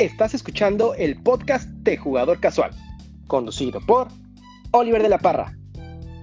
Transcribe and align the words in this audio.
Estás 0.00 0.32
escuchando 0.32 0.94
el 0.94 1.22
podcast 1.22 1.68
de 1.68 1.98
Jugador 1.98 2.40
Casual, 2.40 2.70
conducido 3.26 3.82
por 3.82 4.08
Oliver 4.70 5.02
de 5.02 5.10
la 5.10 5.18
Parra. 5.18 5.54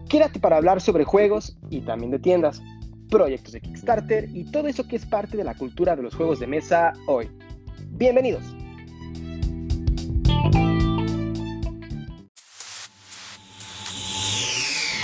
Quédate 0.09 0.39
para 0.39 0.57
hablar 0.57 0.81
sobre 0.81 1.04
juegos 1.04 1.55
y 1.70 1.82
también 1.82 2.09
de 2.09 2.18
tiendas, 2.18 2.59
proyectos 3.11 3.54
de 3.54 3.61
Kickstarter 3.61 4.36
y 4.36 4.45
todo 4.50 4.68
eso 4.68 4.88
que 4.88 4.95
es 4.95 5.05
parte 5.05 5.38
de 5.38 5.43
la 5.43 5.54
cultura 5.54 5.95
de 5.95 6.02
los 6.02 6.16
juegos 6.16 6.39
de 6.39 6.48
mesa 6.48 6.91
hoy. 7.05 7.29
Bienvenidos. 7.89 8.41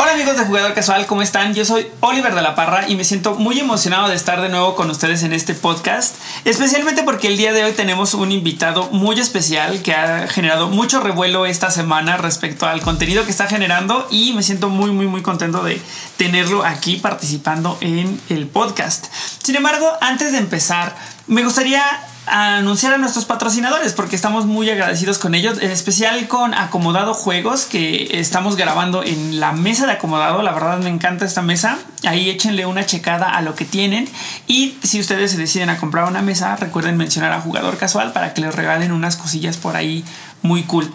Hola 0.04 0.16
amigos 0.16 0.38
de 0.38 0.44
Jugador 0.44 0.74
Casual, 0.74 1.06
¿cómo 1.06 1.22
están? 1.22 1.54
Yo 1.54 1.64
soy 1.64 1.88
Oliver 2.02 2.36
de 2.36 2.42
la 2.42 2.56
Parra 2.56 2.90
y 2.90 2.98
me 2.98 3.06
siento 3.06 3.36
muy 3.36 3.58
emocionado 3.58 4.10
de 4.10 4.16
estar 4.16 4.42
de 4.42 4.50
nuevo 4.50 4.76
con 4.76 4.90
ustedes 4.90 5.24
en 5.24 5.32
este 5.32 5.54
podcast, 5.54 6.18
especialmente 6.44 7.04
porque 7.04 7.30
el 7.30 7.38
día 7.38 7.54
de 7.54 7.64
hoy 7.64 7.72
tenemos 7.72 8.14
un 8.14 8.34
invitado 8.34 8.90
muy 8.92 9.18
especial 9.18 9.82
que 9.82 9.94
ha 9.94 10.28
generado 10.28 10.68
mucho 10.68 11.00
revuelo 11.00 11.46
esta 11.46 11.72
semana 11.72 12.18
respecto 12.18 12.68
al 12.68 12.82
contenido 12.82 13.24
que 13.24 13.32
está 13.32 13.48
generando 13.48 14.06
y 14.12 14.34
me 14.34 14.44
siento 14.44 14.68
muy 14.68 14.92
muy 14.92 15.08
muy 15.08 15.22
contento 15.22 15.64
de 15.64 15.82
tenerlo 16.18 16.66
aquí 16.66 16.98
participando 16.98 17.78
en 17.80 18.20
el 18.28 18.48
podcast. 18.48 19.06
Sin 19.42 19.56
embargo, 19.56 19.90
antes 20.02 20.34
de 20.34 20.40
empezar, 20.40 20.98
me 21.28 21.46
gustaría 21.46 21.82
anunciar 22.26 22.94
a 22.94 22.98
nuestros 22.98 23.26
patrocinadores 23.26 23.94
porque 23.94 24.16
estamos 24.16 24.46
muy 24.46 24.70
agradecidos 24.70 25.20
con 25.20 25.36
ellos, 25.36 25.62
en 25.62 25.72
especial 25.72 26.28
con 26.28 26.54
Acomodado 26.54 27.14
Juegos 27.14 27.66
que 27.66 28.20
estamos 28.20 28.56
grabando 28.56 29.04
en 29.04 29.40
la 29.40 29.52
mesa 29.52 29.86
de 29.86 29.94
Acomodado. 29.94 30.42
La 30.42 30.54
verdad 30.54 30.80
me 30.80 30.90
encanta 30.90 31.26
esta 31.26 31.42
mesa. 31.42 31.78
Ahí 32.06 32.30
échenle 32.30 32.66
una 32.66 32.86
checada 32.86 33.30
a 33.30 33.42
lo 33.42 33.56
que 33.56 33.66
tienen 33.66 34.08
y 34.48 34.78
si 34.84 35.00
ustedes 35.00 35.32
se 35.32 35.38
deciden 35.38 35.70
a 35.70 35.78
comprar 35.78 36.08
una 36.08 36.22
mesa, 36.22 36.56
recuerden 36.56 36.98
mencionar 36.98 37.34
a 37.34 37.42
Jugador 37.42 37.78
Casual 37.78 38.14
para 38.14 38.34
que 38.34 38.42
les 38.42 38.56
regalen 38.56 38.92
unas 38.92 39.18
cosillas 39.18 39.58
por 39.58 39.76
ahí 39.76 40.06
muy 40.42 40.64
cool. 40.64 40.94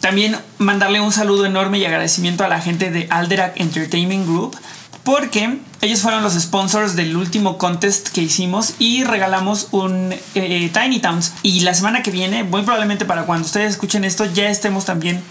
También 0.00 0.36
mandarle 0.58 1.00
un 1.00 1.12
saludo 1.12 1.44
enorme 1.44 1.78
y 1.78 1.84
agradecimiento 1.84 2.44
a 2.44 2.48
la 2.48 2.60
gente 2.60 2.90
de 2.90 3.08
Alderac 3.10 3.58
Entertainment 3.60 4.26
Group 4.26 4.56
porque 5.08 5.58
ellos 5.80 6.02
fueron 6.02 6.22
los 6.22 6.34
sponsors 6.34 6.94
del 6.94 7.16
último 7.16 7.56
contest 7.56 8.10
que 8.10 8.20
hicimos 8.20 8.74
y 8.78 9.04
regalamos 9.04 9.68
un 9.70 10.14
eh, 10.34 10.70
Tiny 10.70 11.00
Towns. 11.00 11.32
Y 11.42 11.60
la 11.60 11.72
semana 11.72 12.02
que 12.02 12.10
viene, 12.10 12.44
muy 12.44 12.60
probablemente 12.60 13.06
para 13.06 13.22
cuando 13.22 13.46
ustedes 13.46 13.70
escuchen 13.70 14.04
esto, 14.04 14.26
ya 14.26 14.50
estemos 14.50 14.84
también 14.84 15.22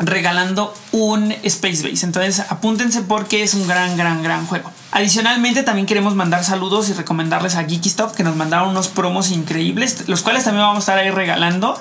regalando 0.00 0.74
un 0.90 1.30
Space 1.44 1.88
Base. 1.88 2.04
Entonces 2.04 2.40
apúntense 2.48 3.02
porque 3.02 3.44
es 3.44 3.54
un 3.54 3.68
gran, 3.68 3.96
gran, 3.96 4.24
gran 4.24 4.44
juego. 4.44 4.72
Adicionalmente 4.90 5.62
también 5.62 5.86
queremos 5.86 6.16
mandar 6.16 6.42
saludos 6.42 6.88
y 6.88 6.92
recomendarles 6.94 7.54
a 7.54 7.62
Geeky 7.62 7.90
Stuff 7.90 8.14
que 8.14 8.24
nos 8.24 8.34
mandaron 8.34 8.70
unos 8.70 8.88
promos 8.88 9.30
increíbles, 9.30 10.08
los 10.08 10.22
cuales 10.22 10.42
también 10.42 10.66
vamos 10.66 10.78
a 10.78 10.80
estar 10.80 10.98
ahí 10.98 11.10
regalando. 11.10 11.80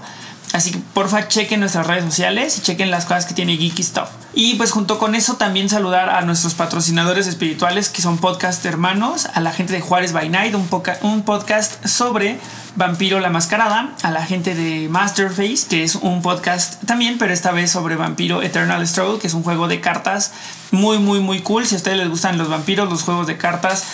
Así 0.53 0.71
que 0.71 0.79
porfa 0.93 1.27
chequen 1.27 1.61
nuestras 1.61 1.87
redes 1.87 2.03
sociales 2.03 2.57
y 2.57 2.61
chequen 2.61 2.91
las 2.91 3.05
cosas 3.05 3.25
que 3.25 3.33
tiene 3.33 3.55
Geeky 3.55 3.83
Stuff. 3.83 4.09
Y 4.33 4.55
pues 4.55 4.71
junto 4.71 4.97
con 4.97 5.15
eso 5.15 5.35
también 5.35 5.69
saludar 5.69 6.09
a 6.09 6.21
nuestros 6.21 6.53
patrocinadores 6.55 7.27
espirituales 7.27 7.89
que 7.89 8.01
son 8.01 8.17
podcast 8.17 8.65
hermanos, 8.65 9.27
a 9.33 9.39
la 9.39 9.51
gente 9.51 9.73
de 9.73 9.81
Juárez 9.81 10.13
by 10.13 10.29
Night, 10.29 10.55
un, 10.55 10.67
un 11.03 11.23
podcast 11.23 11.85
sobre 11.85 12.37
Vampiro 12.75 13.19
la 13.19 13.29
Mascarada, 13.29 13.93
a 14.03 14.11
la 14.11 14.25
gente 14.25 14.55
de 14.55 14.87
Masterface, 14.89 15.67
que 15.69 15.83
es 15.83 15.95
un 15.95 16.21
podcast 16.21 16.83
también, 16.85 17.17
pero 17.17 17.33
esta 17.33 17.51
vez 17.51 17.71
sobre 17.71 17.95
Vampiro 17.95 18.41
Eternal 18.41 18.85
Struggle, 18.87 19.19
que 19.19 19.27
es 19.27 19.33
un 19.33 19.43
juego 19.43 19.67
de 19.67 19.81
cartas 19.81 20.31
muy, 20.71 20.97
muy, 20.99 21.19
muy 21.19 21.41
cool. 21.41 21.65
Si 21.65 21.75
a 21.75 21.77
ustedes 21.77 21.97
les 21.97 22.09
gustan 22.09 22.37
los 22.37 22.49
vampiros, 22.49 22.89
los 22.89 23.03
juegos 23.03 23.27
de 23.27 23.37
cartas 23.37 23.85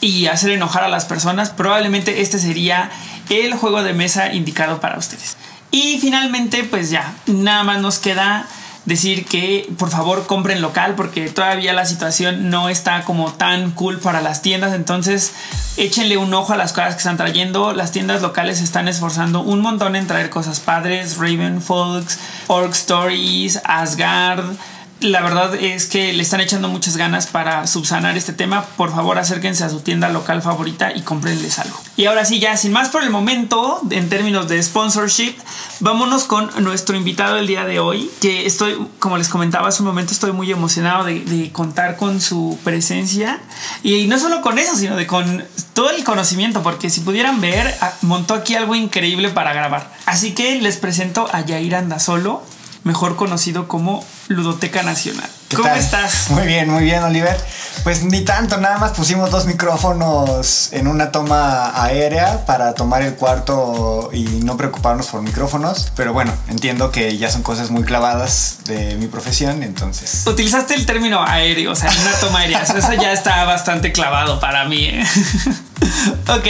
y 0.00 0.26
hacer 0.26 0.50
enojar 0.50 0.84
a 0.84 0.88
las 0.88 1.06
personas, 1.06 1.50
probablemente 1.50 2.20
este 2.20 2.38
sería 2.38 2.90
el 3.30 3.54
juego 3.54 3.82
de 3.82 3.94
mesa 3.94 4.32
indicado 4.32 4.80
para 4.80 4.98
ustedes. 4.98 5.36
Y 5.70 5.98
finalmente, 6.00 6.64
pues 6.64 6.90
ya, 6.90 7.14
nada 7.26 7.62
más 7.62 7.80
nos 7.80 7.98
queda 7.98 8.48
decir 8.88 9.26
que 9.26 9.70
por 9.76 9.90
favor 9.90 10.26
compren 10.26 10.62
local 10.62 10.94
porque 10.96 11.28
todavía 11.28 11.74
la 11.74 11.84
situación 11.84 12.48
no 12.48 12.70
está 12.70 13.04
como 13.04 13.34
tan 13.34 13.72
cool 13.72 13.98
para 13.98 14.22
las 14.22 14.40
tiendas. 14.40 14.72
Entonces 14.72 15.32
échenle 15.76 16.16
un 16.16 16.32
ojo 16.32 16.54
a 16.54 16.56
las 16.56 16.72
cosas 16.72 16.94
que 16.94 16.98
están 16.98 17.18
trayendo. 17.18 17.74
Las 17.74 17.92
tiendas 17.92 18.22
locales 18.22 18.58
se 18.58 18.64
están 18.64 18.88
esforzando 18.88 19.42
un 19.42 19.60
montón 19.60 19.94
en 19.94 20.06
traer 20.06 20.30
cosas 20.30 20.60
padres. 20.60 21.18
Raven 21.18 21.60
Folks, 21.60 22.18
Orc 22.46 22.72
Stories, 22.72 23.60
Asgard 23.64 24.56
la 25.00 25.20
verdad 25.22 25.54
es 25.54 25.86
que 25.86 26.12
le 26.12 26.22
están 26.22 26.40
echando 26.40 26.68
muchas 26.68 26.96
ganas 26.96 27.26
para 27.26 27.66
subsanar 27.66 28.16
este 28.16 28.32
tema. 28.32 28.64
Por 28.76 28.90
favor, 28.90 29.18
acérquense 29.18 29.62
a 29.62 29.68
su 29.68 29.80
tienda 29.80 30.08
local 30.08 30.42
favorita 30.42 30.92
y 30.94 31.02
cómprenles 31.02 31.58
algo. 31.58 31.78
Y 31.96 32.06
ahora 32.06 32.24
sí, 32.24 32.40
ya 32.40 32.56
sin 32.56 32.72
más 32.72 32.88
por 32.88 33.02
el 33.02 33.10
momento, 33.10 33.80
en 33.90 34.08
términos 34.08 34.48
de 34.48 34.60
sponsorship, 34.62 35.34
vámonos 35.80 36.24
con 36.24 36.50
nuestro 36.62 36.96
invitado 36.96 37.36
del 37.36 37.46
día 37.46 37.64
de 37.64 37.78
hoy, 37.78 38.10
que 38.20 38.46
estoy, 38.46 38.76
como 38.98 39.18
les 39.18 39.28
comentaba 39.28 39.68
hace 39.68 39.82
un 39.82 39.88
momento, 39.88 40.12
estoy 40.12 40.32
muy 40.32 40.50
emocionado 40.50 41.04
de, 41.04 41.50
contar 41.52 41.96
con 41.96 42.20
su 42.20 42.58
presencia. 42.64 43.40
Y 43.82 44.06
no 44.06 44.18
solo 44.18 44.42
con 44.42 44.58
eso, 44.58 44.76
sino 44.76 44.96
de 44.96 45.06
con 45.06 45.44
todo 45.74 45.90
el 45.90 46.02
conocimiento, 46.02 46.62
porque 46.62 46.90
si 46.90 47.00
pudieran 47.00 47.40
ver, 47.40 47.76
ah, 47.80 47.92
montó 48.02 48.34
aquí 48.34 48.56
algo 48.56 48.74
increíble 48.74 49.28
para 49.30 49.52
grabar. 49.52 49.92
Así 50.06 50.34
que 50.34 50.60
les 50.60 50.76
presento 50.76 51.28
a 51.32 51.40
Yair 51.42 51.76
Andasolo 51.76 52.42
mejor 52.84 53.16
conocido 53.16 53.68
como 53.68 54.04
Ludoteca 54.28 54.82
Nacional. 54.82 55.28
¿Cómo 55.54 55.68
estás? 55.68 56.30
Muy 56.30 56.46
bien, 56.46 56.68
muy 56.68 56.84
bien, 56.84 57.02
Oliver. 57.02 57.36
Pues 57.82 58.04
ni 58.04 58.20
tanto, 58.20 58.58
nada 58.58 58.78
más 58.78 58.92
pusimos 58.92 59.30
dos 59.30 59.46
micrófonos 59.46 60.72
en 60.72 60.88
una 60.88 61.10
toma 61.10 61.82
aérea 61.82 62.44
para 62.44 62.74
tomar 62.74 63.02
el 63.02 63.14
cuarto 63.14 64.10
y 64.12 64.24
no 64.44 64.56
preocuparnos 64.56 65.06
por 65.06 65.22
micrófonos. 65.22 65.90
Pero 65.96 66.12
bueno, 66.12 66.32
entiendo 66.48 66.90
que 66.90 67.16
ya 67.16 67.30
son 67.30 67.42
cosas 67.42 67.70
muy 67.70 67.84
clavadas 67.84 68.58
de 68.66 68.96
mi 68.96 69.06
profesión, 69.06 69.62
entonces. 69.62 70.26
Utilizaste 70.26 70.74
el 70.74 70.84
término 70.84 71.22
aéreo, 71.22 71.72
o 71.72 71.76
sea, 71.76 71.90
una 71.90 72.12
toma 72.20 72.40
aérea. 72.40 72.62
Eso 72.62 72.92
ya 72.94 73.12
está 73.12 73.44
bastante 73.44 73.92
clavado 73.92 74.38
para 74.40 74.66
mí. 74.66 74.84
¿eh? 74.84 75.06
ok, 76.28 76.46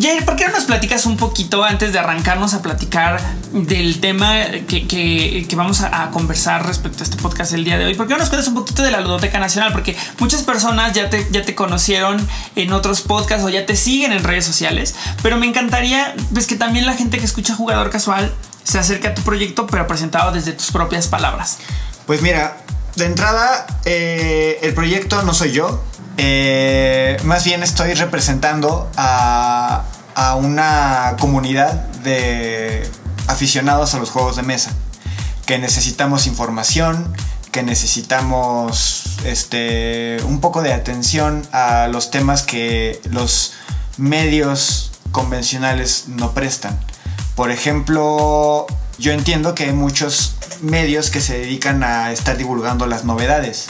Jair, 0.00 0.24
¿por 0.24 0.36
qué 0.36 0.46
no 0.46 0.52
nos 0.52 0.64
platicas 0.64 1.06
un 1.06 1.16
poquito 1.16 1.64
antes 1.64 1.92
de 1.92 1.98
arrancarnos 1.98 2.54
a 2.54 2.62
platicar 2.62 3.20
del 3.52 4.00
tema 4.00 4.34
que, 4.68 5.46
vamos 5.54 5.80
a, 5.80 6.10
conversar 6.10 6.66
respecto 6.66 7.02
a 7.02 7.04
este 7.04 7.16
podcast 7.16 7.52
el 7.52 7.64
día 7.64 7.78
de 7.78 7.86
hoy? 7.86 7.94
¿Por 7.94 8.06
qué 8.06 8.14
no 8.14 8.20
nos 8.20 8.28
cuentas 8.28 8.48
un 8.48 8.54
poquito 8.54 8.82
de 8.82 8.90
la 8.90 9.00
Ludoteca 9.00 9.38
Nacional? 9.38 9.72
Porque 9.72 9.96
muchas 10.18 10.42
personas 10.42 10.92
ya 10.92 11.10
te, 11.10 11.26
ya 11.30 11.42
te 11.42 11.54
conocieron 11.54 12.26
en 12.56 12.72
otros 12.72 13.00
podcasts 13.02 13.44
o 13.44 13.48
ya 13.48 13.66
te 13.66 13.76
siguen 13.76 14.12
en 14.12 14.24
redes 14.24 14.44
sociales, 14.44 14.94
pero 15.22 15.36
me 15.36 15.46
encantaría 15.46 16.14
pues, 16.32 16.46
que 16.46 16.56
también 16.56 16.86
la 16.86 16.94
gente 16.94 17.18
que 17.18 17.24
escucha 17.24 17.54
Jugador 17.54 17.90
Casual 17.90 18.32
se 18.64 18.78
acerque 18.78 19.08
a 19.08 19.14
tu 19.14 19.22
proyecto, 19.22 19.66
pero 19.66 19.86
presentado 19.86 20.32
desde 20.32 20.52
tus 20.52 20.70
propias 20.70 21.08
palabras. 21.08 21.58
Pues 22.06 22.22
mira, 22.22 22.56
de 22.96 23.06
entrada, 23.06 23.66
eh, 23.84 24.58
el 24.62 24.74
proyecto 24.74 25.22
no 25.22 25.34
soy 25.34 25.52
yo, 25.52 25.82
eh, 26.22 27.16
más 27.24 27.44
bien 27.44 27.62
estoy 27.62 27.94
representando 27.94 28.90
a, 28.94 29.84
una 30.36 31.16
comunidad 31.18 31.72
de 32.02 32.86
aficionados 33.26 33.94
a 33.94 33.98
los 33.98 34.10
juegos 34.10 34.36
de 34.36 34.42
mesa, 34.42 34.70
que 35.46 35.58
necesitamos 35.58 36.26
información, 36.26 37.10
que 37.52 37.62
necesitamos 37.62 39.16
este, 39.24 40.18
un 40.24 40.42
poco 40.42 40.60
de 40.60 40.74
atención 40.74 41.42
a 41.52 41.88
los 41.88 42.10
temas 42.10 42.42
que 42.42 43.00
los 43.10 43.54
medios 43.96 44.92
convencionales 45.12 46.04
no 46.08 46.32
prestan. 46.32 46.78
Por 47.34 47.50
ejemplo, 47.50 48.66
yo 48.98 49.12
entiendo 49.12 49.54
que 49.54 49.64
hay 49.64 49.72
muchos 49.72 50.34
medios 50.60 51.08
que 51.08 51.22
se 51.22 51.38
dedican 51.38 51.82
a 51.82 52.12
estar 52.12 52.36
divulgando 52.36 52.84
las 52.86 53.06
novedades. 53.06 53.68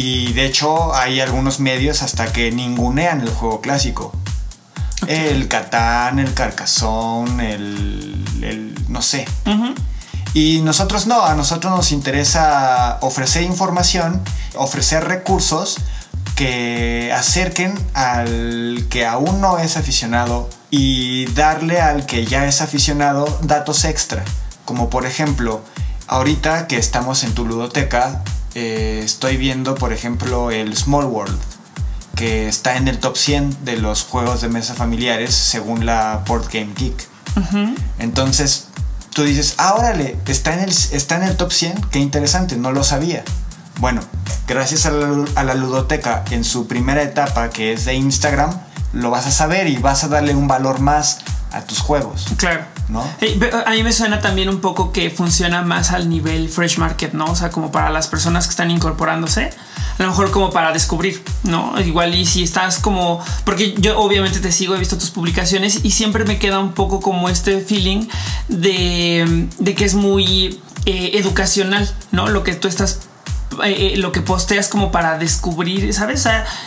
Y 0.00 0.32
de 0.32 0.46
hecho 0.46 0.94
hay 0.94 1.20
algunos 1.20 1.58
medios 1.58 2.04
hasta 2.04 2.32
que 2.32 2.52
ningunean 2.52 3.20
el 3.20 3.30
juego 3.30 3.60
clásico. 3.60 4.12
El 5.08 5.48
Catán, 5.48 6.20
el 6.20 6.32
Carcasón, 6.34 7.40
el, 7.40 8.76
no 8.86 9.02
sé. 9.02 9.26
Y 10.34 10.60
nosotros 10.60 11.08
no, 11.08 11.24
a 11.24 11.34
nosotros 11.34 11.72
nos 11.72 11.90
interesa 11.90 12.98
ofrecer 13.00 13.42
información, 13.42 14.22
ofrecer 14.54 15.02
recursos 15.02 15.78
que 16.36 17.12
acerquen 17.12 17.74
al 17.94 18.86
que 18.90 19.04
aún 19.04 19.40
no 19.40 19.58
es 19.58 19.76
aficionado 19.76 20.48
y 20.70 21.26
darle 21.32 21.80
al 21.80 22.06
que 22.06 22.24
ya 22.24 22.46
es 22.46 22.60
aficionado 22.60 23.26
datos 23.42 23.84
extra. 23.84 24.24
Como 24.64 24.90
por 24.90 25.06
ejemplo, 25.06 25.60
ahorita 26.06 26.68
que 26.68 26.76
estamos 26.76 27.24
en 27.24 27.34
tu 27.34 27.44
ludoteca, 27.44 28.22
eh, 28.54 29.00
estoy 29.04 29.36
viendo, 29.36 29.74
por 29.74 29.92
ejemplo, 29.92 30.50
el 30.50 30.76
Small 30.76 31.04
World, 31.04 31.38
que 32.14 32.48
está 32.48 32.76
en 32.76 32.88
el 32.88 32.98
top 32.98 33.16
100 33.16 33.64
de 33.64 33.76
los 33.76 34.04
juegos 34.04 34.40
de 34.40 34.48
mesa 34.48 34.74
familiares 34.74 35.34
según 35.34 35.86
la 35.86 36.22
Board 36.26 36.48
Game 36.52 36.72
Geek. 36.74 37.06
Entonces, 37.98 38.66
tú 39.14 39.22
dices, 39.22 39.54
ah, 39.58 39.74
órale, 39.78 40.16
está 40.26 40.54
en, 40.54 40.60
el, 40.60 40.70
está 40.70 41.16
en 41.16 41.22
el 41.22 41.36
top 41.36 41.52
100, 41.52 41.82
qué 41.90 42.00
interesante, 42.00 42.56
no 42.56 42.72
lo 42.72 42.82
sabía. 42.82 43.22
Bueno, 43.78 44.00
gracias 44.48 44.86
a 44.86 44.90
la, 44.90 45.24
a 45.36 45.44
la 45.44 45.54
ludoteca 45.54 46.24
en 46.30 46.42
su 46.42 46.66
primera 46.66 47.02
etapa, 47.02 47.50
que 47.50 47.72
es 47.72 47.84
de 47.84 47.94
Instagram, 47.94 48.50
lo 48.92 49.10
vas 49.10 49.26
a 49.26 49.30
saber 49.30 49.68
y 49.68 49.76
vas 49.76 50.02
a 50.02 50.08
darle 50.08 50.34
un 50.34 50.48
valor 50.48 50.80
más 50.80 51.18
a 51.52 51.62
tus 51.62 51.78
juegos. 51.80 52.26
Claro. 52.36 52.64
¿No? 52.88 53.04
Eh, 53.20 53.38
a 53.66 53.70
mí 53.72 53.82
me 53.82 53.92
suena 53.92 54.20
también 54.20 54.48
un 54.48 54.60
poco 54.60 54.92
que 54.92 55.10
funciona 55.10 55.62
más 55.62 55.90
al 55.90 56.08
nivel 56.08 56.48
fresh 56.48 56.78
market, 56.78 57.12
¿no? 57.12 57.26
O 57.26 57.36
sea, 57.36 57.50
como 57.50 57.70
para 57.70 57.90
las 57.90 58.08
personas 58.08 58.46
que 58.46 58.50
están 58.50 58.70
incorporándose, 58.70 59.50
a 59.98 60.02
lo 60.02 60.08
mejor 60.08 60.30
como 60.30 60.50
para 60.50 60.72
descubrir, 60.72 61.22
¿no? 61.42 61.78
Igual 61.80 62.14
y 62.14 62.24
si 62.24 62.42
estás 62.42 62.78
como, 62.78 63.22
porque 63.44 63.74
yo 63.78 63.98
obviamente 63.98 64.40
te 64.40 64.52
sigo, 64.52 64.74
he 64.74 64.78
visto 64.78 64.96
tus 64.96 65.10
publicaciones 65.10 65.84
y 65.84 65.90
siempre 65.90 66.24
me 66.24 66.38
queda 66.38 66.60
un 66.60 66.72
poco 66.72 67.00
como 67.00 67.28
este 67.28 67.60
feeling 67.60 68.06
de, 68.48 69.48
de 69.58 69.74
que 69.74 69.84
es 69.84 69.94
muy 69.94 70.60
eh, 70.86 71.10
educacional, 71.18 71.86
¿no? 72.12 72.28
Lo 72.28 72.44
que 72.44 72.54
tú 72.54 72.68
estás 72.68 73.07
eh, 73.64 73.94
lo 73.96 74.12
que 74.12 74.20
posteas 74.20 74.68
como 74.68 74.90
para 74.90 75.18
descubrir, 75.18 75.92
¿sabes? 75.92 76.26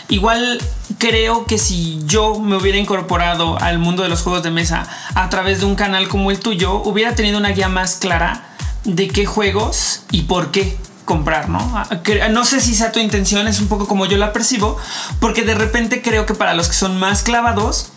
Igual 0.10 0.62
creo 0.98 1.46
que 1.46 1.58
si 1.58 2.00
yo 2.06 2.40
me 2.40 2.56
hubiera 2.56 2.78
incorporado 2.78 3.60
al 3.60 3.80
mundo 3.80 4.04
de 4.04 4.10
los 4.10 4.22
juegos 4.22 4.44
de 4.44 4.52
mesa 4.52 4.88
a 5.16 5.30
través 5.30 5.60
de 5.60 5.66
un 5.66 5.76
canal 5.76 6.08
como 6.08 6.32
el 6.32 6.40
tuyo, 6.40 6.82
hubiera 6.84 7.16
tenido 7.16 7.38
una 7.38 7.50
guía 7.50 7.70
más 7.70 7.96
clara 7.96 8.46
de 8.84 9.08
qué 9.08 9.26
juegos 9.26 10.04
y 10.12 10.24
por 10.24 10.52
qué 10.52 10.78
comprar, 11.06 11.50
¿no? 11.50 11.60
Ah, 11.76 11.90
no 12.30 12.46
sé 12.46 12.62
si 12.62 12.74
sea 12.74 12.92
tu 12.92 13.00
intención, 13.00 13.48
es 13.48 13.60
un 13.60 13.68
poco 13.68 13.88
como 13.88 14.06
yo 14.06 14.18
la 14.18 14.34
percibo, 14.34 14.78
porque 15.20 15.44
de 15.44 15.56
repente 15.56 16.02
creo 16.02 16.26
que 16.26 16.34
para 16.34 16.54
los 16.54 16.68
que 16.68 16.74
son 16.74 16.98
más 17.00 17.24
clavados, 17.24 17.92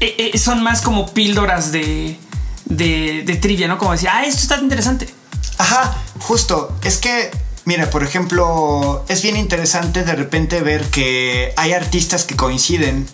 eh, 0.00 0.30
eh, 0.34 0.38
son 0.38 0.62
más 0.62 0.80
como 0.80 1.06
píldoras 1.12 1.70
de, 1.72 2.18
de, 2.64 3.22
de 3.24 3.36
trivia, 3.36 3.68
¿no? 3.68 3.78
Como 3.78 3.92
decir, 3.92 4.08
ah, 4.10 4.24
esto 4.24 4.42
está 4.42 4.58
interesante. 4.58 5.08
Ajá, 5.58 5.96
justo. 6.20 6.76
Es 6.82 6.98
que 6.98 7.30
Mira, 7.64 7.90
por 7.90 8.02
ejemplo, 8.02 9.04
es 9.08 9.22
bien 9.22 9.36
interesante 9.36 10.04
de 10.04 10.14
repente 10.14 10.60
ver 10.60 10.84
que 10.90 11.52
hay 11.56 11.72
artistas 11.72 12.24
que 12.24 12.36
coinciden 12.36 13.06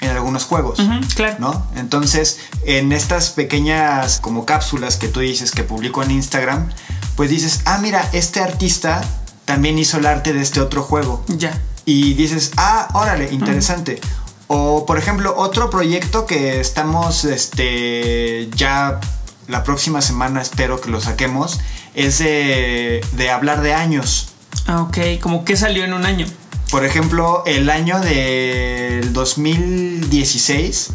en 0.00 0.10
algunos 0.10 0.44
juegos, 0.44 0.80
claro. 1.14 1.36
¿no? 1.38 1.66
Entonces, 1.76 2.40
en 2.64 2.92
estas 2.92 3.30
pequeñas 3.30 4.20
como 4.20 4.44
cápsulas 4.46 4.96
que 4.96 5.08
tú 5.08 5.20
dices 5.20 5.50
que 5.50 5.64
publico 5.64 6.02
en 6.02 6.10
Instagram, 6.10 6.70
pues 7.16 7.30
dices, 7.30 7.60
ah, 7.64 7.78
mira, 7.80 8.08
este 8.12 8.40
artista 8.40 9.02
también 9.44 9.78
hizo 9.78 9.98
el 9.98 10.06
arte 10.06 10.32
de 10.32 10.42
este 10.42 10.60
otro 10.60 10.82
juego. 10.82 11.22
Ya. 11.28 11.58
Y 11.84 12.14
dices, 12.14 12.52
ah, 12.56 12.88
órale, 12.94 13.32
interesante. 13.32 14.00
O, 14.46 14.84
por 14.86 14.98
ejemplo, 14.98 15.34
otro 15.36 15.70
proyecto 15.70 16.26
que 16.26 16.60
estamos, 16.60 17.24
este, 17.24 18.48
ya 18.54 19.00
la 19.48 19.62
próxima 19.62 20.00
semana 20.00 20.40
espero 20.40 20.80
que 20.80 20.90
lo 20.90 21.00
saquemos, 21.00 21.60
es 21.94 22.18
de, 22.18 23.30
hablar 23.32 23.62
de 23.62 23.74
años. 23.74 24.28
Ah, 24.66 24.82
ok, 24.82 24.98
como 25.20 25.44
que 25.44 25.56
salió 25.56 25.84
en 25.84 25.92
un 25.92 26.04
año. 26.04 26.26
Por 26.70 26.84
ejemplo, 26.84 27.42
el 27.46 27.70
año 27.70 28.00
del 28.00 29.12
2016 29.12 30.90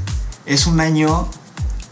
es 0.45 0.67
un 0.67 0.81
año 0.81 1.29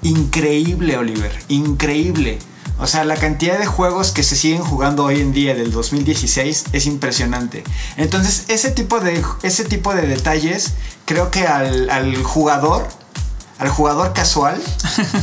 increíble, 0.01 0.98
Oliver, 0.98 1.31
increíble. 1.48 2.39
O 2.80 2.86
sea, 2.86 3.06
la 3.06 3.15
cantidad 3.15 3.57
de 3.57 3.65
juegos 3.65 4.12
que 4.12 4.21
se 4.21 4.36
siguen 4.36 4.62
jugando 4.62 5.06
hoy 5.06 5.19
en 5.19 5.33
día 5.33 5.56
del 5.56 5.71
2016 5.71 6.65
es 6.74 6.86
impresionante. 6.86 7.63
Entonces, 7.95 8.45
ese 8.50 8.71
tipo 8.71 9.00
de, 9.00 9.24
ese 9.42 9.65
tipo 9.65 9.95
de 9.95 10.06
detalles, 10.06 10.74
creo 11.06 11.31
que 11.31 11.48
al, 11.48 11.89
al 11.89 12.15
jugador, 12.24 12.88
al 13.57 13.69
jugador 13.69 14.13
casual, 14.13 14.62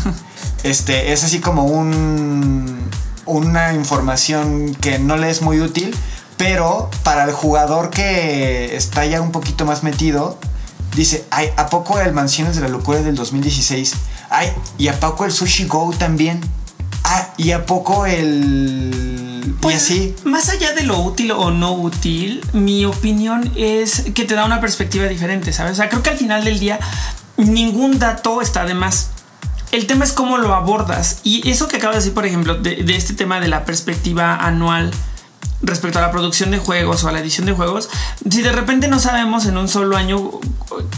este, 0.65 1.13
es 1.13 1.23
así 1.23 1.39
como 1.39 1.65
un, 1.65 2.91
una 3.27 3.73
información 3.73 4.75
que 4.75 4.99
no 4.99 5.17
le 5.17 5.31
es 5.31 5.43
muy 5.43 5.61
útil, 5.61 5.95
pero 6.37 6.91
para 7.03 7.25
el 7.25 7.33
jugador 7.33 7.91
que 7.91 8.77
está 8.77 9.07
ya 9.07 9.21
un 9.21 9.33
poquito 9.33 9.65
más 9.65 9.83
metido, 9.83 10.39
dice, 10.95 11.25
ay, 11.31 11.51
¿a 11.57 11.69
poco 11.69 12.01
el 12.01 12.13
Mansiones 12.13 12.57
de 12.57 12.63
la 12.63 12.69
Locura 12.69 13.03
del 13.03 13.15
2016? 13.15 13.95
Ay, 14.31 14.53
¿y 14.79 14.89
a 14.89 14.99
poco 14.99 15.25
el 15.25 15.33
Sushi 15.33 15.67
Go 15.67 15.93
también? 15.97 16.41
Ah, 17.05 17.35
¿y 17.37 17.53
a 17.53 17.67
poco 17.67 18.07
el... 18.07 19.55
Pues, 19.61 19.75
y 19.75 19.77
así? 19.77 20.15
Más 20.25 20.49
allá 20.49 20.73
de 20.73 20.83
lo 20.83 20.99
útil 20.99 21.33
o 21.33 21.51
no 21.51 21.73
útil, 21.73 22.43
mi 22.53 22.85
opinión 22.85 23.53
es 23.57 24.05
que 24.15 24.25
te 24.25 24.35
da 24.35 24.45
una 24.45 24.61
perspectiva 24.61 25.07
diferente, 25.07 25.53
¿sabes? 25.53 25.73
O 25.73 25.77
sea, 25.77 25.89
creo 25.89 26.03
que 26.03 26.11
al 26.11 26.17
final 26.17 26.45
del 26.45 26.59
día 26.59 26.81
ningún 27.37 27.99
dato 27.99 28.41
está 28.41 28.65
de 28.65 28.75
más 28.75 29.11
el 29.75 29.87
tema 29.87 30.05
es 30.05 30.13
cómo 30.13 30.39
lo 30.39 30.55
abordas. 30.55 31.21
Y 31.25 31.49
eso 31.51 31.67
que 31.69 31.77
acabo 31.77 31.93
de 31.93 31.99
decir, 31.99 32.15
por 32.15 32.27
ejemplo, 32.27 32.55
de, 32.55 32.85
este 32.95 33.13
tema 33.15 33.41
de 33.41 33.49
la 33.49 33.65
perspectiva 33.65 34.37
anual 34.37 34.93
respecto 35.63 35.99
a 35.99 36.03
la 36.03 36.13
producción 36.13 36.51
de 36.51 36.59
juegos 36.59 37.05
o 37.05 37.09
a 37.09 37.13
la 37.13 37.21
edición 37.21 37.47
de 37.47 37.53
juegos, 37.53 37.89
si 38.29 38.43
de 38.43 38.53
repente 38.53 38.87
no 38.87 39.01
sabemos 39.01 39.47
en 39.47 39.57
un 39.57 39.67
solo 39.67 39.97
año 39.97 40.31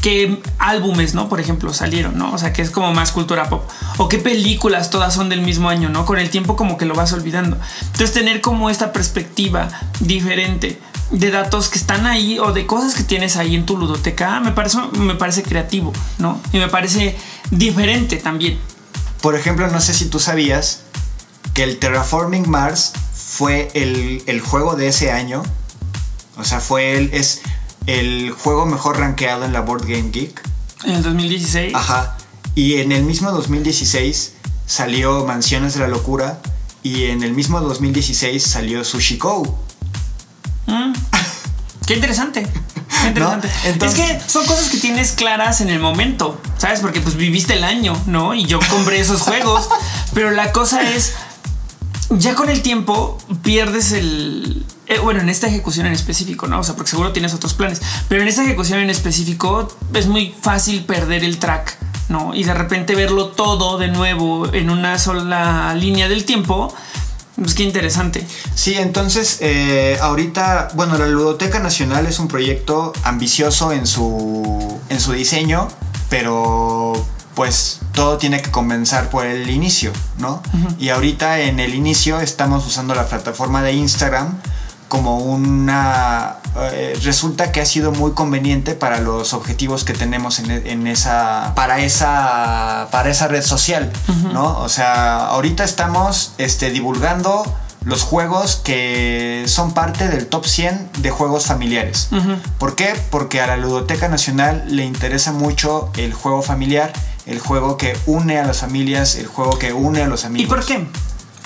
qué 0.03 0.43
álbumes, 0.59 1.15
¿no? 1.15 1.29
Por 1.29 1.41
ejemplo, 1.41 1.73
salieron, 1.73 2.19
¿no? 2.19 2.33
O 2.33 2.39
sea, 2.39 2.53
que 2.53 2.63
es 2.63 2.71
como 2.71 2.93
más 2.93 3.13
cultura 3.13 3.49
pop. 3.49 3.63
O 3.97 4.09
qué 4.09 4.19
películas 4.19 4.91
todas 4.91 5.15
son 5.15 5.29
del 5.29 5.41
mismo 5.41 5.69
año, 5.69 5.89
¿no? 5.89 6.05
Con 6.05 6.19
el 6.19 6.31
tiempo 6.31 6.57
como 6.57 6.77
que 6.77 6.85
lo 6.85 6.95
vas 6.95 7.13
olvidando. 7.13 7.57
Entonces, 7.81 8.13
tener 8.13 8.41
como 8.41 8.69
esta 8.69 8.93
perspectiva 8.93 9.69
diferente 10.01 10.81
de 11.11 11.31
datos 11.31 11.69
que 11.69 11.79
están 11.79 12.07
ahí 12.07 12.39
o 12.39 12.53
de 12.53 12.67
cosas 12.67 12.95
que 12.95 13.05
tienes 13.05 13.37
ahí 13.37 13.55
en 13.55 13.65
tu 13.65 13.77
ludoteca 13.77 14.41
me 14.41 14.53
parece, 14.53 14.79
me 14.99 15.15
parece 15.15 15.43
creativo, 15.43 15.93
¿no? 16.19 16.41
Y 16.53 16.59
me 16.59 16.69
parece 16.69 17.17
diferente 17.51 18.17
también. 18.17 18.59
Por 19.21 19.35
ejemplo, 19.35 19.69
no 19.69 19.81
sé 19.81 19.95
si 19.95 20.07
tú 20.07 20.19
sabías 20.19 20.83
que 21.55 21.65
el 21.65 21.79
Terraforming 21.79 22.49
Mars 22.49 22.93
fue 23.15 23.71
el, 23.75 24.41
juego 24.41 24.77
de 24.77 24.89
ese 24.89 25.11
año. 25.11 25.43
O 26.37 26.45
sea, 26.45 26.61
fue 26.61 26.97
el, 26.97 27.15
es 27.15 27.41
el 27.87 28.31
juego 28.31 28.67
mejor 28.67 28.99
rankeado 28.99 29.45
en 29.45 29.53
la 29.53 29.61
Board 29.61 29.83
Game 29.87 30.11
Geek. 30.11 30.43
En 30.85 30.97
el 30.97 31.03
2016. 31.03 31.75
Ajá. 31.75 32.17
Y 32.55 32.77
en 32.77 32.93
el 32.93 33.05
mismo 33.05 33.33
2016 33.33 34.35
salió 34.67 35.25
Mansiones 35.25 35.75
de 35.75 35.81
la 35.81 35.89
Locura. 35.89 36.41
Y 36.83 37.07
en 37.07 37.23
el 37.23 37.33
mismo 37.33 37.61
2016 37.61 38.43
salió 38.43 38.85
Sushi 38.85 39.17
Go. 39.17 39.66
Qué 41.87 41.95
interesante. 41.95 42.47
interesante. 43.07 43.49
es 43.87 43.95
que 43.95 44.21
son 44.27 44.45
cosas 44.45 44.69
que 44.69 44.79
tienes 44.79 45.13
claras 45.13 45.61
en 45.61 45.71
el 45.71 45.79
momento, 45.79 46.41
¿sabes? 46.59 46.81
Porque 46.81 47.01
pues 47.01 47.17
viviste 47.17 47.55
el 47.55 47.65
año, 47.65 47.97
¿no? 48.07 48.35
Y 48.35 48.45
yo 48.45 48.59
compré 48.69 48.99
esos 48.99 49.23
juegos. 49.23 49.69
Pero 50.15 50.33
la 50.33 50.51
cosa 50.53 50.83
es, 50.91 51.15
ya 52.11 52.35
con 52.35 52.51
el 52.51 52.63
tiempo 52.63 53.19
pierdes 53.43 53.93
el... 53.93 54.67
Eh, 54.89 54.99
bueno, 54.99 55.21
en 55.21 55.29
esta 55.29 55.49
ejecución 55.49 55.87
en 55.87 55.93
específico, 55.93 56.47
¿no? 56.47 56.61
O 56.61 56.65
sea, 56.65 56.75
porque 56.75 56.91
seguro 56.91 57.13
tienes 57.13 57.35
otros 57.35 57.55
planes. 57.55 57.81
Pero 58.09 58.23
en 58.23 58.29
esta 58.29 58.43
ejecución 58.43 58.81
en 58.81 58.91
específico 58.91 59.69
es 59.95 60.07
muy 60.07 60.35
fácil 60.41 60.85
perder 60.85 61.25
el 61.25 61.39
track, 61.39 61.77
¿no? 62.09 62.35
Y 62.35 62.45
de 62.45 62.55
repente 62.55 62.95
verlo 62.95 63.29
todo 63.29 63.79
de 63.79 63.89
nuevo 63.89 64.53
en 64.53 64.71
una 64.71 64.99
sola 64.99 65.75
línea 65.75 66.09
del 66.09 66.25
tiempo 66.25 66.73
pues 67.37 67.55
qué 67.55 67.63
interesante. 67.63 68.27
Sí, 68.55 68.75
entonces 68.75 69.39
eh, 69.41 69.99
ahorita, 70.01 70.69
bueno, 70.75 70.97
la 70.99 71.07
Ludoteca 71.07 71.59
Nacional 71.59 72.07
es 72.07 72.19
un 72.19 72.29
proyecto 72.29 72.93
ambicioso 73.03 73.73
en 73.73 73.87
su, 73.87 74.79
en 74.89 75.01
su 75.01 75.13
diseño, 75.13 75.69
pero 76.09 76.95
pues 77.35 77.81
todo 77.93 78.17
tiene 78.17 78.41
que 78.41 78.51
comenzar 78.51 79.11
por 79.11 79.27
el 79.27 79.51
inicio, 79.51 79.93
¿no? 80.19 80.43
Y 80.79 80.89
ahorita 80.89 81.41
en 81.41 81.61
el 81.61 81.75
inicio 81.75 82.19
estamos 82.21 82.67
usando 82.67 82.95
la 82.95 83.07
plataforma 83.07 83.63
de 83.63 83.75
Instagram 83.75 84.39
como 84.89 85.19
una... 85.19 86.37
Eh, 86.73 86.99
resulta 87.03 87.53
que 87.53 87.61
ha 87.61 87.67
sido 87.67 87.93
muy 87.93 88.13
conveniente 88.13 88.75
para 88.75 89.01
los 89.01 89.35
objetivos 89.35 89.85
que 89.85 89.93
tenemos 89.93 90.39
en, 90.39 90.87
esa... 90.87 91.53
Para 91.55 91.81
esa, 91.81 92.89
para 92.91 93.11
esa 93.11 93.29
red 93.29 93.43
social, 93.43 93.93
¿no? 94.33 94.61
O 94.61 94.69
sea, 94.69 95.27
ahorita 95.29 95.65
estamos 95.65 96.33
este, 96.39 96.71
divulgando 96.71 97.45
los 97.87 98.03
juegos 98.03 98.57
que 98.57 99.45
son 99.47 99.73
parte 99.73 100.09
del 100.09 100.27
top 100.27 100.45
100 100.45 100.91
de 100.99 101.11
juegos 101.11 101.47
familiares. 101.47 102.09
¿Por 102.59 102.75
qué? 102.75 102.95
Porque 103.11 103.41
a 103.41 103.47
la 103.47 103.57
Ludoteca 103.57 104.09
Nacional 104.09 104.65
le 104.69 104.85
interesa 104.85 105.33
mucho 105.33 105.91
el 105.97 106.13
juego 106.13 106.43
familiar, 106.43 106.93
el 107.27 107.39
juego 107.39 107.77
que 107.77 107.97
une 108.07 108.39
a 108.39 108.45
las 108.45 108.59
familias, 108.59 109.15
el 109.15 109.29
juego 109.29 109.59
que 109.59 109.73
une 109.73 110.03
a 110.03 110.09
los 110.09 110.25
amigos. 110.25 110.47
¿Y 110.47 110.49
por 110.49 110.65
qué? 110.65 110.85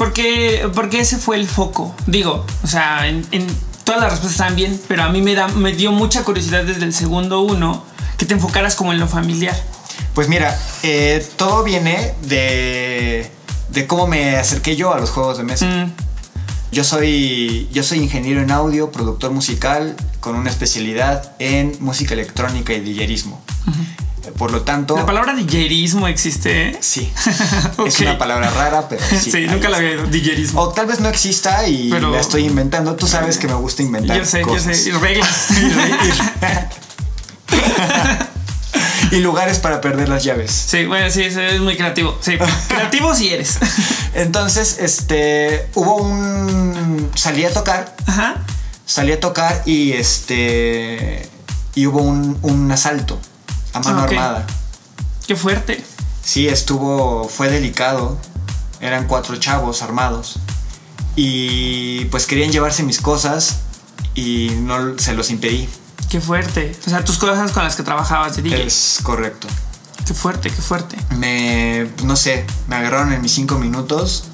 Porque, 0.01 0.67
porque 0.75 1.01
ese 1.01 1.19
fue 1.19 1.37
el 1.37 1.47
foco. 1.47 1.95
Digo, 2.07 2.47
o 2.63 2.67
sea, 2.67 3.07
en, 3.07 3.23
todas 3.85 4.01
las 4.01 4.13
respuestas 4.13 4.41
están 4.41 4.57
bien, 4.57 4.81
pero 4.89 5.03
a 5.03 5.11
mí 5.11 5.21
me, 5.21 5.35
da, 5.35 5.49
me 5.49 5.75
dio 5.75 5.93
mucha 5.93 6.25
curiosidad 6.25 6.65
desde 6.65 6.85
el 6.85 6.95
segundo 6.95 7.43
uno 7.43 7.85
que 8.17 8.25
te 8.25 8.33
enfocaras 8.33 8.77
como 8.77 8.95
en 8.95 8.99
lo 8.99 9.07
familiar. 9.07 9.55
Pues 10.15 10.27
mira, 10.27 10.59
eh, 10.85 11.23
todo 11.37 11.65
viene 11.65 12.15
de, 12.23 13.31
de 13.69 13.87
cómo 13.87 14.07
me 14.07 14.37
acerqué 14.37 14.75
yo 14.75 14.95
a 14.95 14.99
los 14.99 15.11
juegos 15.11 15.37
de 15.37 15.45
mesa. 15.45 15.67
Mm. 15.67 15.93
Yo 16.73 16.83
soy, 16.83 17.69
yo 17.71 17.83
soy 17.83 17.99
ingeniero 17.99 18.41
en 18.41 18.53
audio, 18.53 18.91
productor 18.91 19.33
musical, 19.33 19.97
con 20.21 20.35
una 20.35 20.49
especialidad 20.49 21.35
en 21.39 21.77
música 21.79 22.15
electrónica 22.15 22.73
y 22.73 22.81
DJismo. 22.81 23.39
Por 24.37 24.53
lo 24.53 24.63
tanto. 24.63 24.97
La 24.97 25.07
palabra 25.07 25.35
dillerismo 25.35 26.07
existe. 26.09 26.77
Sí. 26.81 27.11
Es 27.87 28.01
una 28.01 28.19
palabra 28.19 28.51
rara, 28.51 28.89
pero 28.89 29.03
sí. 29.03 29.31
sí, 29.31 29.47
nunca 29.47 29.69
la 29.69 29.79
había 29.79 29.91
oído. 29.91 30.07
Dillerismo. 30.07 30.61
O 30.61 30.69
tal 30.69 30.87
vez 30.87 31.01
no 31.01 31.09
exista 31.09 31.67
y 31.67 31.89
la 31.89 32.21
estoy 32.21 32.45
inventando. 32.45 32.97
Tú 32.97 33.07
sabes 33.07 33.39
que 33.39 33.47
me 33.47 33.55
gusta 33.55 33.83
inventar. 33.83 34.19
Yo 34.19 34.25
sé, 34.25 34.43
cosas. 34.43 34.67
yo 34.67 34.75
sé. 34.75 34.89
Y 34.91 34.93
reglas. 34.93 35.49
y 39.11 39.17
lugares 39.17 39.59
para 39.59 39.81
perder 39.81 40.09
las 40.09 40.25
llaves. 40.25 40.51
Sí, 40.51 40.85
bueno, 40.85 41.11
sí, 41.11 41.23
es 41.23 41.61
muy 41.61 41.77
creativo. 41.77 42.17
Sí, 42.21 42.37
creativo 42.69 43.15
si 43.15 43.33
eres. 43.33 43.59
Entonces, 44.15 44.79
este, 44.81 45.69
hubo 45.75 45.97
un... 45.97 47.11
Salí 47.15 47.45
a 47.45 47.53
tocar. 47.53 47.95
Ajá. 48.07 48.45
Salí 48.85 49.13
a 49.13 49.21
tocar 49.21 49.63
y 49.67 49.93
este... 49.93 51.29
Y 51.75 51.87
hubo 51.87 52.01
un, 52.03 52.39
un 52.43 52.71
asalto 52.71 53.19
a 53.73 53.81
mano 53.81 54.03
armada. 54.03 54.47
Qué 55.27 55.37
fuerte. 55.37 55.85
Sí, 56.23 56.49
estuvo, 56.49 57.29
fue 57.29 57.49
delicado. 57.49 58.19
Eran 58.81 59.07
cuatro 59.07 59.37
chavos 59.37 59.83
armados. 59.83 60.39
Y 61.17 62.07
pues 62.07 62.27
querían 62.27 62.51
llevarse 62.51 62.83
mis 62.83 63.01
cosas 63.01 63.61
y 64.15 64.51
no 64.61 64.99
se 64.99 65.15
los 65.15 65.31
impedí. 65.31 65.69
Qué 66.09 66.21
fuerte. 66.21 66.77
O 66.87 66.91
sea, 66.91 67.05
tus 67.05 67.19
cosas 67.19 67.53
con 67.53 67.63
las 67.63 67.77
que 67.77 67.83
trabajabas 67.83 68.37
de 68.37 68.43
DJ. 68.43 68.67
Es 68.67 68.99
correcto. 69.03 69.49
Qué 70.07 70.15
fuerte, 70.15 70.51
qué 70.51 70.63
fuerte. 70.63 70.97
Me, 71.17 71.89
no 72.03 72.17
sé, 72.17 72.45
me 72.67 72.77
agarraron 72.77 73.13
en 73.13 73.23
mis 73.23 73.33
cinco 73.33 73.59
minutos 73.59 74.25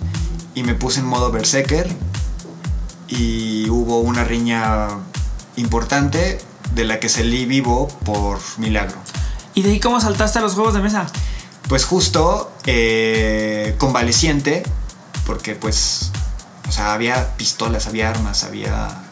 y 0.55 0.63
me 0.63 0.75
puse 0.75 1.01
en 1.01 1.07
modo 1.07 1.31
berserker. 1.31 1.89
Y 3.09 3.69
hubo 3.69 4.01
una 4.01 4.25
riña 4.25 4.89
importante 5.57 6.39
de 6.75 6.85
la 6.85 6.99
que 6.99 7.09
salí 7.09 7.45
vivo 7.47 7.89
por 8.05 8.39
milagro. 8.59 8.97
¿Y 9.57 9.63
de 9.63 9.71
ahí 9.73 9.81
cómo 9.81 10.01
saltaste 10.01 10.39
a 10.39 10.43
los 10.43 10.53
juegos 10.53 10.75
de 10.75 10.81
mesa? 10.81 11.07
Pues 11.67 11.87
justo 11.87 12.53
eh, 12.67 13.75
convaleciente, 13.79 14.63
porque 15.25 15.55
pues, 15.55 16.13
o 16.69 16.73
sea, 16.73 16.93
había 16.93 17.37
pistolas, 17.39 17.87
había 17.87 18.11
armas, 18.11 18.45
había 18.45 19.07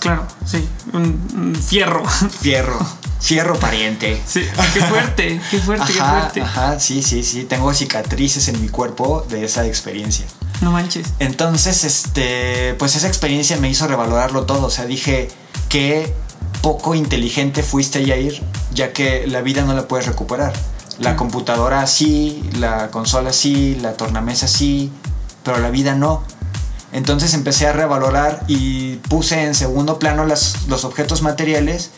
Claro, 0.00 0.26
sí. 0.44 0.68
Un, 0.92 1.02
un 1.34 1.54
fierro. 1.56 2.04
fierro, 2.40 2.78
fierro 3.20 3.58
pariente. 3.58 4.22
Sí, 4.26 4.42
qué 4.74 4.82
fuerte, 4.82 5.40
qué 5.50 5.58
fuerte, 5.60 5.86
qué 5.86 5.98
fuerte. 5.98 6.42
ajá, 6.42 6.78
sí, 6.78 7.02
sí, 7.02 7.24
sí, 7.24 7.44
tengo 7.44 7.72
cicatrices 7.72 8.48
en 8.48 8.60
mi 8.60 8.68
cuerpo 8.68 9.26
de 9.30 9.46
esa 9.46 9.66
experiencia. 9.66 10.26
No 10.60 10.72
manches. 10.72 11.08
Entonces, 11.20 11.84
este, 11.84 12.74
pues 12.74 12.96
esa 12.96 13.08
experiencia 13.08 13.56
me 13.56 13.70
hizo 13.70 13.88
revalorarlo 13.88 14.44
todo, 14.44 14.66
o 14.66 14.70
sea, 14.70 14.84
dije 14.84 15.28
que 15.70 16.14
poco 16.66 16.96
inteligente 16.96 17.62
fuiste 17.62 18.04
Yair, 18.04 18.42
ya 18.74 18.92
que 18.92 19.24
la 19.28 19.40
vida 19.40 19.62
no 19.62 19.72
la 19.72 19.86
puedes 19.86 20.04
recuperar. 20.06 20.52
La 20.98 21.12
Sí. 21.12 21.16
computadora 21.16 21.86
sí, 21.86 22.42
la 22.58 22.90
consola 22.90 23.32
sí, 23.32 23.76
la 23.80 23.92
tornamesa 23.92 24.48
sí, 24.48 24.90
pero 25.44 25.58
la 25.58 25.70
vida 25.70 25.94
no. 25.94 26.24
Entonces 26.92 27.34
empecé 27.34 27.68
a 27.68 27.72
revalorar 27.72 28.42
y 28.48 28.96
puse 29.08 29.44
en 29.44 29.54
segundo 29.54 30.00
plano 30.00 30.26
las- 30.26 30.66
los 30.66 30.84
objetos 30.84 31.22
materiales 31.22 31.90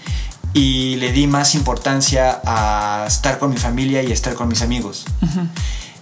y 0.52 0.96
le 0.96 1.12
di 1.12 1.26
más 1.26 1.54
importancia 1.54 2.42
a 2.44 3.06
estar 3.08 3.38
con 3.38 3.48
mi 3.48 3.56
familia 3.56 4.02
y 4.02 4.12
estar 4.12 4.34
con 4.34 4.48
mis 4.48 4.60
amigos. 4.60 5.06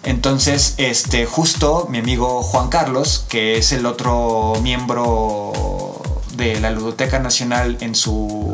Entonces, 0.02 0.75
este, 0.78 1.25
justo 1.25 1.87
mi 1.88 1.99
amigo 1.99 2.42
Juan 2.42 2.68
Carlos, 2.68 3.25
que 3.28 3.58
es 3.58 3.70
el 3.70 3.87
otro 3.87 4.54
miembro 4.62 5.95
de 6.37 6.61
la 6.61 6.71
Ludoteca 6.71 7.19
Nacional 7.19 7.76
en 7.81 7.95
su 7.95 8.52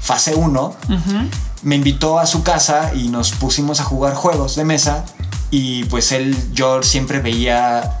fase 0.00 0.34
1, 0.34 0.76
Ujú. 0.88 1.28
me 1.62 1.76
invitó 1.76 2.18
a 2.18 2.26
su 2.26 2.42
casa 2.42 2.92
y 2.94 3.08
nos 3.08 3.32
pusimos 3.32 3.80
a 3.80 3.84
jugar 3.84 4.14
juegos 4.14 4.56
de 4.56 4.64
mesa 4.64 5.04
y 5.50 5.84
pues 5.84 6.12
él 6.12 6.36
yo 6.52 6.82
siempre 6.82 7.20
veía 7.20 8.00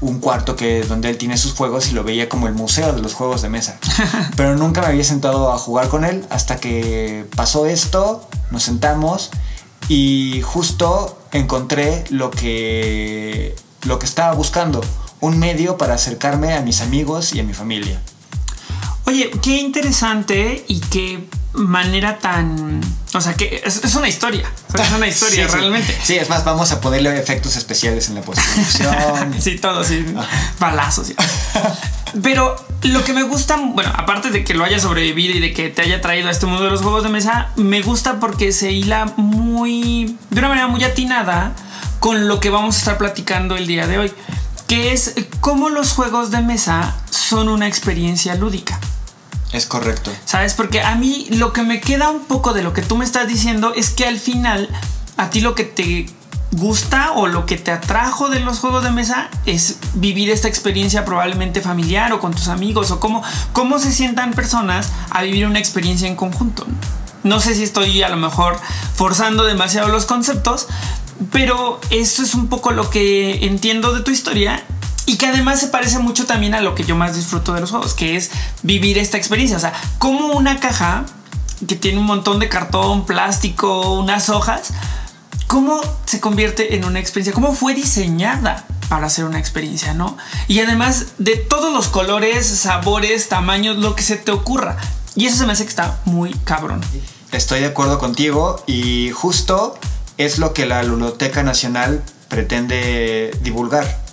un 0.00 0.18
cuarto 0.20 0.56
que 0.56 0.82
donde 0.82 1.08
él 1.10 1.16
tiene 1.16 1.36
sus 1.36 1.52
juegos 1.54 1.88
y 1.88 1.92
lo 1.92 2.02
veía 2.04 2.28
como 2.28 2.48
el 2.48 2.54
museo 2.54 2.92
de 2.92 3.00
los 3.00 3.14
juegos 3.14 3.40
de 3.42 3.48
mesa. 3.48 3.78
Pero 4.36 4.56
nunca 4.56 4.80
me 4.80 4.88
había 4.88 5.04
sentado 5.04 5.52
a 5.52 5.58
jugar 5.58 5.88
con 5.88 6.04
él 6.04 6.26
hasta 6.30 6.56
que 6.56 7.26
pasó 7.36 7.66
esto, 7.66 8.28
nos 8.50 8.64
sentamos 8.64 9.30
y 9.88 10.40
justo 10.42 11.18
encontré 11.32 12.04
lo 12.10 12.30
que 12.30 13.54
lo 13.82 13.98
que 13.98 14.06
estaba 14.06 14.34
buscando, 14.34 14.80
un 15.20 15.38
medio 15.38 15.76
para 15.76 15.94
acercarme 15.94 16.54
a 16.54 16.62
mis 16.62 16.80
amigos 16.80 17.34
y 17.34 17.40
a 17.40 17.44
mi 17.44 17.52
familia. 17.52 18.00
Oye, 19.06 19.30
qué 19.42 19.58
interesante 19.58 20.64
y 20.68 20.80
qué 20.80 21.24
manera 21.52 22.18
tan. 22.18 22.80
O 23.14 23.20
sea, 23.20 23.34
que 23.34 23.62
es, 23.64 23.84
es 23.84 23.94
una 23.94 24.08
historia. 24.08 24.50
Es 24.74 24.90
una 24.92 25.06
historia 25.08 25.44
Sí, 25.46 25.50
sí. 25.52 25.56
realmente. 25.58 25.98
Sí, 26.02 26.16
es 26.16 26.28
más, 26.28 26.44
vamos 26.44 26.72
a 26.72 26.80
ponerle 26.80 27.16
efectos 27.18 27.56
especiales 27.56 28.08
en 28.08 28.16
la 28.16 28.22
postproducción. 28.22 29.34
Sí, 29.40 29.56
todo, 29.58 29.84
sí. 29.84 30.04
Balazos. 30.58 31.08
sí. 31.08 31.14
Pero 32.22 32.54
lo 32.82 33.02
que 33.04 33.12
me 33.12 33.24
gusta, 33.24 33.56
bueno, 33.56 33.90
aparte 33.94 34.30
de 34.30 34.44
que 34.44 34.54
lo 34.54 34.64
haya 34.64 34.78
sobrevivido 34.78 35.34
y 35.36 35.40
de 35.40 35.52
que 35.52 35.68
te 35.68 35.82
haya 35.82 36.00
traído 36.00 36.28
a 36.28 36.30
este 36.30 36.46
mundo 36.46 36.62
de 36.64 36.70
los 36.70 36.80
juegos 36.80 37.02
de 37.02 37.08
mesa, 37.08 37.50
me 37.56 37.82
gusta 37.82 38.20
porque 38.20 38.52
se 38.52 38.70
hila 38.72 39.12
muy, 39.16 40.16
de 40.30 40.38
una 40.38 40.48
manera 40.48 40.66
muy 40.68 40.82
atinada 40.84 41.52
con 41.98 42.28
lo 42.28 42.38
que 42.38 42.50
vamos 42.50 42.76
a 42.76 42.78
estar 42.78 42.98
platicando 42.98 43.56
el 43.56 43.66
día 43.66 43.86
de 43.88 43.98
hoy, 43.98 44.12
que 44.68 44.92
es 44.92 45.14
cómo 45.40 45.70
los 45.70 45.92
juegos 45.92 46.30
de 46.30 46.40
mesa 46.40 46.94
son 47.10 47.48
una 47.48 47.66
experiencia 47.66 48.34
lúdica. 48.36 48.78
Es 49.54 49.66
correcto. 49.66 50.10
¿Sabes? 50.24 50.54
Porque 50.54 50.82
a 50.82 50.96
mí 50.96 51.28
lo 51.30 51.52
que 51.52 51.62
me 51.62 51.80
queda 51.80 52.10
un 52.10 52.24
poco 52.24 52.52
de 52.54 52.64
lo 52.64 52.72
que 52.72 52.82
tú 52.82 52.96
me 52.96 53.04
estás 53.04 53.28
diciendo 53.28 53.72
es 53.74 53.90
que 53.90 54.04
al 54.04 54.18
final 54.18 54.68
a 55.16 55.30
ti 55.30 55.40
lo 55.40 55.54
que 55.54 55.62
te 55.62 56.06
gusta 56.50 57.12
o 57.12 57.28
lo 57.28 57.46
que 57.46 57.56
te 57.56 57.70
atrajo 57.70 58.30
de 58.30 58.40
los 58.40 58.58
juegos 58.58 58.82
de 58.82 58.90
mesa 58.90 59.28
es 59.46 59.78
vivir 59.94 60.28
esta 60.30 60.48
experiencia 60.48 61.04
probablemente 61.04 61.60
familiar 61.60 62.12
o 62.12 62.18
con 62.18 62.34
tus 62.34 62.48
amigos 62.48 62.90
o 62.90 62.98
cómo, 62.98 63.22
cómo 63.52 63.78
se 63.78 63.92
sientan 63.92 64.32
personas 64.32 64.90
a 65.10 65.22
vivir 65.22 65.46
una 65.46 65.60
experiencia 65.60 66.08
en 66.08 66.16
conjunto. 66.16 66.66
No 67.22 67.38
sé 67.38 67.54
si 67.54 67.62
estoy 67.62 68.02
a 68.02 68.08
lo 68.08 68.16
mejor 68.16 68.58
forzando 68.96 69.44
demasiado 69.44 69.86
los 69.88 70.04
conceptos, 70.04 70.66
pero 71.30 71.80
eso 71.90 72.24
es 72.24 72.34
un 72.34 72.48
poco 72.48 72.72
lo 72.72 72.90
que 72.90 73.46
entiendo 73.46 73.94
de 73.94 74.00
tu 74.00 74.10
historia 74.10 74.64
y 75.06 75.16
que 75.16 75.26
además 75.26 75.60
se 75.60 75.68
parece 75.68 75.98
mucho 75.98 76.26
también 76.26 76.54
a 76.54 76.60
lo 76.60 76.74
que 76.74 76.84
yo 76.84 76.96
más 76.96 77.14
disfruto 77.14 77.52
de 77.52 77.60
los 77.60 77.70
juegos, 77.70 77.94
que 77.94 78.16
es 78.16 78.30
vivir 78.62 78.98
esta 78.98 79.16
experiencia. 79.16 79.56
O 79.56 79.60
sea, 79.60 79.72
como 79.98 80.28
una 80.28 80.60
caja 80.60 81.04
que 81.66 81.76
tiene 81.76 81.98
un 81.98 82.06
montón 82.06 82.38
de 82.38 82.48
cartón, 82.48 83.04
plástico, 83.06 83.94
unas 83.94 84.28
hojas, 84.28 84.72
¿cómo 85.46 85.80
se 86.06 86.20
convierte 86.20 86.74
en 86.74 86.84
una 86.84 87.00
experiencia? 87.00 87.32
¿Cómo 87.32 87.54
fue 87.54 87.74
diseñada 87.74 88.66
para 88.88 89.06
hacer 89.06 89.24
una 89.24 89.38
experiencia, 89.38 89.94
no? 89.94 90.16
Y 90.48 90.60
además 90.60 91.06
de 91.18 91.36
todos 91.36 91.72
los 91.72 91.88
colores, 91.88 92.46
sabores, 92.46 93.28
tamaños, 93.28 93.76
lo 93.76 93.94
que 93.94 94.02
se 94.02 94.16
te 94.16 94.32
ocurra. 94.32 94.76
Y 95.16 95.26
eso 95.26 95.36
se 95.36 95.46
me 95.46 95.52
hace 95.52 95.64
que 95.64 95.70
está 95.70 96.00
muy 96.06 96.32
cabrón. 96.44 96.80
Estoy 97.30 97.60
de 97.60 97.66
acuerdo 97.66 97.98
contigo 97.98 98.62
y 98.66 99.10
justo 99.10 99.78
es 100.18 100.38
lo 100.38 100.52
que 100.52 100.66
la 100.66 100.82
Ludoteca 100.82 101.42
Nacional 101.42 102.02
pretende 102.28 103.36
divulgar. 103.42 104.03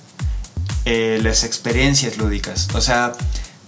Eh, 0.86 1.20
las 1.22 1.44
experiencias 1.44 2.18
lúdicas. 2.18 2.68
O 2.74 2.82
sea, 2.82 3.14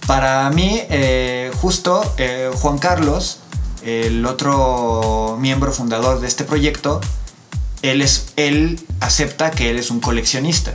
para 0.06 0.48
mí, 0.50 0.80
eh, 0.90 1.50
justo 1.60 2.02
eh, 2.18 2.50
Juan 2.54 2.78
Carlos, 2.78 3.40
el 3.84 4.24
otro 4.26 5.36
miembro 5.40 5.72
fundador 5.72 6.20
de 6.20 6.26
este 6.26 6.44
proyecto, 6.44 7.00
él, 7.82 8.00
es, 8.02 8.26
él 8.36 8.80
acepta 9.00 9.50
que 9.50 9.70
él 9.70 9.78
es 9.78 9.90
un 9.90 10.00
coleccionista. 10.00 10.74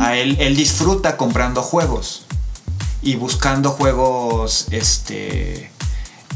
A 0.00 0.14
él, 0.16 0.36
él 0.38 0.54
disfruta 0.54 1.16
comprando 1.16 1.60
juegos 1.60 2.24
y 3.02 3.16
buscando 3.16 3.70
juegos, 3.70 4.66
este... 4.70 5.72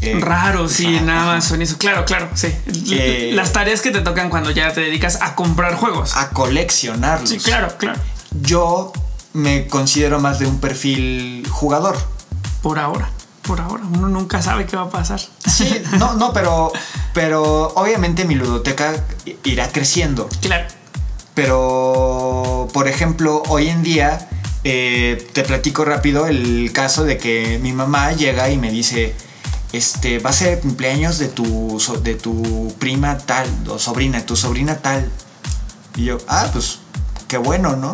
eh, 0.01 0.19
Raro, 0.19 0.69
sí, 0.69 0.97
en 0.97 1.09
ajá, 1.09 1.31
Amazon, 1.31 1.63
eso. 1.63 1.79
Claro, 1.79 2.05
claro, 2.05 2.29
sí. 2.35 2.49
Eh, 2.91 3.31
Las 3.35 3.53
tareas 3.53 3.83
que 3.83 3.93
te 3.93 4.01
tocan 4.01 4.31
cuando 4.31 4.51
ya 4.51 4.73
te 4.73 4.81
dedicas 4.81 5.23
a 5.23 5.37
comprar 5.37 5.77
juegos. 5.77 6.17
A 6.17 6.31
coleccionarlos. 6.31 7.31
Sí, 7.31 7.39
claro, 7.39 7.69
claro. 7.79 8.01
Yo 8.41 8.93
me 9.33 9.67
considero 9.67 10.21
más 10.21 10.39
de 10.39 10.47
un 10.47 10.59
perfil 10.59 11.47
jugador. 11.51 11.97
Por 12.63 12.79
ahora, 12.79 13.11
por 13.43 13.61
ahora. 13.61 13.85
Uno 13.85 14.09
nunca 14.09 14.43
sabe 14.43 14.67
qué 14.67 14.77
va 14.77 14.85
a 14.85 14.91
pasar. 14.91 15.21
Sí, 15.47 15.83
no, 15.99 16.15
no, 16.15 16.33
pero, 16.33 16.73
pero 17.13 17.69
obviamente 17.75 18.25
mi 18.25 18.35
ludoteca 18.35 19.05
irá 19.45 19.71
creciendo. 19.71 20.29
Claro. 20.41 20.67
Pero, 21.35 22.69
por 22.73 22.89
ejemplo, 22.89 23.43
hoy 23.49 23.69
en 23.69 23.83
día, 23.83 24.29
eh, 24.65 25.29
te 25.35 25.43
platico 25.43 25.85
rápido 25.85 26.27
el 26.27 26.73
caso 26.73 27.05
de 27.05 27.19
que 27.19 27.59
mi 27.63 27.73
mamá 27.73 28.13
llega 28.13 28.49
y 28.49 28.57
me 28.57 28.71
dice, 28.71 29.15
este, 29.73 30.19
va 30.19 30.31
a 30.31 30.33
ser 30.33 30.55
el 30.55 30.61
cumpleaños 30.61 31.19
de 31.19 31.29
tu, 31.29 31.79
de 32.03 32.15
tu 32.15 32.75
prima 32.79 33.19
tal, 33.19 33.47
o 33.69 33.79
sobrina, 33.79 34.25
tu 34.25 34.35
sobrina 34.35 34.79
tal. 34.79 35.11
Y 35.95 36.07
yo, 36.07 36.19
ah, 36.27 36.49
pues, 36.53 36.79
qué 37.29 37.37
bueno, 37.37 37.77
¿no? 37.77 37.93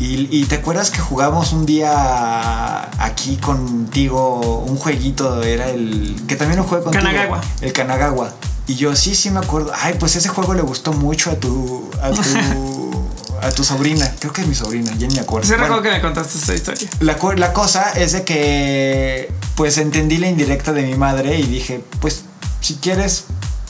Y, 0.00 0.28
y 0.36 0.44
te 0.46 0.56
acuerdas 0.56 0.90
que 0.90 0.98
jugamos 0.98 1.52
un 1.52 1.66
día 1.66 2.82
aquí 3.02 3.36
contigo 3.36 4.64
un 4.66 4.76
jueguito, 4.76 5.42
era 5.42 5.68
el 5.70 6.16
que 6.26 6.36
también 6.36 6.58
lo 6.58 6.64
jugué 6.64 6.82
contigo. 6.82 7.04
Kanagawa. 7.04 7.40
El 7.60 7.72
Kanagawa. 7.72 8.32
Y 8.66 8.74
yo 8.74 8.96
sí, 8.96 9.14
sí 9.14 9.30
me 9.30 9.40
acuerdo. 9.40 9.72
Ay, 9.80 9.94
pues 9.98 10.16
ese 10.16 10.28
juego 10.28 10.54
le 10.54 10.62
gustó 10.62 10.92
mucho 10.92 11.30
a 11.30 11.36
tu 11.36 11.90
a 12.02 12.10
tu 12.10 12.22
a 13.42 13.50
tu 13.50 13.62
sobrina. 13.62 14.10
Creo 14.18 14.32
que 14.32 14.40
es 14.40 14.46
mi 14.48 14.54
sobrina, 14.54 14.92
ya 14.96 15.06
ni 15.06 15.14
me 15.14 15.20
acuerdo. 15.20 15.46
Sí, 15.46 15.52
Bueno, 15.52 15.64
recuerdo 15.64 15.82
que 15.82 15.90
me 15.90 16.00
contaste 16.00 16.38
esta 16.38 16.54
historia. 16.54 16.88
la, 17.00 17.52
cosa 17.52 17.90
es 17.90 18.12
de 18.12 18.24
que 18.24 19.32
pues 19.54 19.78
entendí 19.78 20.16
la 20.16 20.28
indirecta 20.28 20.72
de 20.72 20.82
mi 20.82 20.94
madre 20.94 21.38
y 21.38 21.42
dije, 21.42 21.84
pues 22.00 22.24
si 22.60 22.76
quieres 22.76 23.26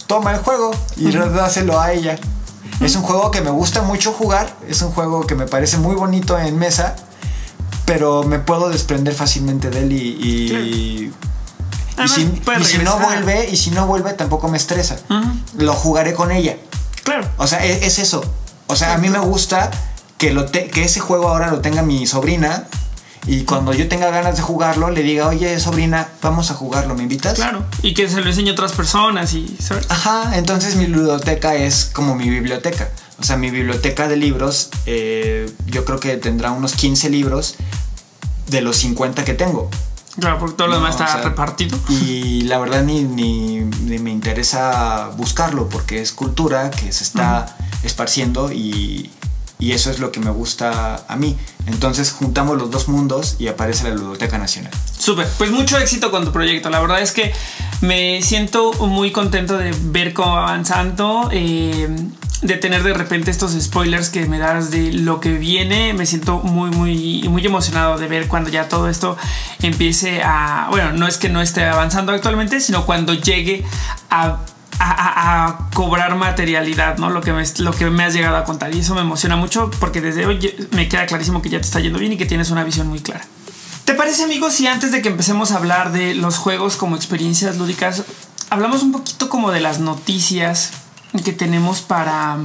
toma 0.07 0.33
el 0.33 0.39
juego 0.39 0.71
y 0.97 1.11
dáselo 1.11 1.81
a 1.81 1.93
ella. 1.93 2.19
Es 2.81 2.97
un 2.97 3.03
juego 3.03 3.31
que 3.31 3.41
me 3.41 3.51
gusta 3.51 3.83
mucho 3.83 4.13
jugar, 4.13 4.55
es 4.69 4.83
un 4.83 4.91
juego 4.93 5.27
que 5.27 5.35
me 5.35 5.47
parece 5.47 5.77
muy 5.79 5.95
bonito 5.95 6.39
en 6.39 6.59
mesa, 6.59 6.97
pero 7.87 8.23
me 8.25 8.39
puedo 8.39 8.69
desprender 8.69 9.15
fácilmente 9.15 9.71
de 9.71 9.81
él 9.81 9.93
y, 9.93 9.97
y, 9.97 11.13
si, 12.09 12.43
y 12.63 12.65
si 12.65 12.79
no 12.85 12.93
vuelve, 13.07 13.49
y 13.51 13.57
si 13.57 13.71
no 13.71 13.87
vuelve 13.87 14.13
tampoco 14.15 14.49
me 14.49 14.57
estresa. 14.57 14.97
Lo 15.59 15.73
jugaré 15.75 16.15
con 16.15 16.31
ella. 16.33 16.57
Claro. 17.05 17.29
O 17.37 17.47
sea, 17.47 17.65
e- 17.65 17.87
es, 17.87 17.99
eso. 17.99 18.23
O 18.67 18.77
sea, 18.77 18.95
a 18.95 18.99
mí 18.99 19.09
me 19.11 19.19
gusta 19.19 19.71
que, 20.19 20.33
lo 20.33 20.47
te- 20.47 20.69
que 20.69 20.85
ese 20.85 21.01
juego 21.01 21.29
ahora 21.29 21.51
lo 21.51 21.61
tenga 21.61 21.83
mi 21.83 22.07
sobrina. 22.07 22.65
Y 23.27 23.45
cuando 23.45 23.73
yo 23.73 23.89
tenga 23.89 24.11
ganas 24.11 24.37
de 24.37 24.43
jugarlo, 24.43 24.91
le 24.91 25.03
diga, 25.03 25.29
oye, 25.29 25.59
sobrina, 25.59 26.09
vamos 26.21 26.51
a 26.51 26.55
jugarlo, 26.55 26.95
¿me 26.95 27.05
invitas? 27.05 27.35
Claro. 27.35 27.65
Y 27.83 27.95
que 27.95 28.09
se 28.09 28.21
lo 28.21 28.29
enseñe 28.29 28.51
a 28.51 28.53
otras 28.53 28.73
personas 28.73 29.33
y, 29.35 29.57
¿sabes? 29.61 29.87
Ajá, 29.91 30.37
entonces 30.37 30.77
mi 30.77 30.87
ludoteca 30.87 31.55
es 31.55 31.87
como 31.93 32.15
mi 32.15 32.29
biblioteca. 32.29 32.91
O 33.19 33.23
sea, 33.23 33.37
mi 33.39 33.51
biblioteca 33.51 34.09
de 34.09 34.17
libros, 34.17 34.69
eh, 34.87 35.51
yo 35.67 35.85
creo 35.87 36.01
que 36.01 36.17
tendrá 36.19 36.51
unos 36.51 36.75
15 36.75 37.09
libros 37.11 37.55
de 38.49 38.61
los 38.61 38.77
50 38.77 39.25
que 39.25 39.33
tengo. 39.35 39.71
Claro, 40.21 40.39
porque 40.39 40.57
todo 40.57 40.69
lo 40.69 40.75
demás 40.77 40.91
está 40.93 41.07
o 41.07 41.13
sea, 41.13 41.23
repartido. 41.23 41.79
Y 41.89 42.43
la 42.43 42.59
verdad 42.59 42.83
ni, 42.85 43.03
ni- 43.05 43.61
ni 43.61 43.99
me 43.99 44.11
interesa 44.11 45.09
buscarlo 45.17 45.69
porque 45.69 46.01
es 46.03 46.13
cultura 46.13 46.71
que 46.71 46.93
se 46.93 47.03
está 47.05 47.57
esparciendo 47.83 48.53
y, 48.53 49.11
y 49.59 49.73
eso 49.73 49.91
es 49.91 49.99
lo 49.99 50.13
que 50.13 50.21
me 50.21 50.31
gusta 50.31 51.05
a 51.09 51.17
mí. 51.17 51.37
Entonces 51.67 52.13
juntamos 52.13 52.59
los 52.59 52.71
dos 52.71 52.89
mundos 52.89 53.37
y 53.39 53.49
aparece 53.49 53.89
la 53.89 53.95
Ludoteca 53.95 54.39
Nacional. 54.39 54.73
Súper, 54.99 55.27
pues 55.39 55.51
mucho 55.51 55.79
éxito 55.79 56.11
con 56.11 56.25
tu 56.25 56.33
proyecto. 56.33 56.71
La 56.71 56.81
verdad 56.81 57.01
es 57.01 57.13
que 57.13 57.33
me 57.81 58.23
siento 58.23 58.73
muy 58.73 59.11
contento 59.11 59.57
de 59.57 59.75
ver 59.85 60.13
cómo 60.13 60.35
va 60.35 60.49
avanzando, 60.49 61.29
eh, 61.33 61.89
de 62.43 62.57
tener 62.57 62.83
de 62.83 62.93
repente 62.93 63.31
estos 63.31 63.53
spoilers 63.53 64.11
que 64.11 64.27
me 64.27 64.39
das 64.39 64.71
de 64.71 64.93
lo 64.93 65.21
que 65.21 65.33
viene. 65.33 65.95
Me 65.95 66.05
siento 66.05 66.39
muy, 66.41 66.71
muy, 66.71 67.27
muy 67.29 67.45
emocionado 67.45 67.97
de 67.97 68.07
ver 68.07 68.29
cuando 68.29 68.51
ya 68.51 68.69
todo 68.69 68.89
esto 68.89 69.17
empiece 69.63 70.23
a. 70.23 70.69
Bueno, 70.71 70.93
no 70.93 71.07
es 71.07 71.17
que 71.17 71.29
no 71.29 71.41
esté 71.41 71.65
avanzando 71.65 72.13
actualmente, 72.13 72.61
sino 72.61 72.85
cuando 72.85 73.15
llegue 73.15 73.65
a. 74.11 74.39
A, 74.87 75.69
cobrar 75.73 76.15
materialidad, 76.15 76.99
¿no? 76.99 77.11
Lo 77.11 77.21
que, 77.21 77.33
me, 77.33 77.43
lo 77.59 77.73
que 77.73 77.91
me 77.91 78.05
has 78.05 78.13
llegado 78.13 78.37
a 78.37 78.45
contar. 78.45 78.75
Y 78.75 78.81
eso 78.81 78.95
me 78.95 79.01
emociona 79.01 79.35
mucho 79.35 79.71
porque 79.81 80.01
desde 80.01 80.27
hoy 80.27 80.69
me 80.73 80.89
queda 80.89 81.07
clarísimo 81.07 81.43
que 81.43 81.49
ya 81.49 81.59
te 81.59 81.65
está 81.65 81.81
yendo 81.81 81.99
bien 81.99 82.13
y 82.13 82.17
que 82.17 82.27
tienes 82.27 82.51
una 82.51 82.63
visión 82.65 82.87
muy 82.87 83.01
clara. 83.01 83.25
¿Te 83.85 83.95
parece, 83.95 84.25
amigos, 84.25 84.55
si 84.55 84.67
antes 84.67 84.93
de 84.93 85.03
que 85.03 85.09
empecemos 85.09 85.53
a 85.53 85.57
hablar 85.57 85.93
de 85.93 86.15
los 86.15 86.39
juegos 86.39 86.77
como 86.77 86.97
experiencias 86.97 87.57
lúdicas, 87.57 88.05
hablamos 88.51 88.83
un 88.83 88.93
poquito 88.93 89.29
como 89.29 89.51
de 89.51 89.61
las 89.61 89.81
noticias 89.81 90.71
que 91.25 91.33
tenemos 91.33 91.81
para, 91.83 92.39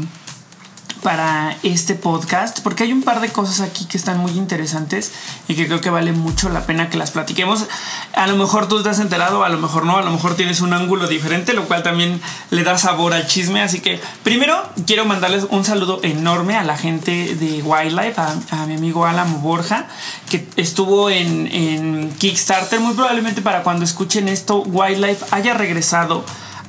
para 1.02 1.58
este 1.64 1.96
podcast? 1.96 2.60
Porque 2.60 2.84
hay 2.84 2.94
un 2.94 3.04
par 3.04 3.22
de 3.22 3.30
cosas 3.30 3.62
aquí 3.62 3.86
que 3.86 3.98
están 3.98 4.18
muy 4.20 4.32
interesantes 4.32 5.12
y 5.48 5.56
que 5.56 5.68
creo 5.68 5.82
que 5.82 5.90
vale 5.90 6.12
mucho 6.12 6.50
la 6.50 6.66
pena 6.66 6.90
que 6.90 6.98
las 6.98 7.12
platiquemos. 7.12 7.66
A 8.14 8.28
lo 8.28 8.36
mejor 8.36 8.68
tú 8.68 8.82
te 8.84 8.90
has 8.90 9.00
enterado, 9.00 9.44
a 9.44 9.50
lo 9.50 9.58
mejor 9.58 9.86
no, 9.86 9.98
a 9.98 10.02
lo 10.02 10.12
mejor 10.12 10.36
tienes 10.36 10.62
un 10.62 10.74
ángulo 10.74 11.08
diferente, 11.08 11.54
lo 11.54 11.66
cual 11.68 11.84
también 11.84 12.22
le 12.52 12.64
da 12.64 12.78
sabor 12.78 13.14
al 13.14 13.28
chisme. 13.28 13.62
Así 13.62 13.80
que 13.80 14.00
primero 14.24 14.62
quiero 14.86 15.06
mandarles 15.06 15.46
un 15.50 15.66
saludo 15.66 16.00
enorme 16.04 16.56
a 16.56 16.64
la 16.64 16.78
gente 16.78 17.36
de 17.36 17.62
Wildlife, 17.62 18.20
a, 18.20 18.36
a 18.52 18.66
mi 18.66 18.76
amigo 18.76 19.06
Alan 19.06 19.42
Borja, 19.42 19.88
que 20.30 20.48
estuvo 20.56 21.10
en, 21.10 21.48
en 21.48 22.12
Kickstarter. 22.18 22.80
Muy 22.80 22.94
probablemente 22.94 23.42
para 23.42 23.64
cuando 23.64 23.86
escuchen 23.86 24.28
esto, 24.28 24.62
Wildlife 24.62 25.26
haya 25.32 25.54
regresado 25.54 26.26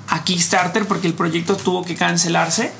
a 0.08 0.24
Kickstarter 0.24 0.86
porque 0.86 1.06
el 1.06 1.14
proyecto 1.14 1.56
tuvo 1.56 1.84
que 1.84 1.94
cancelarse. 1.94 2.72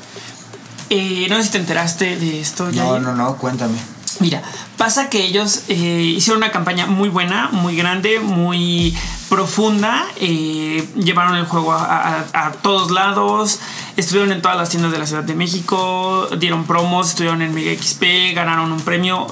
Eh, 0.91 1.27
no 1.29 1.37
sé 1.37 1.45
si 1.45 1.51
te 1.51 1.59
enteraste 1.59 2.17
de 2.17 2.41
esto. 2.41 2.71
No, 2.73 2.99
no, 2.99 3.15
no, 3.15 3.37
cuéntame. 3.37 3.79
Mira, 4.19 4.43
pasa 4.77 5.09
que 5.09 5.25
ellos 5.25 5.63
eh, 5.69 5.75
hicieron 6.17 6.43
una 6.43 6.51
campaña 6.51 6.87
muy 6.87 7.09
buena, 7.09 7.49
muy 7.53 7.75
grande, 7.77 8.19
muy 8.21 8.95
profunda. 9.29 10.05
eh, 10.17 10.87
llevaron 10.97 11.37
el 11.37 11.47
juego 11.47 11.73
a, 11.73 11.85
a- 12.33 12.47
a 12.49 12.53
todos 12.53 12.91
lados. 12.91 13.61
Estuvieron 13.97 14.33
en 14.33 14.43
todas 14.43 14.57
las 14.59 14.69
tiendas 14.69 14.91
de 14.93 14.99
la 14.99 15.07
Ciudad 15.07 15.23
de 15.23 15.35
México. 15.35 16.29
Dieron 16.39 16.65
promos, 16.65 17.11
estuvieron 17.11 17.41
en 17.41 17.55
Mega 17.55 17.73
XP, 17.81 18.35
ganaron 18.35 18.73
un 18.73 18.81
premio. 18.81 19.27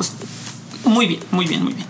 Muy 0.85 1.07
bien, 1.07 1.21
muy 1.33 1.47
bien, 1.47 1.65
muy 1.65 1.75
bien. 1.75 1.87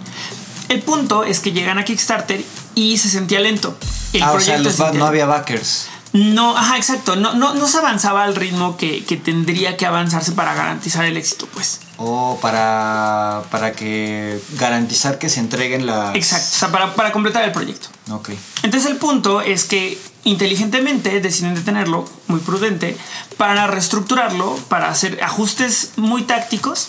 El 0.69 0.81
punto 0.83 1.25
es 1.25 1.41
que 1.41 1.53
llegan 1.53 1.79
a 1.79 1.85
Kickstarter 1.85 2.43
y 2.75 2.97
se 2.99 3.09
sentía 3.11 3.41
lento. 3.41 3.77
El 4.13 4.23
ah, 4.23 4.33
o 4.33 4.41
sea, 4.41 4.59
los 4.59 4.73
se 4.75 4.79
ba- 4.83 4.87
sentía 4.89 5.01
no 5.01 5.07
había 5.07 5.27
backers. 5.27 5.89
No, 6.19 6.57
ajá, 6.57 6.77
exacto. 6.77 7.15
No, 7.15 7.35
no, 7.35 7.55
no 7.55 7.69
se 7.69 7.79
avanzaba 7.79 8.25
al 8.25 8.35
ritmo 8.35 8.77
que, 8.77 9.05
que 9.05 9.17
tendría 9.17 9.77
que 9.77 9.87
avanzarse 9.87 10.33
para 10.33 10.53
garantizar 10.55 11.05
el 11.05 11.17
éxito, 11.17 11.47
pues. 11.53 11.81
O 11.97 12.39
para, 12.43 13.43
para 13.51 13.73
que 13.73 14.41
garantizar 14.53 15.19
que 15.19 15.29
se 15.29 15.39
entreguen 15.39 15.87
las... 15.87 16.17
Exacto, 16.17 16.49
o 16.53 16.59
sea, 16.59 16.73
para, 16.73 16.95
para 16.95 17.13
completar 17.13 17.45
el 17.45 17.53
proyecto. 17.53 17.89
Ok. 18.11 18.31
Entonces 18.63 18.91
el 18.91 18.97
punto 18.97 19.43
es 19.43 19.65
que 19.65 19.99
inteligentemente 20.25 21.21
deciden 21.21 21.55
detenerlo, 21.55 22.05
muy 22.27 22.41
prudente, 22.41 22.97
para 23.37 23.69
reestructurarlo, 23.69 24.57
para 24.69 24.89
hacer 24.89 25.23
ajustes 25.23 25.93
muy 25.97 26.23
tácticos 26.23 26.89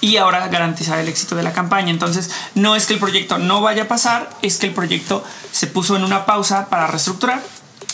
y 0.00 0.16
ahora 0.16 0.46
garantizar 0.48 0.98
el 0.98 1.08
éxito 1.08 1.36
de 1.36 1.42
la 1.42 1.52
campaña. 1.52 1.90
Entonces 1.90 2.30
no 2.54 2.76
es 2.76 2.86
que 2.86 2.94
el 2.94 3.00
proyecto 3.00 3.38
no 3.38 3.62
vaya 3.62 3.84
a 3.84 3.88
pasar, 3.88 4.30
es 4.42 4.58
que 4.58 4.66
el 4.66 4.74
proyecto 4.74 5.24
se 5.52 5.66
puso 5.66 5.96
en 5.96 6.04
una 6.04 6.26
pausa 6.26 6.68
para 6.68 6.86
reestructurar. 6.86 7.42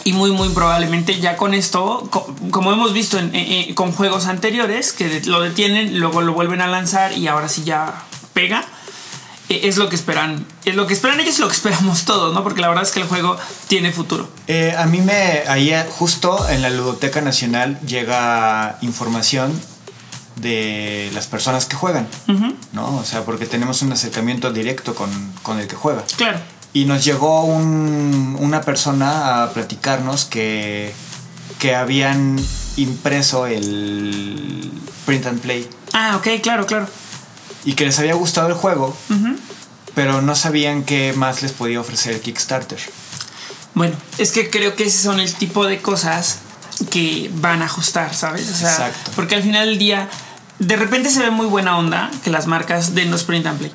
Y 0.03 0.13
muy, 0.13 0.33
muy 0.33 0.49
probablemente 0.51 1.21
ya 1.21 1.37
con 1.37 1.55
esto, 1.55 2.09
co- 2.11 2.35
como 2.51 2.73
hemos 2.73 2.93
visto 2.93 3.19
en- 3.19 3.75
con 3.75 3.93
juegos 3.93 4.27
anteriores, 4.27 4.93
que 4.93 5.23
lo 5.25 5.41
detienen, 5.41 5.99
luego 6.01 6.21
lo 6.21 6.33
vuelven 6.35 6.61
a 6.61 6.67
lanzar 6.67 7.17
y 7.17 7.27
ahora 7.29 7.49
sí 7.49 7.63
ya 7.65 8.03
pega, 8.35 8.65
eh, 9.49 9.61
es 9.65 9.77
lo 9.79 9.89
que 9.89 9.95
esperan. 9.97 10.45
Es 10.65 10.75
lo 10.75 10.87
que 10.87 10.93
esperan 10.95 11.21
ellos 11.21 11.39
y 11.39 11.43
lo 11.43 11.49
que 11.49 11.55
esperamos 11.55 12.05
todos, 12.05 12.35
¿no? 12.35 12.43
Porque 12.43 12.61
la 12.61 12.69
verdad 12.69 12.83
es 12.85 12.91
que 12.91 13.01
el 13.01 13.07
juego 13.07 13.37
tiene 13.69 13.93
futuro. 13.93 14.29
Eh, 14.47 14.75
a 14.77 14.85
mí 14.87 15.01
me, 15.01 15.45
ahí 15.49 15.71
eh, 15.71 15.87
justo 15.89 16.49
en 16.51 16.61
la 16.61 16.69
Ludoteca 16.71 17.21
Nacional 17.23 17.79
llega 17.87 18.79
información 18.83 19.59
de 20.37 21.11
las 21.15 21.27
personas 21.29 21.65
que 21.67 21.77
juegan, 21.77 22.09
Ujú, 22.29 22.55
¿no? 22.73 22.97
O 22.97 23.05
sea, 23.05 23.25
porque 23.25 23.47
tenemos 23.47 23.83
un 23.83 23.93
acercamiento 23.93 24.53
directo 24.53 24.95
con, 24.95 25.09
con 25.43 25.61
el 25.61 25.69
que 25.69 25.77
juega. 25.77 26.03
Claro. 26.17 26.41
Y 26.75 26.85
nos 26.87 27.03
llegó 27.05 27.45
un- 27.45 28.37
una 28.41 28.61
persona 28.61 29.45
a 29.45 29.53
platicarnos 29.55 30.25
que, 30.27 30.93
que 31.59 31.75
habían 31.75 32.37
impreso 32.77 33.47
el 33.47 34.71
print 35.07 35.27
and 35.27 35.41
play 35.41 35.69
Ah, 35.93 36.17
ok, 36.17 36.41
claro, 36.43 36.67
claro. 36.67 36.89
y 37.65 37.75
que 37.75 37.85
les 37.87 37.99
había 38.01 38.15
gustado 38.15 38.49
el 38.49 38.55
juego, 38.55 38.95
pero 39.95 40.21
no 40.21 40.35
sabían 40.35 40.83
qué 40.83 41.13
más 41.17 41.43
les 41.43 41.53
podía 41.53 41.81
ofrecer 41.81 42.15
el 42.15 42.21
Kickstarter. 42.21 42.79
Bueno, 43.75 43.97
es 44.19 44.33
que 44.33 44.51
creo 44.51 44.75
que 44.75 44.85
ese 44.85 44.99
son 45.03 45.21
el 45.21 45.33
tipo 45.35 45.65
de 45.67 45.81
cosas 45.81 46.41
que 46.91 47.31
van 47.37 47.63
a 47.63 47.67
ajustar, 47.67 48.13
¿sabes? 48.15 48.51
O 48.51 48.55
sea, 48.55 48.71
Exacto. 48.73 49.13
porque 49.15 49.37
al 49.37 49.43
final 49.45 49.67
del 49.69 49.79
día, 49.79 50.09
de 50.59 50.75
repente 50.77 51.09
se 51.11 51.21
ve 51.21 51.31
muy 51.31 51.47
buena 51.47 51.79
onda 51.79 52.11
que 52.25 52.31
las 52.31 52.47
marcas 52.49 52.95
den 52.97 53.11
los 53.13 53.23
print 53.23 53.47
and 53.47 53.59
play. 53.59 53.73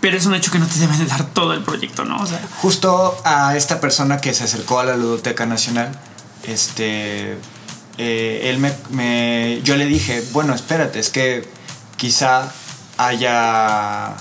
Pero 0.00 0.16
es 0.16 0.24
un 0.26 0.34
hecho 0.34 0.50
que 0.50 0.58
no 0.58 0.66
te 0.66 0.78
deben 0.78 0.98
de 0.98 1.04
dar 1.06 1.26
todo 1.26 1.52
el 1.52 1.62
proyecto, 1.62 2.04
¿no? 2.04 2.22
O 2.22 2.26
sea, 2.26 2.40
Justo 2.62 3.20
a 3.24 3.56
esta 3.56 3.80
persona 3.80 4.20
que 4.20 4.32
se 4.32 4.44
acercó 4.44 4.80
a 4.80 4.84
la 4.84 4.96
Ludoteca 4.96 5.44
Nacional, 5.46 5.90
este, 6.44 7.36
eh, 7.98 8.40
él 8.50 8.58
me, 8.58 8.72
me- 8.90 9.60
yo 9.62 9.76
le 9.76 9.84
dije, 9.86 10.24
bueno, 10.32 10.54
espérate, 10.54 10.98
es 11.00 11.10
que 11.10 11.46
quizá 11.96 12.50
haya 12.96 14.14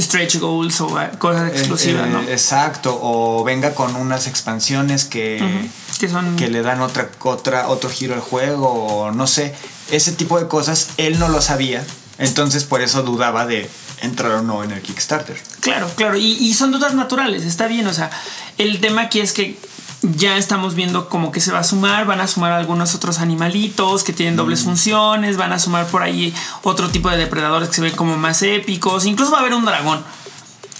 stretch 0.00 0.38
goals 0.38 0.80
o 0.80 0.88
cosas 1.18 1.50
exclusivas, 1.52 2.06
Eh, 2.06 2.10
¿no? 2.10 2.20
eh, 2.22 2.32
Exacto, 2.32 2.98
o 3.02 3.44
venga 3.44 3.74
con 3.74 3.96
unas 3.96 4.26
expansiones 4.26 5.04
que, 5.04 5.38
Ujú, 5.42 5.98
Que 6.00 6.08
son. 6.08 6.36
que 6.36 6.48
le 6.48 6.62
dan 6.62 6.80
otra, 6.80 7.10
otra, 7.20 7.68
otro 7.68 7.90
giro 7.90 8.14
al 8.14 8.20
juego, 8.20 8.68
o 8.72 9.10
no 9.10 9.26
sé, 9.26 9.54
ese 9.90 10.12
tipo 10.12 10.38
de 10.40 10.48
cosas, 10.48 10.88
él 10.96 11.18
no 11.18 11.28
lo 11.28 11.42
sabía, 11.42 11.84
entonces 12.18 12.64
por 12.64 12.80
eso 12.80 13.02
dudaba 13.02 13.44
de 13.46 13.68
entrar 14.02 14.32
o 14.32 14.42
no 14.42 14.62
en 14.64 14.72
el 14.72 14.82
Kickstarter. 14.82 15.40
Claro, 15.60 15.90
claro. 15.94 16.16
Y, 16.16 16.32
y 16.32 16.54
son 16.54 16.72
dudas 16.72 16.94
naturales, 16.94 17.44
está 17.44 17.66
bien. 17.66 17.86
O 17.86 17.92
sea, 17.92 18.10
el 18.58 18.80
tema 18.80 19.02
aquí 19.02 19.20
es 19.20 19.32
que 19.32 19.58
ya 20.02 20.36
estamos 20.36 20.74
viendo 20.74 21.08
como 21.08 21.30
que 21.30 21.40
se 21.40 21.52
va 21.52 21.58
a 21.58 21.64
sumar, 21.64 22.06
van 22.06 22.20
a 22.20 22.26
sumar 22.26 22.52
algunos 22.52 22.94
otros 22.94 23.18
animalitos 23.18 24.02
que 24.02 24.12
tienen 24.12 24.36
dobles 24.36 24.62
funciones, 24.62 25.36
van 25.36 25.52
a 25.52 25.58
sumar 25.58 25.86
por 25.86 26.02
ahí 26.02 26.34
otro 26.62 26.88
tipo 26.88 27.10
de 27.10 27.18
depredadores 27.18 27.68
que 27.68 27.74
se 27.76 27.82
ven 27.82 27.94
como 27.94 28.16
más 28.16 28.42
épicos, 28.42 29.04
incluso 29.04 29.32
va 29.32 29.38
a 29.38 29.40
haber 29.40 29.54
un 29.54 29.64
dragón. 29.64 30.02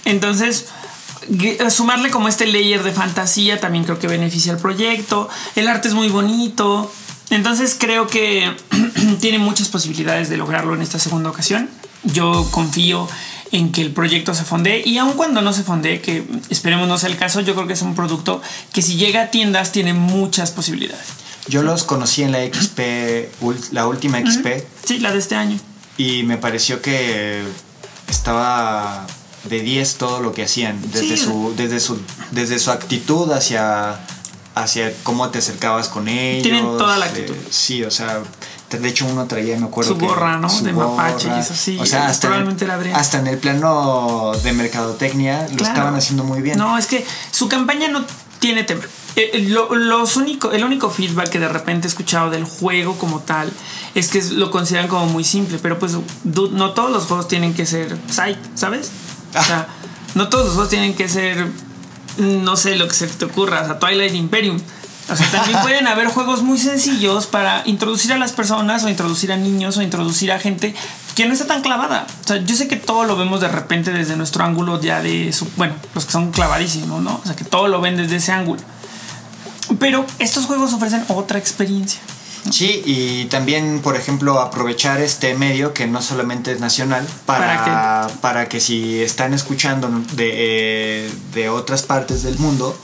Entonces, 0.06 0.66
sumarle 1.68 2.10
como 2.10 2.28
este 2.28 2.46
layer 2.46 2.82
de 2.82 2.92
fantasía 2.92 3.60
también 3.60 3.84
creo 3.84 3.98
que 3.98 4.06
beneficia 4.06 4.52
al 4.52 4.58
proyecto. 4.58 5.28
El 5.54 5.68
arte 5.68 5.88
es 5.88 5.94
muy 5.94 6.08
bonito. 6.08 6.90
Entonces 7.28 7.76
creo 7.78 8.06
que 8.06 8.56
tiene 9.20 9.38
muchas 9.38 9.68
posibilidades 9.68 10.28
de 10.28 10.36
lograrlo 10.36 10.74
en 10.74 10.82
esta 10.82 10.98
segunda 10.98 11.30
ocasión. 11.30 11.68
Yo 12.04 12.48
confío 12.50 13.08
en 13.52 13.72
que 13.72 13.82
el 13.82 13.92
proyecto 13.92 14.34
se 14.34 14.44
fonde 14.44 14.82
y 14.84 14.98
aun 14.98 15.14
cuando 15.14 15.42
no 15.42 15.52
se 15.52 15.62
fonde, 15.62 16.00
que 16.00 16.24
esperemos 16.50 16.88
no 16.88 16.98
sea 16.98 17.08
el 17.08 17.16
caso, 17.16 17.40
yo 17.40 17.54
creo 17.54 17.66
que 17.66 17.72
es 17.72 17.82
un 17.82 17.94
producto 17.94 18.40
que 18.72 18.82
si 18.82 18.96
llega 18.96 19.22
a 19.22 19.30
tiendas 19.30 19.72
tiene 19.72 19.92
muchas 19.92 20.50
posibilidades. 20.50 21.06
Yo 21.48 21.62
los 21.62 21.82
conocí 21.82 22.22
en 22.22 22.32
la 22.32 22.44
XP, 22.44 23.72
la 23.72 23.86
última 23.86 24.20
XP. 24.20 24.46
Sí, 24.84 24.98
la 25.00 25.12
de 25.12 25.18
este 25.18 25.34
año. 25.34 25.58
Y 25.96 26.22
me 26.22 26.36
pareció 26.36 26.80
que 26.80 27.42
estaba 28.08 29.06
de 29.44 29.60
10 29.60 29.96
todo 29.96 30.20
lo 30.20 30.32
que 30.32 30.44
hacían, 30.44 30.80
desde, 30.92 31.16
su, 31.16 31.54
desde, 31.56 31.80
su, 31.80 32.00
desde 32.30 32.58
su 32.58 32.70
actitud 32.70 33.32
hacia, 33.32 33.98
hacia 34.54 34.92
cómo 35.02 35.30
te 35.30 35.38
acercabas 35.38 35.88
con 35.88 36.08
ellos. 36.08 36.42
Tienen 36.42 36.64
toda 36.64 36.98
la 36.98 37.06
actitud. 37.06 37.34
sí, 37.50 37.82
o 37.82 37.90
sea, 37.90 38.22
de 38.78 38.88
hecho 38.88 39.06
uno 39.06 39.26
traía, 39.26 39.58
me 39.58 39.66
acuerdo. 39.66 39.94
Su 39.94 39.98
gorra, 39.98 40.38
¿no? 40.38 40.48
de 40.48 40.72
mapache 40.72 41.28
y 41.28 41.40
eso 41.40 41.54
sí. 41.54 41.78
O 41.80 41.86
sea, 41.86 42.06
hasta, 42.06 42.28
probablemente 42.28 42.64
en 42.64 42.70
el, 42.70 42.94
hasta 42.94 43.18
en 43.18 43.26
el 43.26 43.38
plano 43.38 44.32
de 44.42 44.52
mercadotecnia 44.52 45.48
lo 45.56 45.64
estaban 45.64 45.94
haciendo 45.94 46.24
muy 46.24 46.42
bien. 46.42 46.58
No, 46.58 46.78
es 46.78 46.86
que 46.86 47.04
su 47.30 47.48
campaña 47.48 47.88
no 47.88 48.04
tiene 48.38 48.64
tema. 48.64 48.82
Eh, 49.16 49.30
eh, 49.34 49.48
lo, 49.48 49.74
los 49.74 50.16
único, 50.16 50.52
el 50.52 50.64
único 50.64 50.90
feedback 50.90 51.30
que 51.30 51.38
de 51.38 51.48
repente 51.48 51.88
he 51.88 51.90
escuchado 51.90 52.30
del 52.30 52.44
juego 52.44 52.96
como 52.96 53.20
tal 53.20 53.52
es 53.94 54.08
que 54.08 54.22
lo 54.34 54.50
consideran 54.50 54.88
como 54.88 55.06
muy 55.06 55.24
simple, 55.24 55.58
pero 55.60 55.78
pues 55.78 55.96
no 56.24 56.70
todos 56.70 56.90
los 56.90 57.04
juegos 57.04 57.28
tienen 57.28 57.54
que 57.54 57.66
ser 57.66 57.98
site, 58.08 58.38
¿sabes? 58.54 58.90
O 59.38 59.42
sea, 59.42 59.68
no 60.14 60.28
todos 60.28 60.46
los 60.46 60.54
juegos 60.54 60.70
tienen 60.70 60.94
que 60.94 61.08
ser, 61.08 61.48
no 62.18 62.56
sé, 62.56 62.76
lo 62.76 62.86
que 62.86 62.94
se 62.94 63.08
te 63.08 63.24
ocurra, 63.24 63.62
o 63.62 63.64
sea, 63.64 63.78
Twilight 63.78 64.14
Imperium. 64.14 64.60
O 65.10 65.16
sea, 65.16 65.30
también 65.30 65.58
pueden 65.62 65.86
haber 65.86 66.08
juegos 66.08 66.42
muy 66.42 66.58
sencillos 66.58 67.26
para 67.26 67.62
introducir 67.66 68.12
a 68.12 68.18
las 68.18 68.32
personas 68.32 68.84
o 68.84 68.88
introducir 68.88 69.32
a 69.32 69.36
niños 69.36 69.76
o 69.76 69.82
introducir 69.82 70.32
a 70.32 70.38
gente 70.38 70.74
que 71.14 71.26
no 71.26 71.32
está 71.32 71.46
tan 71.46 71.62
clavada. 71.62 72.06
O 72.24 72.26
sea, 72.26 72.36
yo 72.38 72.54
sé 72.56 72.68
que 72.68 72.76
todo 72.76 73.04
lo 73.04 73.16
vemos 73.16 73.40
de 73.40 73.48
repente 73.48 73.92
desde 73.92 74.16
nuestro 74.16 74.44
ángulo 74.44 74.80
ya 74.80 75.02
de, 75.02 75.32
su, 75.32 75.48
bueno, 75.56 75.74
los 75.94 76.06
que 76.06 76.12
son 76.12 76.30
clavadísimos, 76.30 77.02
¿no? 77.02 77.20
O 77.22 77.26
sea, 77.26 77.36
que 77.36 77.44
todo 77.44 77.68
lo 77.68 77.80
ven 77.80 77.96
desde 77.96 78.16
ese 78.16 78.32
ángulo. 78.32 78.60
Pero 79.78 80.04
estos 80.18 80.46
juegos 80.46 80.72
ofrecen 80.72 81.04
otra 81.08 81.38
experiencia. 81.38 82.00
Sí, 82.50 82.82
y 82.86 83.26
también, 83.26 83.80
por 83.82 83.96
ejemplo, 83.96 84.40
aprovechar 84.40 85.00
este 85.00 85.34
medio 85.34 85.74
que 85.74 85.86
no 85.86 86.00
solamente 86.00 86.52
es 86.52 86.60
nacional 86.60 87.06
para, 87.26 88.08
¿Para, 88.20 88.48
que 88.48 88.60
si 88.60 89.02
están 89.02 89.34
escuchando 89.34 89.90
de, 90.12 91.10
eh, 91.34 91.48
otras 91.50 91.82
partes 91.82 92.22
del 92.22 92.38
mundo, 92.38 92.78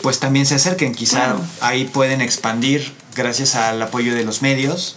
pues 0.00 0.20
también 0.20 0.46
se 0.46 0.54
acerquen. 0.54 0.94
Quizá 0.94 1.36
ahí 1.60 1.86
pueden 1.86 2.20
expandir, 2.20 2.92
gracias 3.16 3.56
al 3.56 3.82
apoyo 3.82 4.14
de 4.14 4.24
los 4.24 4.42
medios, 4.42 4.96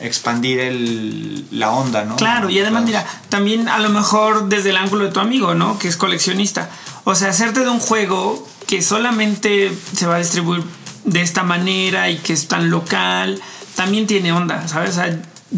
expandir 0.00 0.60
el, 0.60 1.46
la 1.50 1.70
onda, 1.70 2.04
¿no? 2.04 2.16
Claro, 2.16 2.50
y 2.50 2.60
además, 2.60 2.84
mira, 2.84 3.04
también 3.28 3.68
a 3.68 3.78
lo 3.78 3.88
mejor 3.88 4.48
desde 4.48 4.70
el 4.70 4.76
ángulo 4.76 5.06
de 5.06 5.12
tu 5.12 5.20
amigo, 5.20 5.54
¿no? 5.54 5.78
Que 5.78 5.88
es 5.88 5.96
coleccionista. 5.96 6.70
O 7.04 7.14
sea, 7.14 7.30
hacerte 7.30 7.60
de 7.60 7.68
un 7.68 7.80
juego 7.80 8.46
que 8.66 8.82
solamente 8.82 9.72
se 9.96 10.06
va 10.06 10.16
a 10.16 10.18
distribuir 10.18 10.62
de 11.08 11.22
esta 11.22 11.42
manera 11.42 12.10
y 12.10 12.18
que 12.18 12.32
es 12.32 12.48
tan 12.48 12.70
local, 12.70 13.40
también 13.74 14.06
tiene 14.06 14.32
onda, 14.32 14.66
¿sabes? 14.68 14.98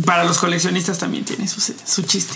para 0.05 0.25
los 0.25 0.39
coleccionistas 0.39 0.99
también 0.99 1.25
tiene 1.25 1.49
su, 1.49 2.03
chiste. 2.03 2.35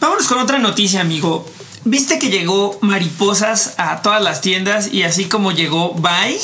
Vámonos 0.00 0.28
con 0.28 0.38
otra 0.38 0.58
noticia, 0.58 1.00
amigo. 1.00 1.48
¿Viste 1.84 2.18
que 2.18 2.28
llegó 2.28 2.78
mariposas 2.82 3.74
a 3.78 4.02
todas 4.02 4.22
las 4.22 4.40
tiendas 4.40 4.92
y 4.92 5.02
así 5.02 5.24
como 5.26 5.52
llegó 5.52 5.94
Bye? 5.94 6.40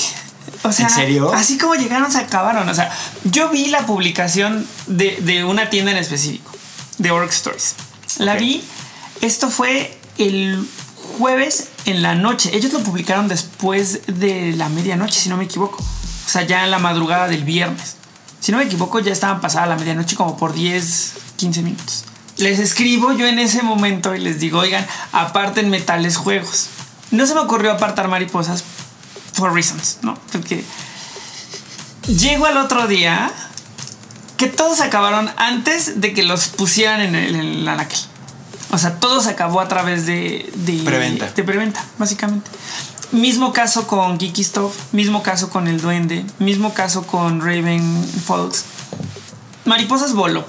O 0.63 0.73
sea, 0.73 0.87
¿En 0.87 0.95
serio? 0.95 1.33
Así 1.33 1.59
como 1.59 1.75
llegaron, 1.75 2.11
se 2.11 2.19
acabaron. 2.19 2.69
O 2.69 2.75
sea, 2.75 2.91
yo 3.25 3.51
vi 3.51 3.67
la 3.67 3.87
publicación 3.87 4.67
de, 4.87 5.45
una 5.45 5.69
tienda 5.69 5.91
en 5.91 5.99
específico, 5.99 6.51
de 6.99 7.11
Orc 7.11 7.31
Stories. 7.31 7.75
La 8.19 8.35
vi. 8.37 8.63
Esto 9.21 9.51
fue 9.51 9.99
el 10.17 10.67
jueves 11.19 11.69
en 11.85 12.03
la 12.03 12.15
noche. 12.15 12.51
Ellos 12.55 12.73
lo 12.73 12.81
publicaron 12.81 13.29
después 13.29 14.01
de 14.07 14.53
la 14.57 14.69
medianoche, 14.69 15.21
si 15.21 15.29
no 15.29 15.37
me 15.37 15.45
equivoco. 15.45 15.79
O 15.79 16.29
sea, 16.29 16.43
ya 16.43 16.65
en 16.65 16.71
la 16.71 16.79
madrugada 16.79 17.29
del 17.29 17.45
viernes. 17.45 17.97
Si 18.41 18.53
no 18.53 18.59
me 18.59 18.65
equivoco, 18.65 19.01
ya 19.01 19.13
estaban 19.13 19.41
pasada 19.41 19.67
la 19.67 19.77
medianoche 19.77 20.17
como 20.17 20.37
por 20.37 20.53
10, 20.55 21.13
15 21.37 21.63
minutos. 21.63 22.05
Les 22.39 22.59
escribo 22.59 23.13
yo 23.13 23.27
en 23.27 23.39
ese 23.39 23.63
momento 23.63 24.15
y 24.15 24.21
les 24.21 24.41
digo, 24.41 24.61
oigan, 24.61 24.87
aparten 25.13 25.71
tales 25.85 26.17
juegos. 26.17 26.69
No 27.11 27.27
se 27.27 27.35
me 27.35 27.41
ocurrió 27.41 27.73
apartar 27.73 28.09
mariposas 28.09 28.65
for 29.33 29.53
reasons, 29.53 29.99
¿no? 30.03 30.19
Porque 30.33 30.65
llego 32.07 32.47
al 32.47 32.57
otro 32.57 32.87
día 32.87 33.31
que 34.37 34.47
todos 34.47 34.81
acabaron 34.81 35.31
antes 35.37 36.01
de 36.01 36.15
que 36.15 36.23
los 36.23 36.49
pusieran 36.49 37.01
en 37.01 37.15
el, 37.15 37.35
en 37.35 37.65
o 38.73 38.79
sea, 38.79 38.97
todo 39.01 39.21
se 39.21 39.31
acabó 39.31 39.61
a 39.61 39.69
través 39.69 40.07
de, 40.07 40.51
de 40.55 40.83
preventa. 40.85 41.31
De 41.31 41.43
preventa, 41.43 41.85
básicamente. 41.99 42.51
Mismo 43.13 43.53
caso 43.53 43.89
con 43.89 44.19
Geeky 44.21 44.45
Stuff, 44.45 44.75
mismo 44.93 45.23
caso 45.23 45.51
con 45.51 45.67
El 45.67 45.81
Duende, 45.81 46.25
mismo 46.39 46.73
caso 46.73 47.03
con 47.05 47.41
Raven 47.41 48.07
Folks. 48.25 48.65
Mariposas 49.65 50.15
Bolo. 50.15 50.45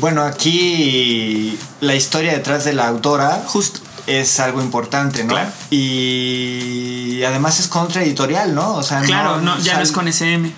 Bueno, 0.00 0.22
aquí 0.22 1.58
la 1.80 1.94
historia 1.94 2.32
detrás 2.32 2.64
de 2.64 2.72
la 2.72 2.88
autora 2.88 3.44
Justo. 3.46 3.80
es 4.06 4.40
algo 4.40 4.62
importante, 4.62 5.22
¿no? 5.24 5.34
Claro. 5.34 5.50
Y 5.70 7.22
además 7.24 7.60
es 7.60 7.68
contra 7.68 8.02
editorial, 8.02 8.54
¿no? 8.54 8.74
O 8.74 8.82
sea, 8.82 9.02
claro, 9.02 9.42
no, 9.42 9.58
ya 9.58 9.76
no 9.76 9.82
es 9.82 9.92
con 9.92 10.08
SM. 10.08 10.50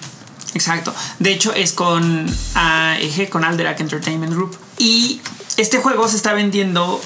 Exacto. 0.54 0.94
De 1.18 1.33
hecho, 1.33 1.52
es 1.52 1.72
con 1.72 2.26
AEG, 2.54 3.28
con 3.28 3.44
Alderac 3.44 3.80
Entertainment 3.80 4.33
Group. 4.33 4.57
Y 4.78 5.20
este 5.57 5.79
juego 5.79 6.09
se 6.09 6.17
está 6.17 6.33
vendiendo 6.33 7.01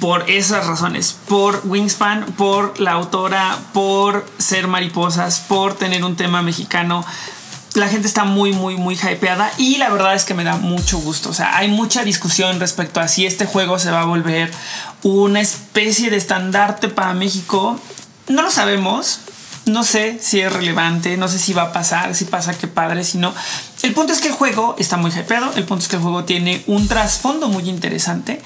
por 0.00 0.30
esas 0.30 0.66
razones, 0.66 1.16
por 1.28 1.62
Wingspan, 1.64 2.26
por 2.36 2.80
la 2.80 2.92
autora, 2.92 3.58
por 3.72 4.26
ser 4.38 4.66
mariposas, 4.66 5.40
por 5.40 5.74
tener 5.74 6.04
un 6.04 6.16
tema 6.16 6.42
mexicano. 6.42 7.04
La 7.74 7.88
gente 7.88 8.06
está 8.06 8.24
muy, 8.24 8.52
muy, 8.52 8.76
muy 8.76 8.94
hypeada 8.94 9.50
y 9.58 9.78
la 9.78 9.90
verdad 9.90 10.14
es 10.14 10.24
que 10.24 10.34
me 10.34 10.44
da 10.44 10.56
mucho 10.56 10.98
gusto. 10.98 11.30
O 11.30 11.34
sea, 11.34 11.56
hay 11.56 11.68
mucha 11.68 12.04
discusión 12.04 12.60
respecto 12.60 13.00
a 13.00 13.08
si 13.08 13.26
este 13.26 13.46
juego 13.46 13.78
se 13.78 13.90
va 13.90 14.02
a 14.02 14.06
volver 14.06 14.50
una 15.02 15.40
especie 15.40 16.10
de 16.10 16.16
estandarte 16.16 16.88
para 16.88 17.14
México. 17.14 17.78
No 18.28 18.42
lo 18.42 18.50
sabemos, 18.50 19.20
no 19.66 19.84
sé 19.84 20.18
si 20.20 20.40
es 20.40 20.52
relevante, 20.52 21.16
no 21.16 21.28
sé 21.28 21.38
si 21.38 21.52
va 21.52 21.62
a 21.62 21.72
pasar, 21.72 22.14
si 22.14 22.24
pasa, 22.26 22.56
qué 22.56 22.68
padre, 22.68 23.04
si 23.04 23.18
no. 23.18 23.34
El 23.82 23.92
punto 23.94 24.12
es 24.12 24.20
que 24.20 24.28
el 24.28 24.34
juego 24.34 24.76
está 24.78 24.96
muy 24.96 25.10
hypeado, 25.10 25.52
el 25.56 25.64
punto 25.64 25.82
es 25.82 25.88
que 25.88 25.96
el 25.96 26.02
juego 26.02 26.24
tiene 26.24 26.62
un 26.66 26.88
trasfondo 26.88 27.48
muy 27.48 27.68
interesante 27.68 28.40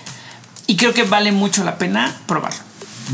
y 0.67 0.77
creo 0.77 0.95
que 0.95 1.05
vale 1.05 1.33
mucho 1.33 1.65
la 1.65 1.79
pena 1.79 2.21
probarlo. 2.27 2.61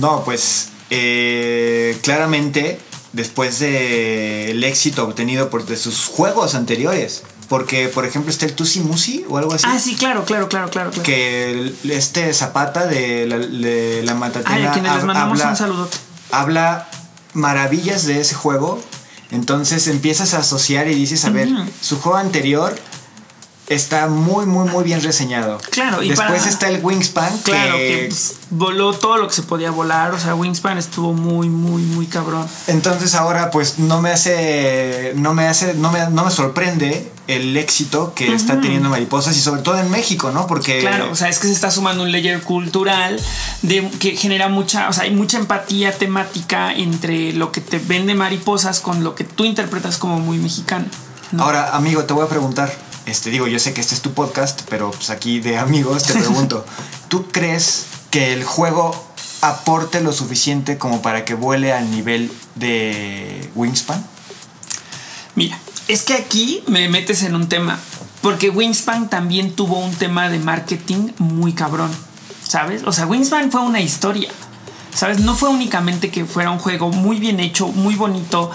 No, 0.00 0.24
pues 0.24 0.70
eh, 0.90 1.98
claramente 2.02 2.80
después 3.12 3.58
del 3.60 4.62
éxito 4.64 5.04
obtenido 5.04 5.48
por 5.48 5.64
de 5.64 5.76
sus 5.76 6.06
juegos 6.06 6.54
anteriores. 6.54 7.22
Porque, 7.48 7.88
por 7.88 8.06
ejemplo, 8.06 8.30
está 8.30 8.46
el 8.46 8.54
Tusi 8.54 8.80
Musi 8.80 9.24
o 9.28 9.36
algo 9.36 9.52
así. 9.52 9.66
Ah, 9.68 9.78
sí, 9.78 9.94
claro, 9.96 10.24
claro, 10.24 10.48
claro, 10.48 10.70
claro. 10.70 10.90
Que 11.02 11.74
este 11.84 12.32
Zapata 12.32 12.86
de 12.86 13.26
la, 13.26 13.36
de 13.36 14.02
la 14.02 14.14
Matatena. 14.14 14.54
Ay, 14.54 14.64
a 14.64 14.72
quienes 14.72 14.94
les 14.94 15.04
mandamos 15.04 15.40
un 15.44 15.54
saludo. 15.54 15.88
Habla 16.30 16.88
maravillas 17.34 18.06
de 18.06 18.20
ese 18.20 18.34
juego. 18.34 18.80
Entonces 19.30 19.86
empiezas 19.88 20.34
a 20.34 20.38
asociar 20.38 20.88
y 20.88 20.94
dices, 20.94 21.24
a 21.24 21.30
ver, 21.30 21.48
su 21.80 22.00
juego 22.00 22.18
anterior 22.18 22.74
está 23.68 24.08
muy, 24.08 24.46
muy, 24.46 24.68
muy 24.68 24.84
bien 24.84 25.02
reseñado. 25.02 25.58
Claro, 25.70 26.02
y 26.02 26.10
después 26.10 26.46
está 26.46 26.68
el 26.68 26.84
Wingspan. 26.84 27.38
Claro, 27.38 27.76
que, 27.76 28.06
pues, 28.08 28.34
voló 28.50 28.92
todo 28.92 29.16
lo 29.16 29.28
que 29.28 29.34
se 29.34 29.42
podía 29.42 29.70
volar. 29.70 30.12
O 30.12 30.18
sea, 30.18 30.34
Wingspan 30.34 30.78
estuvo 30.78 31.12
muy, 31.12 31.48
muy, 31.48 31.82
muy 31.82 32.06
cabrón. 32.06 32.46
Entonces 32.66 33.14
ahora, 33.14 33.50
pues 33.50 33.78
no 33.78 34.00
me 34.00 34.10
hace, 34.10 35.12
no 35.16 35.34
me 35.34 35.46
hace, 35.46 35.74
no 35.74 35.90
me, 35.90 36.08
no 36.10 36.24
me 36.24 36.30
sorprende 36.30 37.10
el 37.26 37.56
éxito 37.56 38.12
que 38.14 38.34
está 38.34 38.60
teniendo 38.60 38.90
Mariposas 38.90 39.36
y 39.36 39.40
sobre 39.40 39.62
todo 39.62 39.78
en 39.78 39.90
México, 39.90 40.30
¿no? 40.30 40.46
Porque 40.46 40.80
claro, 40.80 41.10
o 41.10 41.16
sea, 41.16 41.28
es 41.28 41.38
que 41.38 41.46
se 41.46 41.54
está 41.54 41.70
sumando 41.70 42.02
un 42.02 42.12
layer 42.12 42.42
cultural 42.42 43.20
de 43.62 43.88
que 43.98 44.16
genera 44.16 44.48
mucha, 44.48 44.88
o 44.88 44.92
sea, 44.92 45.04
hay 45.04 45.10
mucha 45.10 45.38
empatía 45.38 45.92
temática 45.92 46.72
entre 46.72 47.32
lo 47.32 47.52
que 47.52 47.60
te 47.60 47.78
vende 47.78 48.14
Mariposas 48.14 48.80
con 48.80 49.02
lo 49.02 49.14
que 49.14 49.24
tú 49.24 49.44
interpretas 49.44 49.96
como 49.96 50.18
muy 50.18 50.38
mexicano. 50.38 50.86
Ahora, 51.38 51.74
amigo, 51.74 52.04
te 52.04 52.12
voy 52.12 52.24
a 52.24 52.28
preguntar 52.28 52.72
este, 53.06 53.30
digo, 53.30 53.46
yo 53.46 53.58
sé 53.58 53.74
que 53.74 53.80
este 53.80 53.94
es 53.94 54.00
tu 54.00 54.12
podcast, 54.12 54.62
pero 54.70 54.90
pues 54.90 55.10
aquí 55.10 55.40
de 55.40 55.58
amigos 55.58 56.04
te 56.04 56.14
pregunto, 56.14 56.64
¿tú 57.08 57.26
crees 57.30 57.86
que 58.10 58.32
el 58.32 58.44
juego 58.44 58.94
aporte 59.42 60.00
lo 60.00 60.12
suficiente 60.12 60.78
como 60.78 61.02
para 61.02 61.24
que 61.24 61.34
vuele 61.34 61.72
al 61.72 61.90
nivel 61.90 62.32
de 62.54 63.50
Wingspan? 63.54 64.04
Mira, 65.34 65.58
es 65.88 66.02
que 66.02 66.14
aquí 66.14 66.62
me 66.66 66.88
metes 66.88 67.22
en 67.22 67.34
un 67.34 67.48
tema, 67.48 67.78
porque 68.22 68.50
Wingspan 68.50 69.10
también 69.10 69.52
tuvo 69.52 69.78
un 69.78 69.94
tema 69.94 70.28
de 70.28 70.38
marketing 70.38 71.10
muy 71.18 71.52
cabrón, 71.52 71.90
¿sabes? 72.42 72.82
O 72.84 72.92
sea, 72.92 73.06
Wingspan 73.06 73.50
fue 73.50 73.60
una 73.60 73.80
historia, 73.80 74.30
¿sabes? 74.94 75.20
No 75.20 75.34
fue 75.34 75.50
únicamente 75.50 76.10
que 76.10 76.24
fuera 76.24 76.50
un 76.50 76.58
juego 76.58 76.90
muy 76.90 77.18
bien 77.18 77.38
hecho, 77.40 77.68
muy 77.68 77.96
bonito, 77.96 78.50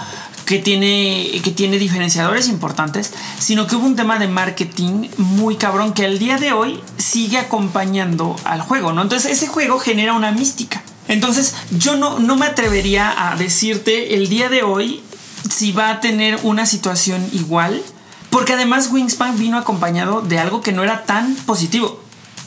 que 0.46 0.58
tiene, 0.58 1.40
que 1.44 1.52
tiene 1.52 1.78
diferenciadores 1.78 2.48
importantes, 2.48 3.14
sino 3.38 3.68
que 3.68 3.76
hubo 3.76 3.86
un 3.86 3.96
tema 3.96 4.18
de 4.18 4.28
marketing 4.28 5.08
muy 5.18 5.58
cabrón 5.58 5.94
que 5.94 6.06
al 6.06 6.18
día 6.18 6.38
de 6.38 6.54
hoy 6.54 6.82
sigue 6.98 7.38
acompañando 7.38 8.36
al 8.46 8.62
juego, 8.62 8.92
¿no? 8.92 9.04
Entonces 9.04 9.32
ese 9.32 9.46
juego 9.48 9.78
genera 9.78 10.14
una 10.14 10.32
mística. 10.32 10.82
Entonces 11.08 11.54
yo 11.70 11.98
no, 11.98 12.18
no 12.18 12.36
me 12.36 12.48
atrevería 12.48 13.30
a 13.30 13.36
decirte 13.36 14.16
el 14.16 14.30
día 14.30 14.50
de 14.50 14.64
hoy 14.64 15.04
si 15.50 15.72
va 15.72 15.90
a 15.90 16.00
tener 16.00 16.40
una 16.44 16.66
situación 16.66 17.28
igual. 17.34 17.84
Porque 18.30 18.54
además 18.54 18.90
Wingspan 18.92 19.40
vino 19.40 19.58
acompañado 19.58 20.22
de 20.22 20.38
algo 20.38 20.62
que 20.62 20.72
no 20.72 20.84
era 20.84 21.06
tan 21.06 21.36
positivo. 21.36 22.00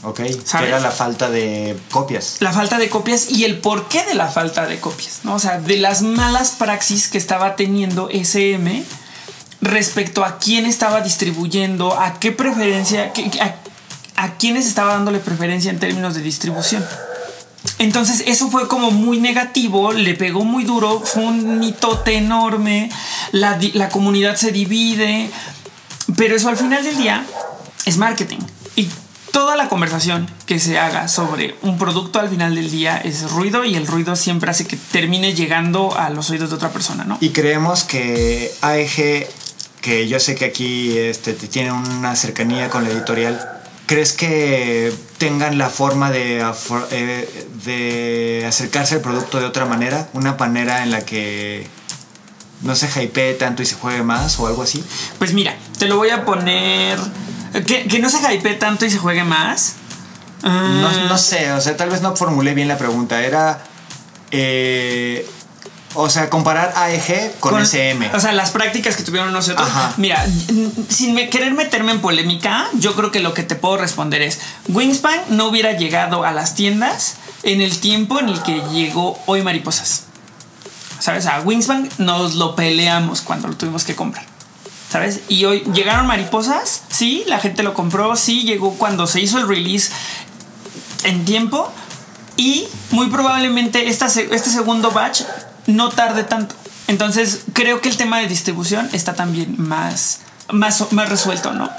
Ok, 0.05 0.19
¿Sabes? 0.19 0.45
que 0.45 0.69
era 0.69 0.81
la 0.81 0.91
falta 0.91 1.31
de 1.31 1.77
copias. 1.91 2.37
La 2.41 2.53
falta 2.53 2.79
de 2.79 2.89
copias 2.89 3.31
y 3.31 3.45
el 3.45 3.59
porqué 3.59 4.05
de 4.05 4.15
la 4.15 4.29
falta 4.29 4.67
de 4.67 4.81
copias, 4.81 5.21
¿no? 5.23 5.35
O 5.35 5.39
sea, 5.39 5.61
de 5.61 5.77
las 5.77 6.03
malas 6.03 6.53
praxis 6.53 7.09
que 7.09 7.19
estaba 7.19 7.55
teniendo 7.55 8.09
SM 8.11 8.85
respecto 9.61 10.25
a 10.25 10.39
quién 10.39 10.67
estaba 10.67 11.01
distribuyendo, 11.03 11.99
a 11.99 12.19
qué 12.19 12.33
preferencia, 12.33 13.13
a 14.17 14.35
quiénes 14.35 14.67
estaba 14.67 14.95
dándole 14.95 15.21
preferencia 15.21 15.71
en 15.71 15.79
términos 15.79 16.15
de 16.15 16.23
distribución. 16.23 16.85
Entonces 17.83 18.23
eso 18.27 18.49
fue 18.49 18.68
como 18.68 18.92
muy 18.92 19.18
negativo, 19.18 19.92
le 19.92 20.14
pegó 20.14 20.45
muy 20.45 20.62
duro, 20.62 21.01
fue 21.01 21.25
un 21.25 21.59
mitote 21.59 22.16
enorme, 22.16 22.90
la, 23.33 23.59
la 23.75 23.88
comunidad 23.88 24.37
se 24.37 24.53
divide, 24.53 25.29
pero 26.16 26.37
eso 26.37 26.49
al 26.49 26.57
final 26.57 26.85
del 26.85 26.97
día 26.97 27.27
es 27.85 27.97
marketing. 27.97 28.38
Y 28.77 28.88
toda 29.33 29.57
la 29.57 29.68
conversación 29.68 30.31
que 30.47 30.61
se 30.61 30.79
haga 30.79 31.09
sobre 31.09 31.57
un 31.62 31.77
producto 31.77 32.21
al 32.21 32.29
final 32.29 32.55
del 32.55 32.71
día 32.71 32.99
es 32.99 33.29
ruido 33.31 33.64
y 33.64 33.75
el 33.75 33.88
ruido 33.88 34.14
siempre 34.14 34.51
hace 34.51 34.64
que 34.64 34.77
termine 34.77 35.35
llegando 35.35 35.99
a 35.99 36.09
los 36.11 36.31
oídos 36.31 36.51
de 36.51 36.57
otra 36.57 36.71
persona, 36.71 37.03
¿no? 37.03 37.18
Y 37.21 37.31
creemos 37.31 37.83
que 37.83 38.53
AEG, 38.61 39.27
que 39.81 40.07
yo 40.07 40.21
sé 40.21 40.37
que 40.37 40.45
aquí 40.45 40.97
este, 40.97 41.33
te 41.33 41.49
tiene 41.49 41.73
una 41.73 42.14
cercanía 42.14 42.71
con 42.71 42.85
la 42.85 42.90
editorial, 42.90 43.62
¿crees 43.87 44.12
que 44.12 44.92
tengan 45.18 45.59
la 45.59 45.68
forma 45.71 46.11
de, 46.11 46.45
eh, 46.90 47.47
de 47.64 48.45
acercarse 48.47 48.97
al 48.97 49.01
producto 49.01 49.38
de 49.40 49.47
otra 49.47 49.64
manera? 49.66 50.09
Una 50.12 50.35
manera 50.35 50.83
en 50.83 50.90
la 50.90 51.05
que 51.05 51.66
no 52.62 52.75
se 52.77 52.88
hypee 52.88 53.35
tanto 53.35 53.62
y 53.62 53.66
se 53.66 53.75
juegue 53.75 54.03
más 54.03 54.38
o 54.38 54.47
algo 54.47 54.62
así. 54.62 54.85
Pues 55.18 55.33
mira, 55.35 55.57
te 55.79 55.87
lo 55.87 55.97
voy 55.97 56.11
a 56.11 56.25
poner... 56.25 56.99
Que, 57.66 57.87
que 57.87 57.99
no 57.99 58.09
se 58.09 58.18
hype 58.18 58.55
tanto 58.55 58.87
y 58.87 58.90
se 58.90 58.97
juegue 58.99 59.25
más. 59.25 59.75
No, 60.42 60.49
Ah, 60.51 61.07
no 61.09 61.18
sé, 61.18 61.53
o 61.53 61.61
sea, 61.61 61.77
tal 61.77 61.90
vez 61.90 62.01
no 62.03 62.16
formulé 62.16 62.55
bien 62.55 62.66
la 62.66 62.79
pregunta. 62.79 63.23
Era, 63.23 63.62
eh, 64.31 65.29
o 65.95 66.09
sea, 66.11 66.31
comparar 66.31 66.73
AEG 66.77 67.39
con, 67.41 67.61
SM. 67.61 68.11
O 68.15 68.21
sea, 68.21 68.33
las 68.33 68.51
prácticas 68.51 68.97
que 68.97 69.03
tuvieron 69.03 69.33
nosotros. 69.33 69.69
Ajá. 69.69 69.93
Mira, 69.97 70.25
sin 70.89 71.15
me- 71.15 71.29
querer 71.31 71.53
meterme 71.55 71.93
en 71.93 72.01
polémica, 72.01 72.69
yo 72.75 72.95
creo 72.95 73.11
que 73.11 73.21
lo 73.21 73.35
que 73.35 73.43
te 73.43 73.55
puedo 73.57 73.77
responder 73.77 74.23
es: 74.23 74.39
Wingspan 74.69 75.21
no 75.31 75.47
hubiera 75.47 75.73
llegado 75.73 76.25
a 76.25 76.33
las 76.33 76.55
tiendas 76.55 77.15
en 77.43 77.61
el 77.61 77.79
tiempo 77.79 78.21
en 78.21 78.29
el 78.29 78.43
que 78.43 78.63
llegó 78.73 79.19
hoy 79.27 79.43
Mariposas. 79.43 80.05
¿Sabes? 80.99 81.27
A 81.27 81.41
Wingspan 81.41 81.89
nos 81.99 82.35
lo 82.37 82.55
peleamos 82.55 83.21
cuando 83.23 83.49
lo 83.49 83.57
tuvimos 83.57 83.85
que 83.85 83.95
comprar. 83.97 84.25
¿Sabes? 84.91 85.21
Y 85.29 85.47
hoy 85.47 85.61
llegaron 85.73 86.07
mariposas, 86.07 86.83
sí, 86.91 87.25
la 87.27 87.39
gente 87.39 87.63
lo 87.63 87.73
compró, 87.73 88.15
sí, 88.15 88.43
llegó 88.43 88.75
cuando 88.75 89.07
se 89.07 89.23
hizo 89.23 89.39
el 89.39 89.49
release 89.49 89.91
en 91.05 91.25
tiempo 91.25 91.73
y 92.37 92.69
muy 92.91 93.09
probablemente 93.09 93.89
esta, 93.89 94.07
este 94.07 94.51
segundo 94.51 94.91
batch 94.91 95.23
no 95.75 95.91
tarde 95.91 96.25
tanto. 96.25 96.55
Entonces 96.89 97.43
creo 97.53 97.81
que 97.81 97.89
el 97.89 97.97
tema 97.97 98.19
de 98.19 98.29
distribución 98.29 98.89
está 98.93 99.15
también 99.15 99.55
más, 99.59 100.21
más, 100.51 100.93
más 100.93 101.09
resuelto, 101.09 101.53
¿no? 101.53 101.71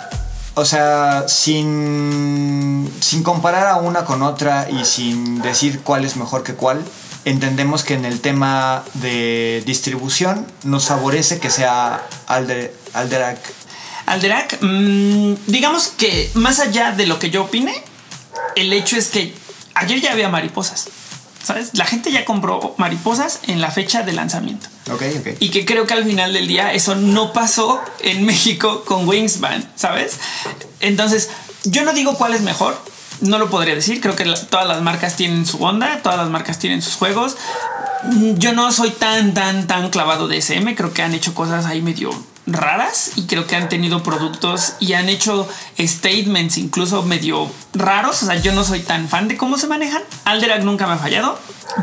O 0.56 0.66
sea, 0.66 1.26
sin, 1.28 2.92
sin 3.00 3.24
comparar 3.24 3.68
a 3.68 3.78
una 3.78 4.06
con 4.06 4.22
otra 4.22 4.68
y 4.70 4.86
sin 4.86 5.42
decir 5.42 5.82
cuál 5.82 6.06
es 6.06 6.16
mejor 6.16 6.44
que 6.44 6.54
cuál, 6.54 6.84
entendemos 7.26 7.84
que 7.84 7.96
en 7.96 8.06
el 8.06 8.20
tema 8.22 8.84
de 8.96 9.64
distribución 9.66 10.46
nos 10.64 10.86
favorece 10.86 11.40
que 11.40 11.50
sea 11.50 12.06
Alder, 12.28 12.74
Alderac. 12.94 13.40
Alderac, 14.06 14.60
mm, 14.62 15.36
digamos 15.48 15.88
que 15.88 16.30
más 16.36 16.60
allá 16.60 16.92
de 16.92 17.08
lo 17.08 17.18
que 17.20 17.32
yo 17.32 17.44
opine, 17.44 17.74
el 18.56 18.74
hecho 18.74 18.96
es 18.96 19.08
que 19.08 19.34
ayer 19.74 20.02
ya 20.02 20.12
había 20.12 20.30
mariposas. 20.30 20.90
¿Sabes? 21.44 21.72
La 21.74 21.86
gente 21.86 22.10
ya 22.12 22.24
compró 22.24 22.74
mariposas 22.78 23.40
en 23.44 23.60
la 23.60 23.70
fecha 23.70 24.02
de 24.04 24.14
lanzamiento. 24.14 24.68
Ok, 24.92 25.02
ok. 25.20 25.28
Y 25.42 25.50
que 25.50 25.66
creo 25.66 25.86
que 25.86 25.94
al 25.94 26.06
final 26.06 26.32
del 26.34 26.48
día 26.48 26.72
eso 26.74 26.96
no 26.96 27.34
pasó 27.34 27.82
en 28.00 28.26
México 28.26 28.84
con 28.86 29.08
Wingspan, 29.08 29.70
¿sabes? 29.76 30.20
Entonces, 30.80 31.30
yo 31.66 31.84
no 31.84 31.92
digo 31.94 32.16
cuál 32.18 32.34
es 32.34 32.42
mejor, 32.42 32.80
no 33.22 33.40
lo 33.40 33.50
podría 33.50 33.76
decir, 33.76 34.00
creo 34.00 34.16
que 34.16 34.24
la- 34.26 34.36
todas 34.40 34.68
las 34.68 34.82
marcas 34.82 35.16
tienen 35.18 35.46
su 35.46 35.62
onda, 35.64 36.00
todas 36.02 36.18
las 36.18 36.30
marcas 36.30 36.60
tienen 36.60 36.82
sus 36.82 36.96
juegos. 36.96 37.36
Yo 38.38 38.54
no 38.54 38.72
soy 38.72 38.90
tan, 38.92 39.34
tan, 39.34 39.68
tan 39.68 39.90
clavado 39.90 40.28
de 40.28 40.38
SM, 40.38 40.76
creo 40.76 40.94
que 40.94 41.04
han 41.04 41.14
hecho 41.14 41.34
cosas 41.34 41.66
ahí 41.66 41.82
medio 41.82 42.10
raras 42.46 43.12
y 43.16 43.24
creo 43.26 43.48
que 43.48 43.56
han 43.56 43.70
tenido 43.70 44.04
productos 44.04 44.74
y 44.80 44.94
han 44.94 45.08
hecho 45.08 45.48
statements 45.80 46.58
incluso 46.58 47.04
medio 47.04 47.50
raros. 47.74 48.22
O 48.24 48.26
sea, 48.26 48.36
yo 48.36 48.54
no 48.54 48.64
soy 48.64 48.82
tan 48.82 49.08
fan 49.08 49.28
de 49.28 49.38
cómo 49.38 49.58
se 49.58 49.68
manejan. 49.68 50.02
Alderac 50.26 50.62
nunca 50.64 50.86
me 50.88 50.94
ha 50.94 50.98
fallado, 50.98 51.40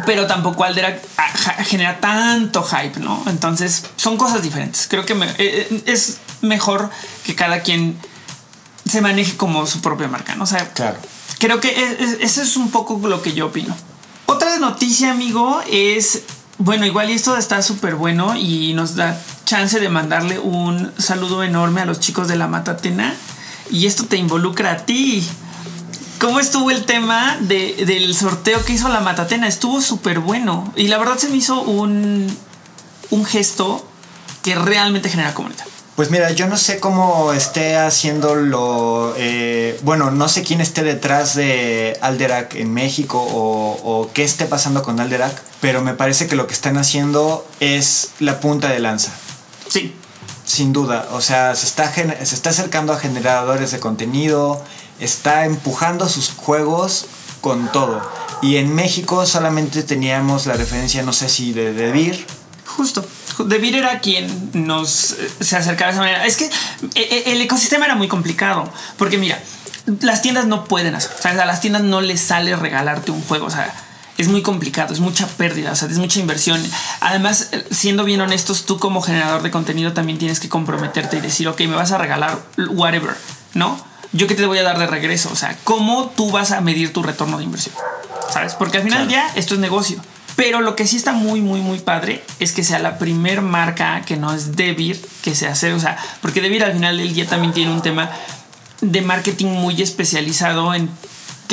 pero 0.07 0.27
tampoco 0.27 0.65
Alderac 0.65 1.03
ah, 1.17 1.29
genera 1.65 1.99
tanto 2.01 2.63
hype, 2.63 3.01
¿no? 3.01 3.23
Entonces 3.27 3.85
son 3.97 4.17
cosas 4.17 4.43
diferentes. 4.43 4.87
Creo 4.89 5.07
que 5.07 5.15
me- 5.15 5.27
eh, 5.31 5.37
eh, 5.39 5.83
es 5.87 6.19
mejor 6.43 6.91
que 7.25 7.35
cada 7.35 7.61
quien 7.61 7.97
se 8.87 9.01
maneje 9.01 9.37
como 9.37 9.67
su 9.67 9.81
propia 9.81 10.09
marca, 10.09 10.35
¿no? 10.35 10.45
O 10.45 10.47
sea, 10.47 10.73
Claro. 10.73 10.99
Creo 11.39 11.59
que 11.59 11.69
es- 11.71 12.01
es- 12.01 12.19
eso 12.21 12.43
es 12.43 12.57
un 12.59 12.71
poco 12.71 13.01
lo 13.09 13.23
que 13.23 13.33
yo 13.33 13.47
opino. 13.47 13.75
Otra 14.27 14.59
noticia, 14.59 15.11
amigo, 15.11 15.63
es, 15.71 16.23
bueno, 16.59 16.85
igual 16.85 17.09
y 17.09 17.15
esto 17.15 17.35
está 17.37 17.63
súper 17.63 17.95
bueno 17.95 18.37
y 18.37 18.75
nos 18.75 18.95
da 18.95 19.19
chance 19.51 19.81
de 19.81 19.89
mandarle 19.89 20.39
un 20.39 20.93
saludo 20.99 21.43
enorme 21.43 21.81
a 21.81 21.85
los 21.85 21.99
chicos 21.99 22.29
de 22.29 22.37
la 22.37 22.47
Matatena. 22.47 23.15
Y 23.71 23.87
esto 23.87 24.05
te 24.07 24.17
involucra 24.17 24.71
a 24.73 24.77
ti. 24.87 25.27
¿Cómo 26.21 26.39
estuvo 26.39 26.71
el 26.71 26.85
tema 26.85 27.37
de- 27.41 27.75
del 27.85 28.15
sorteo 28.15 28.65
que 28.65 28.75
hizo 28.75 28.89
la 28.89 29.01
Matatena? 29.01 29.49
Estuvo 29.49 29.81
súper 29.81 30.21
bueno. 30.21 30.73
Y 30.77 30.87
la 30.89 30.99
verdad 30.99 31.19
se 31.19 31.29
me 31.29 31.37
hizo 31.37 31.63
un, 31.63 32.27
un 33.11 33.25
gesto 33.25 33.85
que 34.43 34.55
realmente 34.55 35.09
genera 35.09 35.35
comunidad. 35.35 35.65
Pues 35.97 36.11
mira, 36.11 36.31
yo 36.31 36.47
no 36.47 36.57
sé 36.57 36.79
cómo 36.79 37.33
esté 37.33 37.77
haciéndolo. 37.77 39.15
eh, 39.19 39.79
bueno, 39.83 40.11
no 40.11 40.29
sé 40.29 40.43
quién 40.45 40.61
esté 40.61 40.83
detrás 40.85 41.35
de 41.35 41.99
Alderac 42.01 42.55
en 42.55 42.73
México 42.73 43.19
o, 43.21 43.73
o 43.83 44.11
qué 44.13 44.23
esté 44.25 44.47
pasando 44.47 44.83
con 44.83 45.01
Alderac, 45.01 45.43
pero 45.61 45.83
me 45.83 45.95
parece 45.95 46.27
que 46.27 46.37
lo 46.37 46.47
que 46.47 46.55
están 46.55 46.77
haciendo 46.79 47.47
es 47.61 48.11
la 48.21 48.41
punta 48.41 48.69
de 48.69 48.79
lanza. 48.79 49.11
Sí, 49.71 49.95
Sin 50.45 50.73
duda, 50.73 51.09
o 51.13 51.23
sea, 51.23 51.55
se 51.55 51.65
está, 51.65 51.91
se 51.95 52.35
está 52.35 52.51
acercando 52.51 52.93
a 52.93 52.99
generadores 52.99 53.71
de 53.71 53.81
contenido, 53.81 54.63
está 54.99 55.47
empujando 55.47 56.09
sus 56.09 56.31
juegos 56.31 57.07
con 57.41 57.71
todo. 57.73 58.03
Y 58.43 58.57
en 58.57 58.75
México 58.75 59.25
solamente 59.27 59.83
teníamos 59.83 60.47
la 60.47 60.55
referencia, 60.55 61.03
no 61.03 61.13
sé 61.13 61.29
si 61.29 61.53
de 61.53 61.73
Devir, 61.73 62.27
Justo. 62.77 63.05
Debir 63.47 63.75
era 63.77 64.01
quien 64.01 64.51
nos 64.53 65.13
eh, 65.13 65.31
se 65.41 65.57
acercaba 65.57 65.91
de 65.91 65.93
esa 65.93 66.01
manera. 66.01 66.27
Es 66.27 66.37
que 66.37 66.45
eh, 66.47 66.51
eh, 66.95 67.23
el 67.27 67.41
ecosistema 67.41 67.85
era 67.85 67.95
muy 67.95 68.09
complicado. 68.09 68.71
Porque 68.97 69.19
mira, 69.19 69.43
las 70.01 70.23
tiendas 70.23 70.47
no 70.47 70.65
pueden 70.65 70.95
hacer. 70.95 71.11
O 71.19 71.23
sea, 71.23 71.33
a 71.33 71.47
las 71.47 71.61
tiendas 71.61 71.83
no 71.83 72.01
les 72.01 72.21
sale 72.21 72.55
regalarte 72.57 73.11
un 73.11 73.23
juego. 73.23 73.47
O 73.47 73.51
sea, 73.51 73.75
es 74.19 74.29
muy 74.29 74.43
complicado, 74.43 74.93
es 74.93 75.01
mucha 75.01 75.27
pérdida, 75.27 75.73
o 75.73 75.77
sea, 75.77 75.89
es 75.89 75.99
mucha 75.99 76.21
inversión. 76.21 76.63
Además, 77.01 77.51
siendo 77.71 78.05
bien 78.05 78.21
honestos, 78.21 78.67
tú 78.67 78.79
como 78.79 79.01
generador 79.03 79.43
de 79.43 79.51
contenido 79.51 79.93
también 79.93 80.19
tienes 80.19 80.41
que 80.41 80.49
comprometerte 80.49 81.19
y 81.19 81.21
decir, 81.21 81.49
ok, 81.49 81.61
me 81.61 81.75
vas 81.75 81.93
a 81.93 81.99
regalar 81.99 82.39
whatever, 82.71 83.17
¿no? 83.55 83.79
Yo 84.13 84.27
qué 84.27 84.35
te 84.35 84.45
voy 84.45 84.59
a 84.59 84.63
dar 84.63 84.79
de 84.79 84.87
regreso. 84.87 85.31
O 85.33 85.37
sea, 85.37 85.57
¿cómo 85.65 86.11
tú 86.11 86.31
vas 86.31 86.51
a 86.51 86.61
medir 86.61 86.93
tu 86.93 87.03
retorno 87.03 87.39
de 87.39 87.45
inversión? 87.45 87.75
¿Sabes? 88.33 88.55
Porque 88.55 88.79
al 88.79 88.85
final 88.85 89.09
ya 89.09 89.31
esto 89.37 89.55
es 89.55 89.61
negocio. 89.61 90.01
Pero 90.37 90.61
lo 90.61 90.75
que 90.75 90.87
sí 90.87 90.97
está 90.97 91.13
muy, 91.13 91.41
muy, 91.41 91.61
muy 91.61 91.79
padre 91.81 92.25
es 92.39 92.53
que 92.53 92.65
sea 92.65 92.79
la 92.79 92.99
primer 92.99 93.43
marca 93.43 94.03
que 94.03 94.17
no 94.17 94.33
es 94.33 94.57
Debir 94.57 95.01
que 95.23 95.35
se 95.35 95.47
hace. 95.47 95.73
O 95.73 95.81
sea, 95.81 95.99
porque 96.23 96.41
Debir 96.41 96.65
al 96.65 96.73
final 96.73 96.97
del 96.97 97.13
día 97.15 97.27
también 97.27 97.53
tiene 97.53 97.73
un 97.73 97.83
tema 97.83 98.11
de 98.81 99.03
marketing 99.03 99.49
muy 99.49 99.83
especializado 99.83 100.75
en 100.75 100.91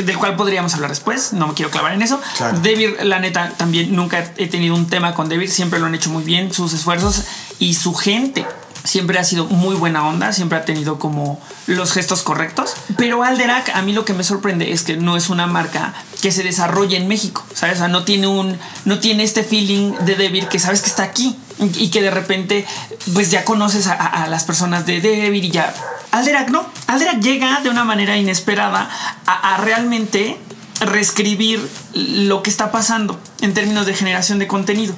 del 0.06 0.18
cual 0.18 0.36
podríamos 0.36 0.74
hablar 0.74 0.90
después. 0.90 1.34
No 1.34 1.48
me 1.48 1.54
quiero 1.54 1.72
clavar 1.72 1.94
en 1.94 2.02
eso. 2.02 2.20
Claro. 2.38 2.60
Debir, 2.60 2.98
la 3.04 3.20
neta, 3.20 3.54
también 3.58 3.96
nunca 3.96 4.32
he 4.38 4.48
tenido 4.48 4.76
un 4.76 4.88
tema 4.88 5.14
con 5.14 5.30
Debir. 5.30 5.50
Siempre 5.50 5.80
lo 5.80 5.86
han 5.86 5.96
hecho 5.96 6.10
muy 6.10 6.24
bien, 6.24 6.54
sus 6.54 6.74
esfuerzos 6.74 7.24
y 7.60 7.74
su 7.74 7.94
gente. 7.94 8.46
Siempre 8.88 9.20
ha 9.20 9.26
sido 9.26 9.48
muy 9.48 9.76
buena 9.76 10.08
onda, 10.08 10.32
siempre 10.32 10.58
ha 10.58 10.64
tenido 10.64 10.98
como 10.98 11.42
los 11.66 11.92
gestos 11.92 12.24
correctos. 12.24 12.74
Pero 12.96 13.22
Alderac, 13.22 13.76
a 13.76 13.82
mí 13.82 13.92
lo 13.92 14.06
que 14.06 14.14
me 14.14 14.24
sorprende 14.24 14.72
es 14.72 14.84
que 14.84 14.96
no 14.96 15.18
es 15.18 15.30
una 15.30 15.46
marca 15.46 15.94
que 16.22 16.32
se 16.32 16.42
desarrolle 16.42 16.96
en 16.96 17.10
México, 17.10 17.46
¿sabes? 17.54 17.76
O 17.76 17.80
sea, 17.80 17.88
no 17.90 18.06
tiene 18.06 18.28
un, 18.28 18.58
no 18.86 19.00
tiene 19.00 19.24
este 19.24 19.44
feeling 19.44 19.92
de 20.06 20.16
Debir 20.16 20.48
que 20.48 20.58
sabes 20.58 20.82
que 20.82 20.88
está 20.88 21.04
aquí 21.04 21.38
y 21.60 21.90
que 21.90 22.02
de 22.02 22.12
repente, 22.12 22.66
pues 23.14 23.30
ya 23.30 23.44
conoces 23.44 23.88
a, 23.88 24.26
las 24.30 24.46
personas 24.46 24.86
de 24.86 25.02
Debir 25.02 25.44
y 25.44 25.52
ya. 25.52 25.74
Alderac 26.12 26.50
no, 26.50 26.66
Alderac 26.88 27.20
llega 27.20 27.60
de 27.60 27.70
una 27.70 27.84
manera 27.84 28.16
inesperada 28.16 28.90
a, 29.26 29.56
a 29.56 29.58
realmente 29.58 30.38
reescribir 30.80 31.68
lo 31.94 32.42
que 32.42 32.50
está 32.50 32.72
pasando 32.72 33.20
en 33.42 33.54
términos 33.54 33.86
de 33.86 33.94
generación 33.94 34.40
de 34.40 34.48
contenido. 34.48 34.96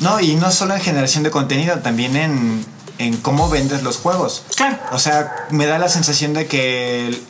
No, 0.00 0.20
y 0.20 0.34
no 0.34 0.50
solo 0.50 0.74
en 0.74 0.82
generación 0.82 1.22
de 1.22 1.30
contenido, 1.30 1.78
también 1.78 2.16
en, 2.16 2.66
en 2.98 3.16
cómo 3.16 3.48
vendes 3.48 3.82
los 3.82 3.96
juegos. 3.96 4.42
Claro. 4.56 4.78
O 4.92 4.98
sea, 4.98 5.46
me 5.50 5.66
da 5.66 5.78
la 5.78 5.88
sensación 5.88 6.32
de 6.32 6.46
que 6.46 7.20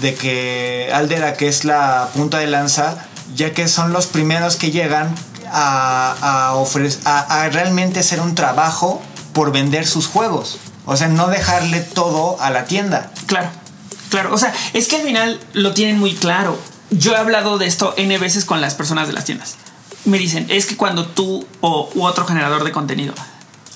de 0.00 0.14
que 0.14 0.90
Aldera, 0.92 1.34
que 1.34 1.48
es 1.48 1.64
la 1.64 2.10
punta 2.14 2.38
de 2.38 2.46
lanza, 2.46 3.06
ya 3.34 3.52
que 3.52 3.68
son 3.68 3.92
los 3.92 4.06
primeros 4.06 4.56
que 4.56 4.70
llegan 4.70 5.14
a, 5.50 6.14
a, 6.20 6.54
ofrecer, 6.54 7.00
a, 7.04 7.42
a 7.42 7.48
realmente 7.48 8.00
hacer 8.00 8.20
un 8.20 8.34
trabajo 8.34 9.02
por 9.32 9.52
vender 9.52 9.86
sus 9.86 10.06
juegos. 10.06 10.58
O 10.84 10.96
sea, 10.96 11.08
no 11.08 11.28
dejarle 11.28 11.80
todo 11.80 12.40
a 12.40 12.50
la 12.50 12.64
tienda. 12.64 13.10
Claro, 13.26 13.48
claro. 14.10 14.32
O 14.34 14.38
sea, 14.38 14.52
es 14.72 14.88
que 14.88 14.96
al 14.96 15.02
final 15.02 15.40
lo 15.52 15.74
tienen 15.74 15.98
muy 15.98 16.14
claro. 16.14 16.58
Yo 16.90 17.12
he 17.12 17.16
hablado 17.16 17.58
de 17.58 17.66
esto 17.66 17.94
N 17.96 18.16
veces 18.18 18.44
con 18.44 18.60
las 18.60 18.74
personas 18.74 19.06
de 19.06 19.14
las 19.14 19.24
tiendas. 19.24 19.56
Me 20.04 20.18
dicen, 20.18 20.46
es 20.48 20.66
que 20.66 20.76
cuando 20.76 21.06
tú 21.06 21.46
o 21.60 21.90
u 21.94 22.04
otro 22.04 22.24
generador 22.24 22.64
de 22.64 22.72
contenido 22.72 23.14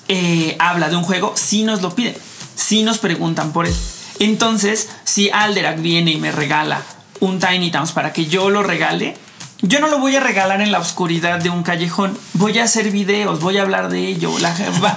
eh, 0.09 0.57
habla 0.59 0.89
de 0.89 0.97
un 0.97 1.05
juego, 1.05 1.33
sí 1.37 1.63
nos 1.63 1.83
lo 1.83 1.95
piden, 1.95 2.17
sí 2.55 2.83
nos 2.83 2.99
preguntan 2.99 3.53
por 3.53 3.67
él. 3.67 3.75
Entonces, 4.19 4.89
si 5.05 5.31
Alderac 5.31 5.81
viene 5.81 6.13
y 6.13 6.17
me 6.17 6.33
regala 6.33 6.83
un 7.21 7.39
Tiny 7.39 7.71
Towns 7.71 7.93
para 7.93 8.13
que 8.13 8.27
yo 8.27 8.51
lo 8.51 8.63
regale, 8.63 9.17
yo 9.63 9.81
no 9.81 9.89
lo 9.89 9.99
voy 9.99 10.17
a 10.17 10.21
regalar 10.21 10.61
en 10.61 10.73
la 10.73 10.81
oscuridad 10.81 11.41
de 11.41 11.51
un 11.51 11.63
callejón. 11.63 12.19
Voy 12.35 12.59
a 12.59 12.65
hacer 12.65 12.91
videos, 12.91 13.41
voy 13.41 13.59
a 13.59 13.63
hablar 13.63 13.89
de 13.89 14.07
ello. 14.07 14.37
La, 14.39 14.51
va, 14.85 14.97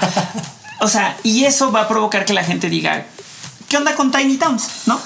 o 0.82 0.88
sea, 0.88 1.18
y 1.24 1.46
eso 1.46 1.72
va 1.72 1.82
a 1.82 1.88
provocar 1.88 2.26
que 2.26 2.34
la 2.34 2.44
gente 2.44 2.70
diga, 2.70 3.06
¿qué 3.70 3.78
onda 3.78 3.96
con 3.96 4.12
Tiny 4.12 4.38
Towns? 4.38 4.68
¿No? 4.88 5.00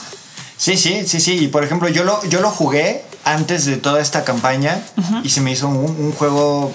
Sí, 0.57 0.77
sí, 0.77 1.07
sí, 1.07 1.19
sí. 1.19 1.33
Y 1.33 1.47
por 1.47 1.63
ejemplo, 1.63 1.87
yo 1.89 2.03
lo, 2.03 2.23
yo 2.25 2.41
lo 2.41 2.51
jugué 2.51 3.05
antes 3.23 3.65
de 3.65 3.77
toda 3.77 4.01
esta 4.01 4.23
campaña 4.23 4.81
uh 4.97 5.01
-huh. 5.01 5.21
y 5.23 5.29
se 5.29 5.41
me 5.41 5.51
hizo 5.51 5.67
un, 5.67 5.77
un, 5.77 6.11
juego, 6.13 6.73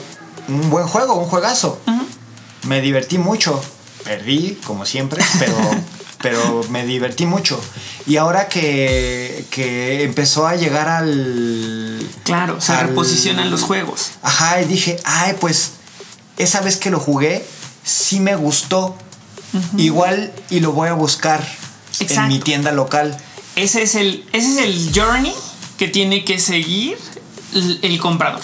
un 0.48 0.70
buen 0.70 0.86
juego, 0.86 1.14
un 1.16 1.26
juegazo. 1.26 1.80
Uh 1.86 1.90
-huh. 1.90 2.06
Me 2.64 2.80
divertí 2.80 3.18
mucho. 3.18 3.62
Perdí, 4.04 4.58
como 4.66 4.84
siempre, 4.84 5.24
pero, 5.38 5.56
pero 6.22 6.64
me 6.70 6.84
divertí 6.84 7.26
mucho. 7.26 7.60
Y 8.06 8.16
ahora 8.16 8.48
que, 8.48 9.46
que 9.50 10.04
empezó 10.04 10.46
a 10.46 10.56
llegar 10.56 10.88
al... 10.88 12.06
Claro, 12.22 12.60
se 12.60 12.72
al, 12.72 12.88
reposicionan 12.88 13.50
los 13.50 13.62
juegos. 13.62 14.10
Ajá, 14.22 14.60
y 14.60 14.66
dije, 14.66 14.98
ay, 15.04 15.36
pues 15.40 15.72
esa 16.36 16.60
vez 16.60 16.76
que 16.76 16.90
lo 16.90 17.00
jugué, 17.00 17.46
sí 17.82 18.20
me 18.20 18.36
gustó. 18.36 18.96
Uh 19.52 19.58
-huh. 19.58 19.80
Igual 19.80 20.32
y 20.50 20.60
lo 20.60 20.72
voy 20.72 20.88
a 20.88 20.94
buscar 20.94 21.40
Exacto. 22.00 22.22
en 22.22 22.28
mi 22.28 22.40
tienda 22.40 22.72
local. 22.72 23.16
Ese 23.56 23.82
es 23.82 23.94
el, 23.94 24.26
ese 24.32 24.48
es 24.50 24.58
el 24.58 24.92
journey 24.94 25.34
que 25.78 25.88
tiene 25.88 26.24
que 26.24 26.38
seguir 26.38 26.98
el, 27.54 27.78
el 27.82 27.98
comprador, 28.00 28.40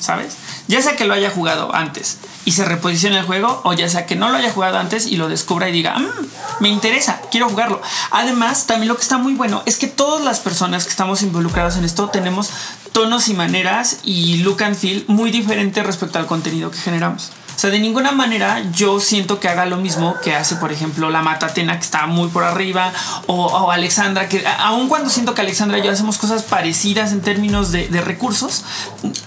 ¿sabes? 0.00 0.34
Ya 0.66 0.80
sea 0.82 0.96
que 0.96 1.04
lo 1.04 1.14
haya 1.14 1.30
jugado 1.30 1.74
antes 1.74 2.16
y 2.44 2.52
se 2.52 2.64
reposicione 2.64 3.18
el 3.18 3.26
juego, 3.26 3.60
o 3.64 3.72
ya 3.72 3.88
sea 3.88 4.06
que 4.06 4.16
no 4.16 4.30
lo 4.30 4.36
haya 4.36 4.52
jugado 4.52 4.78
antes 4.78 5.06
y 5.06 5.16
lo 5.16 5.28
descubra 5.28 5.68
y 5.68 5.72
diga, 5.72 5.98
mmm, 5.98 6.26
me 6.60 6.68
interesa, 6.68 7.20
quiero 7.30 7.48
jugarlo. 7.48 7.80
Además, 8.10 8.66
también 8.66 8.88
lo 8.88 8.96
que 8.96 9.02
está 9.02 9.18
muy 9.18 9.34
bueno 9.34 9.62
es 9.66 9.76
que 9.76 9.86
todas 9.86 10.24
las 10.24 10.40
personas 10.40 10.84
que 10.84 10.90
estamos 10.90 11.22
involucradas 11.22 11.76
en 11.76 11.84
esto 11.84 12.08
tenemos 12.08 12.50
tonos 12.92 13.28
y 13.28 13.34
maneras 13.34 14.00
y 14.04 14.38
look 14.38 14.62
and 14.62 14.76
feel 14.76 15.04
muy 15.06 15.30
diferentes 15.30 15.84
respecto 15.84 16.18
al 16.18 16.26
contenido 16.26 16.70
que 16.70 16.78
generamos. 16.78 17.30
O 17.60 17.62
sea, 17.62 17.68
de 17.68 17.78
ninguna 17.78 18.10
manera 18.10 18.62
yo 18.72 19.00
siento 19.00 19.38
que 19.38 19.46
haga 19.46 19.66
lo 19.66 19.76
mismo 19.76 20.16
que 20.24 20.34
hace, 20.34 20.56
por 20.56 20.72
ejemplo, 20.72 21.10
la 21.10 21.20
Matatena, 21.20 21.78
que 21.78 21.84
está 21.84 22.06
muy 22.06 22.28
por 22.28 22.42
arriba, 22.42 22.90
o, 23.26 23.70
Alexandra, 23.70 24.30
que 24.30 24.42
aun 24.60 24.88
cuando 24.88 25.10
siento 25.10 25.34
que 25.34 25.42
Alexandra 25.42 25.78
y 25.78 25.82
yo 25.82 25.92
hacemos 25.92 26.16
cosas 26.16 26.42
parecidas 26.42 27.12
en 27.12 27.20
términos 27.20 27.70
de, 27.70 27.88
de, 27.88 28.00
recursos, 28.00 28.64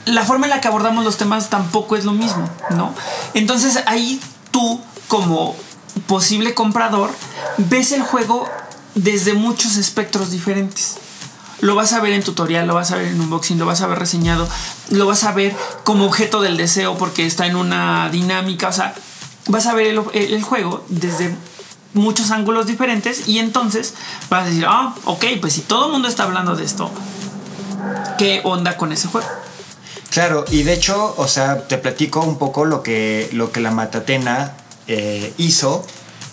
la 0.05 0.25
forma 0.25 0.47
en 0.47 0.49
la 0.49 0.61
que 0.61 0.67
abordamos 0.67 1.05
los 1.05 1.17
temas 1.17 1.51
tampoco 1.51 1.95
es 1.95 2.05
lo 2.05 2.13
mismo, 2.13 2.49
¿no? 2.71 2.95
Entonces 3.35 3.83
ahí 3.85 4.19
tú, 4.49 4.81
como 5.07 5.55
posible 6.07 6.55
comprador, 6.55 7.11
ves 7.57 7.91
el 7.91 8.01
juego 8.01 8.49
desde 8.95 9.35
muchos 9.35 9.77
espectros 9.77 10.31
diferentes 10.31 10.97
lo 11.63 11.75
vas 11.75 11.93
a 11.93 12.01
ver 12.01 12.11
en 12.11 12.23
tutorial, 12.23 12.67
lo 12.67 12.75
vas 12.75 12.91
a 12.91 12.97
ver 12.97 13.07
en 13.07 13.21
unboxing, 13.21 13.57
lo 13.57 13.65
vas 13.65 13.79
a 13.81 13.87
ver 13.87 13.97
reseñado, 13.97 14.47
lo 14.89 15.07
vas 15.07 15.23
a 15.23 15.31
ver 15.31 15.55
como 15.85 16.05
objeto 16.05 16.41
del 16.41 16.57
deseo 16.57 16.97
porque 16.97 17.25
está 17.25 17.47
en 17.47 17.55
una 17.55 18.09
dinámica, 18.09 18.67
o 18.67 18.73
sea, 18.73 18.93
vas 19.47 19.65
a 19.67 19.73
ver 19.73 19.87
el, 19.87 20.01
el, 20.13 20.33
el 20.33 20.43
juego 20.43 20.83
desde 20.89 21.33
muchos 21.93 22.31
ángulos 22.31 22.65
diferentes 22.67 23.29
y 23.29 23.39
entonces 23.39 23.93
vas 24.29 24.43
a 24.43 24.49
decir, 24.49 24.65
ah, 24.67 24.93
ok, 25.05 25.23
pues 25.39 25.53
si 25.53 25.61
todo 25.61 25.85
el 25.85 25.93
mundo 25.93 26.09
está 26.09 26.23
hablando 26.23 26.55
de 26.57 26.65
esto, 26.65 26.91
¿qué 28.17 28.41
onda 28.43 28.75
con 28.75 28.91
ese 28.91 29.07
juego? 29.07 29.27
Claro, 30.09 30.43
y 30.51 30.63
de 30.63 30.73
hecho, 30.73 31.15
o 31.17 31.27
sea, 31.29 31.65
te 31.67 31.77
platico 31.77 32.21
un 32.21 32.37
poco 32.37 32.65
lo 32.65 32.83
que, 32.83 33.29
lo 33.31 33.53
que 33.53 33.61
la 33.61 33.71
Matatena 33.71 34.53
eh, 34.87 35.33
hizo 35.37 35.85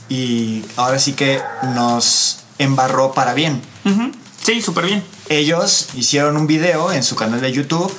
y 0.08 0.64
ahora 0.76 0.98
sí 0.98 1.12
que 1.12 1.40
nos 1.74 2.40
embarró 2.58 3.12
para 3.12 3.32
bien. 3.32 3.62
Uh 3.84 3.90
-huh. 3.90 4.12
Sí, 4.42 4.60
súper 4.60 4.86
bien. 4.86 5.19
Ellos 5.30 5.90
hicieron 5.94 6.36
un 6.36 6.48
video 6.48 6.92
en 6.92 7.04
su 7.04 7.14
canal 7.14 7.40
de 7.40 7.52
YouTube 7.52 7.94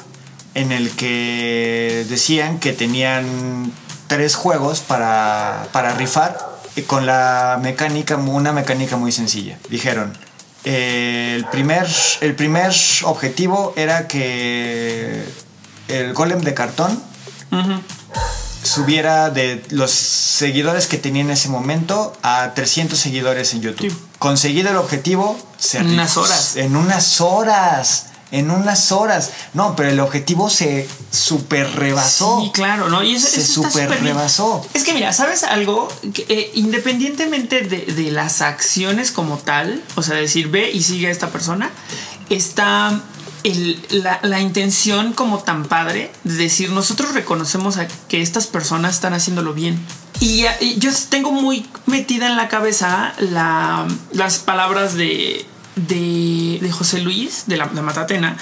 en 0.53 0.73
el 0.73 0.91
que 0.91 2.05
decían 2.09 2.59
que 2.59 2.73
tenían 2.73 3.71
tres 4.07 4.35
juegos 4.35 4.81
para, 4.81 5.69
para 5.71 5.93
rifar 5.93 6.37
con 6.87 7.05
la 7.05 7.57
mecánica, 7.63 8.17
una 8.17 8.51
mecánica 8.51 8.97
muy 8.97 9.13
sencilla. 9.13 9.57
Dijeron, 9.69 10.11
eh, 10.65 11.31
el, 11.37 11.45
primer, 11.45 11.87
el 12.19 12.35
primer 12.35 12.73
objetivo 13.03 13.73
era 13.77 14.09
que 14.09 15.23
el 15.87 16.13
golem 16.13 16.41
de 16.41 16.53
cartón 16.53 17.01
uh 17.51 17.55
-huh. 17.55 17.81
subiera 18.61 19.29
de 19.29 19.63
los 19.69 19.91
seguidores 19.91 20.85
que 20.85 20.97
tenía 20.97 21.21
en 21.21 21.31
ese 21.31 21.47
momento 21.47 22.11
a 22.23 22.53
300 22.53 22.99
seguidores 22.99 23.53
en 23.53 23.61
YouTube. 23.61 23.89
Sí. 23.89 24.10
Conseguido 24.21 24.69
el 24.69 24.77
objetivo, 24.77 25.35
se 25.57 25.79
en 25.79 25.93
unas 25.93 26.15
horas. 26.15 26.55
En 26.55 26.75
unas 26.75 27.21
horas. 27.21 28.05
En 28.29 28.51
unas 28.51 28.91
horas. 28.91 29.31
No, 29.55 29.75
pero 29.75 29.89
el 29.89 29.99
objetivo 29.99 30.47
se 30.47 30.87
super 31.09 31.67
rebasó. 31.75 32.39
Sí, 32.39 32.51
claro, 32.53 32.87
¿no? 32.87 33.01
Y 33.01 33.15
eso, 33.15 33.25
se 33.25 33.41
eso 33.41 33.63
super 33.63 33.89
rebasó. 33.89 34.63
Es 34.75 34.83
que 34.83 34.93
mira, 34.93 35.11
¿sabes 35.11 35.41
algo? 35.41 35.91
Que, 36.13 36.27
eh, 36.29 36.51
independientemente 36.53 37.61
de, 37.61 37.79
de, 37.79 38.11
las 38.11 38.43
acciones 38.43 39.11
como 39.11 39.39
tal, 39.39 39.83
o 39.95 40.03
sea, 40.03 40.17
decir 40.17 40.49
ve 40.49 40.69
y 40.69 40.83
sigue 40.83 41.07
a 41.07 41.09
esta 41.09 41.31
persona, 41.31 41.71
está 42.29 43.01
el, 43.43 43.83
la, 43.89 44.19
la, 44.21 44.39
intención 44.39 45.13
como 45.13 45.39
tan 45.39 45.65
padre 45.65 46.11
de 46.25 46.35
decir 46.35 46.69
nosotros 46.69 47.15
reconocemos 47.15 47.77
a 47.77 47.87
que 47.87 48.21
estas 48.21 48.45
personas 48.45 48.93
están 48.93 49.15
haciéndolo 49.15 49.55
bien. 49.55 49.83
Y, 50.21 50.45
yo 50.77 50.91
tengo 51.09 51.31
muy 51.31 51.65
metida 51.87 52.27
en 52.27 52.37
la 52.37 52.47
cabeza 52.47 53.13
la, 53.17 53.87
las 54.13 54.37
palabras 54.37 54.93
de, 54.93 55.45
de, 55.75 56.59
de, 56.61 56.71
José 56.71 57.01
Luis, 57.01 57.45
de 57.47 57.57
la 57.57 57.65
de 57.65 57.81
Matatena, 57.81 58.37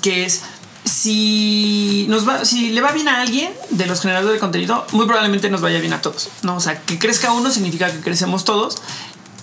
que 0.00 0.24
es 0.24 0.40
si 0.86 2.06
nos 2.08 2.26
va, 2.26 2.46
si 2.46 2.70
le 2.70 2.80
va 2.80 2.92
bien 2.92 3.06
a 3.06 3.20
alguien 3.20 3.52
de 3.68 3.86
los 3.86 4.00
generadores 4.00 4.36
de 4.36 4.40
contenido, 4.40 4.86
muy 4.92 5.04
probablemente 5.04 5.50
nos 5.50 5.60
vaya 5.60 5.78
bien 5.78 5.92
a 5.92 6.00
todos. 6.00 6.30
¿no? 6.42 6.56
O 6.56 6.60
sea, 6.60 6.80
que 6.80 6.98
crezca 6.98 7.32
uno 7.32 7.50
significa 7.50 7.92
que 7.92 8.00
crecemos 8.00 8.44
todos. 8.44 8.76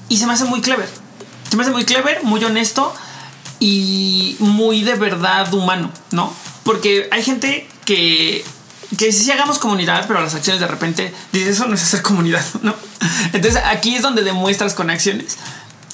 Y 0.10 0.18
se 0.18 0.26
me 0.26 0.34
hace 0.34 0.46
muy 0.46 0.62
clever. 0.62 0.90
Se 1.50 1.58
me 1.58 1.62
hace 1.62 1.72
muy 1.72 1.86
clever, 1.86 2.24
muy 2.24 2.44
honesto 2.44 2.92
y 3.60 4.36
muy 4.40 4.84
de 4.84 4.96
verdad 4.96 5.54
humano, 5.54 5.92
¿no? 6.12 6.34
Porque 6.64 7.08
hay 7.12 7.24
gente 7.24 7.68
que 7.86 8.44
que 8.96 9.12
sí 9.12 9.30
hagamos 9.32 9.60
comunidad, 9.60 10.06
pero 10.08 10.22
las 10.22 10.34
acciones 10.34 10.62
de 10.62 10.68
repente 10.68 11.14
dices 11.34 11.58
eso 11.58 11.68
no 11.68 11.76
es 11.76 11.84
hacer 11.84 12.02
comunidad, 12.02 12.46
¿no? 12.62 12.74
Entonces 13.34 13.62
aquí 13.66 13.96
es 13.96 14.02
donde 14.02 14.24
demuestras 14.24 14.74
con 14.74 14.90
acciones 14.90 15.38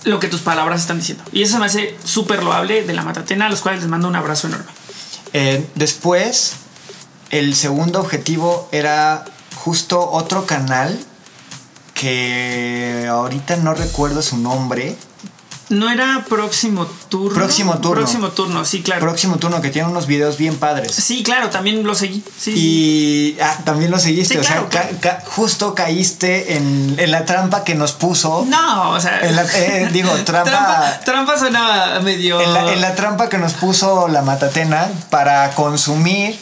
lo 0.03 0.19
que 0.19 0.27
tus 0.27 0.41
palabras 0.41 0.81
están 0.81 0.99
diciendo. 0.99 1.23
Y 1.31 1.43
eso 1.43 1.59
me 1.59 1.65
hace 1.65 1.97
súper 2.03 2.43
loable 2.43 2.83
de 2.83 2.93
la 2.93 3.03
Matatena, 3.03 3.47
a 3.47 3.49
los 3.49 3.61
cuales 3.61 3.81
les 3.81 3.89
mando 3.89 4.07
un 4.07 4.15
abrazo 4.15 4.47
enorme. 4.47 4.71
Eh, 5.33 5.65
después, 5.75 6.53
el 7.29 7.55
segundo 7.55 7.99
objetivo 7.99 8.69
era 8.71 9.25
justo 9.55 10.11
otro 10.11 10.45
canal 10.45 10.99
que 11.93 13.07
ahorita 13.09 13.57
no 13.57 13.73
recuerdo 13.73 14.21
su 14.21 14.37
nombre. 14.37 14.95
No 15.73 15.89
era 15.89 16.23
próximo 16.29 16.85
turno. 17.09 17.33
Próximo 17.33 17.79
turno. 17.79 17.95
Próximo 17.95 18.29
turno, 18.29 18.63
sí, 18.65 18.83
claro. 18.83 19.01
Próximo 19.01 19.37
turno, 19.37 19.61
que 19.61 19.69
tiene 19.69 19.87
unos 19.87 20.05
videos 20.05 20.37
bien 20.37 20.57
padres. 20.57 20.93
Sí, 20.93 21.23
claro, 21.23 21.49
también 21.49 21.83
lo 21.83 21.95
seguí. 21.95 22.23
Sí. 22.37 22.53
Y 22.55 23.41
ah, 23.41 23.57
también 23.65 23.89
lo 23.89 23.97
seguiste. 23.97 24.35
Sí, 24.35 24.39
o 24.39 24.43
claro, 24.43 24.67
sea, 24.71 24.89
ca 24.89 24.99
ca 24.99 25.23
justo 25.25 25.73
caíste 25.73 26.57
en, 26.57 26.95
en, 26.97 27.11
la 27.11 27.25
trampa 27.25 27.63
que 27.63 27.73
nos 27.73 27.93
puso. 27.93 28.45
No, 28.47 28.91
o 28.91 28.99
sea. 28.99 29.19
La, 29.31 29.43
eh, 29.55 29.89
digo, 29.93 30.11
trampa. 30.23 30.51
trampa. 30.51 30.99
Trampa 31.03 31.39
suena 31.39 31.99
medio. 32.03 32.39
En 32.39 32.53
la, 32.53 32.73
en 32.73 32.81
la 32.81 32.93
trampa 32.93 33.29
que 33.29 33.39
nos 33.39 33.53
puso 33.53 34.07
la 34.07 34.21
Matatena 34.21 34.89
para 35.09 35.49
consumir 35.51 36.37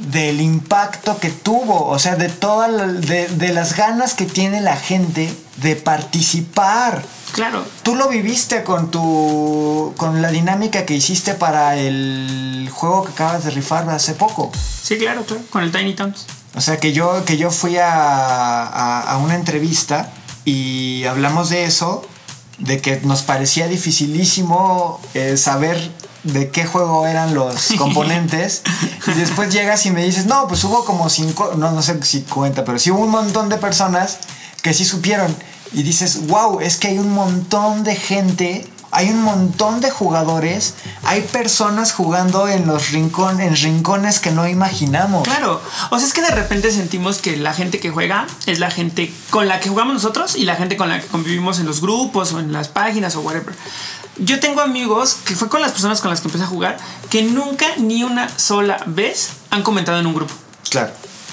del 0.00 0.40
impacto 0.40 1.18
que 1.18 1.28
tuvo, 1.30 1.86
o 1.86 1.98
sea, 1.98 2.16
de 2.16 2.28
todas 2.28 2.70
la- 2.70 2.86
de, 2.86 3.28
de 3.28 3.52
las 3.52 3.76
ganas 3.76 4.14
que 4.14 4.24
tiene 4.26 4.60
la 4.60 4.76
gente 4.76 5.32
de 5.56 5.76
participar. 5.76 7.02
Claro. 7.32 7.64
Tú 7.82 7.94
lo 7.94 8.08
viviste 8.08 8.62
con 8.64 8.90
tu 8.90 9.92
con 9.96 10.20
la 10.22 10.30
dinámica 10.30 10.84
que 10.86 10.94
hiciste 10.94 11.34
para 11.34 11.76
el 11.76 12.68
juego 12.72 13.04
que 13.04 13.12
acabas 13.12 13.44
de 13.44 13.50
rifar 13.50 13.88
hace 13.90 14.14
poco. 14.14 14.50
Sí, 14.82 14.98
claro, 14.98 15.22
claro. 15.24 15.42
Con 15.50 15.62
el 15.62 15.70
Tiny 15.70 15.94
Towns. 15.94 16.26
O 16.56 16.60
sea, 16.60 16.78
que 16.78 16.92
yo, 16.92 17.24
que 17.24 17.36
yo 17.36 17.50
fui 17.52 17.76
a, 17.76 17.92
a- 17.92 19.02
a 19.12 19.16
una 19.18 19.34
entrevista 19.36 20.10
y 20.44 21.04
hablamos 21.04 21.50
de 21.50 21.64
eso, 21.64 22.02
de 22.58 22.80
que 22.80 23.00
nos 23.04 23.22
parecía 23.22 23.68
dificilísimo 23.68 25.00
eh, 25.14 25.36
saber 25.36 25.90
de 26.22 26.50
qué 26.50 26.64
juego 26.64 27.06
eran 27.06 27.34
los 27.34 27.72
componentes. 27.78 28.62
y 29.06 29.12
después 29.12 29.52
llegas 29.52 29.86
y 29.86 29.90
me 29.90 30.04
dices, 30.04 30.26
no, 30.26 30.48
pues 30.48 30.62
hubo 30.64 30.84
como 30.84 31.08
cinco, 31.08 31.52
no, 31.56 31.72
no 31.72 31.82
sé 31.82 32.02
si 32.02 32.22
cuenta, 32.22 32.64
pero 32.64 32.78
sí 32.78 32.90
hubo 32.90 33.00
un 33.00 33.10
montón 33.10 33.48
de 33.48 33.56
personas 33.56 34.18
que 34.62 34.74
sí 34.74 34.84
supieron. 34.84 35.34
Y 35.72 35.82
dices, 35.82 36.26
wow, 36.26 36.60
es 36.60 36.76
que 36.76 36.88
hay 36.88 36.98
un 36.98 37.12
montón 37.12 37.84
de 37.84 37.94
gente 37.94 38.66
hay 38.90 39.10
un 39.10 39.22
montón 39.22 39.80
de 39.80 39.90
jugadores, 39.90 40.74
hay 41.04 41.22
personas 41.22 41.92
jugando 41.92 42.48
en 42.48 42.66
los 42.66 42.90
rincón, 42.90 43.40
en 43.40 43.56
rincones 43.56 44.18
que 44.18 44.30
no 44.30 44.48
imaginamos. 44.48 45.24
Claro. 45.24 45.60
O 45.90 45.98
sea, 45.98 46.06
es 46.06 46.12
que 46.12 46.22
de 46.22 46.30
repente 46.30 46.70
sentimos 46.72 47.18
que 47.18 47.36
la 47.36 47.54
gente 47.54 47.78
que 47.78 47.90
juega 47.90 48.26
es 48.46 48.58
la 48.58 48.70
gente 48.70 49.12
con 49.30 49.48
la 49.48 49.60
que 49.60 49.68
jugamos 49.68 49.94
nosotros 49.94 50.36
y 50.36 50.44
la 50.44 50.56
gente 50.56 50.76
con 50.76 50.88
la 50.88 51.00
que 51.00 51.06
convivimos 51.06 51.58
en 51.60 51.66
los 51.66 51.80
grupos 51.80 52.32
o 52.32 52.40
en 52.40 52.52
las 52.52 52.68
páginas 52.68 53.14
o 53.16 53.20
whatever. 53.20 53.54
Yo 54.18 54.40
tengo 54.40 54.60
amigos 54.60 55.16
que 55.24 55.34
fue 55.34 55.48
con 55.48 55.60
las 55.60 55.72
personas 55.72 56.00
con 56.00 56.10
las 56.10 56.20
que 56.20 56.28
empecé 56.28 56.44
a 56.44 56.48
jugar 56.48 56.76
que 57.08 57.22
nunca 57.22 57.66
ni 57.76 58.02
una 58.02 58.28
sola 58.38 58.82
vez 58.86 59.30
han 59.50 59.62
comentado 59.62 59.98
en 59.98 60.06
un 60.06 60.14
grupo. 60.14 60.34
Claro. 60.68 60.92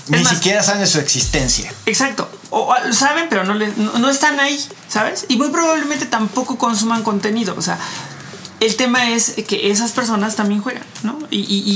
Ni 0.09 0.23
más- 0.23 0.33
siquiera 0.33 0.63
saben 0.63 0.81
de 0.81 0.87
su 0.87 0.99
existencia. 0.99 1.73
Exacto. 1.85 2.29
O, 2.49 2.69
o 2.73 2.93
saben, 2.93 3.27
pero 3.29 3.43
no, 3.43 3.53
le- 3.53 3.73
no, 3.77 3.97
no 3.99 4.09
están 4.09 4.39
ahí, 4.39 4.57
¿sabes? 4.87 5.25
Y 5.29 5.37
muy 5.37 5.49
probablemente 5.49 6.05
tampoco 6.05 6.57
consuman 6.57 7.03
contenido. 7.03 7.55
O 7.57 7.61
sea, 7.61 7.77
el 8.59 8.75
tema 8.75 9.09
es 9.11 9.35
que 9.47 9.69
esas 9.71 9.91
personas 9.91 10.35
también 10.35 10.61
juegan, 10.61 10.83
¿no? 11.03 11.19
Y, 11.29 11.39
y- 11.39 11.71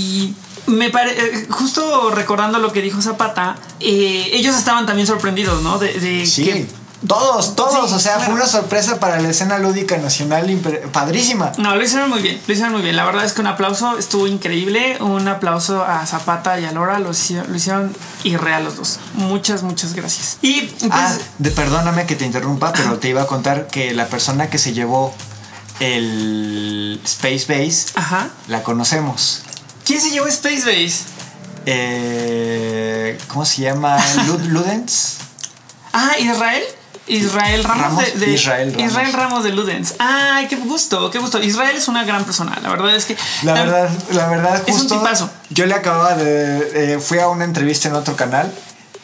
y 0.68 0.72
me 0.72 0.90
parece, 0.90 1.48
justo 1.50 2.12
recordando 2.12 2.60
lo 2.60 2.72
que 2.72 2.82
dijo 2.82 3.02
Zapata, 3.02 3.56
eh, 3.80 4.30
ellos 4.34 4.56
estaban 4.56 4.86
también 4.86 5.08
sorprendidos, 5.08 5.62
¿no? 5.62 5.78
De, 5.80 5.94
de 6.00 6.26
Sí. 6.26 6.44
que 6.46 6.68
Todos, 7.08 7.56
todos. 7.56 7.90
Sí, 7.90 7.96
o 7.96 8.00
sea, 8.00 8.14
claro. 8.18 8.26
fue 8.32 8.34
una 8.36 8.48
sorpresa 8.48 9.00
para 9.00 9.20
la 9.20 9.30
escena 9.30 9.58
lúdica 9.58 9.98
nacional 9.98 10.48
padrísima. 10.92 11.52
No, 11.58 11.76
lo 11.76 11.84
hicieron 11.84 12.10
muy 12.12 12.22
bien, 12.22 12.40
lo 12.46 12.54
hicieron 12.54 12.74
muy 12.74 12.84
bien. 12.84 12.96
La 12.96 13.06
verdad 13.06 13.26
es 13.26 13.34
que 13.34 13.42
un 13.42 13.48
aplauso 13.48 13.98
estuvo 13.98 14.28
increíble. 14.28 14.98
Un 15.02 15.28
aplauso 15.28 15.84
a 15.84 16.06
Zapata 16.06 16.60
y 16.60 16.66
a 16.66 16.72
Laura, 16.72 17.00
lo 17.00 17.12
hicieron, 17.12 17.50
lo 17.50 17.56
hicieron 17.58 17.96
irreal 18.24 18.64
los 18.66 18.76
dos. 18.78 19.00
Muchas, 19.16 19.64
muchas 19.64 19.94
gracias. 19.94 20.38
Y 20.44 20.62
pues, 20.62 20.92
Ah, 20.92 21.18
de, 21.40 21.50
perdóname 21.52 22.06
que 22.06 22.16
te 22.16 22.26
interrumpa, 22.26 22.72
pero 22.72 23.00
te 23.00 23.10
iba 23.10 23.24
a 23.24 23.28
contar 23.28 23.66
que 23.68 23.94
la 23.96 24.06
persona 24.08 24.50
que 24.52 24.60
se 24.60 24.74
llevó 24.74 25.14
el 25.80 27.02
Space 27.04 27.46
Base 27.50 27.86
ajá. 27.96 28.30
la 28.48 28.62
conocemos. 28.62 29.42
¿Quién 29.86 30.00
se 30.00 30.12
llevó 30.12 30.28
Space 30.28 30.60
Base? 30.60 31.00
Eh, 31.66 33.18
¿Cómo 33.28 33.44
se 33.46 33.64
llama? 33.64 33.98
Lud- 34.28 34.46
Ludens. 34.50 35.18
Ah, 35.94 36.12
Israel. 36.20 36.64
Israel 37.16 37.64
Ramos, 37.64 37.84
Ramos, 37.84 38.06
de, 38.06 38.26
de- 38.26 38.32
Israel 38.34 38.74
Ramos. 38.74 38.92
Israel 38.92 39.14
Ramos 39.14 39.44
de 39.44 39.50
Ludens. 39.52 39.96
Ay, 40.00 40.48
qué 40.48 40.56
gusto, 40.56 41.10
qué 41.12 41.20
gusto. 41.20 41.42
Israel 41.42 41.76
es 41.76 41.88
una 41.88 42.04
gran 42.04 42.24
persona. 42.24 42.58
La 42.62 42.70
verdad 42.70 42.96
es 42.96 43.06
que. 43.06 43.16
La 43.44 43.54
verdad, 43.54 43.90
la 44.12 44.28
verdad, 44.28 44.64
Es 44.66 44.74
un 44.76 44.82
justo. 44.82 44.98
tipazo. 45.00 45.30
Yo 45.50 45.66
le 45.66 45.74
acababa 45.74 46.16
de. 46.16 46.94
eh, 46.94 47.00
fui 47.00 47.20
a 47.20 47.28
una 47.28 47.44
entrevista 47.46 47.88
en 47.88 47.96
otro 47.96 48.16
canal 48.16 48.52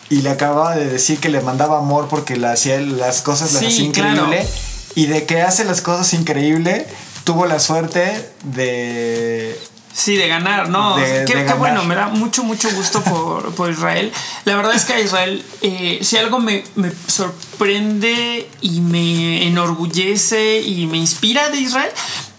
y 0.10 0.22
le 0.22 0.30
acababa 0.30 0.76
de 0.76 0.86
decir 0.86 1.20
que 1.20 1.30
le 1.30 1.42
mandaba 1.42 1.78
amor 1.80 2.08
porque 2.08 2.38
la 2.38 2.54
hacía, 2.54 2.80
las 2.80 3.22
cosas 3.22 3.52
las 3.54 3.62
Sí, 3.62 3.68
hacía 3.68 3.84
increíble. 3.86 4.38
claro. 4.40 4.50
Y 4.96 5.06
de 5.08 5.26
que 5.26 5.42
hace 5.42 5.64
las 5.66 5.82
cosas 5.82 6.14
increíble, 6.14 6.88
tuvo 7.24 7.46
la 7.46 7.60
suerte 7.60 8.32
de. 8.46 9.60
Sí, 10.00 10.16
de 10.16 10.28
ganar, 10.28 10.70
¿no? 10.70 10.96
De- 10.96 11.04
qué, 11.04 11.12
de 11.12 11.26
qué 11.26 11.34
ganar. 11.34 11.58
bueno, 11.58 11.84
me 11.84 11.96
da 11.96 12.08
mucho, 12.10 12.44
mucho 12.44 12.70
gusto 12.76 13.02
por, 13.04 13.56
por 13.56 13.72
Israel. 13.72 14.12
La 14.46 14.56
verdad 14.56 14.76
es 14.76 14.86
que 14.86 14.94
a 14.94 15.00
Israel, 15.00 15.44
eh, 15.64 15.98
si 16.04 16.18
algo 16.18 16.38
me, 16.38 16.64
me 16.76 16.92
sorprende 17.08 18.48
y 18.62 18.82
me 18.82 19.48
enorgullece 19.48 20.62
y 20.62 20.86
me 20.86 20.98
inspira 20.98 21.50
de 21.50 21.58
Israel, 21.62 21.90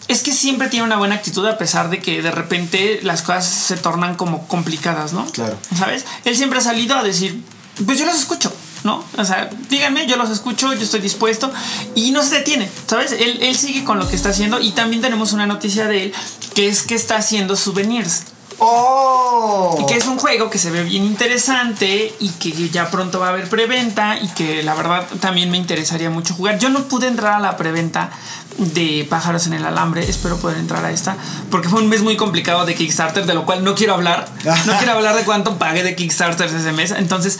es 0.06 0.22
que 0.22 0.32
siempre 0.32 0.68
tiene 0.68 0.86
una 0.86 0.96
buena 0.98 1.16
actitud 1.16 1.44
a 1.46 1.58
pesar 1.58 1.90
de 1.90 1.98
que 1.98 2.22
de 2.22 2.30
repente 2.30 3.00
las 3.02 3.22
cosas 3.22 3.46
se 3.48 3.76
tornan 3.76 4.14
como 4.14 4.46
complicadas, 4.46 5.12
¿no? 5.12 5.26
Claro. 5.26 5.58
¿Sabes? 5.76 6.04
Él 6.24 6.36
siempre 6.36 6.60
ha 6.60 6.62
salido 6.62 6.96
a 6.96 7.02
decir, 7.02 7.42
pues 7.84 7.98
yo 7.98 8.06
los 8.06 8.16
escucho. 8.16 8.52
¿No? 8.84 9.04
O 9.16 9.24
sea, 9.24 9.50
díganme, 9.68 10.06
yo 10.06 10.16
los 10.16 10.30
escucho, 10.30 10.72
yo 10.72 10.82
estoy 10.82 11.00
dispuesto 11.00 11.50
y 11.94 12.12
no 12.12 12.22
se 12.22 12.36
detiene, 12.36 12.70
¿sabes? 12.86 13.12
Él, 13.12 13.38
él 13.42 13.56
sigue 13.56 13.84
con 13.84 13.98
lo 13.98 14.08
que 14.08 14.16
está 14.16 14.30
haciendo 14.30 14.60
y 14.60 14.70
también 14.70 15.02
tenemos 15.02 15.32
una 15.32 15.46
noticia 15.46 15.86
de 15.86 16.04
él 16.04 16.14
que 16.54 16.68
es 16.68 16.82
que 16.82 16.94
está 16.94 17.16
haciendo 17.16 17.56
souvenirs. 17.56 18.24
¡Oh! 18.60 19.78
Y 19.80 19.86
que 19.86 19.96
es 19.96 20.06
un 20.06 20.18
juego 20.18 20.50
que 20.50 20.58
se 20.58 20.70
ve 20.70 20.82
bien 20.82 21.04
interesante 21.04 22.12
y 22.18 22.30
que 22.30 22.68
ya 22.70 22.90
pronto 22.90 23.20
va 23.20 23.26
a 23.26 23.30
haber 23.30 23.48
preventa 23.48 24.18
y 24.20 24.28
que 24.28 24.62
la 24.62 24.74
verdad 24.74 25.06
también 25.20 25.50
me 25.50 25.56
interesaría 25.56 26.10
mucho 26.10 26.34
jugar. 26.34 26.58
Yo 26.58 26.68
no 26.68 26.88
pude 26.88 27.06
entrar 27.06 27.34
a 27.34 27.40
la 27.40 27.56
preventa 27.56 28.10
de 28.58 29.06
Pájaros 29.08 29.46
en 29.46 29.52
el 29.52 29.64
Alambre, 29.64 30.08
espero 30.08 30.36
poder 30.38 30.58
entrar 30.58 30.84
a 30.84 30.90
esta, 30.90 31.16
porque 31.48 31.68
fue 31.68 31.80
un 31.80 31.88
mes 31.88 32.02
muy 32.02 32.16
complicado 32.16 32.66
de 32.66 32.74
Kickstarter, 32.74 33.24
de 33.24 33.34
lo 33.34 33.46
cual 33.46 33.62
no 33.62 33.76
quiero 33.76 33.94
hablar. 33.94 34.28
No 34.66 34.76
quiero 34.78 34.92
hablar 34.94 35.14
de 35.14 35.22
cuánto 35.22 35.58
pagué 35.58 35.84
de 35.84 35.94
Kickstarter 35.94 36.48
ese 36.48 36.72
mes. 36.72 36.90
Entonces, 36.90 37.38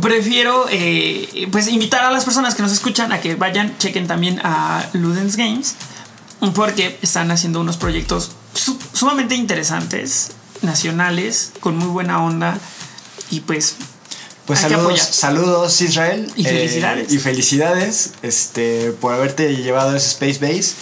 prefiero 0.00 0.66
eh, 0.70 1.48
pues 1.52 1.68
invitar 1.68 2.04
a 2.04 2.10
las 2.10 2.24
personas 2.24 2.54
que 2.54 2.62
nos 2.62 2.72
escuchan 2.72 3.12
a 3.12 3.20
que 3.20 3.34
vayan, 3.34 3.76
chequen 3.78 4.06
también 4.06 4.40
a 4.44 4.88
Ludens 4.92 5.36
Games, 5.36 5.74
porque 6.54 6.98
están 7.02 7.30
haciendo 7.30 7.60
unos 7.60 7.76
proyectos 7.76 8.32
su- 8.54 8.78
sumamente 8.92 9.34
interesantes, 9.34 10.32
nacionales, 10.62 11.52
con 11.60 11.76
muy 11.76 11.88
buena 11.88 12.22
onda 12.22 12.58
y 13.30 13.40
pues 13.40 13.76
Pues 14.46 14.58
saludos, 14.60 15.00
saludos 15.00 15.80
Israel. 15.80 16.30
Y 16.36 16.44
Eh, 16.46 16.50
felicidades. 16.50 17.12
y 17.12 17.18
felicidades 17.18 18.10
este, 18.22 18.90
por 19.00 19.12
haberte 19.14 19.54
llevado 19.56 19.90
a 19.90 19.96
ese 19.96 20.08
Space 20.08 20.38
Base 20.40 20.72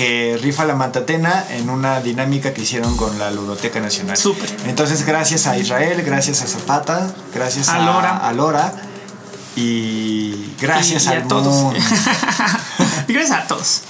que 0.00 0.38
rifa 0.40 0.64
la 0.64 0.74
Matatena 0.74 1.44
en 1.50 1.68
una 1.68 2.00
dinámica 2.00 2.54
que 2.54 2.62
hicieron 2.62 2.96
con 2.96 3.18
la 3.18 3.30
Ludoteca 3.30 3.80
Nacional. 3.80 4.16
Súper. 4.16 4.48
Entonces, 4.64 5.04
gracias 5.04 5.46
a 5.46 5.58
Israel, 5.58 6.02
gracias 6.06 6.40
a 6.40 6.46
Zapata, 6.46 7.12
gracias 7.34 7.68
A 7.68 7.74
a, 7.74 7.84
Lora. 7.84 8.16
a 8.16 8.32
Lora 8.32 8.72
y 9.56 10.54
gracias 10.58 11.04
y, 11.04 11.08
y 11.08 11.10
al 11.10 11.22
a 11.24 11.28
todos. 11.28 11.74
y 13.08 13.12
gracias 13.12 13.40
a 13.40 13.46
todos. 13.46 13.82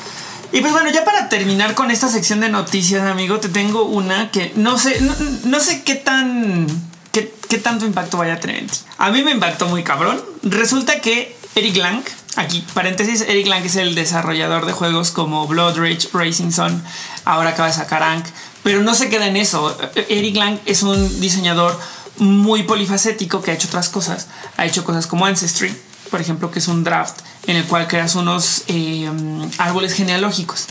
Y 0.51 0.61
pues 0.61 0.73
bueno, 0.73 0.91
ya 0.91 1.05
para 1.05 1.29
terminar 1.29 1.77
con 1.77 1.93
esta 1.93 2.09
sección 2.09 2.41
de 2.41 2.49
noticias, 2.49 3.09
amigo, 3.09 3.39
te 3.39 3.49
tengo 3.49 3.85
una 3.85 4.33
que 4.33 4.53
no 4.57 4.81
sé, 4.81 5.01
no, 5.03 5.15
no 5.45 5.61
sé 5.61 5.85
qué 5.85 5.95
tan 5.95 6.67
qué, 7.13 7.33
qué 7.49 7.59
tanto 7.59 7.87
impacto 7.87 8.19
vaya 8.19 8.35
a 8.35 8.41
tener 8.41 8.59
en 8.59 8.67
ti. 8.67 8.79
A 8.99 9.13
mí 9.13 9.23
me 9.23 9.31
impactó 9.31 9.69
muy 9.69 9.85
cabrón. 9.85 10.21
Resulta 10.43 10.99
que 11.01 11.37
Eric 11.55 11.77
Lang, 11.77 12.03
aquí 12.37 12.64
paréntesis, 12.74 13.22
Eric 13.22 13.47
Lang 13.47 13.64
es 13.64 13.76
el 13.76 13.95
desarrollador 13.95 14.66
de 14.66 14.72
juegos 14.72 15.11
como 15.11 15.47
Blood 15.47 15.78
Rage, 15.78 16.09
Racing 16.12 16.51
Sun, 16.51 16.83
ahora 17.24 17.51
acaba 17.51 17.68
de 17.68 17.74
sacar 17.74 18.03
Ank, 18.03 18.24
pero 18.62 18.83
no 18.83 18.95
se 18.95 19.09
queda 19.09 19.26
en 19.26 19.37
eso. 19.37 19.76
Eric 20.09 20.37
Lang 20.37 20.59
es 20.66 20.83
un 20.83 21.20
diseñador 21.20 21.78
muy 22.18 22.64
polifacético 22.64 23.43
que 23.43 23.51
ha 23.51 23.55
hecho 23.55 23.68
otras 23.68 23.89
cosas. 23.89 24.28
Ha 24.57 24.66
hecho 24.66 24.85
cosas 24.85 25.07
como 25.07 25.26
Ancestry, 25.26 25.74
por 26.11 26.20
ejemplo, 26.20 26.51
que 26.51 26.59
es 26.59 26.68
un 26.68 26.85
draft 26.85 27.20
en 27.47 27.57
el 27.57 27.64
cual 27.64 27.89
creas 27.89 28.14
unos 28.14 28.64
eh, 28.68 29.11
árboles 29.59 29.95
genealógicos, 29.95 30.66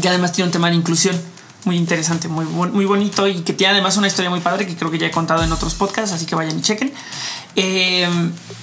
que 0.00 0.08
además 0.08 0.32
tiene 0.32 0.48
un 0.48 0.52
tema 0.52 0.70
de 0.70 0.76
inclusión 0.76 1.20
muy 1.66 1.76
interesante, 1.76 2.28
muy, 2.28 2.44
muy 2.44 2.84
bonito 2.84 3.26
y 3.26 3.40
que 3.40 3.52
tiene 3.52 3.72
además 3.72 3.96
una 3.96 4.06
historia 4.06 4.30
muy 4.30 4.40
padre 4.40 4.66
que 4.66 4.76
creo 4.76 4.90
que 4.90 4.98
ya 4.98 5.06
he 5.06 5.10
contado 5.10 5.42
en 5.42 5.52
otros 5.52 5.74
podcasts, 5.74 6.12
así 6.12 6.26
que 6.26 6.34
vayan 6.34 6.58
y 6.58 6.62
chequen. 6.62 6.92
Eh, 7.56 8.08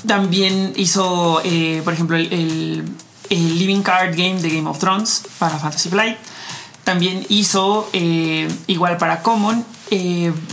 también 0.06 0.74
hizo, 0.76 1.42
eh, 1.44 1.82
por 1.84 1.94
ejemplo, 1.94 2.18
el, 2.18 2.84
Living 3.30 3.82
Card 3.82 4.12
Game 4.12 4.42
de 4.42 4.50
Game 4.50 4.70
of 4.70 4.78
Thrones 4.80 5.24
para 5.40 5.58
Fantasy 5.58 5.90
Flight. 5.90 6.18
También 6.84 7.26
hizo, 7.30 7.90
igual 8.68 8.98
para 8.98 9.22
Common, 9.22 9.64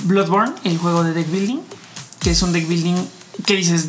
Bloodborne, 0.04 0.52
el 0.64 0.78
juego 0.78 1.02
de 1.02 1.12
deck 1.12 1.28
building, 1.30 1.58
que 2.20 2.30
es 2.30 2.42
un 2.42 2.52
deck 2.52 2.68
building 2.68 2.94
que 3.46 3.54
dices, 3.54 3.88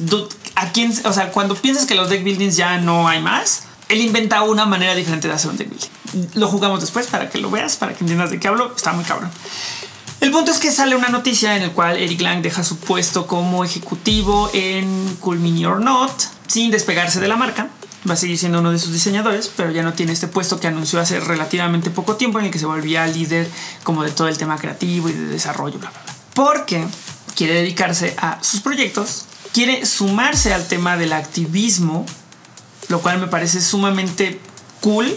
¿a 0.55 0.72
quién? 0.72 0.93
O 1.05 1.14
sea, 1.14 1.32
cuando 1.32 1.55
piensas 1.55 1.86
que 1.86 1.95
los 1.95 2.10
deck 2.10 2.24
buildings 2.24 2.55
ya 2.55 2.80
no 2.80 3.07
hay 3.07 3.22
más, 3.22 3.64
él 3.89 4.01
inventa 4.01 4.43
una 4.43 4.66
manera 4.66 4.95
diferente 4.95 5.28
de 5.28 5.34
hacer 5.34 5.51
un 5.51 5.57
deck 5.57 5.70
building. 5.70 5.89
Lo 6.34 6.47
jugamos 6.47 6.82
después 6.82 7.07
para 7.07 7.30
que 7.30 7.38
lo 7.38 7.49
veas, 7.49 7.78
para 7.78 7.93
que 7.93 7.99
entiendas 8.03 8.32
de 8.32 8.39
qué 8.39 8.47
hablo. 8.47 8.74
Está 8.76 8.93
muy 8.93 9.03
cabrón. 9.03 9.30
El 10.22 10.32
punto 10.32 10.51
es 10.51 10.57
que 10.57 10.72
sale 10.72 10.95
una 10.95 11.10
noticia 11.10 11.55
en 11.55 11.64
el 11.64 11.72
cual 11.72 11.95
Eric 11.97 12.20
Lang 12.22 12.41
deja 12.41 12.64
su 12.64 12.78
puesto 12.78 13.26
como 13.26 13.64
ejecutivo 13.64 14.49
en 14.53 15.18
Cool 15.22 15.39
Mini 15.39 15.66
or 15.66 15.80
Not 15.80 16.12
sin 16.47 16.72
despegarse 16.72 17.20
de 17.20 17.28
la 17.28 17.38
marca. 17.38 17.70
Va 18.10 18.14
a 18.14 18.18
seguir 18.18 18.38
siendo 18.38 18.60
uno 18.60 18.72
de 18.72 18.80
sus 18.80 18.91
diseñadores, 18.91 19.51
pero 19.55 19.72
ya 19.72 19.84
no 19.84 19.93
tiene 19.93 20.14
este 20.14 20.28
puesto 20.28 20.60
que 20.60 20.68
anunció 20.68 20.99
hace 20.99 21.20
relativamente 21.20 21.89
poco 21.89 22.16
tiempo 22.16 22.39
en 22.39 22.45
el 22.45 22.51
que 22.51 22.60
se 22.60 22.66
volvía 22.66 23.05
líder 23.07 23.49
como 23.84 24.03
de 24.03 24.12
todo 24.12 24.28
el 24.28 24.38
tema 24.38 24.57
creativo 24.57 25.10
y 25.10 25.14
de 25.14 25.26
desarrollo, 25.26 25.80
bla. 25.80 25.91
Porque 26.34 26.86
quiere 27.36 27.55
dedicarse 27.55 28.16
a 28.18 28.41
sus 28.41 28.62
proyectos 28.62 29.26
quiere 29.53 29.86
sumarse 29.86 30.53
al 30.53 30.68
tema 30.68 30.97
del 30.97 31.14
activismo, 31.14 32.05
lo 32.88 33.01
cual 33.01 33.20
me 33.20 33.28
parece 33.28 33.62
sumamente 33.62 34.39
cool. 34.82 35.16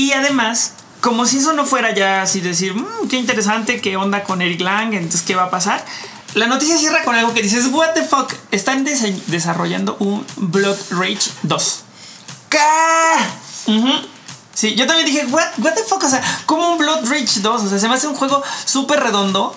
Y 0.00 0.14
además, 0.14 0.72
como 1.02 1.26
si 1.26 1.40
eso 1.40 1.52
no 1.52 1.66
fuera 1.66 1.94
ya 1.94 2.22
así 2.22 2.40
decir, 2.40 2.72
mmm, 2.72 3.06
qué 3.10 3.18
interesante, 3.18 3.82
qué 3.82 3.98
onda 3.98 4.24
con 4.24 4.40
Eric 4.40 4.62
Lang, 4.62 4.94
entonces 4.94 5.20
qué 5.20 5.34
va 5.34 5.42
a 5.42 5.50
pasar. 5.50 5.84
La 6.32 6.46
noticia 6.46 6.78
cierra 6.78 7.04
con 7.04 7.14
algo 7.14 7.34
que 7.34 7.42
dices, 7.42 7.66
what 7.66 7.90
the 7.92 8.02
fuck, 8.02 8.32
están 8.50 8.82
desarrollando 8.82 9.98
un 10.00 10.24
Blood 10.36 10.78
Rage 10.92 11.30
2. 11.42 11.80
¿Qué? 12.48 12.58
Sí, 14.54 14.74
yo 14.74 14.86
también 14.86 15.04
dije, 15.04 15.26
what, 15.26 15.48
what 15.58 15.74
the 15.74 15.82
fuck, 15.82 16.02
o 16.02 16.08
sea, 16.08 16.22
como 16.46 16.72
un 16.72 16.78
Blood 16.78 17.06
Rage 17.06 17.40
2, 17.40 17.62
o 17.62 17.68
sea, 17.68 17.78
se 17.78 17.86
me 17.86 17.96
hace 17.96 18.06
un 18.06 18.14
juego 18.14 18.42
súper 18.64 19.00
redondo. 19.00 19.54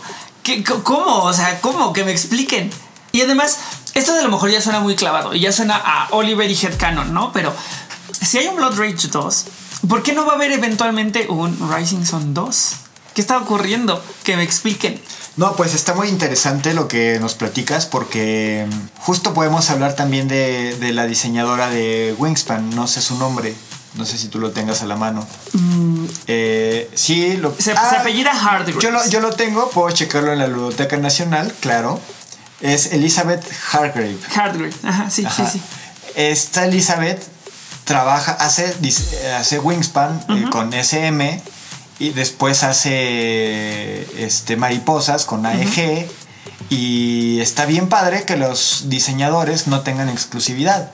¿Cómo? 0.83 1.23
O 1.23 1.31
sea, 1.31 1.61
¿cómo? 1.61 1.93
Que 1.93 2.03
me 2.03 2.11
expliquen. 2.11 2.69
Y 3.13 3.21
además, 3.21 3.59
esto 3.93 4.13
de 4.13 4.23
lo 4.23 4.29
mejor 4.29 4.51
ya 4.51 4.59
suena 4.59 4.81
muy 4.81 4.97
clavado 4.97 5.33
y 5.33 5.39
ya 5.39 5.53
suena 5.53 5.77
a 5.77 6.09
Oliver 6.11 6.51
y 6.51 6.53
Headcanon, 6.61 7.13
¿no? 7.13 7.31
Pero 7.31 7.55
si 8.21 8.39
hay 8.39 8.47
un 8.47 8.57
Blood 8.57 8.77
Rage 8.77 9.07
2, 9.07 9.45
¿por 9.87 10.03
qué 10.03 10.13
no 10.13 10.25
va 10.25 10.33
a 10.33 10.35
haber 10.35 10.51
eventualmente 10.51 11.27
un 11.29 11.57
Rising 11.73 12.05
Sun 12.05 12.33
2? 12.33 12.73
¿Qué 13.13 13.21
está 13.21 13.37
ocurriendo? 13.37 14.03
Que 14.23 14.35
me 14.35 14.43
expliquen. 14.43 14.99
No, 15.35 15.55
pues 15.55 15.73
está 15.73 15.93
muy 15.93 16.09
interesante 16.09 16.73
lo 16.73 16.87
que 16.87 17.19
nos 17.19 17.33
platicas 17.33 17.85
porque 17.85 18.67
mm, 18.69 19.01
justo 19.01 19.33
podemos 19.33 19.69
hablar 19.69 19.95
también 19.95 20.27
de, 20.27 20.91
la 20.93 21.07
diseñadora 21.07 21.69
de 21.69 22.15
Wingspan, 22.17 22.69
no 22.75 22.87
sé 22.87 23.01
su 23.01 23.17
nombre, 23.17 23.55
no 23.95 24.05
sé 24.05 24.17
si 24.17 24.27
tú 24.27 24.39
lo 24.39 24.51
tengas 24.51 24.83
a 24.83 24.85
la 24.85 24.95
mano. 24.95 25.27
Mm. 25.53 26.05
Eh, 26.27 26.89
sí, 26.93 27.37
lo, 27.37 27.55
se, 27.57 27.71
ah, 27.71 27.97
apellida 27.99 28.33
Hardgrave. 28.33 28.79
Yo 28.81 28.91
lo, 28.91 29.07
yo 29.07 29.19
lo 29.21 29.31
tengo, 29.31 29.69
puedo 29.71 29.89
checarlo 29.91 30.33
en 30.33 30.39
la 30.39 30.47
Ludoteca 30.47 30.97
Nacional, 30.97 31.53
claro. 31.59 31.99
Es 32.61 32.93
Elizabeth 32.93 33.43
Hargrave. 33.71 34.17
Hargrave, 34.35 34.73
ajá, 34.83 35.09
sí, 35.09 35.25
sí, 35.35 35.43
sí. 35.51 35.61
Esta 36.15 36.65
Elizabeth 36.65 37.32
trabaja, 37.83 38.33
hace, 38.33 38.75
hace 39.37 39.59
Wingspan 39.59 40.25
eh, 40.29 40.45
con 40.49 40.73
SM 40.73 41.41
y 41.99 42.09
después 42.09 42.63
hace 42.63 44.25
este, 44.25 44.55
mariposas 44.57 45.25
con 45.25 45.45
AEG. 45.45 46.09
Y 46.69 47.39
está 47.39 47.65
bien 47.65 47.89
padre 47.89 48.23
que 48.23 48.35
los 48.37 48.85
diseñadores 48.89 49.67
no 49.67 49.81
tengan 49.81 50.09
exclusividad. 50.09 50.91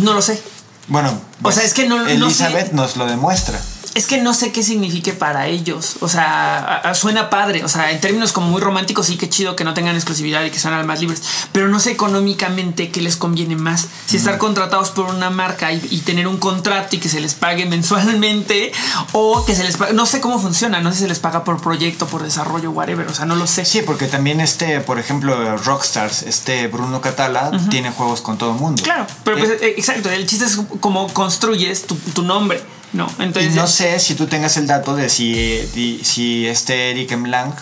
No 0.00 0.14
lo 0.14 0.22
sé. 0.22 0.40
Bueno, 0.88 1.20
o 1.42 1.52
sea, 1.52 1.64
es 1.64 1.74
que 1.74 1.88
no, 1.88 2.06
Elizabeth 2.06 2.72
nos 2.72 2.96
lo 2.96 3.06
demuestra 3.06 3.60
es 3.94 4.06
que 4.06 4.18
no 4.18 4.34
sé 4.34 4.52
qué 4.52 4.62
signifique 4.62 5.12
para 5.12 5.46
ellos. 5.46 5.96
O 6.00 6.08
sea, 6.08 6.82
suena 6.94 7.28
padre. 7.28 7.64
O 7.64 7.68
sea, 7.68 7.90
en 7.90 8.00
términos 8.00 8.32
como 8.32 8.48
muy 8.48 8.60
románticos, 8.60 9.06
sí 9.06 9.16
que 9.16 9.28
chido 9.28 9.56
que 9.56 9.64
no 9.64 9.74
tengan 9.74 9.96
exclusividad 9.96 10.44
y 10.44 10.50
que 10.50 10.58
sean 10.58 10.74
almas 10.74 11.00
libres. 11.00 11.22
Pero 11.52 11.68
no 11.68 11.80
sé 11.80 11.90
económicamente 11.90 12.90
qué 12.90 13.00
les 13.00 13.16
conviene 13.16 13.56
más. 13.56 13.88
Si 14.06 14.16
estar 14.16 14.38
contratados 14.38 14.90
por 14.90 15.06
una 15.06 15.30
marca 15.30 15.72
y, 15.72 16.00
tener 16.00 16.26
un 16.26 16.38
contrato 16.38 16.96
y 16.96 16.98
que 16.98 17.08
se 17.08 17.20
les 17.20 17.34
pague 17.34 17.66
mensualmente 17.66 18.72
o 19.12 19.44
que 19.44 19.54
se 19.54 19.64
les 19.64 19.76
pague. 19.76 19.92
No 19.92 20.06
sé 20.06 20.20
cómo 20.20 20.38
funciona. 20.38 20.80
No 20.80 20.90
sé 20.90 20.98
si 20.98 21.02
se 21.02 21.08
les 21.08 21.18
paga 21.18 21.42
por 21.42 21.60
proyecto, 21.60 22.06
por 22.06 22.22
desarrollo, 22.22 22.70
whatever. 22.70 23.06
O 23.08 23.14
sea, 23.14 23.26
no 23.26 23.34
lo 23.34 23.46
sé. 23.46 23.64
Sí, 23.64 23.82
porque 23.82 24.06
también 24.06 24.40
este, 24.40 24.80
por 24.80 24.98
ejemplo, 24.98 25.56
Rockstars, 25.58 26.22
este 26.22 26.68
Bruno 26.68 27.00
Catala, 27.00 27.50
tiene 27.70 27.90
juegos 27.90 28.20
con 28.20 28.38
todo 28.38 28.52
el 28.52 28.58
mundo. 28.58 28.82
Claro, 28.82 29.06
pero 29.24 29.38
pues, 29.38 29.50
eh, 29.50 29.74
exacto. 29.76 30.10
El 30.10 30.26
chiste 30.26 30.44
es 30.44 30.60
cómo 30.80 31.12
construyes 31.12 31.86
tu 31.86 32.22
nombre. 32.22 32.62
No, 32.92 33.08
entonces. 33.18 33.52
Y 33.52 33.56
no 33.56 33.66
sé 33.66 33.98
si 34.00 34.14
tú 34.14 34.26
tengas 34.26 34.56
el 34.56 34.66
dato 34.66 34.96
de 34.96 35.08
si, 35.08 35.60
si 36.02 36.46
este 36.46 36.90
Eric 36.90 37.12
M. 37.12 37.28
Lang, 37.28 37.52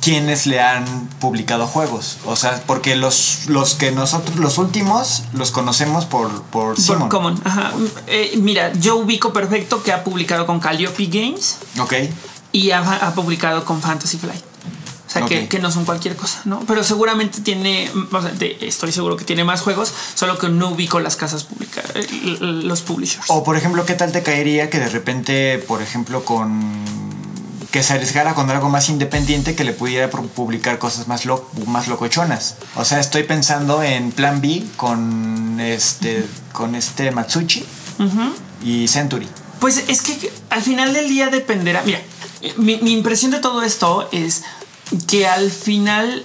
quienes 0.00 0.46
le 0.46 0.60
han 0.60 1.08
publicado 1.20 1.66
juegos. 1.66 2.18
O 2.24 2.36
sea, 2.36 2.62
porque 2.66 2.96
los, 2.96 3.46
los 3.46 3.74
que 3.74 3.92
nosotros, 3.92 4.36
los 4.36 4.58
últimos, 4.58 5.24
los 5.32 5.50
conocemos 5.50 6.04
por, 6.04 6.42
por 6.44 6.80
Simon. 6.80 7.08
Common, 7.08 7.40
ajá. 7.44 7.72
Eh, 8.06 8.34
mira, 8.36 8.72
yo 8.74 8.96
ubico 8.96 9.32
perfecto 9.32 9.82
que 9.82 9.92
ha 9.92 10.04
publicado 10.04 10.46
con 10.46 10.60
Calliope 10.60 11.06
Games. 11.06 11.58
Ok. 11.78 11.94
Y 12.52 12.70
ha, 12.70 12.80
ha 12.80 13.14
publicado 13.14 13.64
con 13.64 13.80
Fantasy 13.80 14.18
Flight. 14.18 14.47
O 15.08 15.10
sea, 15.10 15.24
que, 15.24 15.58
no 15.58 15.70
son 15.72 15.86
cualquier 15.86 16.16
cosa, 16.16 16.42
¿no? 16.44 16.60
Pero 16.66 16.84
seguramente 16.84 17.40
tiene, 17.40 17.90
o 18.12 18.20
sea, 18.20 18.30
estoy 18.60 18.92
seguro 18.92 19.16
que 19.16 19.24
tiene 19.24 19.42
más 19.42 19.62
juegos, 19.62 19.92
solo 20.14 20.38
que 20.38 20.50
no 20.50 20.68
ubico 20.68 21.00
las 21.00 21.16
casas 21.16 21.44
públicas, 21.44 21.82
eh, 21.94 22.06
los 22.40 22.82
publishers. 22.82 23.24
O 23.28 23.42
por 23.42 23.56
ejemplo, 23.56 23.86
¿qué 23.86 23.94
tal 23.94 24.12
te 24.12 24.22
caería 24.22 24.68
que 24.68 24.78
de 24.78 24.88
repente, 24.90 25.58
por 25.66 25.80
ejemplo, 25.80 26.26
con 26.26 26.84
que 27.70 27.82
se 27.82 27.94
arriesgara 27.94 28.34
con 28.34 28.50
algo 28.50 28.68
más 28.68 28.88
independiente 28.88 29.54
que 29.54 29.64
le 29.64 29.72
pudiera 29.72 30.08
publicar 30.10 30.78
cosas 30.78 31.06
más, 31.06 31.24
más 31.66 31.88
locochonas. 31.88 32.56
O 32.76 32.84
sea, 32.84 32.98
estoy 32.98 33.24
pensando 33.24 33.82
en 33.82 34.10
Plan 34.12 34.40
B 34.40 34.64
con 34.76 35.60
este, 35.60 36.24
con 36.52 36.74
este 36.74 37.10
Matsuchi 37.10 37.64
y 38.64 38.88
Century. 38.88 39.28
Pues 39.60 39.84
es 39.88 40.02
que 40.02 40.32
al 40.50 40.62
final 40.62 40.94
del 40.94 41.08
día 41.08 41.28
dependerá. 41.28 41.82
Mira, 41.82 42.00
mi, 42.56 42.76
mi 42.78 42.92
impresión 42.92 43.32
de 43.32 43.40
todo 43.40 43.62
esto 43.62 44.08
es 44.12 44.44
que 45.06 45.26
al 45.26 45.50
final 45.50 46.24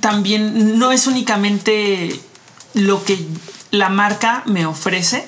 también 0.00 0.78
no 0.78 0.92
es 0.92 1.06
únicamente 1.06 2.20
lo 2.74 3.04
que 3.04 3.26
la 3.70 3.88
marca 3.88 4.42
me 4.46 4.66
ofrece, 4.66 5.26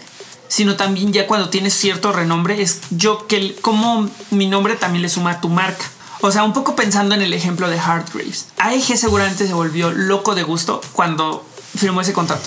sino 0.49 0.76
también 0.76 1.12
ya 1.12 1.26
cuando 1.26 1.49
tienes 1.49 1.74
cierto 1.74 2.12
renombre, 2.12 2.61
es 2.62 2.80
yo 2.91 3.26
que 3.26 3.55
como 3.57 4.09
mi 4.30 4.47
nombre 4.47 4.76
también 4.76 5.03
le 5.03 5.09
suma 5.09 5.32
a 5.32 5.41
tu 5.41 5.49
marca. 5.49 5.85
O 6.20 6.30
sea, 6.30 6.45
un 6.45 6.53
poco 6.53 6.74
pensando 6.74 7.14
en 7.14 7.22
el 7.22 7.35
ejemplo 7.35 7.68
de 7.68 7.76
Graves. 7.76 8.47
AEG 8.59 8.97
seguramente 8.97 9.47
se 9.47 9.53
volvió 9.53 9.91
loco 9.91 10.35
de 10.35 10.43
gusto 10.43 10.80
cuando 10.93 11.47
firmó 11.76 12.01
ese 12.01 12.12
contrato. 12.12 12.43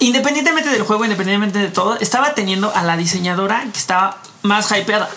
Independientemente 0.00 0.68
del 0.68 0.82
juego, 0.82 1.04
independientemente 1.04 1.58
de 1.58 1.68
todo, 1.68 1.98
estaba 1.98 2.34
teniendo 2.34 2.74
a 2.74 2.82
la 2.82 2.96
diseñadora 2.96 3.62
que 3.72 3.78
estaba 3.78 4.20
más 4.42 4.70
hypeada. 4.70 5.08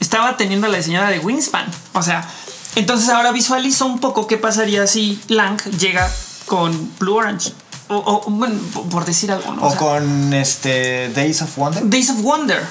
Estaba 0.00 0.36
teniendo 0.36 0.66
a 0.66 0.70
la 0.70 0.78
diseñadora 0.78 1.10
de 1.10 1.20
Wingspan. 1.20 1.66
O 1.92 2.02
sea, 2.02 2.28
entonces 2.76 3.08
ahora 3.08 3.32
visualizo 3.32 3.86
un 3.86 3.98
poco 3.98 4.26
qué 4.26 4.36
pasaría 4.36 4.86
si 4.86 5.20
Lang 5.28 5.60
llega 5.78 6.10
con 6.46 6.90
Blue 6.98 7.16
Orange. 7.16 7.52
O, 7.88 8.24
bueno, 8.28 8.58
por 8.90 9.04
decir 9.04 9.30
algo, 9.30 9.54
¿no? 9.54 9.62
O, 9.62 9.76
con 9.76 10.32
este 10.32 11.10
Days 11.10 11.42
of 11.42 11.56
Wonder. 11.56 11.88
Days 11.88 12.10
of 12.10 12.22
Wonder. 12.22 12.62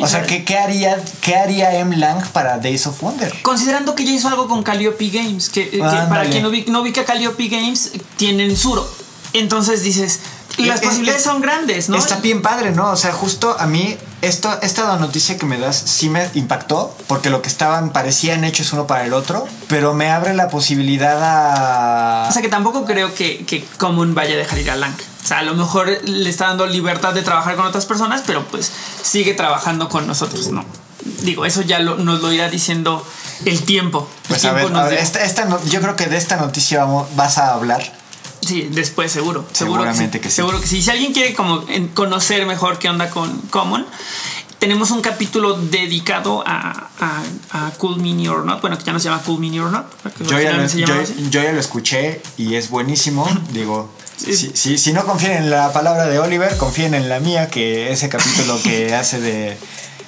o 0.00 0.06
sea, 0.06 0.22
¿qué, 0.24 0.58
haría, 0.58 1.02
¿qué 1.22 1.36
haría 1.36 1.74
M. 1.78 1.96
Lang 1.96 2.22
para 2.32 2.58
Days 2.58 2.86
of 2.86 3.00
Wonder? 3.00 3.32
Considerando 3.42 3.94
que 3.94 4.04
ya 4.04 4.12
hizo 4.12 4.28
algo 4.28 4.46
con 4.46 4.62
Calliope 4.62 5.08
Games, 5.08 5.48
que, 5.48 5.70
eh, 5.72 5.78
para 5.80 6.28
quien 6.28 6.42
no, 6.42 6.50
ubica, 6.50 6.70
no 6.70 6.82
ubica 6.82 7.04
Calliope 7.04 7.48
Games, 7.48 7.92
tienen 8.16 8.54
Suro. 8.56 8.86
Entonces 9.32 9.82
dices, 9.82 10.20
las 10.58 10.80
posibilidades 10.80 11.22
son 11.22 11.40
grandes, 11.40 11.88
¿no? 11.88 11.96
Está 11.96 12.16
bien 12.16 12.42
padre, 12.42 12.72
¿no? 12.72 12.90
O 12.90 12.96
sea, 12.96 13.12
justo 13.12 13.56
a 13.58 13.66
mí 13.66 13.96
esto, 14.22 14.50
esta 14.62 14.96
noticia 14.96 15.38
que 15.38 15.46
me 15.46 15.58
das 15.58 15.76
sí 15.76 16.08
me 16.08 16.28
impactó, 16.34 16.96
porque 17.06 17.30
lo 17.30 17.42
que 17.42 17.48
estaban 17.48 17.90
parecían 17.90 18.44
hechos 18.44 18.72
uno 18.72 18.86
para 18.86 19.04
el 19.04 19.12
otro, 19.12 19.46
pero 19.68 19.94
me 19.94 20.10
abre 20.10 20.34
la 20.34 20.48
posibilidad 20.48 21.18
a... 21.22 22.28
O 22.28 22.32
sea 22.32 22.42
que 22.42 22.48
tampoco 22.48 22.84
creo 22.84 23.14
que, 23.14 23.44
que 23.44 23.64
Common 23.78 24.14
vaya 24.14 24.34
a 24.34 24.38
dejar 24.38 24.58
ir 24.58 24.70
a 24.70 24.76
Lang. 24.76 24.94
O 25.24 25.26
sea, 25.26 25.38
a 25.40 25.42
lo 25.42 25.54
mejor 25.54 25.88
le 26.04 26.30
está 26.30 26.46
dando 26.46 26.66
libertad 26.66 27.12
de 27.12 27.22
trabajar 27.22 27.56
con 27.56 27.66
otras 27.66 27.84
personas, 27.86 28.22
pero 28.26 28.46
pues 28.46 28.70
sigue 29.02 29.34
trabajando 29.34 29.88
con 29.88 30.06
nosotros, 30.06 30.48
¿no? 30.50 30.64
Digo, 31.22 31.44
eso 31.46 31.62
ya 31.62 31.78
lo- 31.78 31.96
nos 31.96 32.20
lo 32.22 32.32
irá 32.32 32.48
diciendo 32.48 33.04
el 33.44 33.62
tiempo. 33.64 34.08
El 34.24 34.28
Pues 34.28 34.44
a 34.44 34.54
tiempo 34.54 34.68
ver, 34.72 34.82
a 34.82 34.88
ver, 34.88 34.98
esta, 34.98 35.24
esta 35.24 35.44
no- 35.44 35.62
yo 35.66 35.80
creo 35.80 35.94
que 35.96 36.06
de 36.06 36.16
esta 36.16 36.36
noticia 36.36 36.84
vamos, 36.84 37.08
vas 37.16 37.38
a 37.38 37.52
hablar. 37.54 37.82
Sí, 38.46 38.68
después 38.70 39.12
seguro. 39.12 39.44
Seguro 39.52 39.82
Seguramente 39.82 40.18
que 40.18 40.24
que 40.24 40.28
sí. 40.28 40.32
sí. 40.32 40.36
Seguro 40.36 40.60
que 40.60 40.66
sí. 40.66 40.82
Si 40.82 40.90
alguien 40.90 41.12
quiere 41.12 41.34
como 41.34 41.64
conocer 41.94 42.46
mejor 42.46 42.78
qué 42.78 42.88
onda 42.88 43.10
con 43.10 43.30
Common, 43.50 43.86
tenemos 44.58 44.90
un 44.90 45.00
capítulo 45.02 45.54
dedicado 45.54 46.42
a, 46.46 46.88
a, 47.00 47.22
a 47.66 47.70
Cool 47.72 47.98
Mini 48.00 48.28
or 48.28 48.44
Not. 48.44 48.60
Bueno, 48.60 48.78
que 48.78 48.84
ya 48.84 48.92
no 48.92 48.98
se 49.00 49.08
llama 49.10 49.22
Cool 49.22 49.38
Mini 49.40 49.58
or 49.60 49.70
Not. 49.70 49.86
Yo 50.28 50.40
ya, 50.40 50.52
lo, 50.52 50.66
yo, 50.66 50.86
yo 51.30 51.42
ya 51.42 51.50
escuché 51.50 52.22
y 52.38 52.54
es 52.54 52.70
buenísimo. 52.70 53.28
Digo, 53.52 53.90
Sí. 54.16 54.34
si, 54.34 54.50
si- 54.54 54.78
si 54.78 54.92
no 54.94 55.04
confían 55.04 55.32
en 55.44 55.50
la 55.50 55.74
palabra 55.74 56.06
de 56.06 56.18
Oliver, 56.18 56.56
confíen 56.56 56.94
en 56.94 57.10
la 57.10 57.20
mía, 57.20 57.48
que 57.48 57.92
ese 57.92 58.08
capítulo 58.08 58.58
que 58.62 58.94
hace 58.94 59.20
de... 59.20 59.58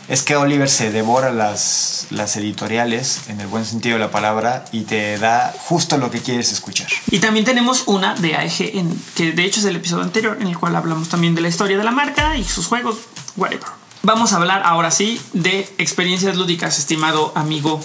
Es 0.09 0.23
que 0.23 0.37
Oliver 0.37 0.71
se 0.71 0.91
devora 0.91 1.31
las, 1.31 2.07
las 2.09 2.35
editoriales, 2.37 3.21
en 3.29 3.43
el 3.43 3.47
buen 3.47 3.67
sentido 3.67 3.99
de 3.99 4.01
la 4.01 4.11
palabra, 4.11 4.65
y 4.73 4.83
te 4.83 5.19
da 5.19 5.55
justo 5.67 5.99
lo 5.99 6.11
que 6.11 6.21
quieres 6.21 6.51
escuchar. 6.51 6.89
Y 7.11 7.19
también 7.19 7.45
tenemos 7.45 7.83
una 7.85 8.15
de 8.15 8.35
AEG, 8.35 8.79
en, 8.79 9.03
que 9.15 9.33
de 9.33 9.45
hecho 9.45 9.61
es 9.61 9.67
el 9.67 9.77
episodio 9.77 10.05
anterior, 10.05 10.39
en 10.41 10.47
el 10.47 10.57
cual 10.57 10.77
hablamos 10.77 11.11
también 11.11 11.35
de 11.35 11.43
la 11.43 11.49
historia 11.49 11.77
de 11.77 11.85
la 11.85 11.91
marca 11.91 12.39
y 12.39 12.45
sus 12.45 12.67
juegos, 12.67 12.97
whatever. 13.37 13.69
Vamos 14.03 14.33
a 14.33 14.37
hablar 14.37 14.63
ahora 14.65 14.91
sí 14.91 15.21
de 15.35 15.69
experiencias 15.77 16.37
lúdicas, 16.37 16.79
estimado 16.79 17.33
amigo. 17.35 17.79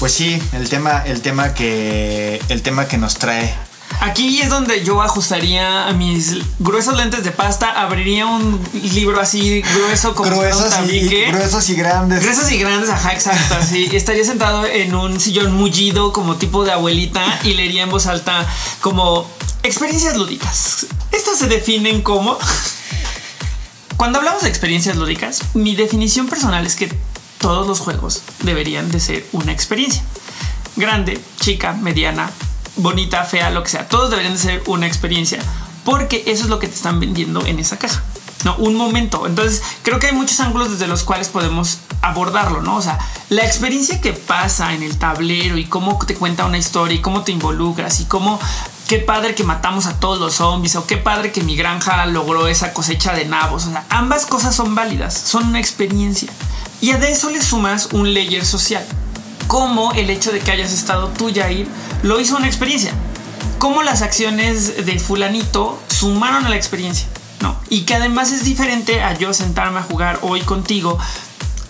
Pues 0.00 0.12
sí, 0.12 0.38
el 0.52 0.68
tema, 0.68 1.02
el 1.06 1.22
tema, 1.22 1.54
que, 1.54 2.42
el 2.50 2.60
tema 2.60 2.88
que 2.88 2.98
nos 2.98 3.14
trae 3.14 3.54
Aquí 4.00 4.40
es 4.40 4.48
donde 4.48 4.84
yo 4.84 5.00
ajustaría 5.02 5.86
a 5.86 5.92
mis 5.92 6.36
gruesos 6.58 6.96
lentes 6.96 7.22
de 7.24 7.30
pasta, 7.30 7.70
abriría 7.70 8.26
un 8.26 8.60
libro 8.72 9.20
así 9.20 9.62
grueso 9.62 10.14
como 10.14 10.30
fuera 10.30 10.56
un 10.56 10.62
gruesos 10.62 10.78
y, 10.80 10.86
tabique. 10.86 11.26
gruesos 11.30 11.70
y 11.70 11.74
grandes. 11.74 12.22
Gruesos 12.22 12.50
y 12.50 12.58
grandes, 12.58 12.90
ajá, 12.90 13.12
exacto. 13.12 13.54
Así 13.54 13.88
estaría 13.92 14.24
sentado 14.24 14.66
en 14.66 14.94
un 14.94 15.20
sillón 15.20 15.52
mullido, 15.52 16.12
como 16.12 16.36
tipo 16.36 16.64
de 16.64 16.72
abuelita, 16.72 17.40
y 17.44 17.54
leería 17.54 17.84
en 17.84 17.90
voz 17.90 18.06
alta 18.06 18.46
como 18.80 19.26
experiencias 19.62 20.16
lúdicas. 20.16 20.86
Estas 21.12 21.38
se 21.38 21.46
definen 21.46 22.02
como. 22.02 22.38
Cuando 23.96 24.18
hablamos 24.18 24.42
de 24.42 24.48
experiencias 24.48 24.96
lúdicas, 24.96 25.42
mi 25.54 25.76
definición 25.76 26.26
personal 26.28 26.66
es 26.66 26.74
que 26.74 26.92
todos 27.38 27.66
los 27.66 27.80
juegos 27.80 28.22
deberían 28.40 28.90
de 28.90 28.98
ser 28.98 29.26
una 29.32 29.52
experiencia. 29.52 30.02
Grande, 30.76 31.20
chica, 31.38 31.74
mediana, 31.74 32.30
bonita, 32.76 33.24
fea, 33.24 33.50
lo 33.50 33.62
que 33.62 33.70
sea. 33.70 33.88
Todos 33.88 34.10
deberían 34.10 34.34
de 34.34 34.40
ser 34.40 34.62
una 34.66 34.86
experiencia. 34.86 35.40
Porque 35.84 36.22
eso 36.26 36.44
es 36.44 36.50
lo 36.50 36.58
que 36.58 36.68
te 36.68 36.74
están 36.74 37.00
vendiendo 37.00 37.44
en 37.44 37.58
esa 37.58 37.78
caja. 37.78 38.02
No, 38.44 38.56
un 38.56 38.74
momento. 38.74 39.26
Entonces, 39.26 39.62
creo 39.82 39.98
que 39.98 40.08
hay 40.08 40.12
muchos 40.12 40.40
ángulos 40.40 40.70
desde 40.70 40.86
los 40.86 41.04
cuales 41.04 41.28
podemos 41.28 41.78
abordarlo, 42.02 42.60
¿no? 42.60 42.76
O 42.76 42.82
sea, 42.82 42.98
la 43.28 43.44
experiencia 43.44 44.00
que 44.00 44.12
pasa 44.12 44.74
en 44.74 44.82
el 44.82 44.98
tablero 44.98 45.56
y 45.58 45.64
cómo 45.64 45.98
te 46.04 46.14
cuenta 46.14 46.44
una 46.44 46.58
historia 46.58 46.96
y 46.96 47.00
cómo 47.00 47.22
te 47.22 47.32
involucras 47.32 48.00
y 48.00 48.04
cómo 48.06 48.40
qué 48.88 48.98
padre 48.98 49.34
que 49.34 49.44
matamos 49.44 49.86
a 49.86 49.98
todos 50.00 50.18
los 50.18 50.34
zombies 50.34 50.74
o 50.76 50.86
qué 50.86 50.96
padre 50.96 51.32
que 51.32 51.42
mi 51.42 51.56
granja 51.56 52.04
logró 52.06 52.48
esa 52.48 52.72
cosecha 52.72 53.12
de 53.14 53.24
nabos. 53.24 53.66
O 53.66 53.70
sea, 53.70 53.86
ambas 53.88 54.26
cosas 54.26 54.54
son 54.54 54.74
válidas, 54.74 55.14
son 55.14 55.46
una 55.48 55.60
experiencia. 55.60 56.30
Y 56.80 56.90
a 56.90 56.96
eso 56.96 57.30
le 57.30 57.40
sumas 57.40 57.90
un 57.92 58.12
layer 58.12 58.44
social, 58.44 58.84
como 59.46 59.92
el 59.92 60.10
hecho 60.10 60.32
de 60.32 60.40
que 60.40 60.50
hayas 60.50 60.72
estado 60.72 61.08
tú, 61.08 61.30
Jair, 61.34 61.66
lo 62.02 62.20
hizo 62.20 62.36
una 62.36 62.46
experiencia. 62.46 62.92
Cómo 63.58 63.82
las 63.82 64.02
acciones 64.02 64.84
de 64.84 64.98
fulanito 64.98 65.80
sumaron 65.88 66.46
a 66.46 66.48
la 66.48 66.56
experiencia, 66.56 67.06
¿no? 67.40 67.56
Y 67.68 67.82
que 67.82 67.94
además 67.94 68.32
es 68.32 68.44
diferente 68.44 69.02
a 69.02 69.16
yo 69.16 69.32
sentarme 69.32 69.78
a 69.78 69.82
jugar 69.82 70.18
hoy 70.22 70.40
contigo 70.40 70.98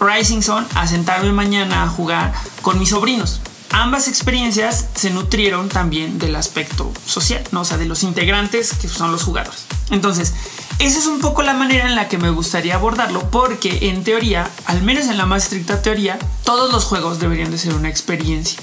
Rising 0.00 0.42
Sun 0.42 0.66
a 0.74 0.86
sentarme 0.86 1.32
mañana 1.32 1.84
a 1.84 1.88
jugar 1.88 2.32
con 2.62 2.78
mis 2.78 2.90
sobrinos. 2.90 3.40
Ambas 3.70 4.08
experiencias 4.08 4.86
se 4.94 5.10
nutrieron 5.10 5.68
también 5.68 6.18
del 6.18 6.36
aspecto 6.36 6.92
social, 7.06 7.42
¿no? 7.52 7.62
o 7.62 7.64
sea, 7.64 7.78
de 7.78 7.86
los 7.86 8.02
integrantes 8.02 8.74
que 8.74 8.88
son 8.88 9.12
los 9.12 9.22
jugadores. 9.22 9.64
Entonces, 9.90 10.34
esa 10.78 10.98
es 10.98 11.06
un 11.06 11.20
poco 11.20 11.42
la 11.42 11.54
manera 11.54 11.86
en 11.86 11.94
la 11.94 12.08
que 12.08 12.18
me 12.18 12.30
gustaría 12.30 12.74
abordarlo, 12.74 13.30
porque 13.30 13.90
en 13.90 14.04
teoría, 14.04 14.50
al 14.66 14.82
menos 14.82 15.06
en 15.06 15.18
la 15.18 15.26
más 15.26 15.44
estricta 15.44 15.82
teoría, 15.82 16.18
todos 16.44 16.72
los 16.72 16.84
juegos 16.84 17.18
deberían 17.18 17.50
de 17.50 17.58
ser 17.58 17.74
una 17.74 17.88
experiencia. 17.88 18.58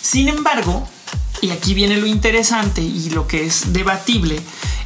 Sin 0.00 0.28
embargo, 0.28 0.86
y 1.40 1.50
aquí 1.50 1.74
viene 1.74 1.96
lo 1.96 2.06
interesante 2.06 2.80
y 2.80 3.10
lo 3.10 3.26
que 3.26 3.44
es 3.44 3.72
debatible, 3.72 4.40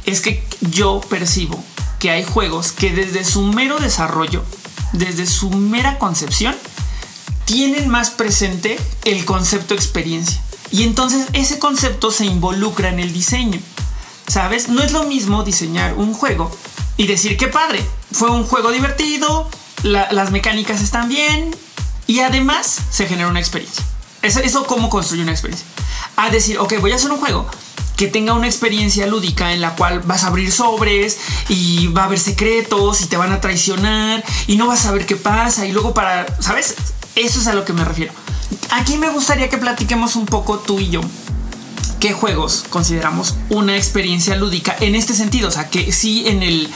es 0.05 0.21
que 0.21 0.43
yo 0.71 1.01
percibo 1.09 1.63
que 1.99 2.09
hay 2.11 2.23
juegos 2.23 2.71
que 2.71 2.91
desde 2.91 3.23
su 3.23 3.43
mero 3.43 3.77
desarrollo, 3.79 4.43
desde 4.93 5.27
su 5.27 5.49
mera 5.51 5.99
concepción, 5.99 6.55
tienen 7.45 7.89
más 7.89 8.09
presente 8.09 8.79
el 9.05 9.25
concepto 9.25 9.73
experiencia. 9.73 10.41
Y 10.71 10.83
entonces 10.83 11.27
ese 11.33 11.59
concepto 11.59 12.11
se 12.11 12.25
involucra 12.25 12.89
en 12.89 12.99
el 12.99 13.11
diseño. 13.11 13.59
¿Sabes? 14.29 14.69
No 14.69 14.81
es 14.83 14.91
lo 14.91 15.03
mismo 15.03 15.43
diseñar 15.43 15.95
un 15.95 16.13
juego 16.13 16.49
y 16.97 17.07
decir 17.07 17.35
que 17.35 17.47
padre, 17.47 17.83
fue 18.11 18.29
un 18.29 18.43
juego 18.45 18.71
divertido, 18.71 19.49
la- 19.83 20.07
las 20.11 20.31
mecánicas 20.31 20.81
están 20.81 21.09
bien 21.09 21.53
y 22.07 22.19
además 22.19 22.77
se 22.91 23.07
genera 23.07 23.27
una 23.27 23.39
experiencia. 23.39 23.83
Eso, 24.21 24.39
eso 24.39 24.65
cómo 24.65 24.89
construye 24.89 25.23
una 25.23 25.31
experiencia. 25.31 25.65
A 26.15 26.29
decir, 26.29 26.59
ok, 26.59 26.75
voy 26.79 26.91
a 26.91 26.95
hacer 26.95 27.09
un 27.11 27.17
juego 27.17 27.47
que 27.95 28.07
tenga 28.07 28.33
una 28.33 28.45
experiencia 28.47 29.07
lúdica 29.07 29.51
en 29.51 29.61
la 29.61 29.75
cual 29.75 30.01
vas 30.01 30.23
a 30.23 30.27
abrir 30.27 30.51
sobres 30.51 31.17
y 31.49 31.87
va 31.87 32.03
a 32.03 32.05
haber 32.05 32.19
secretos 32.19 33.01
y 33.01 33.07
te 33.07 33.17
van 33.17 33.31
a 33.33 33.41
traicionar 33.41 34.23
y 34.47 34.55
no 34.57 34.67
vas 34.67 34.81
a 34.81 34.83
saber 34.83 35.05
qué 35.05 35.15
pasa 35.15 35.65
y 35.65 35.71
luego 35.71 35.93
para, 35.93 36.25
¿sabes? 36.39 36.75
Eso 37.15 37.41
es 37.41 37.47
a 37.47 37.53
lo 37.53 37.65
que 37.65 37.73
me 37.73 37.83
refiero. 37.83 38.13
Aquí 38.69 38.97
me 38.97 39.09
gustaría 39.09 39.49
que 39.49 39.57
platiquemos 39.57 40.15
un 40.15 40.25
poco 40.27 40.59
tú 40.59 40.79
y 40.79 40.89
yo 40.89 41.01
qué 41.99 42.13
juegos 42.13 42.65
consideramos 42.69 43.35
una 43.49 43.75
experiencia 43.75 44.35
lúdica 44.35 44.75
en 44.79 44.95
este 44.95 45.13
sentido. 45.13 45.49
O 45.49 45.51
sea, 45.51 45.69
que 45.69 45.91
sí 45.91 46.23
en 46.27 46.43
el, 46.43 46.69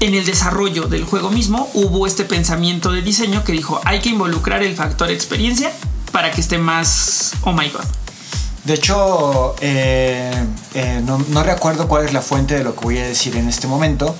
en 0.00 0.14
el 0.14 0.24
desarrollo 0.24 0.86
del 0.86 1.04
juego 1.04 1.30
mismo 1.30 1.70
hubo 1.74 2.06
este 2.06 2.24
pensamiento 2.24 2.92
de 2.92 3.02
diseño 3.02 3.44
que 3.44 3.52
dijo 3.52 3.80
hay 3.84 4.00
que 4.00 4.10
involucrar 4.10 4.62
el 4.62 4.74
factor 4.74 5.10
experiencia 5.10 5.72
para 6.12 6.30
que 6.30 6.40
esté 6.40 6.58
más, 6.58 7.32
oh 7.42 7.52
my 7.52 7.68
god. 7.68 7.84
De 8.64 8.74
hecho, 8.74 9.54
eh, 9.60 10.32
eh, 10.74 11.02
no, 11.04 11.18
no 11.28 11.42
recuerdo 11.42 11.86
cuál 11.86 12.06
es 12.06 12.14
la 12.14 12.22
fuente 12.22 12.54
de 12.54 12.64
lo 12.64 12.74
que 12.74 12.80
voy 12.80 12.98
a 12.98 13.06
decir 13.06 13.36
en 13.36 13.48
este 13.48 13.66
momento, 13.66 14.16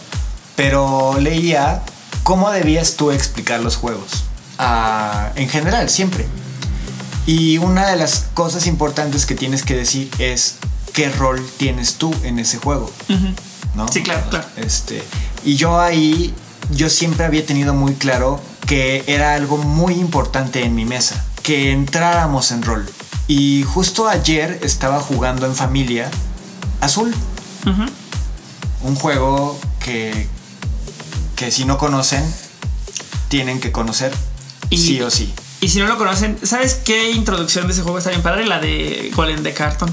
pero 0.54 1.18
leía 1.18 1.82
cómo 2.24 2.50
debías 2.50 2.96
tú 2.96 3.10
explicar 3.10 3.60
los 3.60 3.76
juegos. 3.76 4.24
Ah, 4.58 5.30
en 5.36 5.48
general, 5.48 5.88
siempre. 5.88 6.26
Y 7.26 7.58
una 7.58 7.86
de 7.88 7.96
las 7.96 8.26
cosas 8.34 8.66
importantes 8.66 9.24
que 9.26 9.34
tienes 9.34 9.62
que 9.62 9.74
decir 9.74 10.10
es 10.18 10.56
qué 10.92 11.08
rol 11.08 11.44
tienes 11.56 11.94
tú 11.94 12.14
en 12.22 12.38
ese 12.38 12.58
juego. 12.58 12.90
¿no? 13.74 13.88
Sí, 13.88 14.02
claro, 14.02 14.28
claro. 14.30 14.46
Este, 14.56 15.02
y 15.44 15.56
yo 15.56 15.80
ahí, 15.80 16.34
yo 16.70 16.88
siempre 16.90 17.24
había 17.24 17.44
tenido 17.44 17.74
muy 17.74 17.94
claro 17.94 18.40
que 18.66 19.04
era 19.06 19.34
algo 19.34 19.56
muy 19.58 19.94
importante 19.94 20.64
en 20.64 20.74
mi 20.74 20.84
mesa, 20.84 21.24
que 21.42 21.72
entráramos 21.72 22.50
en 22.52 22.62
rol. 22.62 22.88
Y 23.26 23.62
justo 23.64 24.06
ayer 24.08 24.60
estaba 24.62 25.00
jugando 25.00 25.46
en 25.46 25.54
familia 25.54 26.10
Azul, 26.80 27.14
un 28.82 28.94
juego 28.96 29.58
que, 29.82 30.28
que 31.36 31.50
si 31.50 31.64
no 31.64 31.78
conocen, 31.78 32.22
tienen 33.28 33.60
que 33.60 33.72
conocer 33.72 34.12
Y- 34.70 34.78
sí 34.78 35.00
o 35.00 35.10
sí. 35.10 35.32
Y 35.60 35.68
si 35.68 35.78
no 35.78 35.86
lo 35.86 35.96
conocen, 35.96 36.38
¿sabes 36.42 36.74
qué 36.74 37.10
introducción 37.12 37.66
de 37.66 37.72
ese 37.72 37.82
juego 37.82 37.98
está 37.98 38.10
bien 38.10 38.22
padre? 38.22 38.46
La 38.46 38.58
de 38.58 39.10
Golem 39.14 39.42
de 39.42 39.52
Carton. 39.52 39.92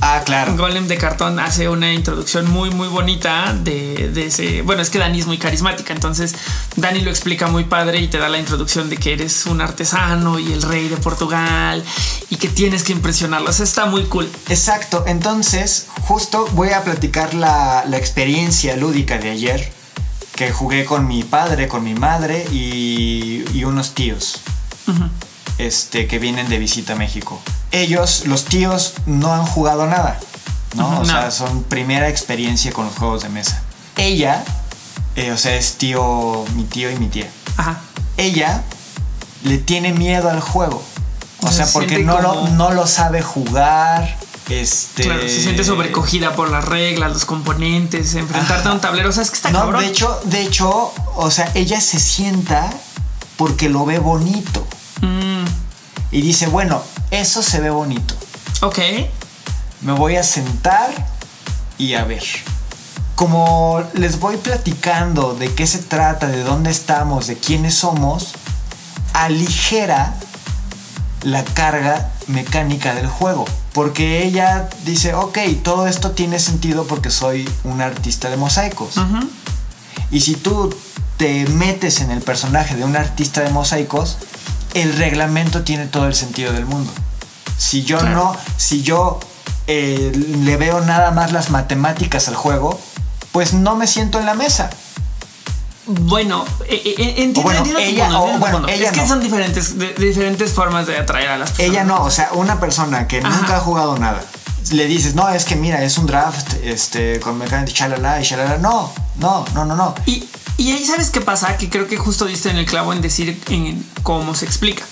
Ah, 0.00 0.22
claro. 0.24 0.56
Golem 0.56 0.86
de 0.86 0.96
cartón 0.96 1.40
hace 1.40 1.68
una 1.68 1.92
introducción 1.92 2.48
muy 2.48 2.70
muy 2.70 2.88
bonita 2.88 3.52
de, 3.52 4.10
de 4.10 4.26
ese. 4.26 4.62
Bueno, 4.62 4.82
es 4.82 4.90
que 4.90 4.98
Dani 4.98 5.18
es 5.18 5.26
muy 5.26 5.38
carismática, 5.38 5.92
entonces 5.92 6.34
Dani 6.76 7.00
lo 7.00 7.10
explica 7.10 7.48
muy 7.48 7.64
padre 7.64 7.98
y 7.98 8.08
te 8.08 8.18
da 8.18 8.28
la 8.28 8.38
introducción 8.38 8.88
de 8.90 8.96
que 8.96 9.14
eres 9.14 9.46
un 9.46 9.60
artesano 9.60 10.38
y 10.38 10.52
el 10.52 10.62
rey 10.62 10.88
de 10.88 10.96
Portugal 10.98 11.82
y 12.30 12.36
que 12.36 12.48
tienes 12.48 12.84
que 12.84 12.92
impresionarlo. 12.92 13.50
O 13.50 13.52
sea, 13.52 13.64
está 13.64 13.86
muy 13.86 14.04
cool. 14.04 14.30
Exacto, 14.48 15.04
entonces 15.06 15.86
justo 16.02 16.46
voy 16.52 16.70
a 16.70 16.84
platicar 16.84 17.34
la, 17.34 17.84
la 17.88 17.96
experiencia 17.96 18.76
lúdica 18.76 19.18
de 19.18 19.30
ayer 19.30 19.72
que 20.36 20.52
jugué 20.52 20.84
con 20.84 21.08
mi 21.08 21.24
padre, 21.24 21.66
con 21.66 21.82
mi 21.82 21.94
madre 21.94 22.46
y, 22.52 23.42
y 23.52 23.64
unos 23.64 23.94
tíos 23.94 24.40
este, 25.58 26.06
que 26.06 26.18
vienen 26.18 26.48
de 26.48 26.58
visita 26.58 26.94
a 26.94 26.96
México. 26.96 27.40
Ellos, 27.70 28.26
los 28.26 28.44
tíos, 28.44 28.94
no 29.06 29.32
han 29.32 29.44
jugado 29.44 29.86
nada, 29.86 30.18
¿no? 30.74 31.00
O 31.00 31.04
sea, 31.04 31.30
son 31.30 31.64
primera 31.64 32.08
experiencia 32.08 32.72
con 32.72 32.86
los 32.86 32.94
juegos 32.96 33.22
de 33.22 33.28
mesa. 33.28 33.62
Ella 33.96 34.44
eh, 35.18 35.32
o 35.32 35.36
sea, 35.36 35.56
es 35.56 35.74
tío, 35.74 36.44
mi 36.54 36.62
tío 36.62 36.92
y 36.92 36.96
mi 36.96 37.08
tía. 37.08 37.28
Ajá. 37.56 37.80
Ella 38.16 38.62
le 39.42 39.58
tiene 39.58 39.92
miedo 39.92 40.30
al 40.30 40.40
juego. 40.40 40.80
O 41.42 41.48
Se 41.48 41.54
sea, 41.54 41.66
porque 41.72 41.98
no, 42.04 42.20
lo, 42.20 42.46
no 42.50 42.70
lo 42.70 42.86
sabe 42.86 43.20
jugar. 43.20 44.16
Este. 44.48 45.02
Claro, 45.02 45.22
se 45.22 45.42
siente 45.42 45.64
sobrecogida 45.64 46.36
por 46.36 46.50
las 46.50 46.64
reglas, 46.64 47.12
los 47.12 47.24
componentes, 47.24 48.14
enfrentarte 48.14 48.68
a 48.68 48.72
un 48.72 48.80
tablero. 48.80 49.08
O 49.08 49.12
sea, 49.12 49.24
es 49.24 49.30
que 49.30 49.36
está 49.36 49.50
No, 49.50 49.62
cabrón. 49.62 49.82
de 49.82 49.88
hecho, 49.88 50.20
de 50.26 50.42
hecho, 50.42 50.92
o 51.16 51.30
sea, 51.32 51.50
ella 51.56 51.80
se 51.80 51.98
sienta 51.98 52.70
porque 53.36 53.68
lo 53.68 53.84
ve 53.84 53.98
bonito. 53.98 54.64
Mm, 55.00 55.44
Y 56.10 56.22
dice, 56.22 56.46
bueno, 56.46 56.82
eso 57.10 57.42
se 57.42 57.60
ve 57.60 57.70
bonito. 57.70 58.14
ok. 58.62 58.78
Me 59.80 59.92
voy 59.92 60.16
a 60.16 60.22
sentar 60.24 60.90
y 61.78 61.94
a 61.94 62.04
ver. 62.04 62.24
Como 63.14 63.82
les 63.94 64.18
voy 64.18 64.36
platicando 64.36 65.34
de 65.34 65.52
qué 65.54 65.66
se 65.68 65.78
trata, 65.78 66.26
de 66.26 66.42
dónde 66.42 66.70
estamos, 66.70 67.26
de 67.28 67.36
quiénes 67.36 67.74
somos, 67.74 68.32
aligera 69.12 70.14
la 71.22 71.44
carga 71.44 72.10
mecánica 72.26 72.94
del 72.94 73.06
juego. 73.06 73.44
Porque 73.72 74.24
ella 74.24 74.68
dice, 74.84 75.14
ok, 75.14 75.38
todo 75.62 75.86
esto 75.86 76.10
tiene 76.12 76.38
sentido 76.40 76.84
porque 76.86 77.10
soy 77.10 77.48
un 77.64 77.80
artista 77.80 78.30
de 78.30 78.36
mosaicos. 78.36 78.94
Y 80.10 80.20
si 80.20 80.34
tú 80.34 80.74
te 81.16 81.46
metes 81.46 82.00
en 82.00 82.10
el 82.10 82.22
personaje 82.22 82.74
de 82.76 82.84
un 82.84 82.96
artista 82.96 83.42
de 83.42 83.50
mosaicos, 83.50 84.16
el 84.74 84.96
reglamento 84.96 85.62
tiene 85.62 85.86
todo 85.86 86.06
el 86.06 86.14
sentido 86.14 86.52
del 86.52 86.66
mundo. 86.66 86.90
Si 87.56 87.82
yo 87.84 87.98
Claro. 87.98 88.14
no, 88.14 88.36
si 88.56 88.82
yo 88.82 89.18
eh, 89.66 90.12
le 90.42 90.56
veo 90.56 90.80
nada 90.80 91.10
más 91.10 91.32
las 91.32 91.50
matemáticas 91.50 92.28
al 92.28 92.34
juego, 92.36 92.78
pues 93.32 93.52
no 93.52 93.76
me 93.76 93.86
siento 93.86 94.18
en 94.18 94.26
la 94.26 94.34
mesa. 94.34 94.70
Bueno, 95.86 96.44
eh, 96.66 96.82
eh, 96.84 96.94
entiendo, 97.18 97.40
O 97.40 97.42
bueno, 97.44 97.58
entiendo 97.60 97.80
tu 97.80 97.86
ella- 97.86 98.04
entiendo 98.06 98.38
bueno, 98.38 98.68
ella 98.68 98.86
Es 98.88 98.92
que 98.92 99.00
no. 99.00 99.08
son 99.08 99.20
diferentes, 99.22 99.78
de- 99.78 99.94
diferentes 99.94 100.52
formas 100.52 100.86
de 100.86 100.98
atraer 100.98 101.30
a 101.30 101.38
las 101.38 101.50
personas. 101.50 101.70
Ella 101.70 101.84
no, 101.84 102.02
o 102.02 102.10
sea, 102.10 102.30
una 102.34 102.60
persona 102.60 103.08
que 103.08 103.18
Ajá. 103.20 103.28
nunca 103.30 103.56
ha 103.56 103.60
jugado 103.60 103.96
nada, 103.98 104.22
le 104.70 104.86
dices, 104.86 105.14
no, 105.14 105.26
es 105.30 105.46
que 105.46 105.56
mira, 105.56 105.82
es 105.82 105.96
un 105.96 106.06
draft, 106.06 106.54
este, 106.62 107.18
con 107.20 107.38
mecánica, 107.38 107.72
chalala 107.72 108.20
y 108.20 108.24
chalala. 108.26 108.58
No, 108.58 108.92
no, 109.16 109.46
no, 109.54 109.64
no, 109.64 109.76
no. 109.76 109.94
Y, 110.04 110.28
y 110.58 110.72
ahí 110.72 110.84
sabes 110.84 111.10
qué 111.10 111.20
pasa, 111.20 111.56
que 111.56 111.70
creo 111.70 111.86
que 111.86 111.96
justo 111.96 112.26
diste 112.26 112.50
en 112.50 112.56
el 112.56 112.66
clavo 112.66 112.92
en 112.92 113.00
decir 113.00 113.40
en 113.48 113.82
cómo 114.02 114.34
se 114.34 114.44
explica. 114.44 114.84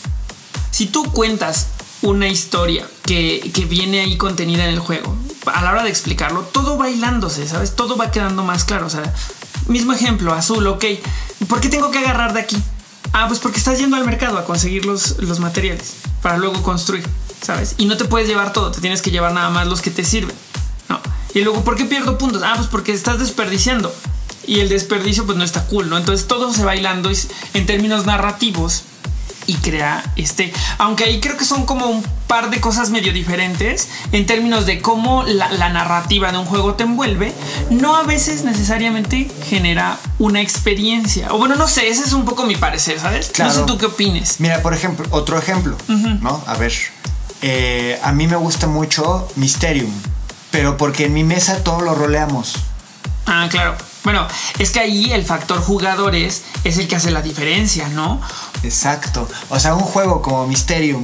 Si 0.71 0.87
tú 0.87 1.05
cuentas 1.13 1.67
una 2.03 2.29
historia 2.29 2.87
que, 3.03 3.51
que 3.53 3.65
viene 3.65 4.01
ahí 4.01 4.17
contenida 4.17 4.65
en 4.65 4.71
el 4.71 4.79
juego, 4.79 5.17
a 5.47 5.63
la 5.63 5.73
hora 5.73 5.83
de 5.83 5.91
explicarlo, 5.91 6.43
todo 6.43 6.79
va 6.79 6.89
hilándose, 6.89 7.49
¿sabes? 7.49 7.75
Todo 7.75 7.97
va 7.97 8.13
quedando 8.13 8.45
más 8.45 8.65
claro. 8.65 8.87
O 8.87 8.91
sea, 8.91 9.13
mismo 9.67 9.93
ejemplo, 9.93 10.33
azul, 10.33 10.67
ok. 10.69 10.85
¿Por 11.49 11.61
qué 11.61 11.69
tengo 11.69 11.91
que 11.91 11.99
agarrar 11.99 12.33
de 12.33 12.41
aquí? 12.41 12.57
Ah, 13.13 13.27
pues 13.27 13.41
porque 13.41 13.59
estás 13.59 13.79
yendo 13.79 13.97
al 13.97 14.05
mercado 14.05 14.39
a 14.39 14.45
conseguir 14.45 14.87
los, 14.87 15.19
los 15.19 15.41
materiales 15.41 15.95
para 16.23 16.39
luego 16.39 16.63
construir, 16.63 17.09
¿sabes? 17.43 17.75
Y 17.79 17.87
no 17.87 17.97
te 17.97 18.05
puedes 18.05 18.29
llevar 18.29 18.53
todo, 18.53 18.71
te 18.71 18.81
tienes 18.81 19.03
que 19.03 19.11
llevar 19.11 19.33
nada 19.33 19.51
más 19.51 19.67
los 19.67 19.81
que 19.81 19.91
te 19.91 20.05
sirven. 20.05 20.37
No. 20.89 21.01
Y 21.35 21.41
luego, 21.41 21.65
¿por 21.65 21.77
qué 21.77 21.87
pierdo 21.87 22.19
puntos? 22.19 22.43
Ah, 22.45 22.55
pues 22.57 22.69
porque 22.69 22.93
estás 22.93 23.19
desperdiciando. 23.19 23.93
Y 24.47 24.61
el 24.61 24.69
desperdicio, 24.69 25.27
pues 25.27 25.37
no 25.37 25.45
está 25.45 25.65
cool, 25.67 25.89
¿no? 25.91 25.97
Entonces 25.99 26.27
todo 26.29 26.53
se 26.53 26.65
y- 26.65 27.29
en 27.55 27.67
términos 27.67 28.07
narrativos 28.07 28.83
y 29.49 29.55
crea 29.55 30.03
este. 30.17 30.53
Aunque 30.79 31.05
ahí 31.05 31.21
creo 31.21 31.37
que 31.37 31.45
son 31.45 31.67
como 31.67 31.87
un 31.87 32.03
par 32.27 32.51
de 32.51 32.61
cosas 32.61 32.91
medio 32.91 33.13
diferentes 33.13 33.89
en 34.11 34.27
términos 34.27 34.67
de 34.67 34.81
cómo 34.81 35.23
la, 35.23 35.53
la 35.53 35.69
narrativa 35.69 36.33
de 36.33 36.39
un 36.39 36.47
juego 36.47 36.75
te 36.75 36.83
envuelve, 36.83 37.33
no 37.71 37.95
a 37.97 38.03
veces 38.03 38.43
necesariamente 38.43 39.31
genera 39.49 39.99
una 40.19 40.41
experiencia. 40.41 41.33
O 41.33 41.39
bueno, 41.39 41.55
no 41.55 41.69
sé, 41.69 41.89
ese 41.89 42.03
es 42.03 42.13
un 42.13 42.25
poco 42.25 42.45
mi 42.45 42.57
parecer, 42.57 42.99
¿sabes? 42.99 43.29
Claro. 43.29 43.53
No 43.53 43.61
sé 43.61 43.65
tú 43.67 43.79
qué 43.79 43.87
opines. 43.87 44.41
Mira, 44.41 44.63
por 44.63 44.75
ejemplo, 44.75 45.07
otro 45.11 45.39
ejemplo, 45.39 45.77
¿no? 45.89 46.43
A 46.49 46.55
ver, 46.57 46.73
eh, 47.43 48.01
a 48.03 48.11
mí 48.13 48.27
me 48.27 48.37
gusta 48.37 48.67
mucho 48.67 49.29
Mysterium, 49.37 49.91
pero 50.51 50.77
porque 50.77 51.05
en 51.07 51.15
mi 51.15 51.23
mesa 51.23 51.63
todo 51.63 51.81
lo 51.83 51.95
roleamos. 51.95 52.55
Ah, 53.27 53.47
claro. 53.51 53.77
Bueno, 54.07 54.25
es 54.61 54.71
que 54.71 54.79
ahí 54.79 55.13
el 55.13 55.25
factor 55.25 55.61
jugadores 55.61 56.45
es 56.63 56.79
el 56.79 56.87
que 56.87 56.95
hace 56.95 57.11
la 57.11 57.23
diferencia, 57.23 57.89
¿no? 57.89 58.21
Exacto. 58.63 59.29
O 59.49 59.59
sea, 59.59 59.75
un 59.75 59.83
juego 59.83 60.23
como 60.23 60.47
Mysterium 60.47 61.03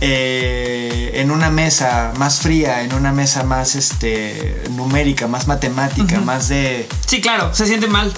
eh, 0.00 1.12
en 1.14 1.30
una 1.30 1.50
mesa 1.50 2.12
más 2.16 2.40
fría, 2.40 2.82
en 2.82 2.94
una 2.94 3.12
mesa 3.12 3.44
más 3.44 3.76
este, 3.76 4.64
numérica, 4.70 5.28
más 5.28 5.46
matemática, 5.46 6.18
más 6.18 6.48
de... 6.48 6.88
Sí, 7.06 7.20
claro, 7.20 7.54
se 7.54 7.64
siente 7.64 7.86
mal. 7.86 8.12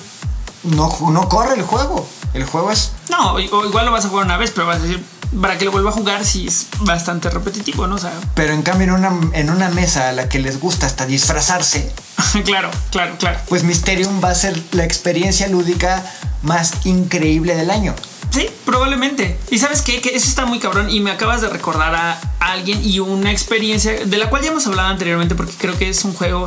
No, 0.63 0.89
no 1.11 1.29
corre 1.29 1.57
el 1.57 1.63
juego. 1.63 2.09
El 2.33 2.47
juego 2.47 2.71
es... 2.71 2.93
No, 3.11 3.39
igual 3.39 3.85
lo 3.85 3.93
vas 3.93 4.07
a 4.07 4.09
jugar 4.09 4.25
una 4.25 4.39
vez, 4.39 4.53
pero 4.53 4.67
vas 4.67 4.79
a 4.79 4.85
decir, 4.85 5.05
para 5.41 5.59
que 5.59 5.65
lo 5.65 5.73
vuelva 5.73 5.91
a 5.91 5.93
jugar, 5.93 6.25
sí 6.25 6.47
es 6.47 6.67
bastante 6.81 7.31
repetitivo, 7.31 7.87
¿no? 7.87 7.97
O 7.97 7.99
sea, 7.99 8.13
Pero 8.35 8.53
en 8.53 8.63
cambio 8.63 8.87
en 8.87 8.93
una, 8.95 9.13
en 9.33 9.51
una 9.51 9.69
mesa 9.71 10.09
a 10.09 10.13
la 10.13 10.29
que 10.29 10.39
les 10.39 10.61
gusta 10.61 10.87
hasta 10.87 11.07
disfrazarse, 11.07 11.93
claro, 12.45 12.71
claro, 12.91 13.17
claro. 13.19 13.39
pues 13.49 13.63
Mysterium 13.65 14.23
va 14.23 14.31
a 14.31 14.35
ser 14.35 14.61
la 14.73 14.85
experiencia 14.85 15.49
lúdica 15.49 16.05
más 16.43 16.73
increíble 16.85 17.55
del 17.55 17.71
año. 17.71 17.95
Sí, 18.31 18.49
probablemente. 18.65 19.39
Y 19.51 19.59
sabes 19.59 19.83
qué? 19.83 20.01
Que 20.01 20.11
eso 20.17 20.29
está 20.29 20.45
muy 20.45 20.59
cabrón 20.59 20.91
y 20.91 20.99
me 21.01 21.13
acabas 21.13 21.41
de 21.41 21.49
recordar 21.49 21.95
a 21.95 22.19
alguien 22.41 22.81
y 22.85 22.99
una 22.99 23.31
experiencia 23.31 23.93
de 24.05 24.17
la 24.19 24.29
cual 24.29 24.43
ya 24.43 24.51
hemos 24.51 24.67
hablado 24.67 24.89
anteriormente 24.89 25.37
porque 25.37 25.53
creo 25.57 25.79
que 25.79 25.89
es 25.89 26.05
un 26.05 26.15
juego 26.15 26.47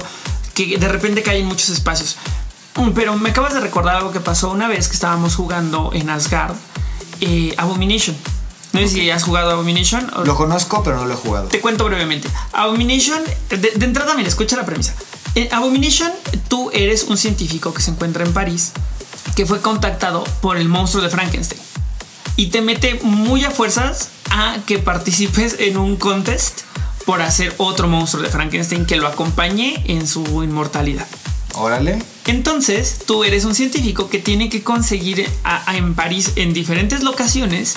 que 0.54 0.78
de 0.78 0.88
repente 0.90 1.24
cae 1.24 1.40
en 1.40 1.46
muchos 1.46 1.70
espacios. 1.70 2.18
Mm, 2.76 2.90
Pero 2.90 3.16
me 3.16 3.30
acabas 3.30 3.54
de 3.54 3.62
recordar 3.62 3.96
algo 3.96 4.12
que 4.12 4.20
pasó 4.20 4.52
una 4.52 4.68
vez 4.68 4.88
que 4.90 4.96
estábamos 4.96 5.36
jugando 5.36 5.92
en 5.94 6.10
Asgard, 6.10 6.56
eh, 7.22 7.54
Abomination. 7.58 8.18
No 8.74 8.80
sé 8.82 8.88
si 8.90 9.10
has 9.10 9.24
jugado 9.24 9.52
Abomination. 9.52 10.12
o- 10.16 10.24
Lo 10.24 10.36
conozco, 10.36 10.84
pero 10.84 10.98
no 10.98 11.06
lo 11.06 11.14
he 11.14 11.18
jugado. 11.18 11.48
Te 11.48 11.60
cuento 11.62 11.86
brevemente. 11.86 12.28
Abomination, 12.54 13.20
de, 13.50 13.58
de 13.58 13.86
entrada, 13.86 14.14
mira, 14.16 14.28
escucha 14.30 14.56
la 14.56 14.66
premisa. 14.66 14.94
En 15.36 15.52
Abomination, 15.54 16.12
tú 16.48 16.70
eres 16.74 17.04
un 17.04 17.18
científico 17.18 17.74
que 17.74 17.82
se 17.82 17.92
encuentra 17.92 18.24
en 18.26 18.34
París, 18.34 18.72
que 19.36 19.46
fue 19.46 19.62
contactado 19.62 20.24
por 20.42 20.58
el 20.58 20.68
monstruo 20.68 21.04
de 21.04 21.10
Frankenstein 21.10 21.62
y 22.36 22.48
te 22.48 22.62
mete 22.62 23.00
muy 23.04 23.44
a 23.46 23.52
fuerzas 23.52 24.10
a 24.30 24.58
que 24.66 24.78
participes 24.80 25.56
en 25.60 25.78
un 25.78 25.96
contest 25.96 26.62
por 27.06 27.22
hacer 27.22 27.54
otro 27.58 27.88
monstruo 27.88 28.22
de 28.24 28.30
Frankenstein 28.30 28.86
que 28.86 28.98
lo 28.98 29.08
acompañe 29.08 29.82
en 29.88 30.08
su 30.08 30.24
inmortalidad. 30.44 31.08
Órale. 31.54 32.04
Entonces, 32.26 33.00
tú 33.08 33.24
eres 33.24 33.46
un 33.46 33.56
científico 33.56 34.10
que 34.10 34.20
tiene 34.20 34.50
que 34.50 34.62
conseguir 34.64 35.28
a- 35.44 35.72
a- 35.72 35.78
en 35.78 35.96
París, 35.96 36.34
en 36.36 36.54
diferentes 36.54 37.02
locaciones, 37.04 37.76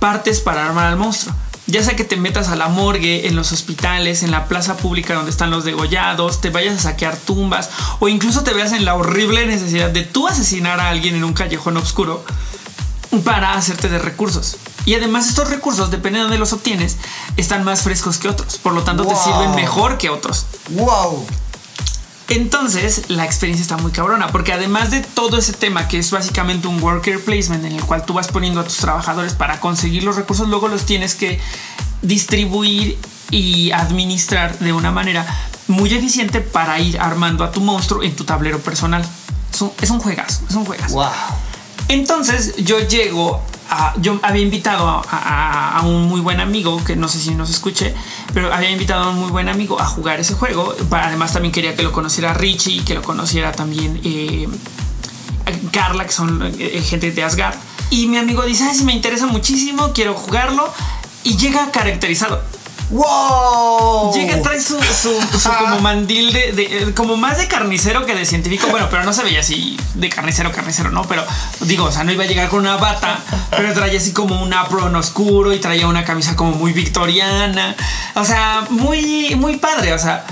partes 0.00 0.40
para 0.40 0.66
armar 0.66 0.86
al 0.86 0.96
monstruo. 0.96 1.34
Ya 1.66 1.84
sea 1.84 1.94
que 1.94 2.02
te 2.02 2.16
metas 2.16 2.48
a 2.48 2.56
la 2.56 2.66
morgue, 2.66 3.28
en 3.28 3.36
los 3.36 3.52
hospitales, 3.52 4.24
en 4.24 4.32
la 4.32 4.46
plaza 4.46 4.76
pública 4.76 5.14
donde 5.14 5.30
están 5.30 5.52
los 5.52 5.62
degollados, 5.62 6.40
te 6.40 6.50
vayas 6.50 6.76
a 6.78 6.90
saquear 6.90 7.16
tumbas 7.16 7.70
o 8.00 8.08
incluso 8.08 8.42
te 8.42 8.52
veas 8.52 8.72
en 8.72 8.84
la 8.84 8.96
horrible 8.96 9.46
necesidad 9.46 9.90
de 9.90 10.02
tú 10.02 10.26
asesinar 10.26 10.80
a 10.80 10.88
alguien 10.88 11.14
en 11.14 11.22
un 11.22 11.32
callejón 11.32 11.76
oscuro 11.76 12.24
para 13.24 13.54
hacerte 13.54 13.88
de 13.88 14.00
recursos. 14.00 14.56
Y 14.84 14.94
además 14.94 15.28
estos 15.28 15.48
recursos, 15.50 15.90
dependiendo 15.90 16.30
de 16.30 16.38
los 16.38 16.52
obtienes, 16.52 16.96
están 17.36 17.62
más 17.64 17.82
frescos 17.82 18.18
que 18.18 18.28
otros. 18.28 18.58
Por 18.58 18.72
lo 18.72 18.82
tanto, 18.82 19.06
te 19.06 19.14
sirven 19.14 19.54
mejor 19.54 19.98
que 19.98 20.10
otros. 20.10 20.46
¡Wow! 20.70 21.24
Entonces 22.30 23.10
la 23.10 23.24
experiencia 23.24 23.60
está 23.60 23.76
muy 23.76 23.90
cabrona 23.90 24.28
porque 24.28 24.52
además 24.52 24.92
de 24.92 25.00
todo 25.00 25.36
ese 25.36 25.52
tema 25.52 25.88
que 25.88 25.98
es 25.98 26.12
básicamente 26.12 26.68
un 26.68 26.80
worker 26.80 27.22
placement 27.22 27.64
en 27.64 27.72
el 27.72 27.84
cual 27.84 28.06
tú 28.06 28.14
vas 28.14 28.28
poniendo 28.28 28.60
a 28.60 28.64
tus 28.64 28.76
trabajadores 28.76 29.34
para 29.34 29.58
conseguir 29.58 30.04
los 30.04 30.14
recursos, 30.14 30.48
luego 30.48 30.68
los 30.68 30.86
tienes 30.86 31.16
que 31.16 31.40
distribuir 32.02 32.96
y 33.32 33.72
administrar 33.72 34.56
de 34.60 34.72
una 34.72 34.92
manera 34.92 35.26
muy 35.66 35.92
eficiente 35.92 36.40
para 36.40 36.78
ir 36.78 37.00
armando 37.00 37.42
a 37.42 37.50
tu 37.50 37.60
monstruo 37.60 38.04
en 38.04 38.14
tu 38.14 38.24
tablero 38.24 38.60
personal. 38.60 39.04
Es 39.82 39.90
un, 39.90 39.98
juegazo, 39.98 40.42
es 40.48 40.54
un 40.54 40.64
juegazo. 40.64 40.94
¡Wow! 40.94 41.06
Entonces 41.90 42.54
yo 42.58 42.78
llego 42.78 43.42
a, 43.68 43.94
yo 44.00 44.20
había 44.22 44.42
invitado 44.42 45.02
a, 45.10 45.82
un 45.84 46.06
muy 46.06 46.20
buen 46.20 46.38
amigo 46.38 46.80
que 46.84 46.94
no 46.94 47.08
sé 47.08 47.18
si 47.18 47.34
nos 47.34 47.50
escuche, 47.50 47.92
pero 48.32 48.54
había 48.54 48.70
invitado 48.70 49.02
a 49.02 49.10
un 49.10 49.18
muy 49.18 49.30
buen 49.32 49.48
amigo 49.48 49.80
a 49.80 49.86
jugar 49.86 50.20
ese 50.20 50.34
juego. 50.34 50.72
Además 50.92 51.32
también 51.32 51.50
quería 51.50 51.74
que 51.74 51.82
lo 51.82 51.90
conociera 51.90 52.32
Richie 52.32 52.74
y 52.74 52.80
que 52.82 52.94
lo 52.94 53.02
conociera 53.02 53.50
también 53.50 54.00
eh, 54.04 54.46
Carla, 55.72 56.06
que 56.06 56.12
son 56.12 56.54
eh, 56.60 56.80
gente 56.80 57.10
de 57.10 57.24
Asgard. 57.24 57.56
Y 57.90 58.06
mi 58.06 58.18
amigo 58.18 58.44
dice, 58.44 58.62
ay, 58.70 58.76
sí 58.76 58.84
me 58.84 58.92
interesa 58.92 59.26
muchísimo, 59.26 59.90
quiero 59.92 60.14
jugarlo. 60.14 60.72
Y 61.24 61.36
llega 61.38 61.72
caracterizado. 61.72 62.40
¡Wow! 62.90 64.12
Llega, 64.14 64.42
trae 64.42 64.60
su, 64.60 64.78
su- 64.82 65.38
su 65.38 65.48
como 65.48 65.80
mandil 65.80 66.32
de, 66.32 66.52
de- 66.52 66.78
eh, 66.82 66.94
como 66.94 67.16
más 67.16 67.38
de 67.38 67.46
carnicero 67.48 68.04
que 68.06 68.14
de 68.14 68.26
científico. 68.26 68.66
Bueno, 68.70 68.88
pero 68.90 69.04
no 69.04 69.12
se 69.12 69.22
veía 69.22 69.40
así 69.40 69.76
de 69.94 70.08
carnicero, 70.08 70.50
carnicero, 70.52 70.90
no. 70.90 71.02
Pero 71.04 71.24
digo, 71.60 71.84
o 71.84 71.92
sea, 71.92 72.04
no 72.04 72.12
iba 72.12 72.24
a 72.24 72.26
llegar 72.26 72.48
con 72.48 72.60
una 72.60 72.76
bata, 72.76 73.20
pero 73.50 73.72
traía 73.74 73.98
así 73.98 74.12
como 74.12 74.42
un 74.42 74.52
apron 74.52 74.94
oscuro 74.96 75.52
y 75.52 75.58
traía 75.58 75.86
una 75.86 76.04
camisa 76.04 76.36
como 76.36 76.52
muy 76.52 76.72
victoriana. 76.72 77.76
O 78.14 78.24
sea, 78.24 78.66
muy, 78.70 79.34
muy 79.36 79.56
padre. 79.58 79.92
O 79.94 79.98
sea, 79.98 80.24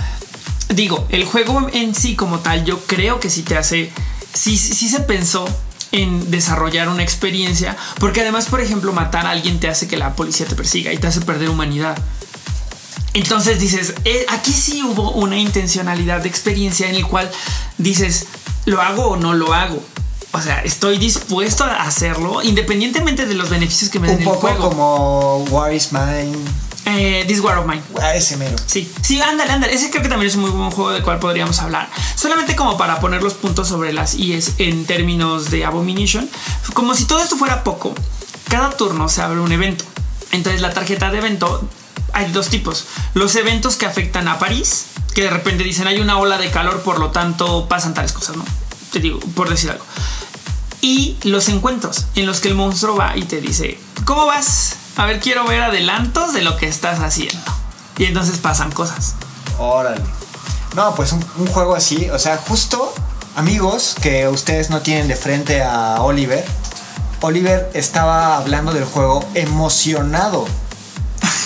digo, 0.68 1.06
el 1.10 1.24
juego 1.24 1.68
en 1.72 1.94
sí 1.94 2.16
como 2.16 2.40
tal, 2.40 2.64
yo 2.64 2.80
creo 2.86 3.20
que 3.20 3.30
sí 3.30 3.42
te 3.42 3.56
hace 3.56 3.92
sí, 4.34 4.56
sí 4.58 4.88
se 4.88 5.00
pensó 5.00 5.46
en 5.90 6.30
desarrollar 6.30 6.88
una 6.90 7.02
experiencia, 7.02 7.74
porque 7.98 8.20
además, 8.20 8.44
por 8.46 8.60
ejemplo, 8.60 8.92
matar 8.92 9.26
a 9.26 9.30
alguien 9.30 9.58
te 9.58 9.68
hace 9.68 9.88
que 9.88 9.96
la 9.96 10.14
policía 10.14 10.44
te 10.46 10.54
persiga 10.54 10.92
y 10.92 10.98
te 10.98 11.06
hace 11.06 11.22
perder 11.22 11.48
humanidad. 11.48 11.96
Entonces 13.14 13.58
dices, 13.58 13.94
eh, 14.04 14.26
aquí 14.28 14.52
sí 14.52 14.82
hubo 14.82 15.10
una 15.12 15.38
intencionalidad 15.38 16.22
de 16.22 16.28
experiencia 16.28 16.88
en 16.88 16.94
el 16.94 17.06
cual 17.06 17.30
dices, 17.78 18.26
¿lo 18.66 18.80
hago 18.80 19.08
o 19.08 19.16
no 19.16 19.34
lo 19.34 19.54
hago? 19.54 19.82
O 20.32 20.40
sea, 20.40 20.60
estoy 20.62 20.98
dispuesto 20.98 21.64
a 21.64 21.82
hacerlo 21.84 22.42
independientemente 22.42 23.26
de 23.26 23.34
los 23.34 23.48
beneficios 23.48 23.90
que 23.90 23.98
me 23.98 24.08
den 24.08 24.18
Un 24.18 24.24
poco 24.24 24.48
el 24.48 24.56
juego. 24.56 24.68
como 24.70 25.44
War 25.50 25.72
is 25.72 25.90
Mine. 25.92 26.36
Eh, 26.84 27.24
This 27.26 27.40
War 27.40 27.58
of 27.58 27.66
Mine. 27.66 27.82
A 28.00 28.14
ese 28.14 28.36
mero. 28.36 28.56
Sí, 28.66 28.90
sí, 29.02 29.20
ándale, 29.20 29.52
ándale. 29.52 29.74
Ese 29.74 29.90
creo 29.90 30.02
que 30.02 30.08
también 30.08 30.28
es 30.28 30.36
un 30.36 30.42
muy 30.42 30.50
buen 30.50 30.70
juego 30.70 30.90
del 30.90 31.02
cual 31.02 31.18
podríamos 31.18 31.58
hablar. 31.60 31.88
Solamente 32.14 32.54
como 32.56 32.76
para 32.76 33.00
poner 33.00 33.22
los 33.22 33.34
puntos 33.34 33.68
sobre 33.68 33.92
las 33.92 34.14
IES 34.14 34.52
en 34.58 34.84
términos 34.84 35.50
de 35.50 35.64
Abomination. 35.64 36.28
Como 36.74 36.94
si 36.94 37.04
todo 37.04 37.20
esto 37.22 37.36
fuera 37.36 37.64
poco, 37.64 37.94
cada 38.48 38.70
turno 38.70 39.08
se 39.08 39.22
abre 39.22 39.40
un 39.40 39.50
evento. 39.52 39.84
Entonces 40.32 40.60
la 40.60 40.72
tarjeta 40.72 41.10
de 41.10 41.18
evento 41.18 41.66
hay 42.12 42.30
dos 42.32 42.48
tipos. 42.48 42.86
Los 43.14 43.34
eventos 43.36 43.76
que 43.76 43.86
afectan 43.86 44.28
a 44.28 44.38
París, 44.38 44.86
que 45.14 45.22
de 45.22 45.30
repente 45.30 45.64
dicen 45.64 45.86
hay 45.86 46.00
una 46.00 46.18
ola 46.18 46.38
de 46.38 46.50
calor, 46.50 46.82
por 46.82 46.98
lo 46.98 47.10
tanto 47.10 47.68
pasan 47.68 47.94
tales 47.94 48.12
cosas, 48.12 48.36
¿no? 48.36 48.44
Te 48.92 49.00
digo, 49.00 49.18
por 49.34 49.48
decir 49.48 49.70
algo. 49.70 49.84
Y 50.80 51.16
los 51.24 51.48
encuentros 51.48 52.06
en 52.14 52.26
los 52.26 52.40
que 52.40 52.48
el 52.48 52.54
monstruo 52.54 52.96
va 52.96 53.16
y 53.16 53.22
te 53.22 53.40
dice, 53.40 53.78
¿cómo 54.04 54.26
vas? 54.26 54.76
A 54.96 55.06
ver, 55.06 55.20
quiero 55.20 55.44
ver 55.44 55.62
adelantos 55.62 56.32
de 56.32 56.42
lo 56.42 56.56
que 56.56 56.66
estás 56.66 57.00
haciendo. 57.00 57.40
Y 57.98 58.04
entonces 58.04 58.38
pasan 58.38 58.70
cosas. 58.70 59.14
Órale. 59.58 60.02
No, 60.76 60.94
pues 60.94 61.12
un, 61.12 61.24
un 61.38 61.46
juego 61.46 61.74
así, 61.74 62.08
o 62.10 62.18
sea, 62.18 62.36
justo 62.36 62.94
amigos 63.38 63.94
que 64.00 64.28
ustedes 64.28 64.70
no 64.70 64.80
tienen 64.82 65.08
de 65.08 65.16
frente 65.16 65.62
a 65.62 66.02
Oliver. 66.02 66.44
Oliver 67.20 67.70
estaba 67.74 68.36
hablando 68.36 68.72
del 68.72 68.84
juego 68.84 69.24
emocionado. 69.34 70.44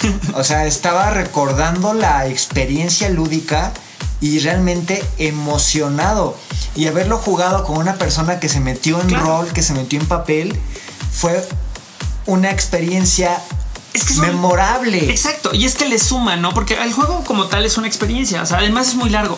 O 0.35 0.45
sea, 0.45 0.67
estaba 0.67 1.11
recordando 1.11 1.95
la 1.95 2.27
experiencia 2.27 3.09
lúdica 3.11 3.73
y 4.21 4.39
realmente 4.41 5.05
emocionado. 5.19 6.37
Y 6.75 6.87
haberlo 6.87 7.19
jugado 7.19 7.65
con 7.65 7.77
una 7.79 7.97
persona 7.97 8.41
que 8.41 8.49
se 8.49 8.61
metió 8.61 9.01
en 9.01 9.09
Claro. 9.09 9.27
rol, 9.27 9.53
que 9.53 9.63
se 9.63 9.75
metió 9.75 10.01
en 10.01 10.07
papel, 10.07 10.59
fue 11.13 11.47
una 12.27 12.51
experiencia 12.51 13.43
Es 13.93 14.05
que 14.05 14.15
son- 14.15 14.27
memorable. 14.27 15.11
Exacto, 15.11 15.51
y 15.53 15.65
es 15.67 15.75
que 15.75 15.85
le 15.87 15.99
suma, 15.99 16.37
¿no? 16.37 16.55
Porque 16.55 16.75
el 16.83 16.93
juego 16.93 17.25
como 17.25 17.47
tal 17.49 17.65
es 17.67 17.77
una 17.77 17.87
experiencia, 17.89 18.41
o 18.43 18.47
sea, 18.47 18.59
además 18.59 18.89
es 18.89 18.95
muy 18.95 19.11
largo, 19.11 19.37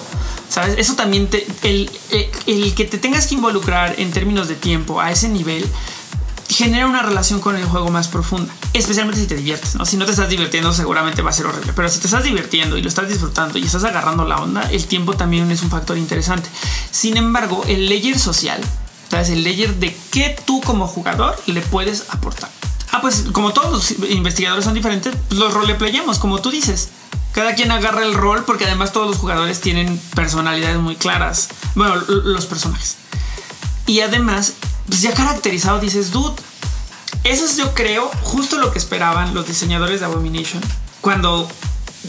¿sabes? 0.48 0.76
Eso 0.78 0.94
también 0.94 1.28
te, 1.28 1.44
el, 1.62 1.90
el- 2.10 2.30
el 2.46 2.74
que 2.74 2.84
te 2.84 2.98
tengas 2.98 3.26
que 3.26 3.34
involucrar 3.34 3.94
en 3.98 4.12
términos 4.12 4.46
de 4.46 4.54
tiempo 4.54 5.00
a 5.00 5.10
ese 5.10 5.28
nivel 5.28 5.66
genera 6.48 6.86
una 6.86 7.02
relación 7.02 7.40
con 7.40 7.56
el 7.56 7.64
juego 7.64 7.90
más 7.90 8.08
profunda, 8.08 8.52
especialmente 8.72 9.20
si 9.20 9.26
te 9.26 9.36
diviertes, 9.36 9.74
¿no? 9.74 9.86
Si 9.86 9.96
no 9.96 10.04
te 10.04 10.12
estás 10.12 10.28
divirtiendo 10.28 10.72
seguramente 10.72 11.22
va 11.22 11.30
a 11.30 11.32
ser 11.32 11.46
horrible, 11.46 11.72
pero 11.74 11.88
si 11.88 11.98
te 11.98 12.06
estás 12.06 12.24
divirtiendo 12.24 12.76
y 12.76 12.82
lo 12.82 12.88
estás 12.88 13.08
disfrutando 13.08 13.58
y 13.58 13.64
estás 13.64 13.84
agarrando 13.84 14.24
la 14.24 14.36
onda, 14.36 14.62
el 14.70 14.86
tiempo 14.86 15.14
también 15.14 15.50
es 15.50 15.62
un 15.62 15.70
factor 15.70 15.98
interesante. 15.98 16.48
Sin 16.90 17.16
embargo, 17.16 17.64
el 17.66 17.88
layer 17.88 18.18
social, 18.18 18.60
¿sabes? 19.10 19.30
El 19.30 19.42
layer 19.44 19.74
de 19.76 19.96
qué 20.10 20.36
tú 20.44 20.60
como 20.60 20.86
jugador 20.86 21.36
le 21.46 21.60
puedes 21.60 22.04
aportar. 22.10 22.50
Ah, 22.92 23.00
pues 23.00 23.24
como 23.32 23.52
todos 23.52 23.72
los 23.72 24.10
investigadores 24.10 24.64
son 24.64 24.74
diferentes, 24.74 25.14
los 25.30 25.52
roleplayamos, 25.52 26.18
como 26.18 26.40
tú 26.40 26.50
dices. 26.50 26.90
Cada 27.32 27.56
quien 27.56 27.72
agarra 27.72 28.04
el 28.04 28.14
rol 28.14 28.44
porque 28.44 28.64
además 28.64 28.92
todos 28.92 29.08
los 29.08 29.16
jugadores 29.16 29.60
tienen 29.60 30.00
personalidades 30.14 30.78
muy 30.78 30.94
claras. 30.94 31.48
Bueno, 31.74 31.96
los 31.96 32.46
personajes. 32.46 32.96
Y 33.86 34.00
además, 34.00 34.54
pues 34.88 35.00
ya 35.02 35.12
caracterizado 35.12 35.80
dices, 35.80 36.10
dude, 36.10 36.34
eso 37.24 37.44
es 37.44 37.56
yo 37.56 37.74
creo 37.74 38.10
justo 38.22 38.58
lo 38.58 38.70
que 38.72 38.78
esperaban 38.78 39.34
los 39.34 39.46
diseñadores 39.46 40.00
de 40.00 40.06
Abomination 40.06 40.62
cuando 41.00 41.48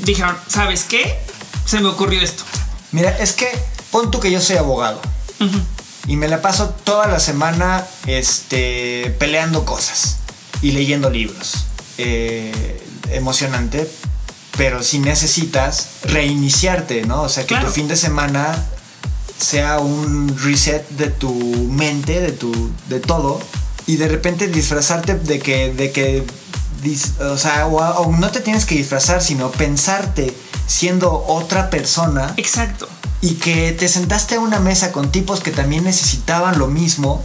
dijeron, 0.04 0.36
¿sabes 0.48 0.84
qué? 0.84 1.18
Se 1.66 1.80
me 1.80 1.88
ocurrió 1.88 2.22
esto. 2.22 2.44
Mira, 2.92 3.18
es 3.18 3.34
que 3.34 3.48
pon 3.92 4.12
tú 4.12 4.20
que 4.20 4.32
yo 4.32 4.42
soy 4.42 4.58
abogado 4.58 5.02
y 6.08 6.16
me 6.18 6.28
la 6.28 6.42
paso 6.42 6.70
toda 6.84 7.08
la 7.08 7.20
semana 7.20 7.86
este, 8.06 9.16
peleando 9.20 9.66
cosas 9.66 10.18
y 10.62 10.72
leyendo 10.72 11.10
libros. 11.10 11.66
Eh, 11.98 12.82
emocionante, 13.12 13.90
pero 14.58 14.84
si 14.84 15.00
necesitas 15.00 15.88
reiniciarte, 16.04 17.04
¿no? 17.06 17.22
O 17.24 17.30
sea, 17.30 17.44
que 17.44 17.50
Claro. 17.50 17.68
tu 17.68 17.74
fin 17.74 17.88
de 17.88 17.96
semana 17.96 18.64
sea 19.38 19.80
un 19.80 20.38
reset 20.38 20.88
de 20.90 21.08
tu 21.08 21.34
mente, 21.34 22.22
de 22.22 22.32
tu 22.32 22.52
de 22.90 23.00
todo 23.00 23.40
y 23.86 23.98
de 23.98 24.08
repente 24.08 24.48
disfrazarte 24.48 25.16
de 25.16 25.40
que 25.40 25.74
de 25.74 25.92
que 25.92 26.26
o 27.20 27.38
sea, 27.38 27.68
o, 27.68 27.78
o 27.78 28.12
no 28.12 28.32
te 28.32 28.42
tienes 28.42 28.66
que 28.66 28.76
disfrazar, 28.76 29.22
sino 29.22 29.50
pensarte 29.52 30.36
siendo 30.68 31.26
otra 31.28 31.70
persona 31.70 32.34
Exacto. 32.38 32.88
y 33.22 33.36
que 33.36 33.72
te 33.72 33.88
sentaste 33.88 34.36
a 34.36 34.40
una 34.40 34.60
mesa 34.60 34.92
con 34.92 35.12
tipos 35.12 35.40
que 35.40 35.52
también 35.52 35.84
necesitaban 35.84 36.60
lo 36.60 36.68
mismo, 36.68 37.24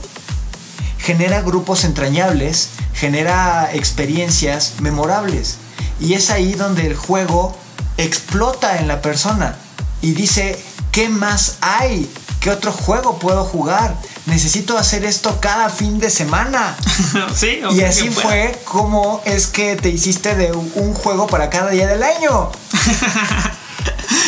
genera 0.98 1.42
grupos 1.42 1.84
entrañables, 1.84 2.70
genera 2.94 3.70
experiencias 3.72 4.74
memorables. 4.80 5.56
Y 6.00 6.14
es 6.14 6.30
ahí 6.30 6.54
donde 6.54 6.86
el 6.86 6.96
juego 6.96 7.56
explota 7.96 8.78
en 8.78 8.88
la 8.88 9.02
persona 9.02 9.56
y 10.00 10.12
dice, 10.12 10.58
¿qué 10.92 11.08
más 11.08 11.58
hay? 11.60 12.10
¿Qué 12.40 12.50
otro 12.50 12.72
juego 12.72 13.18
puedo 13.18 13.44
jugar? 13.44 13.96
Necesito 14.26 14.78
hacer 14.78 15.04
esto 15.04 15.40
cada 15.40 15.68
fin 15.68 15.98
de 15.98 16.10
semana. 16.10 16.76
sí, 17.34 17.60
Y 17.72 17.82
así 17.82 18.10
fue 18.10 18.58
como 18.64 19.22
es 19.24 19.46
que 19.46 19.76
te 19.76 19.90
hiciste 19.90 20.34
de 20.34 20.52
un 20.52 20.94
juego 20.94 21.26
para 21.26 21.50
cada 21.50 21.70
día 21.70 21.86
del 21.86 22.02
año. 22.02 22.50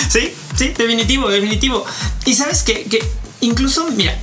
Sí, 0.08 0.34
sí, 0.56 0.68
definitivo, 0.76 1.30
definitivo. 1.30 1.84
Y 2.26 2.34
sabes 2.34 2.62
que, 2.62 2.84
que 2.84 3.02
incluso, 3.40 3.86
mira, 3.92 4.18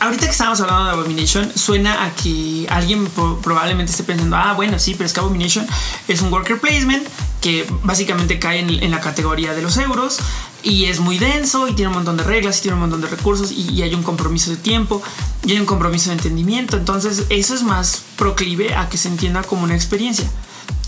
ahorita 0.00 0.26
que 0.26 0.32
estábamos 0.32 0.60
hablando 0.60 0.86
de 0.86 0.90
Abomination, 0.90 1.52
suena 1.54 2.04
a 2.04 2.14
que 2.14 2.66
alguien 2.70 3.06
probablemente 3.42 3.92
esté 3.92 4.02
pensando, 4.02 4.36
ah, 4.36 4.54
bueno, 4.54 4.78
sí, 4.78 4.94
pero 4.94 5.06
es 5.06 5.12
que 5.12 5.20
Abomination 5.20 5.66
es 6.08 6.22
un 6.22 6.32
worker 6.32 6.58
placement 6.58 7.06
que 7.40 7.66
básicamente 7.82 8.38
cae 8.38 8.60
en, 8.60 8.82
en 8.82 8.90
la 8.90 9.00
categoría 9.00 9.54
de 9.54 9.62
los 9.62 9.76
euros 9.76 10.18
y 10.62 10.86
es 10.86 11.00
muy 11.00 11.18
denso 11.18 11.68
y 11.68 11.74
tiene 11.74 11.88
un 11.88 11.94
montón 11.94 12.16
de 12.16 12.24
reglas 12.24 12.58
y 12.58 12.62
tiene 12.62 12.74
un 12.74 12.80
montón 12.80 13.00
de 13.00 13.08
recursos 13.08 13.52
y, 13.52 13.70
y 13.70 13.82
hay 13.82 13.94
un 13.94 14.02
compromiso 14.02 14.50
de 14.50 14.56
tiempo 14.56 15.02
y 15.44 15.52
hay 15.52 15.60
un 15.60 15.66
compromiso 15.66 16.10
de 16.10 16.16
entendimiento. 16.16 16.76
Entonces, 16.76 17.24
eso 17.28 17.54
es 17.54 17.62
más 17.62 18.02
proclive 18.16 18.74
a 18.74 18.88
que 18.88 18.98
se 18.98 19.08
entienda 19.08 19.42
como 19.42 19.64
una 19.64 19.74
experiencia. 19.74 20.28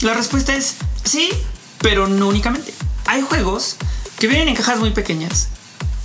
La 0.00 0.14
respuesta 0.14 0.54
es 0.54 0.76
sí, 1.04 1.30
pero 1.80 2.08
no 2.08 2.28
únicamente. 2.28 2.74
Hay 3.06 3.22
juegos 3.22 3.76
que 4.18 4.26
vienen 4.26 4.48
en 4.48 4.54
cajas 4.54 4.78
muy 4.78 4.90
pequeñas, 4.90 5.48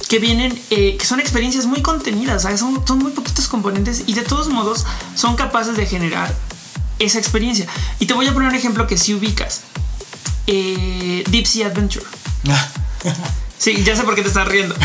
que 0.10 0.20
vienen, 0.20 0.58
eh, 0.70 0.96
que 0.98 1.06
son 1.06 1.20
experiencias 1.20 1.66
muy 1.66 1.82
contenidas, 1.82 2.44
¿sabes? 2.44 2.60
Son, 2.60 2.82
son 2.88 3.00
muy 3.00 3.12
poquitos 3.12 3.48
componentes 3.48 4.04
y 4.08 4.14
de 4.14 4.22
todos 4.22 4.48
modos 4.50 4.86
son 5.16 5.36
capaces 5.36 5.76
de 5.76 5.86
generar 5.86 6.34
esa 7.00 7.20
experiencia. 7.20 7.66
Y 8.00 8.06
te 8.06 8.14
voy 8.14 8.28
a 8.28 8.34
poner 8.34 8.50
un 8.50 8.56
ejemplo 8.56 8.88
que 8.88 8.98
sí 8.98 9.14
ubicas. 9.14 9.62
Eh, 10.48 11.24
Deep 11.30 11.46
Sea 11.46 11.68
Adventure. 11.68 12.06
Sí, 13.60 13.84
ya 13.84 13.96
sé 13.96 14.04
por 14.04 14.14
qué 14.14 14.22
te 14.22 14.28
estás 14.28 14.48
riendo. 14.48 14.76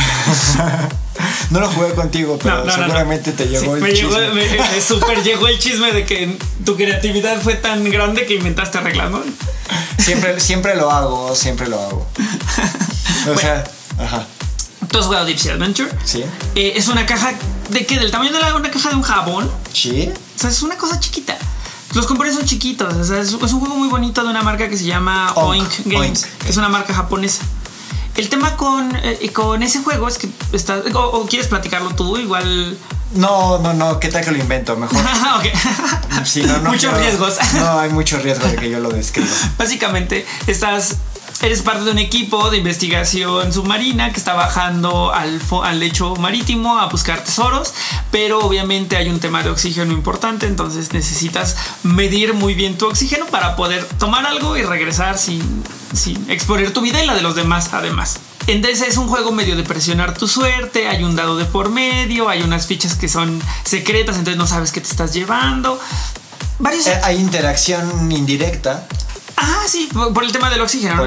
No 1.50 1.60
lo 1.60 1.68
jugué 1.70 1.92
contigo, 1.92 2.38
pero 2.42 2.58
No, 2.58 2.64
no, 2.64 2.70
no, 2.70 2.76
no. 2.78 2.84
seguramente 2.84 3.32
te 3.32 3.46
llegó 3.46 3.64
Sí, 3.64 3.70
el 3.70 3.80
me 3.82 3.92
chisme. 3.92 4.08
llegó, 4.18 4.34
me- 4.34 4.58
me 4.58 4.80
super 4.80 5.22
llegó 5.22 5.46
el 5.48 5.58
chisme 5.58 5.92
de 5.92 6.06
que 6.06 6.38
tu 6.64 6.74
creatividad 6.74 7.38
fue 7.42 7.54
tan 7.54 7.84
grande 7.90 8.24
que 8.24 8.34
inventaste 8.36 8.80
reglas, 8.80 9.10
¿no? 9.10 9.22
Siempre, 9.98 10.40
siempre 10.40 10.74
lo 10.74 10.90
hago, 10.90 11.34
siempre 11.36 11.68
lo 11.68 11.80
hago. 11.82 12.06
O 13.34 13.38
sea, 13.38 13.62
ajá. 13.98 14.26
¿Tú 14.92 14.98
has 14.98 15.06
jugado 15.06 15.24
Deep 15.24 15.38
Sea 15.38 15.54
Adventure? 15.54 15.90
¿Sí? 16.04 16.22
Eh, 16.54 16.74
es 16.76 16.86
una 16.88 17.06
caja 17.06 17.32
de 17.70 17.86
que 17.86 17.98
del 17.98 18.10
tamaño 18.10 18.30
de 18.32 18.38
la- 18.40 18.54
una 18.54 18.70
caja 18.70 18.90
de 18.90 18.94
un 18.96 19.02
jabón. 19.02 19.50
¿Sí? 19.72 20.10
O 20.36 20.38
sea, 20.38 20.50
es 20.50 20.62
una 20.62 20.76
cosa 20.76 21.00
chiquita. 21.00 21.36
Los 21.94 22.06
componentes 22.06 22.38
son 22.38 22.48
chiquitos. 22.48 22.92
O 22.94 23.04
sea, 23.04 23.18
es, 23.20 23.28
es 23.28 23.52
un 23.52 23.60
juego 23.60 23.74
muy 23.76 23.88
bonito 23.88 24.22
de 24.22 24.28
una 24.30 24.42
marca 24.42 24.68
que 24.68 24.76
se 24.76 24.84
llama 24.84 25.32
Oink, 25.34 25.62
Oink, 25.64 25.86
Games, 25.86 26.24
Oink. 26.24 26.48
es 26.48 26.56
una 26.56 26.68
marca 26.68 26.94
japonesa. 26.94 27.42
El 28.16 28.28
tema 28.28 28.56
con, 28.56 28.94
eh, 28.96 29.30
con 29.32 29.62
ese 29.62 29.82
juego 29.82 30.06
es 30.08 30.18
que 30.18 30.28
está. 30.52 30.82
O, 30.94 30.98
o 30.98 31.26
quieres 31.26 31.48
platicarlo 31.48 31.90
tú, 31.94 32.16
igual. 32.18 32.76
No, 33.14 33.58
no, 33.58 33.72
no, 33.74 33.98
¿qué 34.00 34.08
tal 34.08 34.24
que 34.24 34.30
lo 34.30 34.38
invento? 34.38 34.76
Mejor. 34.76 34.98
Ok. 35.38 36.24
Sí, 36.24 36.42
no, 36.44 36.58
no 36.58 36.70
Muchos 36.70 36.94
riesgos. 36.98 37.34
No, 37.54 37.78
hay 37.80 37.90
mucho 37.90 38.18
riesgo 38.18 38.46
de 38.46 38.56
que 38.56 38.70
yo 38.70 38.78
lo 38.80 38.90
describa. 38.90 39.28
Básicamente, 39.58 40.26
estás 40.46 40.96
Eres 41.42 41.62
parte 41.62 41.84
de 41.84 41.90
un 41.90 41.98
equipo 41.98 42.50
de 42.50 42.58
investigación 42.58 43.52
submarina 43.52 44.12
que 44.12 44.18
está 44.18 44.34
bajando 44.34 45.12
al, 45.12 45.40
al 45.64 45.80
lecho 45.80 46.14
marítimo 46.14 46.78
a 46.78 46.86
buscar 46.86 47.24
tesoros, 47.24 47.74
pero 48.12 48.38
obviamente 48.38 48.96
hay 48.96 49.08
un 49.08 49.18
tema 49.18 49.42
de 49.42 49.50
oxígeno 49.50 49.92
importante, 49.92 50.46
entonces 50.46 50.92
necesitas 50.92 51.56
medir 51.82 52.32
muy 52.32 52.54
bien 52.54 52.78
tu 52.78 52.86
oxígeno 52.86 53.26
para 53.26 53.56
poder 53.56 53.84
tomar 53.98 54.24
algo 54.24 54.56
y 54.56 54.62
regresar 54.62 55.18
sin, 55.18 55.64
sin 55.92 56.30
exponer 56.30 56.72
tu 56.72 56.80
vida 56.80 57.02
y 57.02 57.06
la 57.06 57.16
de 57.16 57.22
los 57.22 57.34
demás 57.34 57.70
además. 57.72 58.20
Entonces 58.46 58.86
es 58.86 58.96
un 58.96 59.08
juego 59.08 59.32
medio 59.32 59.56
de 59.56 59.64
presionar 59.64 60.16
tu 60.16 60.28
suerte, 60.28 60.88
hay 60.88 61.02
un 61.02 61.16
dado 61.16 61.36
de 61.36 61.44
por 61.44 61.70
medio, 61.70 62.28
hay 62.28 62.42
unas 62.42 62.68
fichas 62.68 62.94
que 62.94 63.08
son 63.08 63.42
secretas, 63.64 64.16
entonces 64.16 64.38
no 64.38 64.46
sabes 64.46 64.70
qué 64.70 64.80
te 64.80 64.88
estás 64.88 65.12
llevando. 65.12 65.80
Eh, 66.64 67.00
hay 67.02 67.16
interacción 67.18 68.12
indirecta. 68.12 68.86
Ah, 69.44 69.64
sí, 69.66 69.88
por, 69.92 70.22
el 70.22 70.30
tema 70.30 70.48
del 70.50 70.60
oxígeno. 70.60 71.02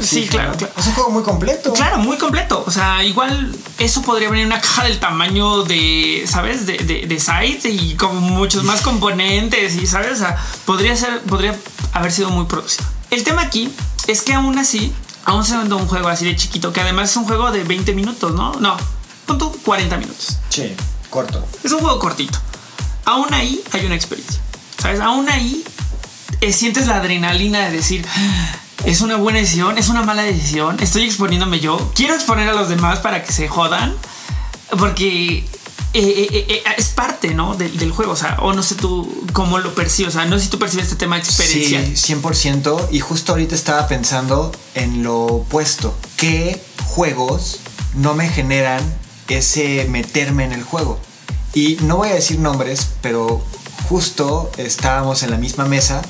Sí, 0.00 0.28
claro, 0.28 0.52
Es 0.76 0.86
un 0.86 0.92
juego 0.92 1.10
muy 1.10 1.22
completo. 1.22 1.72
Claro, 1.72 1.96
muy 1.96 2.18
completo. 2.18 2.62
O 2.66 2.70
sea, 2.70 3.02
igual 3.02 3.56
eso 3.78 4.02
podría 4.02 4.28
venir 4.28 4.42
en 4.42 4.52
una 4.52 4.60
caja 4.60 4.84
del 4.84 4.98
tamaño 4.98 5.62
de, 5.62 6.24
¿sabes? 6.26 6.66
De, 6.66 6.76
de, 6.76 7.06
de 7.06 7.20
site 7.20 7.70
y 7.70 7.94
con 7.94 8.16
muchos 8.16 8.64
más 8.64 8.82
componentes 8.82 9.76
y, 9.76 9.86
¿sabes? 9.86 10.12
O 10.12 10.16
sea, 10.16 10.36
podría 10.66 10.94
ser, 10.94 11.22
podría 11.22 11.56
haber 11.94 12.12
sido 12.12 12.28
muy 12.28 12.44
producido. 12.44 12.84
El 13.10 13.24
tema 13.24 13.42
aquí 13.42 13.72
es 14.06 14.20
que 14.20 14.34
aún 14.34 14.58
así, 14.58 14.92
aún 15.24 15.44
se 15.44 15.56
vende 15.56 15.74
un 15.74 15.88
juego 15.88 16.08
así 16.08 16.26
de 16.26 16.36
chiquito, 16.36 16.74
que 16.74 16.82
además 16.82 17.10
es 17.10 17.16
un 17.16 17.24
juego 17.24 17.50
de 17.50 17.64
20 17.64 17.94
minutos, 17.94 18.34
¿no? 18.34 18.52
No, 18.60 18.76
punto 19.24 19.52
40 19.64 19.96
minutos. 19.96 20.36
Sí, 20.50 20.74
corto. 21.08 21.42
Es 21.64 21.72
un 21.72 21.80
juego 21.80 21.98
cortito. 21.98 22.38
Aún 23.06 23.32
ahí 23.32 23.62
hay 23.72 23.86
una 23.86 23.94
experiencia. 23.94 24.38
¿Sabes? 24.78 25.00
Aún 25.00 25.28
ahí 25.30 25.64
sientes 26.52 26.86
la 26.86 26.96
adrenalina 26.96 27.66
de 27.68 27.70
decir, 27.72 28.04
es 28.84 29.00
una 29.00 29.16
buena 29.16 29.38
decisión, 29.38 29.78
es 29.78 29.88
una 29.88 30.02
mala 30.02 30.22
decisión, 30.22 30.78
estoy 30.80 31.04
exponiéndome 31.04 31.60
yo, 31.60 31.90
quiero 31.94 32.14
exponer 32.14 32.48
a 32.48 32.54
los 32.54 32.68
demás 32.68 33.00
para 33.00 33.22
que 33.22 33.32
se 33.32 33.48
jodan, 33.48 33.94
porque 34.78 35.44
eh, 35.92 36.46
eh, 36.48 36.62
es 36.76 36.88
parte, 36.88 37.34
¿no? 37.34 37.56
Del, 37.56 37.90
juego, 37.90 38.12
o 38.12 38.16
sea, 38.16 38.38
o 38.40 38.52
no 38.52 38.62
sé 38.62 38.76
tú 38.76 39.26
cómo 39.32 39.58
lo 39.58 39.74
percibes, 39.74 40.14
o 40.14 40.18
sea, 40.18 40.26
no 40.26 40.38
sé 40.38 40.44
si 40.44 40.50
tú 40.50 40.58
percibes 40.58 40.84
este 40.86 40.96
tema 40.96 41.16
de 41.16 41.22
experiencia. 41.22 41.84
Sí, 41.94 42.14
100%, 42.14 42.88
y 42.92 43.00
justo 43.00 43.32
ahorita 43.32 43.54
estaba 43.54 43.88
pensando 43.88 44.52
en 44.74 45.02
lo 45.02 45.24
opuesto, 45.26 45.96
¿qué 46.16 46.62
juegos 46.86 47.60
no 47.94 48.14
me 48.14 48.28
generan 48.28 48.82
ese 49.28 49.86
meterme 49.88 50.44
en 50.44 50.52
el 50.52 50.62
juego? 50.62 51.00
Y 51.54 51.76
no 51.82 51.96
voy 51.96 52.10
a 52.10 52.14
decir 52.14 52.38
nombres, 52.38 52.90
pero 53.02 53.44
justo 53.90 54.52
estábamos 54.56 55.24
en 55.24 55.32
la 55.32 55.36
misma 55.36 55.64
mesa 55.64 56.00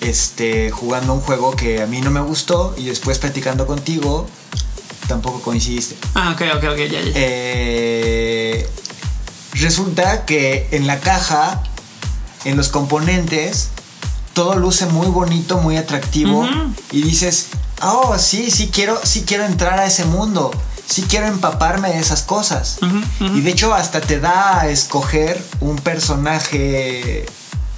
este, 0.00 0.72
jugando 0.72 1.14
un 1.14 1.20
juego 1.20 1.54
que 1.54 1.80
a 1.80 1.86
mí 1.86 2.00
no 2.00 2.10
me 2.10 2.20
gustó 2.20 2.74
y 2.76 2.86
después 2.86 3.20
platicando 3.20 3.68
contigo 3.68 4.26
tampoco 5.06 5.40
coincidiste. 5.40 5.96
Ah, 6.16 6.32
ok, 6.34 6.42
ok, 6.56 6.64
ok, 6.72 6.76
ya, 6.78 7.00
ya. 7.00 7.12
Eh, 7.14 8.68
resulta 9.52 10.24
que 10.24 10.66
en 10.72 10.88
la 10.88 10.98
caja, 10.98 11.62
en 12.44 12.56
los 12.56 12.68
componentes, 12.68 13.68
todo 14.32 14.56
luce 14.56 14.86
muy 14.86 15.06
bonito, 15.06 15.58
muy 15.58 15.76
atractivo 15.76 16.44
y 16.90 17.02
dices, 17.02 17.50
oh, 17.80 18.18
sí, 18.18 18.50
sí 18.50 18.70
quiero, 18.72 18.98
sí 19.04 19.22
quiero 19.24 19.44
entrar 19.44 19.78
a 19.78 19.86
ese 19.86 20.04
mundo. 20.04 20.50
Sí 20.86 21.04
quiero 21.08 21.26
empaparme 21.26 21.90
de 21.90 21.98
esas 21.98 22.22
cosas. 22.22 22.78
Y 23.20 23.40
de 23.40 23.50
hecho 23.50 23.74
hasta 23.74 24.00
te 24.00 24.20
da 24.20 24.60
a 24.60 24.68
escoger 24.68 25.42
un 25.60 25.76
personaje 25.76 27.26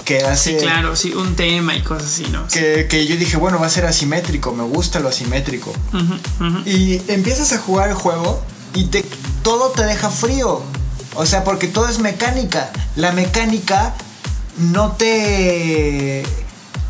que 0.04 0.18
hace... 0.24 0.58
Sí, 0.58 0.64
claro, 0.64 0.96
sí, 0.96 1.12
un 1.12 1.36
tema 1.36 1.74
y 1.74 1.82
cosas 1.82 2.06
así, 2.06 2.26
¿no? 2.30 2.46
Que, 2.48 2.86
que 2.88 3.06
yo 3.06 3.16
dije, 3.16 3.36
bueno, 3.36 3.58
va 3.58 3.66
a 3.66 3.70
ser 3.70 3.86
asimétrico, 3.86 4.52
me 4.52 4.62
gusta 4.64 5.00
lo 5.00 5.08
asimétrico. 5.08 5.72
Y 6.64 7.02
empiezas 7.10 7.52
a 7.52 7.58
jugar 7.58 7.90
el 7.90 7.94
juego 7.94 8.42
y 8.74 8.84
te, 8.84 9.04
todo 9.42 9.70
te 9.70 9.84
deja 9.84 10.10
frío. 10.10 10.62
O 11.14 11.26
sea, 11.26 11.44
porque 11.44 11.66
todo 11.66 11.88
es 11.88 11.98
mecánica. 11.98 12.70
La 12.94 13.12
mecánica 13.12 13.94
no 14.58 14.92
te 14.92 16.22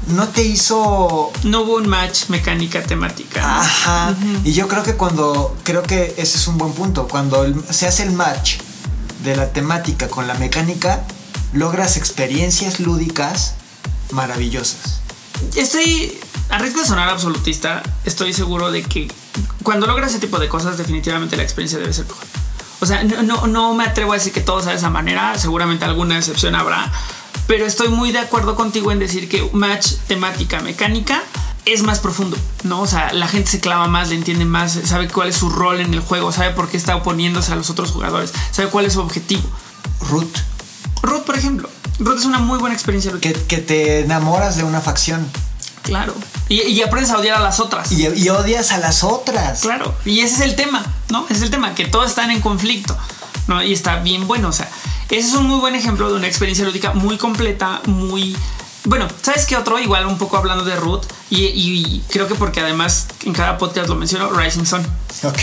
no 0.09 0.29
te 0.29 0.43
hizo. 0.43 1.33
No 1.45 1.63
hubo 1.63 1.77
un 1.77 1.89
match 1.89 2.29
mecánica 2.29 2.83
temática. 2.83 3.61
Ajá. 3.61 4.15
Y 4.45 4.53
yo 4.53 4.69
creo 4.69 4.83
que 4.83 4.95
cuando. 4.95 5.57
Creo 5.63 5.83
que 5.83 6.15
ese 6.17 6.39
es 6.39 6.47
un 6.47 6.59
buen 6.59 6.73
punto. 6.73 7.09
Cuando 7.09 7.47
se 7.71 7.87
hace 7.87 8.03
el 8.05 8.13
match 8.13 8.59
de 9.25 9.37
la 9.37 9.53
temática 9.53 10.09
con 10.09 10.27
la 10.27 10.35
mecánica, 10.35 11.03
logras 11.53 11.97
experiencias 11.97 12.81
lúdicas 12.81 13.55
maravillosas. 14.11 15.01
Estoy, 15.55 16.19
a 16.49 16.59
riesgo 16.59 16.81
de 16.81 16.87
sonar 16.87 17.09
absolutista, 17.09 17.83
estoy 18.05 18.33
seguro 18.33 18.71
de 18.71 18.83
que 18.83 19.11
cuando 19.63 19.87
logras 19.87 20.11
ese 20.11 20.21
tipo 20.21 20.39
de 20.39 20.49
cosas, 20.49 20.79
definitivamente 20.79 21.37
la 21.37 21.43
experiencia 21.43 21.79
debe 21.79 21.93
ser 21.93 22.07
mejor. 22.07 22.25
O 22.79 22.87
sea, 22.87 23.03
no, 23.03 23.47
no, 23.47 23.75
me 23.75 23.85
atrevo 23.85 24.13
a 24.13 24.17
decir 24.17 24.33
que 24.33 24.41
todo 24.41 24.61
sea 24.61 24.73
de 24.73 24.79
esa 24.79 24.91
manera, 24.91 25.39
seguramente 25.39 25.85
alguna 25.85 26.19
excepción 26.19 26.55
habrá, 26.55 26.93
pero 27.47 27.67
estoy 27.67 27.89
muy 27.89 28.13
de 28.13 28.19
acuerdo 28.19 28.55
contigo 28.55 28.93
en 28.93 28.99
decir 28.99 29.29
que 29.29 29.49
match 29.53 29.93
temática 30.09 30.61
mecánica 30.61 31.23
es 31.65 31.83
más 31.83 31.99
profundo, 31.99 32.37
¿no? 32.63 32.81
O 32.83 32.87
sea, 32.87 33.13
la 33.13 33.27
gente 33.27 33.51
se 33.51 33.61
clava 33.61 33.89
más, 33.89 34.09
le 34.09 34.15
entiende 34.15 34.45
más, 34.45 34.79
sabe 34.85 35.09
cuál 35.09 35.29
es 35.29 35.37
su 35.37 35.51
rol 35.51 35.81
en 35.81 35.95
el 35.95 36.01
juego, 36.01 36.31
sabe 36.31 36.51
por 36.51 36.69
qué 36.69 36.77
está 36.77 36.95
oponiéndose 36.95 37.53
a 37.53 37.57
los 37.57 37.71
otros 37.71 37.91
jugadores, 37.91 38.33
sabe 38.53 38.69
cuál 38.69 38.87
es 38.87 38.93
su 38.93 39.01
objetivo. 39.01 39.43
Ruth 40.09 40.37
Ruth, 41.07 41.23
por 41.23 41.37
ejemplo. 41.37 41.69
Ruth 41.99 42.19
es 42.19 42.25
una 42.25 42.39
muy 42.39 42.59
buena 42.59 42.75
experiencia. 42.75 43.13
Que, 43.21 43.33
que 43.33 43.59
te 43.59 44.01
enamoras 44.01 44.57
de 44.57 44.65
una 44.65 44.81
facción. 44.81 45.27
Claro. 45.83 46.15
Y, 46.49 46.81
aprendes 46.83 47.13
a 47.13 47.19
odiar 47.19 47.39
a 47.39 47.41
las 47.41 47.61
otras. 47.61 47.91
Y, 47.93 48.07
y, 48.07 48.29
odias 48.29 48.73
a 48.73 48.79
las 48.79 49.05
otras. 49.05 49.61
Claro. 49.61 49.95
Y 50.05 50.21
ese 50.21 50.35
es 50.35 50.41
el 50.41 50.57
tema, 50.57 50.85
¿no? 51.11 51.25
Ese 51.27 51.39
es 51.39 51.43
el 51.43 51.51
tema, 51.51 51.75
que 51.75 51.87
todos 51.87 52.09
están 52.09 52.31
en 52.31 52.41
conflicto, 52.41 52.97
¿no? 53.47 53.63
Y 53.63 53.73
está 53.73 53.97
bien 54.01 54.27
bueno. 54.27 54.49
O 54.49 54.53
sea, 54.53 54.69
ese 55.11 55.29
es 55.29 55.35
un 55.35 55.47
muy 55.47 55.61
buen 55.61 55.75
ejemplo 55.75 56.09
de 56.09 56.17
una 56.17 56.27
experiencia 56.27 56.65
lúdica 56.65 56.93
muy 56.93 57.17
completa, 57.17 57.81
muy... 57.87 58.37
Bueno, 58.85 59.09
¿sabes 59.21 59.47
qué 59.47 59.57
otro? 59.57 59.81
Igual 59.81 60.07
un 60.07 60.17
poco 60.17 60.37
hablando 60.37 60.65
de 60.65 60.77
Ruth, 60.77 61.03
y, 61.29 62.03
creo 62.09 62.29
que 62.29 62.37
porque 62.37 62.61
además 62.61 63.09
en 63.25 63.33
cada 63.33 63.59
podcast 63.59 63.89
lo 63.89 63.97
menciono, 63.97 64.31
Rising 64.31 64.65
Sun. 64.65 64.87
Ok, 65.25 65.41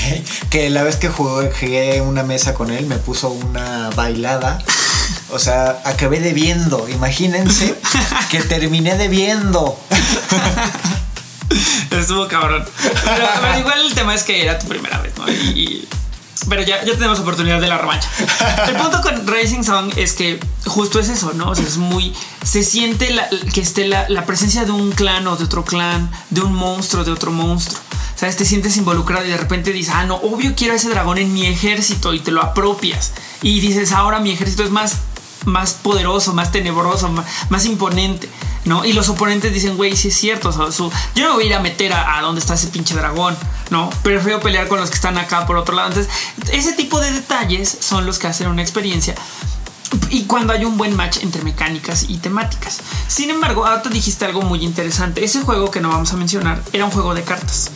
que 0.50 0.70
la 0.70 0.84
vez 0.84 0.96
que 0.96 1.10
jugué 1.10 2.00
una 2.00 2.24
mesa 2.24 2.54
con 2.54 2.72
él 2.72 2.86
me 2.86 2.96
puso 2.96 3.30
una 3.30 3.90
bailada 3.98 4.64
o 5.34 5.40
sea, 5.40 5.82
acabé 5.86 6.20
debiendo. 6.20 6.88
Imagínense 6.90 7.76
que 8.30 8.42
terminé 8.42 8.96
debiendo. 8.96 9.80
Estuvo 11.92 12.28
cabrón. 12.28 12.66
Pero, 13.04 13.60
igual 13.60 13.86
el 13.86 13.94
tema 13.94 14.14
es 14.14 14.24
que 14.24 14.42
era 14.44 14.60
tu 14.60 14.68
primera 14.68 15.00
vez, 15.00 15.14
¿no? 15.18 15.28
Y, 15.30 15.88
pero 16.50 16.62
ya, 16.62 16.84
ya 16.84 16.94
tenemos 16.94 17.20
oportunidad 17.20 17.60
de 17.62 17.68
la 17.68 17.78
revancha. 17.78 18.10
El 18.68 18.76
punto 18.76 19.02
con 19.02 19.28
Racing 19.28 19.64
Song 19.64 19.92
es 19.96 20.14
que 20.14 20.40
justo 20.66 21.00
es 21.00 21.10
eso, 21.10 21.34
¿no? 21.34 21.50
O 21.50 21.56
sea, 21.56 21.66
es 21.66 21.78
muy. 21.78 22.14
Se 22.44 22.64
siente 22.64 23.10
que 23.54 23.62
esté 23.62 23.88
la, 23.88 24.08
la, 24.10 24.26
presencia 24.26 24.66
de 24.66 24.72
un 24.72 24.92
clan 24.92 25.28
o 25.28 25.36
de 25.36 25.46
otro 25.46 25.64
clan, 25.64 26.12
de 26.30 26.42
un 26.42 26.54
monstruo, 26.54 27.04
de 27.04 27.12
otro 27.12 27.32
monstruo. 27.32 27.80
¿Sabes? 28.16 28.38
Te 28.38 28.46
sientes 28.46 28.78
involucrado 28.78 29.26
y 29.26 29.30
de 29.30 29.38
repente 29.38 29.72
dices, 29.72 29.94
ah, 29.96 30.06
no, 30.06 30.16
obvio 30.16 30.54
quiero 30.56 30.74
a 30.74 30.76
ese 30.78 30.90
dragón 30.90 31.18
en 31.18 31.34
mi 31.34 31.46
ejército 31.46 32.14
y 32.14 32.20
te 32.20 32.32
lo 32.32 32.42
apropias. 32.42 33.14
Y 33.42 33.60
dices, 33.60 33.92
ahora 33.92 34.20
mi 34.20 34.32
ejército 34.32 34.64
es 34.64 34.70
más 34.70 34.98
más 35.46 35.74
poderoso, 35.74 36.34
más 36.34 36.52
tenebroso, 36.52 37.10
más, 37.50 37.66
imponente. 37.66 38.30
¿no? 38.66 38.86
Y 38.86 38.94
los 38.94 39.10
oponentes 39.10 39.54
dicen, 39.54 39.76
güey, 39.76 39.96
sí 39.96 40.08
es 40.08 40.16
cierto. 40.16 40.52
yo 41.16 41.28
no 41.28 41.34
voy 41.34 41.44
a 41.44 41.48
ir 41.48 41.54
a 41.54 41.60
meter 41.60 41.94
a, 41.94 42.22
donde 42.22 42.40
está 42.40 42.54
ese 42.54 42.68
pinche 42.68 42.96
dragón, 42.96 43.36
¿no? 43.70 43.90
Prefiero 44.04 44.40
pelear 44.40 44.68
con 44.68 44.80
los 44.80 44.90
que 44.90 44.96
están 44.96 45.18
acá 45.18 45.46
por 45.46 45.58
otro 45.58 45.76
lado. 45.76 45.90
Entonces, 45.90 46.12
ese 46.52 46.74
tipo 46.74 47.00
de 47.00 47.12
detalles 47.12 47.78
son 47.80 48.06
los 48.06 48.20
que 48.20 48.28
hacen 48.28 48.48
una 48.48 48.62
experiencia. 48.62 49.16
Y 50.10 50.24
cuando 50.24 50.54
hay 50.54 50.66
un 50.66 50.78
buen 50.78 50.96
match 50.96 51.18
entre 51.22 51.44
mecánicas 51.44 52.06
y 52.08 52.18
temáticas. 52.18 52.80
Sin 53.08 53.30
embargo, 53.30 53.66
ahora 53.66 53.82
dijiste 53.90 54.26
algo 54.26 54.42
muy 54.42 54.64
interesante. 54.64 55.24
Ese 55.24 55.42
juego 55.42 55.70
que 55.72 55.82
no 55.82 55.90
vamos 55.90 56.14
a 56.14 56.18
mencionar 56.18 56.64
era 56.72 56.86
un 56.86 56.92
juego 56.92 57.14
de 57.14 57.24
cartas. 57.24 57.70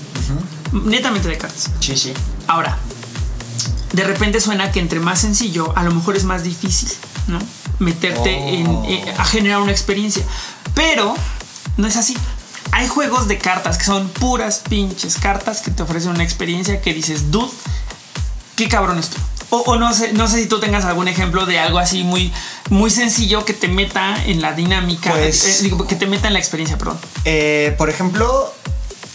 Netamente 0.72 1.28
de 1.28 1.38
cartas. 1.38 1.70
Sí, 1.80 1.96
sí. 1.96 2.14
Ahora, 2.48 2.78
de 3.94 4.04
repente 4.04 4.42
suena 4.42 4.72
que 4.72 4.80
entre 4.80 5.00
más 5.00 5.22
sencillo, 5.22 5.74
a 5.76 5.84
lo 5.84 5.92
mejor 5.92 6.16
es 6.16 6.24
más 6.24 6.44
difícil. 6.44 6.90
¿No? 7.28 7.40
Meterte 7.80 8.60
en, 8.60 8.68
oh. 8.68 8.86
eh, 8.88 9.14
a 9.18 9.26
generar 9.26 9.62
una 9.62 9.72
experiencia. 9.72 10.24
Pero 10.74 11.16
no 11.78 11.88
es 11.88 11.96
así. 11.98 12.16
Hay 12.72 12.88
juegos 12.88 13.28
de 13.28 13.38
cartas 13.38 13.78
que 13.78 13.86
son 13.86 14.10
puras 14.10 14.62
pinches 14.68 15.18
cartas 15.18 15.62
que 15.62 15.72
te 15.72 15.84
ofrecen 15.84 16.12
una 16.12 16.24
experiencia 16.24 16.82
que 16.82 16.94
dices, 16.94 17.32
dude, 17.32 17.52
qué 18.56 18.68
cabrón 18.68 19.00
esto. 19.00 19.18
O, 19.50 19.78
no 19.78 19.94
sé, 19.94 20.12
no 20.12 20.28
sé 20.28 20.42
si 20.42 20.48
tú 20.48 20.60
tengas 20.60 20.84
algún 20.84 21.08
ejemplo 21.08 21.46
de 21.46 21.58
algo 21.58 21.80
así 21.80 22.04
muy, 22.04 22.34
muy 22.70 22.90
sencillo 22.90 23.46
que 23.46 23.54
te 23.54 23.70
meta 23.70 24.22
en 24.26 24.42
la 24.42 24.52
dinámica, 24.52 25.12
pues 25.14 25.64
eh, 25.64 25.72
que 25.88 25.96
te 25.96 26.06
meta 26.06 26.28
en 26.28 26.34
la 26.34 26.40
experiencia, 26.40 26.78
perdón. 26.78 27.00
Eh, 27.24 27.74
por 27.78 27.90
ejemplo, 27.90 28.54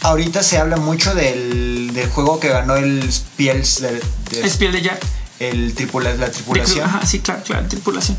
ahorita 0.01 0.41
se 0.41 0.57
habla 0.57 0.77
mucho 0.77 1.13
del, 1.13 1.91
del 1.93 2.09
juego 2.09 2.39
que 2.39 2.49
ganó 2.49 2.77
el 2.77 3.11
Spiels 3.11 3.81
de, 3.81 4.01
de, 4.31 4.49
Spiel 4.49 4.71
de 4.71 4.81
Jack 4.81 5.05
el 5.49 5.73
la 6.19 6.31
tripulación. 6.31 6.85
Ajá, 6.85 7.05
sí, 7.05 7.19
claro, 7.19 7.41
claro, 7.43 7.67
tripulación. 7.67 8.17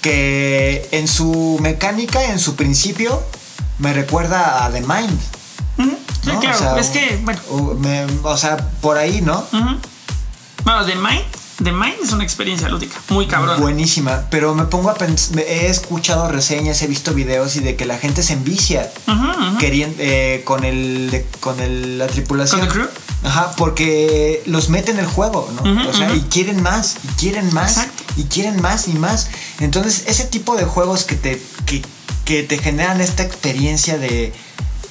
Que 0.00 0.88
en 0.92 1.06
su 1.08 1.58
mecánica, 1.60 2.24
en 2.32 2.38
su 2.38 2.56
principio, 2.56 3.22
me 3.78 3.92
recuerda 3.92 4.64
a 4.64 4.70
The 4.70 4.80
Mind. 4.80 5.18
¿no? 6.24 6.38
claro, 6.40 6.56
o 6.56 6.58
sea, 6.58 6.78
es 6.78 6.88
que, 6.88 7.18
bueno. 7.22 7.40
o, 7.50 7.74
me- 7.74 8.06
o 8.22 8.36
sea, 8.36 8.56
por 8.80 8.98
ahí, 8.98 9.20
¿no? 9.22 9.46
Bueno, 10.64 10.84
The 10.84 10.94
Mind, 10.94 11.24
The 11.62 11.72
Mind 11.72 11.94
es 12.02 12.12
una 12.12 12.24
experiencia 12.24 12.68
lúdica, 12.68 12.98
muy 13.08 13.26
cabrón. 13.26 13.60
Buenísima, 13.60 14.24
pero 14.30 14.54
me 14.54 14.64
pongo 14.64 14.90
a 14.90 14.94
pensar, 14.94 15.38
he 15.40 15.66
escuchado 15.68 16.28
reseñas, 16.28 16.80
he 16.82 16.86
visto 16.86 17.14
videos 17.14 17.56
y 17.56 17.60
de 17.60 17.76
que 17.76 17.86
la 17.86 17.98
gente 17.98 18.22
se 18.22 18.34
envicia 18.34 18.90
querien- 19.58 19.94
eh, 19.98 20.42
con 20.44 20.64
el 20.64 21.10
de- 21.10 21.26
con 21.40 21.60
el, 21.60 21.98
la 21.98 22.06
tripulación. 22.06 22.60
¿Con 22.60 22.68
the 22.68 22.74
crew? 22.74 22.88
Ajá, 23.22 23.52
porque 23.56 24.42
los 24.46 24.70
mete 24.70 24.92
en 24.92 24.98
el 24.98 25.06
juego, 25.06 25.50
¿no? 25.62 25.88
O 25.88 25.92
sea, 25.92 26.14
y 26.14 26.20
quieren 26.22 26.62
más, 26.62 26.96
y 27.04 27.08
quieren 27.20 27.52
más, 27.52 27.72
Exacto. 27.76 28.02
y 28.16 28.24
quieren 28.24 28.62
más 28.62 28.88
y 28.88 28.94
más. 28.94 29.28
Entonces, 29.60 30.04
ese 30.06 30.24
tipo 30.24 30.56
de 30.56 30.64
juegos 30.64 31.04
que 31.04 31.16
te, 31.16 31.42
que, 31.66 31.82
que 32.24 32.42
te 32.42 32.56
generan 32.58 33.00
esta 33.00 33.22
experiencia 33.22 33.98
de, 33.98 34.32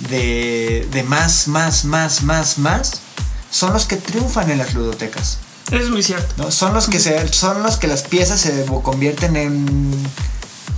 de, 0.09 0.87
de 0.91 1.03
más, 1.03 1.47
más, 1.47 1.85
más, 1.85 2.21
más, 2.21 2.59
más, 2.59 3.01
son 3.49 3.73
los 3.73 3.85
que 3.85 3.95
triunfan 3.95 4.51
en 4.51 4.59
las 4.59 4.75
ludotecas. 4.75 5.39
Es 5.71 5.89
muy 5.89 6.03
cierto. 6.03 6.33
¿no? 6.37 6.51
Son 6.51 6.73
los 6.73 6.87
que 6.87 6.99
se, 6.99 7.27
son 7.33 7.63
los 7.63 7.77
que 7.77 7.87
las 7.87 8.03
piezas 8.03 8.39
se 8.41 8.65
convierten 8.83 9.35
en 9.35 9.91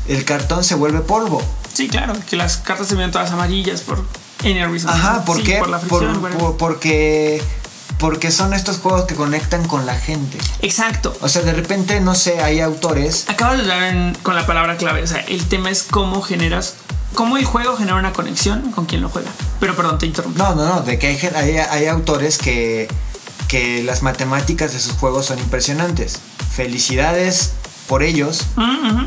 el 0.07 0.25
cartón 0.25 0.63
se 0.63 0.75
vuelve 0.75 0.99
polvo. 0.99 1.41
Sí, 1.73 1.87
claro, 1.87 2.13
que 2.29 2.35
las 2.35 2.57
cartas 2.57 2.87
se 2.87 2.95
ven 2.95 3.11
todas 3.11 3.31
amarillas 3.31 3.81
por 3.81 4.05
any 4.43 4.63
reason. 4.65 4.89
Ajá, 4.89 5.23
¿por 5.25 5.37
Sí, 5.37 5.43
qué? 5.43 5.57
Por 5.59 5.69
la 5.69 5.79
Por- 5.79 5.99
fricción, 5.99 6.23
whatever. 6.23 6.37
por- 6.43 6.57
porque 6.57 7.43
porque 7.97 8.31
son 8.31 8.55
estos 8.55 8.79
juegos 8.79 9.05
que 9.05 9.13
conectan 9.13 9.67
con 9.67 9.85
la 9.85 9.93
gente. 9.95 10.39
Exacto. 10.63 11.15
O 11.21 11.29
sea, 11.29 11.43
de 11.43 11.53
repente, 11.53 12.01
no 12.01 12.15
sé, 12.15 12.41
hay 12.41 12.59
autores. 12.59 13.25
Acabas 13.27 13.59
de 13.59 13.65
dar 13.65 13.83
en- 13.83 14.15
con 14.23 14.35
la 14.35 14.47
palabra 14.47 14.75
clave. 14.77 15.03
O 15.03 15.07
sea, 15.07 15.19
el 15.19 15.45
tema 15.47 15.69
es 15.69 15.83
cómo 15.83 16.23
generas, 16.23 16.73
cómo 17.13 17.37
el 17.37 17.45
juego 17.45 17.77
genera 17.77 17.97
una 17.97 18.11
conexión 18.11 18.71
con 18.71 18.87
quien 18.87 19.01
lo 19.01 19.09
juega. 19.09 19.29
Pero 19.59 19.75
perdón, 19.75 19.99
te 19.99 20.07
interrumpí. 20.07 20.39
No, 20.39 20.55
no, 20.55 20.65
no, 20.65 20.81
de 20.81 20.97
que 20.97 21.07
hay, 21.09 21.19
hay, 21.35 21.57
hay 21.57 21.85
autores 21.85 22.39
que, 22.39 22.87
que 23.47 23.83
las 23.83 24.01
matemáticas 24.01 24.73
de 24.73 24.79
sus 24.79 24.93
juegos 24.93 25.27
son 25.27 25.37
impresionantes. 25.37 26.17
Felicidades 26.55 27.51
por 27.87 28.03
ellos, 28.03 28.45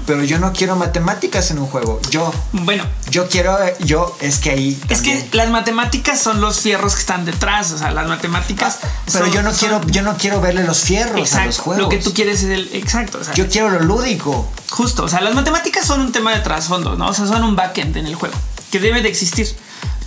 pero 0.07 0.25
yo 0.25 0.39
no 0.39 0.53
quiero 0.53 0.77
matemáticas 0.77 1.51
en 1.51 1.59
un 1.59 1.67
juego. 1.67 2.01
Yo, 2.11 2.33
Bueno, 2.53 2.85
yo 3.11 3.29
quiero, 3.29 3.57
yo, 3.81 4.15
es 4.21 4.39
que 4.39 4.51
ahí. 4.51 4.79
es 4.89 5.01
que 5.01 5.27
las 5.33 5.49
matemáticas 5.49 6.21
son 6.21 6.41
los 6.41 6.61
fierros 6.61 6.95
que 6.95 7.01
están 7.01 7.25
detrás. 7.25 7.71
O 7.73 7.79
sea, 7.79 7.91
las 7.93 8.07
matemáticas. 8.09 8.79
Pero 9.11 9.25
son- 9.27 9.35
yo 9.35 9.43
no 9.43 9.51
son- 9.55 9.59
quiero, 9.59 9.81
yo 9.87 10.03
no 10.03 10.17
quiero 10.19 10.41
verle 10.41 10.65
los 10.65 10.81
fierros 10.81 11.15
a 11.15 11.19
los 11.19 11.29
Exacto. 11.29 11.63
juegos. 11.63 11.83
Lo 11.85 11.89
que 11.89 11.99
tú 11.99 12.13
quieres 12.13 12.43
es 12.43 12.51
el. 12.51 12.71
Exacto. 12.75 13.19
O 13.21 13.25
sea, 13.25 13.33
Yo 13.35 13.49
quiero 13.49 13.71
lo 13.71 13.81
lúdico. 13.81 14.51
Justo, 14.71 15.05
o 15.05 15.09
sea, 15.09 15.21
las 15.23 15.35
matemáticas 15.35 15.87
son 15.87 16.01
un 16.01 16.13
tema 16.13 16.33
de 16.35 16.41
trasfondo, 16.41 16.97
¿no? 16.97 17.09
O 17.09 17.15
sea, 17.15 17.27
son 17.27 17.43
un 17.45 17.57
backend 17.57 17.97
en 17.97 18.07
el 18.07 18.15
juego 18.17 18.35
que 18.71 18.81
debe 18.81 19.01
de 19.03 19.09
existir. 19.09 19.49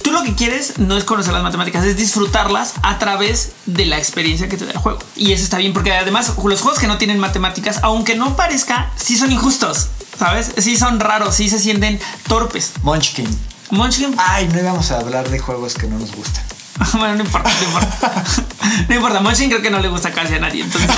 Tú 0.08 0.14
lo 0.14 0.24
que 0.24 0.36
quieres 0.36 0.80
no 0.80 0.96
es 0.96 1.04
conocer 1.04 1.34
las 1.34 1.44
matemáticas, 1.44 1.84
es 1.84 1.98
disfrutarlas 1.98 2.76
a 2.82 2.98
través 2.98 3.52
de 3.66 3.86
la 3.86 3.98
experiencia 3.98 4.48
que 4.48 4.56
te 4.56 4.64
da 4.64 4.72
el 4.72 4.78
juego. 4.78 5.00
Y 5.18 5.34
eso 5.34 5.44
está 5.44 5.58
bien 5.58 5.74
porque 5.74 5.92
además 5.92 6.32
los 6.42 6.62
juegos 6.62 6.80
que 6.80 6.88
no 6.88 6.98
tienen 6.98 7.20
matemáticas, 7.20 7.82
aunque 7.84 8.16
no 8.16 8.38
parezca, 8.38 8.90
sí 8.96 9.18
son 9.18 9.34
injustos, 9.34 9.88
¿sabes? 10.18 10.54
Sí 10.60 10.78
son 10.78 11.02
raros, 11.02 11.36
sí 11.36 11.50
se 11.50 11.60
sienten 11.60 12.00
torpes. 12.30 12.72
Munchkin. 12.84 13.28
Munchkin, 13.72 14.16
Ay, 14.18 14.48
no 14.48 14.58
íbamos 14.58 14.92
a 14.92 15.00
hablar 15.02 15.28
de 15.28 15.40
juegos 15.40 15.74
que 15.74 15.88
no 15.88 16.00
nos 16.00 16.16
gustan. 16.16 16.46
bueno, 16.94 17.16
no 17.16 17.24
importa, 17.26 17.52
no 17.60 17.68
importa. 17.68 18.24
no 18.88 18.96
importa, 18.96 19.20
Munchkin 19.20 19.50
creo 19.50 19.62
que 19.62 19.72
no 19.72 19.80
le 19.80 19.90
gusta 19.90 20.14
casi 20.14 20.36
a 20.36 20.40
nadie, 20.40 20.64
entonces 20.64 20.90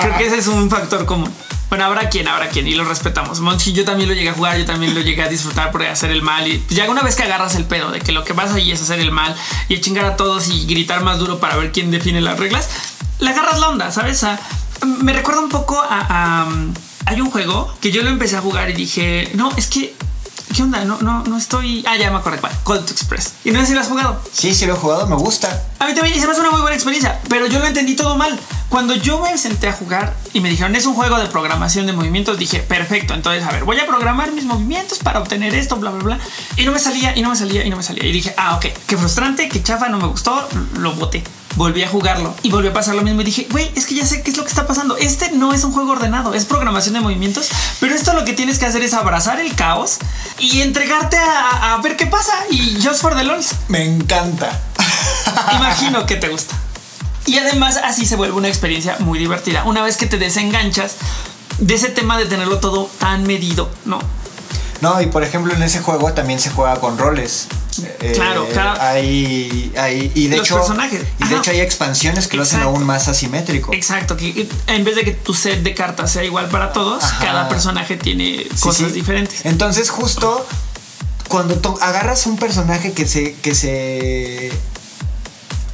creo 0.00 0.16
que 0.16 0.26
ese 0.26 0.38
es 0.38 0.46
un 0.46 0.70
factor 0.70 1.04
común. 1.04 1.30
Bueno, 1.72 1.86
habrá 1.86 2.10
quien, 2.10 2.28
habrá 2.28 2.50
quien 2.50 2.68
y 2.68 2.74
lo 2.74 2.84
respetamos. 2.84 3.40
Munchkin 3.40 3.74
yo 3.74 3.86
también 3.86 4.06
lo 4.06 4.14
llegué 4.14 4.28
a 4.28 4.34
jugar, 4.34 4.58
yo 4.58 4.66
también 4.66 4.94
lo 4.94 5.00
llegué 5.00 5.22
a 5.22 5.28
disfrutar 5.28 5.70
por 5.72 5.82
hacer 5.84 6.10
el 6.10 6.20
mal 6.20 6.46
y 6.46 6.58
pues 6.58 6.76
ya 6.76 6.84
una 6.90 7.00
vez 7.00 7.16
que 7.16 7.22
agarras 7.22 7.54
el 7.54 7.64
pedo 7.64 7.90
de 7.90 7.98
que 8.00 8.12
lo 8.12 8.24
que 8.24 8.34
vas 8.34 8.52
ahí 8.52 8.70
es 8.72 8.82
hacer 8.82 9.00
el 9.00 9.10
mal 9.10 9.34
y 9.70 9.76
a 9.76 9.80
chingar 9.80 10.04
a 10.04 10.16
todos 10.16 10.48
y 10.48 10.66
gritar 10.66 11.02
más 11.02 11.18
duro 11.18 11.40
para 11.40 11.56
ver 11.56 11.72
quién 11.72 11.90
define 11.90 12.20
las 12.20 12.38
reglas, 12.38 12.68
le 13.20 13.30
agarras 13.30 13.58
la 13.58 13.70
onda, 13.70 13.90
¿sabes? 13.90 14.18
Sea, 14.18 14.38
me 14.84 15.14
recuerda 15.14 15.40
un 15.40 15.48
poco 15.48 15.80
a, 15.80 15.86
a- 16.42 16.48
hay 17.06 17.22
un 17.22 17.30
juego 17.30 17.74
que 17.80 17.90
yo 17.90 18.02
lo 18.02 18.10
empecé 18.10 18.36
a 18.36 18.42
jugar 18.42 18.68
y 18.68 18.74
dije, 18.74 19.30
no, 19.32 19.50
es 19.56 19.68
que 19.68 19.94
¿Qué 20.54 20.62
onda? 20.62 20.84
No, 20.84 20.98
no, 21.00 21.24
no 21.24 21.38
estoy. 21.38 21.82
Ah, 21.86 21.96
ya 21.96 22.10
me 22.10 22.18
acordé 22.18 22.38
cuál. 22.38 22.84
To 22.84 22.92
Express. 22.92 23.34
Y 23.44 23.52
no 23.52 23.60
sé 23.60 23.68
si 23.68 23.74
lo 23.74 23.80
has 23.80 23.88
jugado. 23.88 24.20
Sí, 24.32 24.54
sí 24.54 24.66
lo 24.66 24.74
he 24.74 24.76
jugado, 24.76 25.06
me 25.06 25.16
gusta. 25.16 25.48
A 25.78 25.86
mí 25.86 25.94
también 25.94 26.16
y 26.16 26.20
se 26.20 26.26
me 26.26 26.32
hace 26.32 26.40
una 26.40 26.50
muy 26.50 26.60
buena 26.60 26.74
experiencia, 26.74 27.20
pero 27.28 27.46
yo 27.46 27.58
lo 27.58 27.66
entendí 27.66 27.96
todo 27.96 28.16
mal. 28.16 28.38
Cuando 28.68 28.94
yo 28.94 29.20
me 29.20 29.36
senté 29.38 29.68
a 29.68 29.72
jugar 29.72 30.14
y 30.32 30.40
me 30.40 30.48
dijeron 30.48 30.74
es 30.74 30.86
un 30.86 30.94
juego 30.94 31.18
de 31.18 31.26
programación 31.26 31.86
de 31.86 31.92
movimientos, 31.92 32.38
dije 32.38 32.60
perfecto. 32.60 33.14
Entonces, 33.14 33.44
a 33.44 33.50
ver, 33.50 33.64
voy 33.64 33.78
a 33.78 33.86
programar 33.86 34.32
mis 34.32 34.44
movimientos 34.44 34.98
para 34.98 35.20
obtener 35.20 35.54
esto, 35.54 35.76
bla, 35.76 35.90
bla, 35.90 36.02
bla. 36.02 36.18
Y 36.56 36.64
no 36.64 36.72
me 36.72 36.78
salía, 36.78 37.16
y 37.16 37.22
no 37.22 37.30
me 37.30 37.36
salía, 37.36 37.64
y 37.64 37.70
no 37.70 37.76
me 37.76 37.82
salía. 37.82 38.04
Y 38.06 38.12
dije, 38.12 38.34
ah, 38.36 38.56
ok, 38.56 38.66
qué 38.86 38.96
frustrante, 38.96 39.48
qué 39.48 39.62
chafa, 39.62 39.88
no 39.88 39.98
me 39.98 40.06
gustó, 40.06 40.48
lo 40.78 40.94
boté. 40.94 41.22
Volví 41.56 41.82
a 41.82 41.88
jugarlo 41.88 42.34
y 42.42 42.50
volvió 42.50 42.70
a 42.70 42.72
pasar 42.74 42.94
lo 42.94 43.02
mismo. 43.02 43.20
Y 43.20 43.24
dije, 43.24 43.46
güey, 43.50 43.70
es 43.74 43.84
que 43.86 43.94
ya 43.94 44.06
sé 44.06 44.22
qué 44.22 44.30
es 44.30 44.36
lo 44.36 44.42
que 44.42 44.48
está 44.48 44.66
pasando. 44.66 44.96
Este 44.96 45.32
no 45.32 45.52
es 45.52 45.64
un 45.64 45.72
juego 45.72 45.92
ordenado, 45.92 46.32
es 46.34 46.44
programación 46.46 46.94
de 46.94 47.00
movimientos. 47.00 47.48
Pero 47.80 47.94
esto 47.94 48.14
lo 48.14 48.24
que 48.24 48.32
tienes 48.32 48.58
que 48.58 48.66
hacer 48.66 48.82
es 48.82 48.94
abrazar 48.94 49.38
el 49.38 49.54
caos 49.54 49.98
y 50.38 50.62
entregarte 50.62 51.16
a, 51.18 51.40
a- 51.50 51.74
a 51.74 51.82
ver 51.82 51.96
qué 51.96 52.06
pasa. 52.06 52.32
Y 52.50 52.78
just 52.82 53.02
for 53.02 53.14
the 53.14 53.24
lols. 53.24 53.50
Me 53.68 53.84
encanta. 53.84 54.58
Imagino 55.56 56.06
que 56.06 56.16
te 56.16 56.28
gusta. 56.28 56.54
Y 57.26 57.38
además 57.38 57.76
así 57.84 58.06
se 58.06 58.16
vuelve 58.16 58.34
una 58.36 58.48
experiencia 58.48 58.96
muy 59.00 59.18
divertida. 59.18 59.64
Una 59.64 59.82
vez 59.82 59.96
que 59.96 60.06
te 60.06 60.18
desenganchas 60.18 60.96
de 61.58 61.74
ese 61.74 61.88
tema 61.88 62.16
de 62.18 62.26
tenerlo 62.26 62.58
todo 62.58 62.90
tan 62.98 63.24
medido, 63.24 63.70
¿no? 63.84 63.98
No, 64.82 65.00
y 65.00 65.06
por 65.06 65.22
ejemplo 65.22 65.54
en 65.54 65.62
ese 65.62 65.80
juego 65.80 66.12
también 66.12 66.38
se 66.40 66.50
juega 66.50 66.76
con 66.80 66.98
roles. 66.98 67.46
Eh, 68.00 68.12
Claro, 68.14 68.46
claro. 68.52 68.78
Hay, 68.82 69.72
hay- 69.78 70.12
y 70.14 70.26
de 70.26 70.36
Los 70.36 70.46
hecho, 70.46 70.56
personajes. 70.56 71.00
y 71.18 71.24
de 71.24 71.24
Ajá. 71.24 71.36
hecho 71.38 71.50
hay 71.52 71.60
expansiones 71.60 72.26
que 72.28 72.36
lo 72.36 72.42
hacen 72.42 72.60
aún 72.60 72.84
más 72.84 73.08
asimétrico. 73.08 73.72
Exacto, 73.72 74.16
que 74.16 74.46
en 74.66 74.84
vez 74.84 74.96
de 74.96 75.04
que 75.04 75.12
tu 75.12 75.32
set 75.34 75.62
de 75.62 75.72
cartas 75.72 76.10
sea 76.12 76.24
igual 76.24 76.48
para 76.50 76.72
todos, 76.72 77.02
Ajá. 77.02 77.24
cada 77.24 77.48
personaje 77.48 77.96
tiene 77.96 78.46
cosas 78.60 78.88
sí. 78.88 78.92
diferentes. 78.92 79.46
Entonces 79.46 79.88
justo 79.88 80.44
cuando 81.28 81.78
agarras 81.80 82.26
un 82.26 82.36
personaje 82.36 82.92
que 82.92 83.06
se 83.06 83.34
que 83.34 83.54
se 83.54 84.52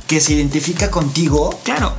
que 0.06 0.20
se 0.20 0.34
identifica 0.34 0.90
contigo, 0.90 1.58
Claro, 1.64 1.94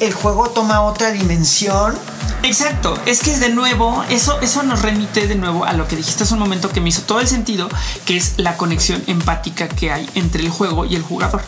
el 0.00 0.12
juego 0.12 0.50
toma 0.50 0.82
otra 0.82 1.10
dimensión. 1.10 1.96
Exacto, 2.42 3.00
es 3.06 3.20
que 3.20 3.32
es 3.32 3.40
de 3.40 3.50
nuevo, 3.50 4.04
eso, 4.10 4.40
eso 4.40 4.62
nos 4.64 4.82
remite 4.82 5.28
de 5.28 5.36
nuevo 5.36 5.64
a 5.64 5.72
lo 5.74 5.86
que 5.86 5.94
dijiste 5.94 6.24
hace 6.24 6.34
un 6.34 6.40
momento 6.40 6.70
que 6.70 6.80
me 6.80 6.88
hizo 6.88 7.02
todo 7.02 7.20
el 7.20 7.28
sentido, 7.28 7.68
que 8.04 8.16
es 8.16 8.34
la 8.36 8.56
conexión 8.56 9.02
empática 9.06 9.68
que 9.68 9.92
hay 9.92 10.08
entre 10.14 10.42
el 10.42 10.50
juego 10.50 10.84
y 10.84 10.96
el 10.96 11.02
jugador. 11.02 11.42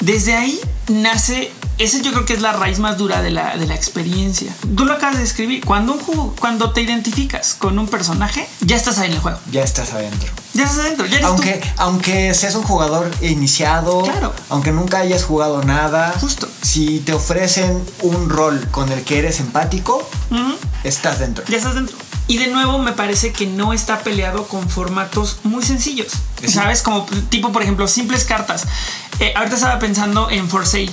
Desde 0.00 0.34
ahí 0.34 0.60
nace, 0.88 1.50
ese 1.78 2.02
yo 2.02 2.12
creo 2.12 2.24
que 2.26 2.34
es 2.34 2.42
la 2.42 2.52
raíz 2.52 2.78
más 2.78 2.98
dura 2.98 3.22
de 3.22 3.30
la, 3.30 3.56
de 3.56 3.66
la 3.66 3.74
experiencia. 3.74 4.54
Tú 4.76 4.84
lo 4.84 4.92
acabas 4.94 5.16
de 5.16 5.22
describir, 5.22 5.64
cuando, 5.64 5.94
un 5.94 6.34
cuando 6.38 6.72
te 6.72 6.82
identificas 6.82 7.54
con 7.54 7.78
un 7.78 7.88
personaje, 7.88 8.46
ya 8.60 8.76
estás 8.76 8.98
ahí 8.98 9.08
en 9.08 9.14
el 9.14 9.20
juego, 9.20 9.38
Ya 9.50 9.62
estás 9.62 9.92
adentro. 9.92 10.30
ya 10.52 10.64
estás 10.64 10.78
adentro, 10.80 11.06
ya 11.06 11.16
eres 11.16 11.26
Aunque, 11.28 11.52
tú. 11.54 11.68
aunque 11.78 12.34
seas 12.34 12.54
un 12.54 12.62
jugador 12.64 13.10
iniciado, 13.22 14.02
Claro. 14.02 14.34
aunque 14.50 14.72
nunca 14.72 14.98
hayas 14.98 15.24
jugado 15.24 15.62
nada, 15.62 16.14
Justo. 16.20 16.48
si 16.62 17.00
te 17.00 17.12
ofrecen 17.14 17.82
un 18.02 18.28
rol 18.28 18.68
con 18.70 18.92
el 18.92 19.02
que 19.04 19.18
eres 19.20 19.40
empático, 19.40 20.06
estás 20.84 21.18
dentro. 21.18 21.44
ya 21.48 21.56
estás 21.56 21.74
dentro. 21.76 21.96
Y 22.26 22.38
de 22.38 22.46
nuevo 22.46 22.78
me 22.78 22.92
parece 22.92 23.32
que 23.32 23.46
no 23.46 23.72
está 23.72 24.00
peleado 24.00 24.46
con 24.46 24.68
formatos 24.68 25.38
muy 25.42 25.62
sencillos. 25.62 26.12
Sí. 26.40 26.48
¿Sabes? 26.48 26.82
Como 26.82 27.04
tipo, 27.28 27.52
por 27.52 27.62
ejemplo, 27.62 27.86
simples 27.86 28.24
cartas. 28.24 28.66
Eh, 29.20 29.32
ahorita 29.36 29.56
estaba 29.56 29.78
pensando 29.78 30.30
en 30.30 30.48
For 30.48 30.66
Sale. 30.66 30.90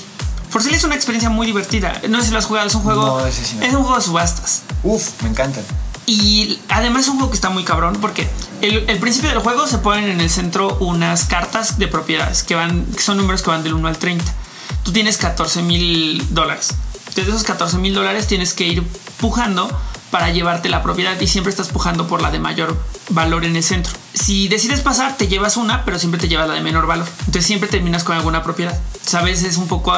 For 0.49 0.61
Sale 0.61 0.75
es 0.75 0.83
una 0.83 0.95
experiencia 0.95 1.29
muy 1.29 1.47
divertida. 1.47 2.01
No 2.09 2.19
sé 2.19 2.25
si 2.27 2.31
lo 2.31 2.39
has 2.39 2.45
jugado, 2.45 2.67
es 2.67 2.75
un 2.75 2.83
juego. 2.83 3.19
No, 3.19 3.25
ese 3.25 3.45
sí 3.45 3.55
no. 3.55 3.65
Es 3.65 3.73
un 3.73 3.81
juego 3.83 3.95
de 3.95 4.01
subastas. 4.01 4.63
Uf, 4.83 5.21
me 5.23 5.29
encantan. 5.29 5.63
Y 6.05 6.59
además 6.67 7.03
es 7.03 7.07
un 7.07 7.15
juego 7.15 7.31
que 7.31 7.35
está 7.35 7.49
muy 7.49 7.63
cabrón 7.63 7.97
porque 8.01 8.27
el, 8.61 8.89
el 8.89 8.99
principio 8.99 9.29
del 9.29 9.39
juego 9.39 9.67
se 9.67 9.77
ponen 9.77 10.09
en 10.09 10.19
el 10.19 10.29
centro 10.29 10.77
unas 10.81 11.23
cartas 11.25 11.77
de 11.77 11.87
propiedades 11.87 12.43
que 12.43 12.55
van, 12.55 12.85
que 12.87 13.01
son 13.01 13.15
números 13.15 13.41
que 13.41 13.51
van 13.51 13.63
del 13.63 13.75
1 13.75 13.87
al 13.87 13.97
30. 13.97 14.25
Tú 14.83 14.91
tienes 14.91 15.17
14 15.17 15.61
mil 15.61 16.25
dólares. 16.33 16.73
Entonces, 17.11 17.25
de 17.25 17.31
esos 17.31 17.43
14 17.43 17.77
mil 17.77 17.93
dólares 17.93 18.27
tienes 18.27 18.53
que 18.53 18.65
ir 18.65 18.83
pujando 19.19 19.69
para 20.11 20.29
llevarte 20.29 20.69
la 20.69 20.83
propiedad 20.83 21.19
y 21.19 21.27
siempre 21.27 21.49
estás 21.49 21.69
pujando 21.69 22.05
por 22.05 22.21
la 22.21 22.29
de 22.29 22.39
mayor 22.39 22.77
valor 23.09 23.45
en 23.45 23.55
el 23.55 23.63
centro. 23.63 23.93
Si 24.13 24.47
decides 24.47 24.81
pasar, 24.81 25.17
te 25.17 25.27
llevas 25.27 25.57
una, 25.57 25.85
pero 25.85 25.97
siempre 25.97 26.19
te 26.19 26.27
llevas 26.27 26.47
la 26.47 26.53
de 26.53 26.61
menor 26.61 26.85
valor. 26.85 27.07
Entonces 27.19 27.45
siempre 27.45 27.69
terminas 27.69 28.03
con 28.03 28.15
alguna 28.15 28.43
propiedad. 28.43 28.77
Sabes, 29.01 29.43
es 29.43 29.57
un 29.57 29.67
poco 29.67 29.93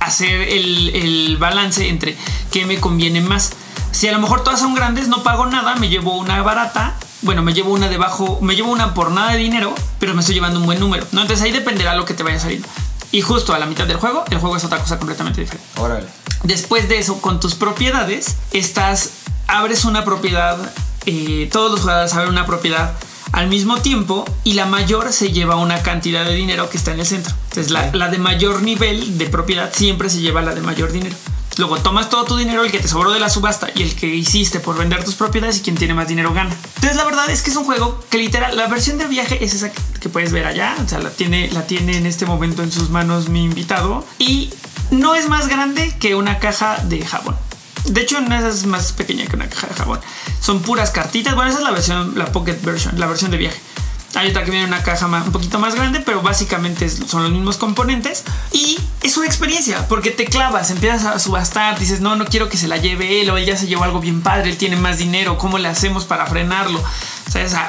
hacer 0.00 0.40
el, 0.40 0.88
el 0.94 1.36
balance 1.36 1.88
entre 1.88 2.16
qué 2.50 2.66
me 2.66 2.80
conviene 2.80 3.20
más. 3.20 3.52
Si 3.92 4.08
a 4.08 4.12
lo 4.12 4.20
mejor 4.20 4.42
todas 4.42 4.60
son 4.60 4.74
grandes, 4.74 5.08
no 5.08 5.22
pago 5.22 5.46
nada, 5.46 5.76
me 5.76 5.88
llevo 5.88 6.16
una 6.18 6.40
barata. 6.42 6.96
Bueno, 7.22 7.42
me 7.42 7.52
llevo 7.52 7.72
una 7.72 7.88
debajo, 7.88 8.38
me 8.40 8.54
llevo 8.54 8.70
una 8.70 8.94
por 8.94 9.10
nada 9.10 9.32
de 9.32 9.38
dinero, 9.38 9.74
pero 9.98 10.14
me 10.14 10.20
estoy 10.20 10.34
llevando 10.34 10.60
un 10.60 10.66
buen 10.66 10.80
número. 10.80 11.06
¿no? 11.12 11.22
Entonces 11.22 11.44
ahí 11.44 11.52
dependerá 11.52 11.94
lo 11.94 12.04
que 12.04 12.14
te 12.14 12.22
vaya 12.22 12.38
saliendo. 12.38 12.68
Y 13.10 13.22
justo 13.22 13.54
a 13.54 13.58
la 13.58 13.66
mitad 13.66 13.86
del 13.86 13.96
juego, 13.96 14.24
el 14.30 14.38
juego 14.38 14.56
es 14.56 14.64
otra 14.64 14.78
cosa 14.78 14.98
completamente 14.98 15.40
diferente. 15.40 15.66
Órale. 15.80 16.06
Después 16.44 16.88
de 16.88 16.98
eso, 16.98 17.20
con 17.20 17.40
tus 17.40 17.54
propiedades, 17.54 18.36
estás, 18.52 19.10
abres 19.48 19.84
una 19.84 20.04
propiedad, 20.04 20.56
eh, 21.06 21.48
todos 21.50 21.70
los 21.70 21.80
jugadores 21.80 22.14
abren 22.14 22.30
una 22.30 22.46
propiedad 22.46 22.94
al 23.32 23.48
mismo 23.48 23.78
tiempo 23.78 24.24
y 24.44 24.54
la 24.54 24.66
mayor 24.66 25.12
se 25.12 25.32
lleva 25.32 25.56
una 25.56 25.82
cantidad 25.82 26.24
de 26.24 26.34
dinero 26.34 26.70
que 26.70 26.76
está 26.76 26.92
en 26.92 27.00
el 27.00 27.06
centro. 27.06 27.34
Entonces 27.48 27.70
la, 27.70 28.08
de 28.08 28.18
mayor 28.18 28.62
nivel 28.62 29.18
de 29.18 29.26
propiedad 29.26 29.72
siempre 29.72 30.10
se 30.10 30.20
lleva 30.20 30.42
la 30.42 30.54
de 30.54 30.60
mayor 30.60 30.92
dinero. 30.92 31.16
Luego 31.56 31.76
tomas 31.78 32.08
todo 32.08 32.24
tu 32.24 32.36
dinero, 32.36 32.62
el 32.62 32.70
que 32.70 32.78
te 32.78 32.86
sobró 32.86 33.10
de 33.10 33.18
la 33.18 33.28
subasta 33.28 33.68
y 33.74 33.82
el 33.82 33.96
que 33.96 34.06
hiciste 34.06 34.60
por 34.60 34.78
vender 34.78 35.02
tus 35.02 35.16
propiedades 35.16 35.58
y 35.58 35.62
quien 35.62 35.76
tiene 35.76 35.92
más 35.92 36.06
dinero 36.06 36.32
gana. 36.32 36.54
Entonces 36.76 36.96
la 36.96 37.04
verdad 37.04 37.28
es 37.30 37.42
que 37.42 37.50
es 37.50 37.56
un 37.56 37.64
juego 37.64 38.00
que 38.10 38.18
literal, 38.18 38.56
la 38.56 38.68
versión 38.68 38.96
de 38.96 39.08
viaje 39.08 39.44
es 39.44 39.54
esa 39.54 39.72
que, 39.72 39.82
que 40.00 40.08
puedes 40.08 40.30
ver 40.30 40.46
allá. 40.46 40.76
O 40.84 40.88
sea, 40.88 41.00
la 41.00 41.10
tiene, 41.10 41.50
la 41.50 41.66
tiene 41.66 41.96
en 41.96 42.06
este 42.06 42.26
momento 42.26 42.62
en 42.62 42.70
sus 42.70 42.90
manos 42.90 43.28
mi 43.28 43.42
invitado. 43.42 44.04
Y 44.20 44.50
no 44.92 45.16
es 45.16 45.28
más 45.28 45.48
grande 45.48 45.96
que 45.98 46.14
una 46.14 46.38
caja 46.38 46.78
de 46.84 47.04
jabón. 47.04 47.34
De 47.88 48.00
hecho, 48.02 48.20
no 48.20 48.34
es 48.48 48.66
más 48.66 48.92
pequeña 48.92 49.26
que 49.26 49.36
una 49.36 49.48
caja 49.48 49.66
de 49.66 49.74
jabón. 49.74 50.00
Son 50.40 50.60
puras 50.62 50.90
cartitas. 50.90 51.34
Bueno, 51.34 51.50
esa 51.50 51.58
es 51.58 51.64
la 51.64 51.70
versión, 51.70 52.18
la 52.18 52.26
pocket 52.26 52.58
version, 52.62 52.98
la 52.98 53.06
versión 53.06 53.30
de 53.30 53.36
viaje. 53.38 53.58
Hay 54.14 54.30
otra 54.30 54.42
que 54.42 54.50
viene 54.50 54.64
en 54.64 54.72
una 54.72 54.82
caja 54.82 55.06
más- 55.06 55.26
un 55.26 55.32
poquito 55.32 55.58
más 55.58 55.74
grande, 55.74 56.00
pero 56.00 56.22
básicamente 56.22 56.88
son 56.88 57.22
los 57.24 57.30
mismos 57.32 57.58
componentes. 57.58 58.24
Y 58.52 58.78
es 59.02 59.16
una 59.18 59.26
experiencia, 59.26 59.86
porque 59.86 60.10
te 60.10 60.24
clavas, 60.24 60.70
empiezas 60.70 61.04
a 61.04 61.18
subastar, 61.18 61.78
dices, 61.78 62.00
no, 62.00 62.16
no 62.16 62.24
quiero 62.24 62.48
que 62.48 62.56
se 62.56 62.68
la 62.68 62.78
lleve 62.78 63.20
él, 63.20 63.28
o 63.30 63.36
él 63.36 63.44
ya 63.44 63.56
se 63.56 63.66
llevó 63.66 63.84
algo 63.84 64.00
bien 64.00 64.22
padre, 64.22 64.48
él 64.50 64.56
tiene 64.56 64.76
más 64.76 64.96
dinero, 64.98 65.36
¿cómo 65.36 65.58
le 65.58 65.68
hacemos 65.68 66.06
para 66.06 66.26
frenarlo? 66.26 66.82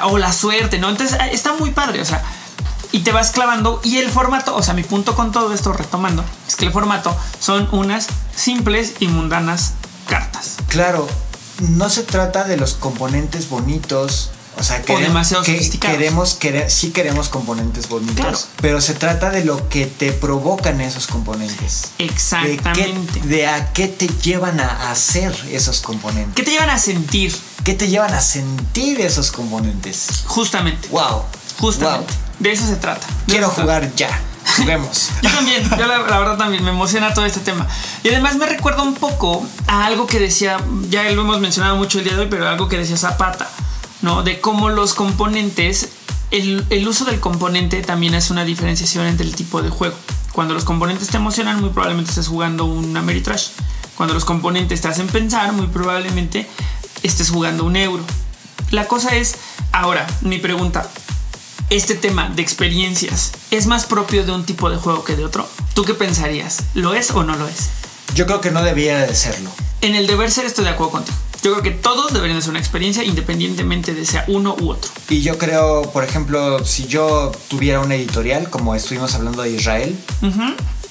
O, 0.02 0.08
o 0.08 0.18
la 0.18 0.32
suerte, 0.32 0.78
¿no? 0.78 0.88
Entonces 0.88 1.18
ah, 1.20 1.28
está 1.28 1.52
muy 1.52 1.72
padre, 1.72 2.00
o 2.00 2.04
sea, 2.06 2.22
y 2.90 3.00
te 3.00 3.12
vas 3.12 3.30
clavando. 3.30 3.80
Y 3.84 3.98
el 3.98 4.10
formato, 4.10 4.56
o 4.56 4.62
sea, 4.62 4.72
mi 4.72 4.82
punto 4.82 5.14
con 5.14 5.32
todo 5.32 5.52
esto, 5.52 5.74
retomando, 5.74 6.24
es 6.48 6.56
que 6.56 6.64
el 6.64 6.72
formato 6.72 7.14
son 7.38 7.68
unas 7.70 8.08
simples 8.34 8.94
y 8.98 9.08
mundanas 9.08 9.74
cartas. 10.10 10.56
Claro, 10.68 11.08
no 11.60 11.88
se 11.88 12.02
trata 12.02 12.44
de 12.44 12.56
los 12.58 12.74
componentes 12.74 13.48
bonitos. 13.48 14.30
O 14.58 14.62
sea, 14.62 14.82
queremos, 14.82 15.08
demasiado 15.08 15.42
que- 15.44 15.52
sofisticados. 15.54 15.96
queremos, 15.96 16.34
quere- 16.38 16.68
sí 16.68 16.90
queremos 16.90 17.28
componentes 17.30 17.88
bonitos, 17.88 18.16
Claro. 18.16 18.38
pero 18.60 18.80
se 18.82 18.92
trata 18.94 19.30
de 19.30 19.44
lo 19.44 19.68
que 19.70 19.86
te 19.86 20.12
provocan 20.12 20.80
esos 20.82 21.06
componentes. 21.06 21.92
De, 21.98 22.04
Exactamente. 22.04 23.20
qué, 23.20 23.26
de 23.28 23.46
a 23.46 23.72
qué 23.72 23.86
te 23.88 24.08
llevan 24.08 24.60
a 24.60 24.90
hacer 24.90 25.32
esos 25.50 25.80
componentes. 25.80 26.34
¿Qué 26.34 26.42
te 26.42 26.50
llevan 26.50 26.68
a 26.68 26.78
sentir? 26.78 27.34
¿Qué 27.64 27.72
te 27.74 27.88
llevan 27.88 28.12
a 28.12 28.20
sentir 28.20 29.00
esos 29.00 29.30
componentes? 29.30 30.24
Justamente. 30.26 30.88
Wow. 30.88 31.22
Justamente. 31.58 32.12
Wow. 32.12 32.16
De 32.40 32.52
eso 32.52 32.66
se 32.66 32.76
trata. 32.76 33.06
De 33.06 33.12
Quiero 33.32 33.46
trata. 33.48 33.62
jugar 33.62 33.94
ya. 33.94 34.20
Juguemos. 34.56 35.10
Yo 35.22 35.30
también, 35.30 35.68
yo 35.70 35.86
la, 35.86 35.98
verdad 35.98 36.36
también 36.36 36.64
me 36.64 36.70
emociona 36.70 37.14
todo 37.14 37.24
este 37.24 37.40
tema. 37.40 37.66
Y 38.02 38.08
además 38.08 38.36
me 38.36 38.46
recuerda 38.46 38.82
un 38.82 38.94
poco 38.94 39.46
a 39.66 39.86
algo 39.86 40.06
que 40.06 40.18
decía, 40.18 40.58
ya 40.88 41.02
lo 41.10 41.22
hemos 41.22 41.40
mencionado 41.40 41.76
mucho 41.76 41.98
el 41.98 42.04
día 42.04 42.14
de 42.14 42.22
hoy, 42.22 42.28
pero 42.30 42.48
algo 42.48 42.68
que 42.68 42.76
decía 42.76 42.96
Zapata, 42.96 43.48
¿no? 44.02 44.22
De 44.22 44.40
cómo 44.40 44.68
los 44.68 44.94
componentes, 44.94 45.90
el, 46.30 46.64
el 46.70 46.88
uso 46.88 47.04
del 47.04 47.20
componente 47.20 47.82
también 47.82 48.14
es 48.14 48.30
una 48.30 48.44
diferenciación 48.44 49.06
entre 49.06 49.26
el 49.26 49.34
tipo 49.34 49.62
de 49.62 49.70
juego. 49.70 49.96
Cuando 50.32 50.54
los 50.54 50.64
componentes 50.64 51.08
te 51.08 51.16
emocionan, 51.16 51.60
muy 51.60 51.70
probablemente 51.70 52.10
estés 52.10 52.28
jugando 52.28 52.64
un 52.64 52.96
Ameritrash. 52.96 53.48
Cuando 53.96 54.14
los 54.14 54.24
componentes 54.24 54.80
te 54.80 54.88
hacen 54.88 55.08
pensar, 55.08 55.52
muy 55.52 55.66
probablemente 55.66 56.48
estés 57.02 57.30
jugando 57.30 57.64
un 57.64 57.76
euro. 57.76 58.02
La 58.70 58.86
cosa 58.86 59.16
es, 59.16 59.36
ahora, 59.72 60.06
mi 60.20 60.38
pregunta, 60.38 60.88
este 61.70 61.94
tema 61.94 62.28
de 62.28 62.42
experiencias 62.42 63.32
es 63.50 63.66
más 63.66 63.86
propio 63.86 64.24
de 64.24 64.32
un 64.32 64.44
tipo 64.44 64.70
de 64.70 64.76
juego 64.76 65.04
que 65.04 65.16
de 65.16 65.24
otro? 65.24 65.46
¿Tú 65.74 65.84
qué 65.84 65.94
pensarías? 65.94 66.58
¿Lo 66.74 66.94
es 66.94 67.10
o 67.12 67.22
no 67.22 67.36
lo 67.36 67.46
es? 67.48 67.68
Yo 68.14 68.26
creo 68.26 68.40
que 68.40 68.50
no 68.50 68.62
debiera 68.62 69.06
de 69.06 69.14
serlo. 69.14 69.50
En 69.80 69.94
el 69.94 70.06
deber 70.06 70.30
ser 70.30 70.44
estoy 70.46 70.64
de 70.64 70.70
acuerdo 70.70 70.92
contigo. 70.92 71.16
Yo 71.42 71.52
creo 71.52 71.62
que 71.62 71.70
todos 71.70 72.12
deberían 72.12 72.38
de 72.38 72.42
ser 72.42 72.50
una 72.50 72.58
experiencia 72.58 73.02
independientemente 73.02 73.94
de 73.94 74.04
sea 74.04 74.24
uno 74.28 74.56
u 74.60 74.70
otro. 74.70 74.90
Y 75.08 75.22
yo 75.22 75.38
creo, 75.38 75.82
por 75.92 76.04
ejemplo, 76.04 76.62
si 76.64 76.86
yo 76.86 77.32
tuviera 77.48 77.80
una 77.80 77.94
editorial, 77.94 78.50
como 78.50 78.74
estuvimos 78.74 79.14
hablando 79.14 79.42
de 79.42 79.50
Israel, 79.52 79.96
Ujú. 80.20 80.42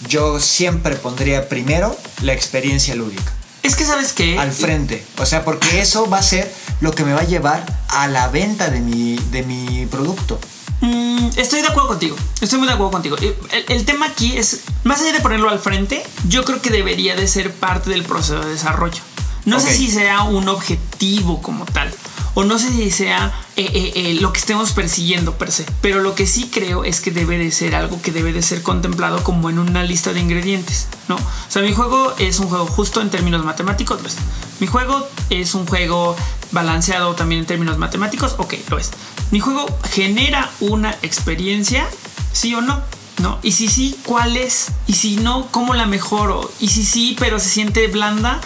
yo 0.08 0.40
siempre 0.40 0.96
pondría 0.96 1.50
primero 1.50 1.96
la 2.24 2.34
experiencia 2.34 2.96
lúdica. 2.96 3.32
Es 3.62 3.76
que 3.76 3.84
sabes 3.84 4.14
que 4.14 4.40
Al 4.40 4.52
frente. 4.54 5.06
O 5.18 5.26
sea, 5.26 5.44
porque 5.44 5.82
eso 5.82 6.10
va 6.10 6.18
a 6.20 6.24
ser 6.24 6.52
lo 6.80 6.94
que 6.94 7.04
me 7.04 7.14
va 7.14 7.20
a 7.22 7.26
llevar 7.26 7.64
a 7.90 8.08
la 8.08 8.30
venta 8.30 8.70
de 8.70 8.80
mi, 8.80 9.18
de 9.32 9.44
mi 9.44 9.86
producto. 9.86 10.40
Mm, 10.82 11.30
estoy 11.38 11.62
de 11.62 11.68
acuerdo 11.68 11.90
contigo. 11.90 12.16
Estoy 12.42 12.60
muy 12.60 12.68
de 12.68 12.74
acuerdo 12.74 12.92
contigo. 12.92 13.18
El, 13.18 13.36
el 13.68 13.86
tema 13.86 14.08
aquí 14.08 14.38
es, 14.38 14.62
más 14.84 15.02
allá 15.02 15.14
de 15.14 15.20
ponerlo 15.20 15.50
al 15.50 15.60
frente, 15.60 16.04
yo 16.28 16.46
creo 16.46 16.62
que 16.62 16.70
debería 16.70 17.16
de 17.16 17.28
ser 17.28 17.54
parte 17.54 17.90
del 17.90 18.04
proceso 18.04 18.40
de 18.40 18.52
desarrollo. 18.52 19.02
No 19.46 19.60
sé 19.60 19.74
si 19.74 19.90
sea 19.90 20.24
un 20.24 20.48
objetivo 20.48 21.42
como 21.42 21.66
tal. 21.66 21.92
O 22.36 22.44
no 22.44 22.60
sé 22.60 22.70
si 22.70 22.92
sea 22.92 23.34
eh, 23.56 23.70
eh, 23.74 23.92
eh, 23.96 24.14
lo 24.22 24.32
que 24.32 24.40
estemos 24.40 24.72
persiguiendo 24.72 25.38
per 25.38 25.52
se. 25.52 25.66
Pero 25.82 26.00
lo 26.00 26.16
que 26.16 26.28
sí 26.28 26.50
creo 26.54 26.84
es 26.84 27.02
que 27.02 27.12
debe 27.12 27.38
de 27.38 27.52
ser 27.52 27.76
algo 27.76 28.02
que 28.02 28.12
debe 28.12 28.32
de 28.32 28.42
ser 28.42 28.62
contemplado 28.62 29.24
como 29.24 29.50
en 29.50 29.60
una 29.60 29.84
lista 29.84 30.14
de 30.14 30.20
ingredientes. 30.20 30.88
¿no? 31.08 31.16
O 31.16 31.20
sea, 31.52 31.62
mi 31.62 31.74
juego 31.74 32.14
es 32.20 32.40
un 32.40 32.48
juego 32.48 32.68
justo 32.68 33.02
en 33.02 33.10
términos 33.10 33.44
matemáticos. 33.44 34.02
Lo 34.02 34.08
es. 34.08 34.16
Mi 34.60 34.68
juego 34.68 35.08
es 35.30 35.56
un 35.56 35.66
juego 35.66 36.16
balanceado 36.52 37.16
también 37.16 37.42
en 37.42 37.48
términos 37.48 37.78
matemáticos. 37.78 38.36
Ok, 38.38 38.54
lo 38.70 38.78
es. 38.78 38.92
Mi 39.32 39.40
juego 39.40 39.66
genera 39.92 40.50
una 40.60 40.92
experiencia, 41.02 41.88
sí 42.34 42.54
o 42.56 42.62
no. 42.62 42.82
¿No? 43.20 43.38
Y 43.44 43.52
si 43.52 43.68
sí, 43.68 44.00
¿cuál 44.06 44.38
es? 44.38 44.68
Y 44.88 44.94
si 44.94 45.18
no, 45.18 45.48
¿cómo 45.52 45.74
la 45.74 45.86
mejoro? 45.86 46.50
Y 46.62 46.70
si 46.70 46.86
sí, 46.86 47.18
pero 47.20 47.38
se 47.38 47.50
siente 47.50 47.86
blanda, 47.88 48.40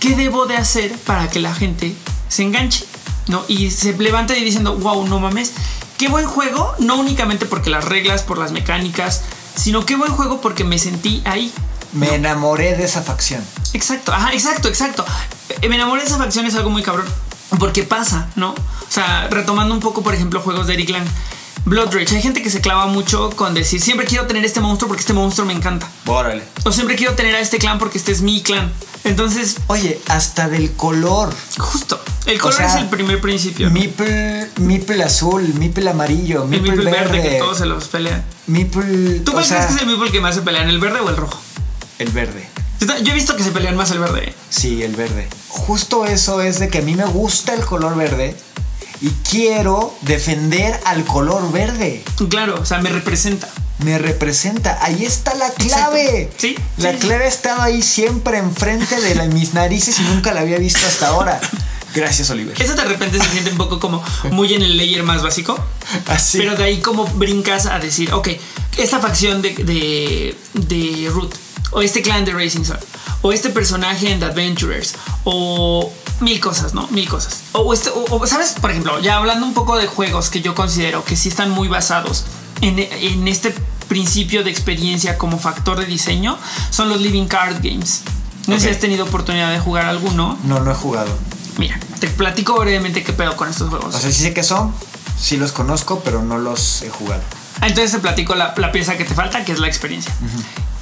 ¿qué 0.00 0.16
debo 0.16 0.46
de 0.46 0.56
hacer 0.56 0.96
para 1.00 1.28
que 1.28 1.40
la 1.40 1.54
gente 1.54 1.94
se 2.30 2.42
enganche? 2.42 2.86
¿No? 3.26 3.44
Y 3.48 3.70
se 3.70 3.92
levante 3.98 4.38
y 4.38 4.44
diciendo, 4.44 4.76
wow, 4.76 5.06
no 5.06 5.20
mames, 5.20 5.52
qué 5.98 6.08
buen 6.08 6.26
juego, 6.26 6.74
no 6.78 6.96
únicamente 6.96 7.44
porque 7.44 7.68
las 7.68 7.84
reglas, 7.84 8.22
por 8.22 8.38
las 8.38 8.50
mecánicas, 8.50 9.24
sino 9.54 9.84
qué 9.84 9.94
buen 9.96 10.12
juego 10.12 10.40
porque 10.40 10.64
me 10.64 10.78
sentí 10.78 11.20
ahí. 11.26 11.52
Me 11.92 12.14
enamoré 12.14 12.76
de 12.76 12.84
esa 12.84 13.02
facción. 13.02 13.44
Exacto, 13.74 14.12
ajá, 14.14 14.32
exacto, 14.32 14.68
exacto. 14.68 15.04
Eh, 15.60 15.68
Me 15.68 15.74
enamoré 15.74 16.02
de 16.02 16.08
esa 16.08 16.16
facción, 16.16 16.46
es 16.46 16.54
algo 16.54 16.70
muy 16.70 16.82
cabrón. 16.82 17.06
Porque 17.58 17.82
pasa, 17.82 18.28
¿no? 18.36 18.50
O 18.50 18.90
sea, 18.90 19.28
retomando 19.30 19.74
un 19.74 19.80
poco, 19.80 20.02
por 20.02 20.14
ejemplo, 20.14 20.40
juegos 20.40 20.66
de 20.66 20.74
Eric 20.74 20.90
Lang. 20.90 21.06
Blood 21.64 21.92
Rage, 21.92 22.16
hay 22.16 22.22
gente 22.22 22.42
que 22.42 22.50
se 22.50 22.60
clava 22.60 22.86
mucho 22.86 23.30
con 23.30 23.52
decir, 23.52 23.80
siempre 23.80 24.06
quiero 24.06 24.26
tener 24.26 24.44
este 24.44 24.60
monstruo 24.60 24.88
porque 24.88 25.00
este 25.00 25.12
monstruo 25.12 25.46
me 25.46 25.52
encanta. 25.52 25.88
Órale. 26.06 26.42
O 26.64 26.72
siempre 26.72 26.96
quiero 26.96 27.14
tener 27.14 27.34
a 27.34 27.40
este 27.40 27.58
clan 27.58 27.78
porque 27.78 27.98
este 27.98 28.12
es 28.12 28.22
mi 28.22 28.42
clan. 28.42 28.72
Entonces, 29.04 29.56
Oye, 29.66 30.00
hasta 30.08 30.48
del 30.48 30.72
color. 30.72 31.34
justo, 31.58 32.00
el 32.26 32.38
color 32.38 32.56
sea, 32.56 32.66
es 32.68 32.74
el 32.76 32.88
primer 32.88 33.20
principio. 33.20 33.68
¿no? 33.68 33.74
Meeple, 33.74 34.50
Meeple 34.60 35.02
azul, 35.02 35.54
Meeple 35.58 35.90
amarillo, 35.90 36.44
el 36.44 36.48
Meeple, 36.48 36.72
Meeple 36.72 36.90
verde, 36.90 37.18
verde, 37.18 37.30
que 37.30 37.38
todos 37.38 37.58
se 37.58 37.66
los 37.66 37.88
pelean. 37.88 38.24
Meeple. 38.46 39.20
¿Tú 39.20 39.32
cuál 39.32 39.46
crees 39.46 39.66
que 39.66 39.74
es 39.74 39.80
el 39.80 39.86
Meeple 39.88 40.10
que 40.10 40.20
más 40.20 40.34
se 40.34 40.42
pelean, 40.42 40.68
el 40.68 40.78
verde 40.78 41.00
o 41.00 41.08
el 41.10 41.16
rojo? 41.16 41.38
el 41.98 42.10
verde. 42.10 42.48
Yo 42.80 43.12
he 43.12 43.14
visto 43.14 43.36
que 43.36 43.42
se 43.42 43.50
pelean 43.50 43.76
más 43.76 43.90
el 43.90 43.98
verde. 43.98 44.30
¿eh? 44.30 44.34
Sí, 44.50 44.82
el 44.82 44.94
verde. 44.94 45.28
Justo 45.48 46.04
eso 46.06 46.40
es 46.42 46.58
de 46.60 46.68
que 46.68 46.78
a 46.78 46.82
mí 46.82 46.94
me 46.94 47.04
gusta 47.06 47.54
el 47.54 47.60
color 47.64 47.96
verde 47.96 48.36
y 49.00 49.10
quiero 49.28 49.94
defender 50.02 50.78
al 50.84 51.04
color 51.04 51.50
verde. 51.52 52.02
Claro, 52.28 52.60
o 52.60 52.64
sea, 52.66 52.78
me 52.78 52.90
representa. 52.90 53.48
Me 53.84 53.96
representa. 53.98 54.78
Ahí 54.82 55.04
está 55.04 55.34
la 55.36 55.50
clave. 55.50 56.22
Exacto. 56.22 56.36
Sí, 56.38 56.56
La 56.78 56.92
sí, 56.92 56.98
clave 56.98 57.24
ha 57.24 57.28
estado 57.28 57.62
ahí 57.62 57.80
siempre 57.82 58.38
enfrente 58.38 59.00
de 59.00 59.14
la- 59.14 59.26
mis 59.26 59.54
narices 59.54 59.98
y 60.00 60.02
nunca 60.02 60.32
la 60.34 60.40
había 60.40 60.58
visto 60.58 60.80
hasta 60.86 61.08
ahora. 61.08 61.40
Gracias, 61.94 62.28
Oliver. 62.30 62.60
Eso 62.60 62.74
de 62.74 62.84
repente 62.84 63.18
se 63.18 63.28
siente 63.30 63.50
un 63.50 63.56
poco 63.56 63.78
como 63.80 64.02
muy 64.30 64.52
en 64.52 64.62
el 64.62 64.76
layer 64.76 65.02
más 65.04 65.22
básico. 65.22 65.58
Así. 66.06 66.38
Pero 66.38 66.54
de 66.56 66.64
ahí 66.64 66.80
como 66.80 67.06
brincas 67.06 67.66
a 67.66 67.78
decir, 67.78 68.12
ok, 68.12 68.28
esta 68.76 68.98
facción 68.98 69.42
de, 69.42 69.50
de, 69.54 70.36
de 70.54 71.08
Root, 71.10 71.34
o 71.70 71.82
este 71.82 72.02
clan 72.02 72.24
de 72.24 72.32
Racing 72.32 72.64
Sun, 72.64 72.78
o 73.22 73.32
este 73.32 73.50
personaje 73.50 74.10
en 74.12 74.20
The 74.20 74.26
Adventurers, 74.26 74.94
o 75.24 75.92
mil 76.20 76.40
cosas, 76.40 76.74
¿no? 76.74 76.86
Mil 76.88 77.08
cosas. 77.08 77.42
O, 77.52 77.72
este, 77.72 77.90
o, 77.90 78.04
o, 78.08 78.26
¿sabes? 78.26 78.54
Por 78.60 78.70
ejemplo, 78.70 79.00
ya 79.00 79.16
hablando 79.16 79.46
un 79.46 79.54
poco 79.54 79.76
de 79.76 79.86
juegos 79.86 80.30
que 80.30 80.40
yo 80.40 80.54
considero 80.54 81.04
que 81.04 81.16
sí 81.16 81.28
están 81.28 81.50
muy 81.50 81.68
basados 81.68 82.24
en, 82.60 82.78
en 82.78 83.28
este 83.28 83.54
principio 83.88 84.44
de 84.44 84.50
experiencia 84.50 85.16
como 85.16 85.38
factor 85.38 85.78
de 85.78 85.86
diseño, 85.86 86.38
son 86.70 86.88
los 86.88 87.00
Living 87.00 87.26
Card 87.26 87.56
Games. 87.62 88.02
No 88.46 88.54
sé 88.56 88.62
si 88.62 88.68
has 88.70 88.80
tenido 88.80 89.04
oportunidad 89.04 89.52
de 89.52 89.58
jugar 89.60 89.84
alguno. 89.86 90.38
No, 90.44 90.60
no 90.60 90.70
he 90.70 90.74
jugado. 90.74 91.10
Mira, 91.58 91.78
te 92.00 92.06
platico 92.08 92.58
brevemente 92.58 93.02
qué 93.02 93.12
pedo 93.12 93.36
con 93.36 93.48
estos 93.48 93.68
juegos. 93.68 93.94
O 93.94 93.98
sea, 93.98 94.10
sí 94.10 94.22
sé 94.22 94.32
qué 94.32 94.42
son, 94.42 94.72
sí 95.20 95.36
los 95.36 95.52
conozco, 95.52 96.00
pero 96.04 96.22
no 96.22 96.38
los 96.38 96.82
he 96.82 96.88
jugado. 96.88 97.22
Ah, 97.60 97.66
Entonces 97.66 97.92
te 97.92 97.98
platico 97.98 98.34
la, 98.34 98.54
la 98.56 98.72
pieza 98.72 98.96
que 98.96 99.04
te 99.04 99.14
falta, 99.14 99.44
que 99.44 99.52
es 99.52 99.58
la 99.58 99.66
experiencia. 99.66 100.14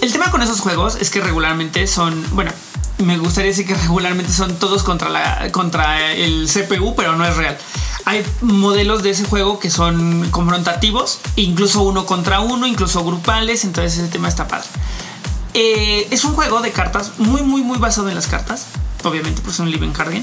El 0.01 0.13
tema 0.13 0.31
con 0.31 0.43
esos 0.43 0.61
juegos 0.61 0.97
es 1.01 1.11
que 1.11 1.21
regularmente 1.21 1.87
son, 1.87 2.25
bueno, 2.33 2.51
me 2.99 3.19
gustaría 3.19 3.51
decir 3.51 3.67
que 3.67 3.75
regularmente 3.75 4.33
son 4.33 4.57
todos 4.57 4.83
contra, 4.83 5.09
la, 5.09 5.51
contra 5.53 6.13
el 6.13 6.49
CPU, 6.49 6.95
pero 6.95 7.17
no 7.17 7.27
es 7.27 7.37
real. 7.37 7.59
Hay 8.05 8.25
modelos 8.41 9.03
de 9.03 9.11
ese 9.11 9.25
juego 9.25 9.59
que 9.59 9.71
son 9.71 10.31
confrontativos, 10.31 11.19
incluso 11.37 11.83
uno 11.83 12.07
contra 12.07 12.41
uno, 12.41 12.67
incluso 12.67 13.05
grupales, 13.05 13.65
entonces 13.65 13.99
ese 13.99 14.09
tema 14.09 14.29
está 14.29 14.47
padre. 14.47 14.69
Eh, 15.55 16.07
es 16.11 16.25
un 16.25 16.35
juego 16.35 16.61
de 16.61 16.71
cartas 16.71 17.13
muy, 17.19 17.43
muy, 17.43 17.63
muy 17.63 17.79
basado 17.79 18.09
en 18.09 18.15
las 18.15 18.27
cartas, 18.27 18.67
obviamente, 19.03 19.41
pues 19.43 19.55
es 19.55 19.61
un 19.61 19.71
living 19.71 19.91
card 19.91 20.11
game, 20.11 20.23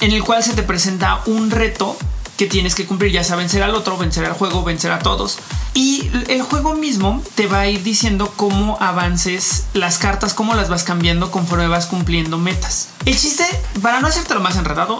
en 0.00 0.12
el 0.12 0.22
cual 0.24 0.42
se 0.42 0.52
te 0.54 0.62
presenta 0.62 1.22
un 1.26 1.50
reto 1.50 1.96
que 2.36 2.46
tienes 2.46 2.74
que 2.74 2.86
cumplir, 2.86 3.12
ya 3.12 3.24
sea 3.24 3.36
vencer 3.36 3.62
al 3.62 3.74
otro, 3.74 3.98
vencer 3.98 4.24
al 4.24 4.32
juego, 4.32 4.64
vencer 4.64 4.90
a 4.90 4.98
todos. 4.98 5.38
Y 5.74 6.10
el 6.28 6.42
juego 6.42 6.74
mismo 6.74 7.22
te 7.34 7.46
va 7.46 7.60
a 7.60 7.68
ir 7.68 7.82
diciendo 7.82 8.32
cómo 8.36 8.78
avances 8.80 9.64
las 9.74 9.98
cartas, 9.98 10.34
cómo 10.34 10.54
las 10.54 10.68
vas 10.68 10.84
cambiando 10.84 11.30
conforme 11.30 11.68
vas 11.68 11.86
cumpliendo 11.86 12.38
metas. 12.38 12.88
El 13.04 13.18
chiste, 13.18 13.44
para 13.80 14.00
no 14.00 14.08
hacerte 14.08 14.34
lo 14.34 14.40
más 14.40 14.56
enredado, 14.56 14.98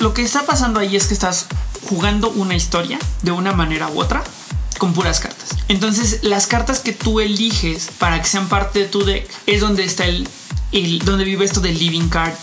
lo 0.00 0.14
que 0.14 0.22
está 0.22 0.42
pasando 0.42 0.80
ahí 0.80 0.96
es 0.96 1.06
que 1.06 1.14
estás 1.14 1.46
jugando 1.88 2.30
una 2.30 2.54
historia 2.54 2.98
de 3.22 3.30
una 3.30 3.52
manera 3.52 3.88
u 3.88 4.00
otra 4.00 4.22
con 4.78 4.92
puras 4.92 5.20
cartas. 5.20 5.50
Entonces, 5.68 6.20
las 6.22 6.46
cartas 6.46 6.80
que 6.80 6.92
tú 6.92 7.20
eliges 7.20 7.90
para 7.98 8.20
que 8.20 8.28
sean 8.28 8.48
parte 8.48 8.80
de 8.80 8.84
tu 8.86 9.04
deck 9.04 9.28
es 9.46 9.60
donde 9.60 9.84
está 9.84 10.06
el, 10.06 10.28
el 10.72 10.98
donde 11.00 11.24
vive 11.24 11.44
esto 11.44 11.60
del 11.60 11.78
living 11.78 12.08
card 12.08 12.34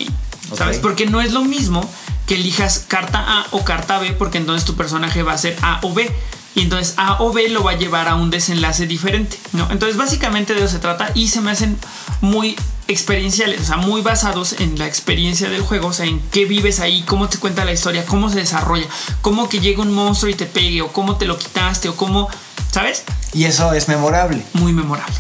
¿Sabes? 0.56 0.80
Porque 0.80 1.06
no 1.06 1.22
es 1.22 1.32
lo 1.32 1.44
mismo 1.44 1.88
que 2.30 2.36
elijas 2.36 2.86
carta 2.88 3.26
A 3.28 3.48
o 3.50 3.64
carta 3.66 3.98
B, 3.98 4.12
porque 4.12 4.38
entonces 4.38 4.64
tu 4.64 4.76
personaje 4.76 5.24
va 5.24 5.34
a 5.34 5.38
ser 5.40 5.58
A 5.64 5.80
o 5.82 5.96
B. 5.96 6.08
Y 6.54 6.62
entonces 6.62 6.94
A 6.98 7.24
o 7.24 7.34
B 7.34 7.50
lo 7.50 7.64
va 7.64 7.72
a 7.72 7.76
llevar 7.76 8.08
a 8.08 8.14
un 8.14 8.30
desenlace 8.30 8.86
diferente, 8.86 9.40
¿no? 9.52 9.68
Entonces 9.72 9.98
básicamente 9.98 10.54
de 10.54 10.60
eso 10.60 10.70
se 10.70 10.78
trata 10.78 11.10
y 11.16 11.30
se 11.30 11.42
me 11.42 11.50
hacen 11.50 11.80
muy 12.22 12.56
experienciales, 12.88 13.62
o 13.62 13.66
sea, 13.66 13.78
muy 13.78 14.02
basados 14.02 14.54
en 14.60 14.78
la 14.78 14.86
experiencia 14.86 15.50
del 15.50 15.64
juego, 15.64 15.88
o 15.88 15.94
sea, 15.94 16.06
en 16.06 16.22
qué 16.30 16.46
vives 16.46 16.80
ahí, 16.80 17.02
cómo 17.08 17.30
te 17.30 17.40
cuenta 17.40 17.66
la 17.66 17.72
historia, 17.72 18.06
cómo 18.06 18.30
se 18.30 18.38
desarrolla, 18.38 18.86
cómo 19.22 19.50
que 19.50 19.60
llega 19.60 19.82
un 19.82 19.92
monstruo 19.92 20.30
y 20.32 20.36
te 20.36 20.46
pegue, 20.46 20.84
o 20.84 20.90
cómo 20.94 21.16
te 21.16 21.26
lo 21.26 21.36
quitaste, 21.36 21.90
o 21.90 21.96
cómo, 21.96 22.30
¿sabes? 22.72 23.06
Y 23.34 23.46
eso 23.46 23.74
es 23.74 23.88
memorable. 23.88 24.44
Muy 24.54 24.72
memorable 24.72 25.16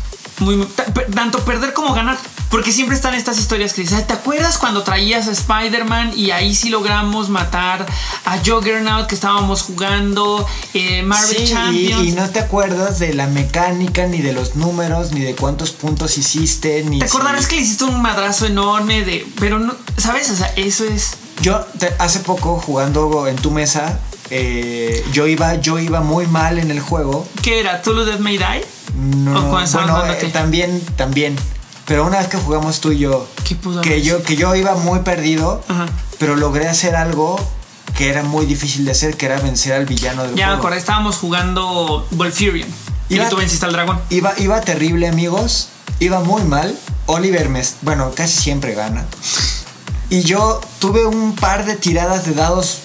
tanto 1.13 1.39
perder 1.39 1.73
como 1.73 1.93
ganar. 1.93 2.17
Porque 2.49 2.71
siempre 2.71 2.95
están 2.95 3.13
estas 3.13 3.37
historias 3.37 3.73
que 3.73 3.81
dicen, 3.81 4.05
¿te 4.07 4.13
acuerdas 4.13 4.57
cuando 4.57 4.81
traías 4.81 5.27
a 5.27 5.31
Spider-Man 5.31 6.13
y 6.15 6.31
ahí 6.31 6.55
sí 6.55 6.69
logramos 6.69 7.29
matar 7.29 7.85
a 8.25 8.37
Juggernaut 8.39 9.05
que 9.07 9.13
estábamos 9.13 9.61
jugando, 9.61 10.47
eh, 10.73 11.03
Marvel 11.03 11.47
Champions? 11.47 12.07
Y, 12.07 12.11
no 12.13 12.27
te 12.31 12.39
acuerdas 12.39 12.97
de 12.97 13.13
la 13.13 13.27
mecánica, 13.27 14.07
ni 14.07 14.21
de 14.21 14.33
los 14.33 14.55
números, 14.55 15.11
ni 15.11 15.21
de 15.21 15.35
cuántos 15.35 15.71
puntos 15.71 16.17
hiciste, 16.17 16.83
ni... 16.85 16.97
Te 16.97 17.05
acordarás 17.05 17.45
que 17.45 17.55
le 17.55 17.61
hiciste 17.61 17.83
un 17.83 18.01
madrazo 18.01 18.47
enorme 18.47 19.05
de... 19.05 19.27
Pero 19.39 19.59
no, 19.59 19.75
¿sabes? 19.97 20.31
O 20.31 20.35
sea, 20.35 20.51
eso 20.55 20.85
es... 20.85 21.17
Yo 21.41 21.63
hace 21.99 22.19
poco 22.19 22.59
jugando 22.59 23.27
en 23.27 23.35
tu 23.35 23.51
mesa, 23.51 23.99
eh, 24.29 25.03
yo, 25.11 25.27
iba, 25.27 25.55
yo 25.55 25.79
iba 25.79 26.01
muy 26.01 26.27
mal 26.27 26.59
en 26.59 26.71
el 26.71 26.79
juego. 26.79 27.27
¿Qué 27.41 27.59
era? 27.59 27.81
¿Tú 27.81 27.93
lo 27.93 28.05
Dead 28.05 28.19
May 28.19 28.37
Die? 28.37 28.65
No, 28.95 29.41
bueno, 29.43 30.05
eh, 30.05 30.29
también, 30.31 30.81
también. 30.95 31.35
Pero 31.85 32.05
una 32.05 32.19
vez 32.19 32.27
que 32.27 32.37
jugamos 32.37 32.81
tú 32.81 32.91
y 32.91 32.99
yo, 32.99 33.27
que 33.81 34.01
yo, 34.01 34.21
que 34.21 34.35
yo 34.35 34.55
iba 34.55 34.75
muy 34.75 34.99
perdido, 34.99 35.63
pero 36.19 36.35
logré 36.35 36.67
hacer 36.67 36.95
algo 36.95 37.39
que 37.97 38.09
era 38.09 38.23
muy 38.23 38.45
difícil 38.45 38.85
de 38.85 38.91
hacer, 38.91 39.17
que 39.17 39.25
era 39.25 39.39
vencer 39.39 39.73
al 39.73 39.85
villano 39.85 40.23
del 40.23 40.35
ya 40.35 40.47
juego. 40.47 40.63
Ya 40.63 40.69
me 40.69 40.77
estábamos 40.77 41.17
jugando 41.17 42.07
Volfurion. 42.11 42.69
Y 43.09 43.17
tú 43.21 43.37
venciste 43.37 43.65
al 43.65 43.73
dragón. 43.73 43.99
Iba, 44.11 44.33
iba 44.37 44.61
terrible, 44.61 45.07
amigos. 45.07 45.69
Iba 45.99 46.19
muy 46.19 46.43
mal. 46.43 46.77
Oliver 47.07 47.49
me, 47.49 47.63
bueno, 47.81 48.11
casi 48.15 48.39
siempre 48.39 48.75
gana. 48.75 49.05
Y 50.11 50.21
yo 50.21 50.61
tuve 50.77 51.05
un 51.05 51.35
par 51.35 51.65
de 51.65 51.75
tiradas 51.75 52.25
de 52.25 52.33
dados 52.33 52.79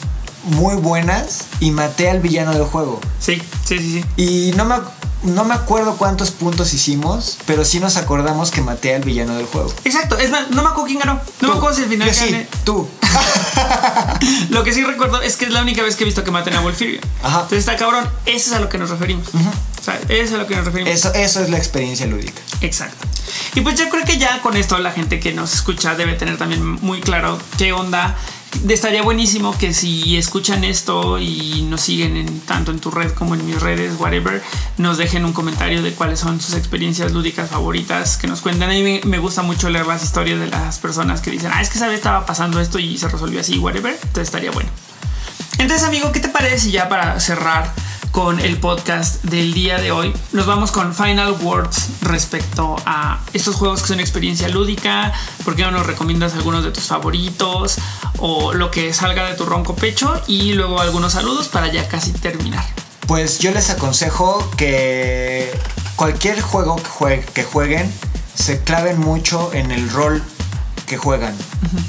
muy 0.45 0.77
buenas 0.77 1.45
y 1.61 1.71
maté 1.71 2.11
al 2.11 2.21
villano 2.21 2.53
del 2.53 2.65
juego. 2.65 3.01
Sí, 3.21 3.41
sí, 3.65 3.79
sí, 3.79 4.03
sí. 4.03 4.05
Y 4.17 4.53
no 4.57 4.65
me, 4.65 4.77
no 5.25 5.45
me 5.45 5.55
acuerdo 5.55 5.97
cuántos 5.97 6.31
puntos 6.31 6.73
hicimos, 6.75 7.39
pero 7.47 7.65
sí 7.65 7.81
nos 7.81 7.97
acordamos 7.97 8.51
que 8.51 8.61
maté 8.61 8.95
al 8.95 9.03
villano 9.03 9.35
del 9.37 9.47
juego. 9.47 9.73
Exacto, 9.85 10.19
es 10.19 10.31
más, 10.31 10.51
no 10.51 10.63
me 10.63 10.69
acuerdo 10.69 10.87
quién 10.87 10.99
ganó. 10.99 11.21
No 11.41 11.49
me 11.49 11.55
acuerdo 11.55 11.77
si 11.77 11.83
al 11.83 11.89
final 11.89 12.15
Sí, 12.15 12.47
tú. 12.65 12.89
lo 14.51 14.63
que 14.65 14.73
sí 14.73 14.85
recuerdo 14.85 15.23
es 15.23 15.37
que 15.37 15.47
es 15.47 15.53
la 15.53 15.63
única 15.63 15.83
vez 15.83 15.97
que 15.97 16.05
he 16.05 16.07
visto 16.07 16.25
que 16.25 16.31
maten 16.31 16.55
a 16.55 16.61
Wolfirion. 16.61 17.03
Ajá. 17.23 17.41
Entonces 17.43 17.61
está 17.61 17.77
cabrón, 17.77 18.09
eso 18.27 18.51
es 18.51 18.57
a 18.57 18.61
lo 18.61 18.69
que 18.69 18.79
nos 18.79 18.91
referimos. 18.91 19.29
O 19.29 19.83
sea, 19.83 19.97
eso 19.97 20.13
es 20.13 20.33
a 20.33 20.37
lo 20.37 20.47
que 20.47 20.57
nos 20.57 20.67
referimos. 20.67 20.93
Eso, 20.95 21.13
eso 21.15 21.43
es 21.43 21.51
la 21.51 21.59
experiencia 21.59 22.07
lúdica. 22.07 22.41
Exacto. 22.61 23.07
Y 23.55 23.61
pues 23.61 23.79
yo 23.79 23.89
creo 23.89 24.05
que 24.05 24.19
ya 24.19 24.41
con 24.43 24.57
esto 24.57 24.79
la 24.79 24.93
gente 24.93 25.21
que 25.21 25.33
nos 25.33 25.55
escucha 25.55 25.95
debe 25.95 26.15
tener 26.15 26.37
también 26.37 26.63
muy 26.83 27.01
claro 27.01 27.39
qué 27.59 27.73
onda 27.73 28.17
estaría 28.69 29.03
buenísimo 29.03 29.57
que 29.57 29.73
si 29.73 30.17
escuchan 30.17 30.65
esto 30.65 31.19
y 31.19 31.67
nos 31.69 31.81
siguen 31.83 32.17
en, 32.17 32.41
tanto 32.41 32.71
en 32.71 32.79
tu 32.79 32.91
red 32.91 33.13
como 33.13 33.35
en 33.35 33.45
mis 33.47 33.61
redes, 33.61 33.95
whatever, 33.99 34.43
nos 34.79 34.99
dejen 34.99 35.25
un 35.25 35.33
comentario 35.33 35.83
de 35.83 35.93
cuáles 35.93 36.21
son 36.21 36.41
sus 36.41 36.55
experiencias 36.55 37.13
lúdicas 37.13 37.51
favoritas, 37.51 38.17
que 38.17 38.27
nos 38.27 38.41
cuenten. 38.41 38.71
A 38.71 38.73
mí 38.73 39.01
me, 39.05 39.19
gusta 39.19 39.43
mucho 39.43 39.71
leer 39.71 39.87
las 39.87 40.03
historias 40.03 40.41
de 40.41 40.47
las 40.47 40.79
personas 40.79 41.21
que 41.21 41.31
dicen, 41.31 41.51
ah, 41.53 41.61
es 41.61 41.69
que 41.69 41.79
sabes, 41.79 41.97
estaba 41.97 42.27
pasando 42.27 42.61
esto 42.61 42.79
y 42.79 42.97
se 42.99 43.09
resolvió 43.09 43.41
así, 43.41 43.59
whatever. 43.59 43.93
Entonces 43.95 44.29
estaría 44.29 44.51
bueno. 44.51 44.71
Entonces, 45.59 45.87
amigo, 45.87 46.11
¿qué 46.13 46.21
te 46.21 46.29
parece 46.29 46.71
ya 46.71 46.89
para 46.89 47.19
cerrar? 47.21 47.73
Con 48.15 48.39
el 48.39 48.59
podcast 48.59 49.25
del 49.25 49.53
día 49.53 49.79
de 49.79 49.91
hoy. 49.91 50.15
Nos 50.31 50.47
vamos 50.47 50.71
con 50.71 50.95
final 50.95 51.33
words 51.43 51.89
respecto 52.01 52.77
a 52.87 53.21
estos 53.33 53.57
juegos 53.57 53.83
que 53.83 53.89
son 53.89 53.99
experiencia 53.99 54.49
lúdica. 54.49 55.13
¿Por 55.45 55.57
qué 55.57 55.63
no 55.63 55.73
nos 55.73 55.85
recomiendas 55.85 56.33
algunos 56.35 56.63
de 56.63 56.71
tus 56.71 56.85
favoritos 56.85 57.75
o 58.19 58.55
lo 58.55 58.71
que 58.71 58.93
salga 58.93 59.29
de 59.29 59.35
tu 59.35 59.45
ronco 59.45 59.75
pecho? 59.75 60.23
Y 60.29 60.53
luego 60.53 60.81
algunos 60.81 61.15
saludos 61.15 61.49
para 61.49 61.73
ya 61.73 61.89
casi 61.89 62.13
terminar. 62.13 62.65
Pues 63.09 63.41
yo 63.41 63.51
les 63.51 63.69
aconsejo 63.71 64.49
que 64.57 65.51
cualquier 65.97 66.41
juego 66.41 66.77
que, 66.77 67.27
que 67.35 67.43
jueguen 67.43 67.93
se 68.37 68.63
claven 68.63 69.01
mucho 69.01 69.53
en 69.53 69.73
el 69.73 69.91
rol 69.91 70.23
que 70.87 70.97
juegan. 70.97 71.35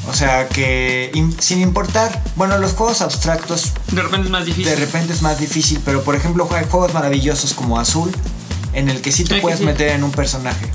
O 0.10 0.14
sea, 0.14 0.48
que 0.48 1.12
sin 1.40 1.62
importar, 1.62 2.24
bueno, 2.36 2.58
los 2.58 2.74
juegos 2.74 3.02
abstractos... 3.02 3.74
De 3.92 4.02
repente 4.02 4.26
es 4.26 4.32
más 4.32 4.46
difícil. 4.46 4.66
De 4.66 4.76
repente 4.76 5.14
es 5.14 5.22
más 5.22 5.40
difícil, 5.40 5.82
pero 5.84 6.04
por 6.04 6.16
ejemplo 6.16 6.48
hay 6.52 6.66
juegos 6.70 6.94
maravillosos 6.94 7.54
como 7.54 7.80
Azul, 7.80 8.12
en 8.74 8.90
el 8.90 9.02
que 9.02 9.12
sí 9.12 9.24
te 9.24 9.42
puedes 9.42 9.62
meter 9.62 9.90
en 9.90 10.04
un 10.04 10.12
personaje. 10.12 10.70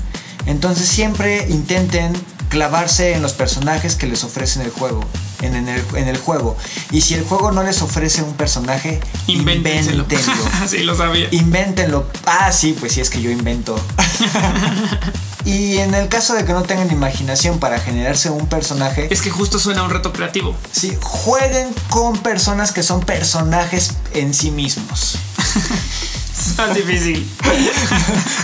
Entonces 0.45 0.87
siempre 0.87 1.47
intenten 1.49 2.13
clavarse 2.49 3.13
en 3.13 3.21
los 3.21 3.33
personajes 3.33 3.95
que 3.95 4.07
les 4.07 4.23
ofrecen 4.23 4.61
el 4.61 4.71
juego, 4.71 5.01
en, 5.41 5.55
el, 5.55 5.81
en 5.95 6.07
el, 6.07 6.17
juego. 6.17 6.57
Y 6.91 7.01
si 7.01 7.13
el 7.13 7.23
juego 7.23 7.51
no 7.51 7.63
les 7.63 7.81
ofrece 7.81 8.23
un 8.23 8.33
personaje, 8.33 8.99
invéntenlo. 9.27 10.05
sí, 10.67 10.79
lo 10.79 10.95
sabía. 10.95 11.27
Invéntenlo. 11.31 12.07
Ah, 12.25 12.51
sí, 12.51 12.75
pues 12.77 12.91
sí, 12.91 13.01
es 13.01 13.09
que 13.09 13.21
yo 13.21 13.31
invento. 13.31 13.79
Y 15.45 15.77
en 15.77 15.93
el 15.93 16.07
caso 16.07 16.33
de 16.33 16.45
que 16.45 16.53
no 16.53 16.63
tengan 16.63 16.91
imaginación 16.91 17.59
para 17.59 17.79
generarse 17.79 18.29
un 18.29 18.47
personaje. 18.47 19.07
Es 19.11 19.21
que 19.21 19.29
justo 19.29 19.59
suena 19.59 19.83
un 19.83 19.89
reto 19.89 20.13
creativo. 20.13 20.55
Sí, 20.71 20.97
jueguen 21.01 21.73
con 21.89 22.17
personas 22.17 22.71
que 22.71 22.83
son 22.83 23.01
personajes 23.01 23.91
en 24.13 24.33
sí 24.33 24.51
mismos. 24.51 25.17
es 25.37 26.57
más 26.57 26.75
difícil. 26.75 27.29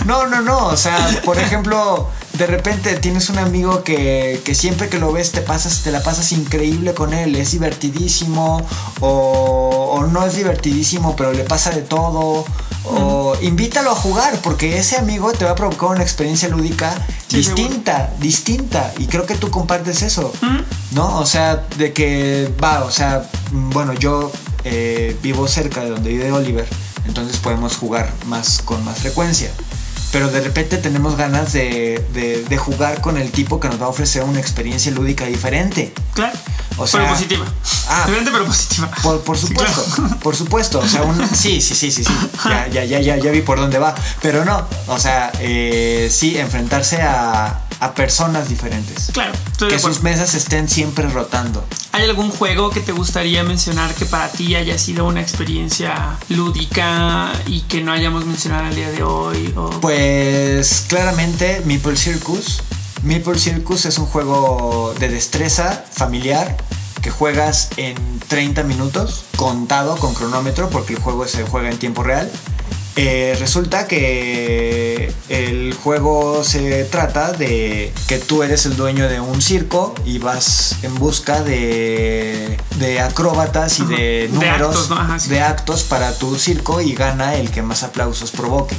no, 0.06 0.26
no, 0.26 0.42
no. 0.42 0.66
O 0.66 0.76
sea, 0.76 1.20
por 1.24 1.38
ejemplo, 1.38 2.08
de 2.34 2.46
repente 2.46 2.96
tienes 2.96 3.28
un 3.30 3.38
amigo 3.38 3.84
que, 3.84 4.40
que, 4.44 4.54
siempre 4.54 4.88
que 4.88 4.98
lo 4.98 5.12
ves 5.12 5.32
te 5.32 5.40
pasas, 5.40 5.82
te 5.82 5.90
la 5.90 6.02
pasas 6.02 6.32
increíble 6.32 6.94
con 6.94 7.14
él, 7.14 7.36
es 7.36 7.52
divertidísimo, 7.52 8.66
o, 9.00 9.90
o 9.92 10.06
no 10.06 10.26
es 10.26 10.36
divertidísimo, 10.36 11.16
pero 11.16 11.32
le 11.32 11.44
pasa 11.44 11.70
de 11.70 11.82
todo 11.82 12.44
o 12.84 13.36
invítalo 13.42 13.90
a 13.90 13.94
jugar, 13.94 14.40
porque 14.42 14.78
ese 14.78 14.96
amigo 14.96 15.32
te 15.32 15.44
va 15.44 15.52
a 15.52 15.54
provocar 15.54 15.90
una 15.90 16.02
experiencia 16.02 16.48
lúdica 16.48 16.94
distinta, 17.28 18.12
distinta. 18.20 18.92
Y 18.98 19.06
creo 19.06 19.26
que 19.26 19.34
tú 19.34 19.50
compartes 19.50 20.02
eso, 20.02 20.32
¿no? 20.92 21.18
O 21.18 21.26
sea, 21.26 21.66
de 21.76 21.92
que 21.92 22.52
va, 22.62 22.84
o 22.84 22.90
sea, 22.90 23.28
bueno, 23.52 23.92
yo 23.94 24.30
eh, 24.64 25.16
vivo 25.22 25.46
cerca 25.48 25.82
de 25.82 25.90
donde 25.90 26.10
vive 26.10 26.32
Oliver, 26.32 26.66
entonces 27.06 27.36
podemos 27.38 27.76
jugar 27.76 28.12
más 28.26 28.62
con 28.62 28.84
más 28.84 28.98
frecuencia 28.98 29.50
pero 30.12 30.30
de 30.30 30.40
repente 30.40 30.78
tenemos 30.78 31.16
ganas 31.16 31.52
de, 31.52 32.02
de, 32.48 32.56
jugar 32.56 33.00
con 33.00 33.18
el 33.18 33.30
tipo 33.30 33.60
que 33.60 33.68
nos 33.68 33.80
va 33.80 33.86
a 33.86 33.88
ofrecer 33.88 34.22
una 34.22 34.40
experiencia 34.40 34.90
lúdica 34.90 35.26
diferente. 35.26 35.92
Claro. 36.14 36.36
O 36.78 36.86
sea, 36.86 37.00
pero 37.00 37.12
positiva. 37.12 37.46
Ah, 37.88 38.04
diferente 38.06 38.30
pero 38.32 38.46
positiva. 38.46 38.90
Por, 39.02 39.20
por 39.20 39.36
supuesto, 39.36 39.84
por 40.22 40.36
supuesto. 40.36 40.78
O 40.78 40.88
sea, 40.88 41.02
un, 41.02 41.28
sí, 41.34 41.60
sí, 41.60 41.74
sí, 41.74 41.90
sí, 41.90 42.04
sí. 42.04 42.12
Ya, 42.44 42.68
ya, 42.68 42.84
ya, 42.84 43.00
ya, 43.00 43.16
ya 43.16 43.30
vi 43.30 43.40
por 43.42 43.58
dónde 43.58 43.78
va. 43.78 43.94
Pero 44.22 44.44
no, 44.44 44.66
o 44.86 44.98
sea, 44.98 45.32
eh, 45.40 46.08
sí, 46.10 46.38
enfrentarse 46.38 47.02
a, 47.02 47.60
a 47.80 47.94
personas 47.94 48.48
diferentes. 48.48 49.10
Claro. 49.12 49.32
Que 49.58 49.78
sus 49.78 50.02
mesas 50.02 50.34
estén 50.34 50.68
siempre 50.68 51.08
rotando. 51.08 51.64
¿Hay 51.92 52.04
algún 52.04 52.30
juego 52.30 52.70
que 52.70 52.80
te 52.80 52.92
gustaría 52.92 53.42
mencionar 53.44 53.94
que 53.94 54.04
para 54.04 54.28
ti 54.30 54.54
haya 54.54 54.78
sido 54.78 55.06
una 55.06 55.20
experiencia 55.20 56.16
lúdica 56.28 57.32
y 57.46 57.62
que 57.62 57.80
no 57.80 57.92
hayamos 57.92 58.26
mencionado 58.26 58.66
al 58.66 58.74
día 58.74 58.90
de 58.90 59.02
hoy? 59.02 59.54
Pues 59.80 60.84
claramente 60.88 61.62
Meeple 61.64 61.96
Circus. 61.96 62.62
Meeple 63.02 63.38
Circus 63.38 63.84
es 63.86 63.98
un 63.98 64.06
juego 64.06 64.94
de 64.98 65.08
destreza 65.08 65.84
familiar 65.90 66.56
que 67.02 67.10
juegas 67.10 67.70
en 67.76 67.96
30 68.28 68.64
minutos, 68.64 69.24
contado 69.36 69.96
con 69.96 70.14
cronómetro, 70.14 70.68
porque 70.68 70.94
el 70.94 70.98
juego 71.00 71.26
se 71.26 71.44
juega 71.44 71.70
en 71.70 71.78
tiempo 71.78 72.02
real. 72.02 72.30
Eh, 72.96 73.36
resulta 73.38 73.86
que 73.86 75.12
el 75.28 75.72
juego 75.74 76.42
se 76.42 76.82
trata 76.82 77.30
de 77.30 77.92
que 78.08 78.18
tú 78.18 78.42
eres 78.42 78.66
el 78.66 78.76
dueño 78.76 79.08
de 79.08 79.20
un 79.20 79.40
circo 79.40 79.94
y 80.04 80.18
vas 80.18 80.74
en 80.82 80.96
busca 80.96 81.40
de, 81.44 82.58
de 82.80 83.00
acróbatas 83.00 83.78
y 83.78 83.82
Ajá. 83.82 83.90
de 83.92 83.96
De 83.96 84.28
números 84.32 84.68
actos, 84.70 84.90
¿no? 84.90 84.96
Ajá, 84.98 85.18
sí. 85.20 85.28
de 85.30 85.40
actos 85.42 85.84
para 85.84 86.12
tu 86.18 86.36
circo 86.36 86.80
y 86.80 86.92
gana 86.94 87.36
el 87.36 87.52
que 87.52 87.62
más 87.62 87.84
aplausos 87.84 88.32
provoque. 88.32 88.76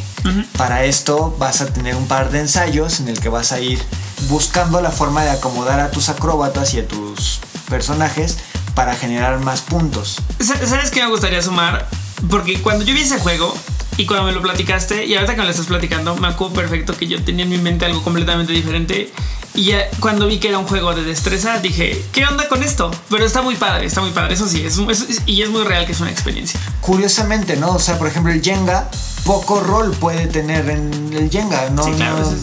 Para 0.58 0.84
esto 0.84 1.34
vas 1.40 1.62
a 1.62 1.68
tener 1.68 1.96
un 1.96 2.08
par 2.08 2.30
de 2.30 2.42
ensayos 2.42 3.00
en 3.00 3.08
el 3.08 3.22
que 3.22 3.30
vas 3.30 3.54
a 3.54 3.62
ir 3.62 3.82
buscando 4.28 4.82
la 4.82 4.92
forma 4.92 5.24
de 5.24 5.30
acomodar 5.32 5.80
a 5.80 5.92
tus 5.92 6.10
acróbatas 6.10 6.74
y 6.74 6.80
a 6.80 6.88
tus 6.88 7.40
personajes 7.70 8.38
para 8.76 8.96
generar 8.96 9.40
más 9.40 9.62
puntos. 9.62 10.18
Sa- 10.40 10.66
¿Sabes 10.68 10.92
qué 10.92 11.02
me 11.04 11.10
gustaría 11.10 11.42
sumar? 11.42 11.88
Porque 12.30 12.62
cuando 12.62 12.84
yo 12.84 12.94
vi 12.94 13.02
ese 13.02 13.20
juego 13.20 13.54
y 13.98 14.06
cuando 14.06 14.26
me 14.26 14.32
lo 14.32 14.42
platicaste, 14.42 15.06
y 15.06 15.16
ahorita 15.16 15.34
que 15.34 15.40
me 15.40 15.46
lo 15.46 15.52
estás 15.52 15.66
platicando, 15.68 16.16
me 16.16 16.28
acuerdo 16.28 16.54
perfecto 16.54 16.96
que 16.96 17.08
yo 17.08 17.22
tenía 17.24 17.44
en 17.44 17.50
mi 17.52 17.58
mente 17.58 17.86
algo 17.86 18.02
completamente 18.04 18.54
diferente. 18.54 19.12
Y 19.56 19.66
ya 19.66 19.90
cuando 20.00 20.28
vi 20.28 20.38
que 20.40 20.48
era 20.50 20.58
un 20.60 20.68
juego 20.68 20.94
de 20.94 21.04
destreza, 21.04 21.58
dije, 21.60 22.06
¿qué 22.14 22.26
onda 22.26 22.48
con 22.48 22.64
esto? 22.64 22.92
Pero 23.10 23.26
está 23.26 23.42
muy 23.42 23.56
padre, 23.56 23.88
está 23.88 24.00
muy 24.00 24.12
padre. 24.12 24.36
Eso 24.36 24.48
sí, 24.48 24.64
es, 24.64 24.78
es- 24.78 25.22
y 25.26 25.42
es 25.42 25.50
muy 25.50 25.64
real 25.64 25.86
que 25.86 25.92
es 25.92 26.00
una 26.00 26.12
experiencia. 26.12 26.60
Curiosamente, 26.82 27.58
¿no? 27.58 27.72
O 27.74 27.80
sea, 27.80 27.98
por 27.98 28.08
ejemplo, 28.08 28.32
el 28.32 28.42
Jenga, 28.42 28.90
poco 29.26 29.60
rol 29.60 29.92
puede 29.92 30.28
tener 30.28 30.70
en 30.70 31.12
el 31.14 31.30
Jenga, 31.30 31.70
¿no? 31.72 31.84
Sí, 31.84 31.92
claro, 31.94 32.20
No- 32.20 32.32
es- 32.32 32.38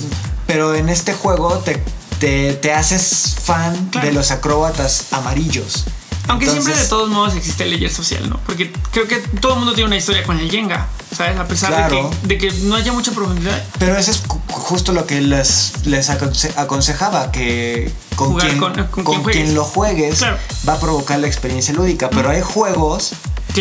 Pero 0.47 0.75
en 0.75 0.89
este 0.89 1.13
juego 1.15 1.59
te, 1.59 1.83
te, 2.19 2.55
te 2.55 2.73
haces 2.73 3.37
fan 3.43 3.89
Claro. 3.91 4.07
de 4.09 4.13
los 4.13 4.31
acróbatas 4.31 5.07
amarillos. 5.13 5.85
Aunque 6.29 6.51
siempre 6.51 6.75
de 6.75 6.85
todos 6.87 7.09
modos 7.09 7.37
existe 7.37 7.63
el 7.63 7.71
layer 7.71 7.91
social, 7.91 8.29
¿no? 8.29 8.41
Porque 8.47 8.73
creo 8.91 9.07
que 9.07 9.19
todo 9.41 9.53
el 9.53 9.59
mundo 9.61 9.75
tiene 9.75 9.87
una 9.87 9.97
historia 9.97 10.25
con 10.25 10.37
el 10.41 10.51
Jenga, 10.51 10.89
¿sabes? 11.17 11.39
A 11.39 11.47
pesar 11.47 11.73
Claro. 11.73 12.11
de, 12.25 12.37
que, 12.39 12.49
de 12.49 12.53
que 12.59 12.61
no 12.65 12.75
haya 12.75 12.93
mucha 12.93 13.13
profundidad. 13.13 13.63
Pero 13.79 13.97
eso 13.97 14.11
es 14.11 14.23
justo 14.51 14.93
lo 14.93 15.07
que 15.07 15.21
les, 15.21 15.87
les 15.87 16.11
aconse- 16.11 16.53
aconsejaba, 16.57 17.31
que 17.31 17.93
con, 18.17 18.37
quien, 18.37 18.59
con- 18.59 18.75
con 18.89 19.05
con 19.05 19.23
quien 19.23 19.55
lo 19.55 19.63
juegues 19.65 20.19
Claro. 20.19 20.37
va 20.69 20.73
a 20.73 20.81
provocar 20.81 21.21
la 21.21 21.29
experiencia 21.29 21.73
lúdica. 21.75 22.11
Pero 22.11 22.29
hay 22.31 22.41
juegos 22.43 23.13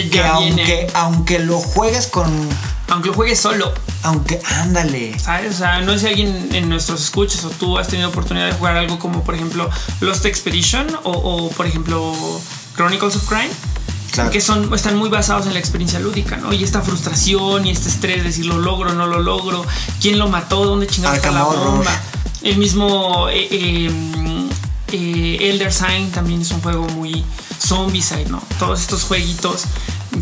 Que 0.04 0.24
aunque, 0.24 0.88
aunque 0.94 1.40
lo 1.40 1.58
juegues 1.60 2.08
con... 2.08 2.30
Aunque 2.90 3.10
lo 3.10 3.16
juegues 3.16 3.40
solo, 3.40 3.74
Aunque, 4.04 4.40
ándale. 4.62 5.18
¿Sabes? 5.18 5.56
O 5.56 5.58
sea, 5.58 5.82
no 5.82 5.94
sé 5.94 6.00
si 6.00 6.08
alguien 6.08 6.50
en 6.54 6.70
nuestros 6.70 7.02
escuches 7.02 7.44
o 7.44 7.50
tú 7.50 7.80
has 7.80 7.88
tenido 7.88 8.10
oportunidad 8.10 8.46
de 8.46 8.54
jugar 8.54 8.78
algo 8.78 9.00
como, 9.00 9.24
por 9.24 9.34
ejemplo, 9.34 9.70
Lost 10.02 10.26
Expedition 10.26 10.88
o, 11.04 11.12
o, 11.12 11.50
por 11.50 11.66
ejemplo, 11.66 12.14
Chronicles 12.76 13.16
of 13.16 13.28
Crime. 13.28 13.50
Claro. 14.12 14.30
Que 14.30 14.40
son, 14.40 14.72
están 14.74 14.96
muy 14.98 15.10
basados 15.10 15.48
en 15.48 15.54
la 15.54 15.60
experiencia 15.60 16.00
lúdica, 16.00 16.38
¿no? 16.38 16.54
Y 16.54 16.64
esta 16.64 16.82
frustración 16.82 17.66
y 17.66 17.72
este 17.72 17.90
estrés 17.90 18.18
de 18.18 18.24
decir 18.24 18.46
lo 18.46 18.60
logro, 18.60 18.94
no 18.94 19.08
lo 19.08 19.20
logro, 19.20 19.66
quién 20.00 20.20
lo 20.20 20.30
mató, 20.30 20.64
dónde 20.64 20.88
chingados 20.88 21.18
está 21.18 21.32
la 21.32 21.44
bomba. 21.44 21.92
El 22.42 22.58
mismo 22.58 23.28
eh, 23.30 23.48
eh, 23.50 23.92
eh, 24.96 25.50
Elder 25.50 25.72
Sign 25.74 26.12
también 26.12 26.42
es 26.42 26.52
un 26.52 26.62
juego 26.62 26.88
muy 26.90 27.24
zombicide, 27.60 28.26
¿no? 28.26 28.42
Todos 28.60 28.82
estos 28.82 29.04
jueguitos 29.04 29.64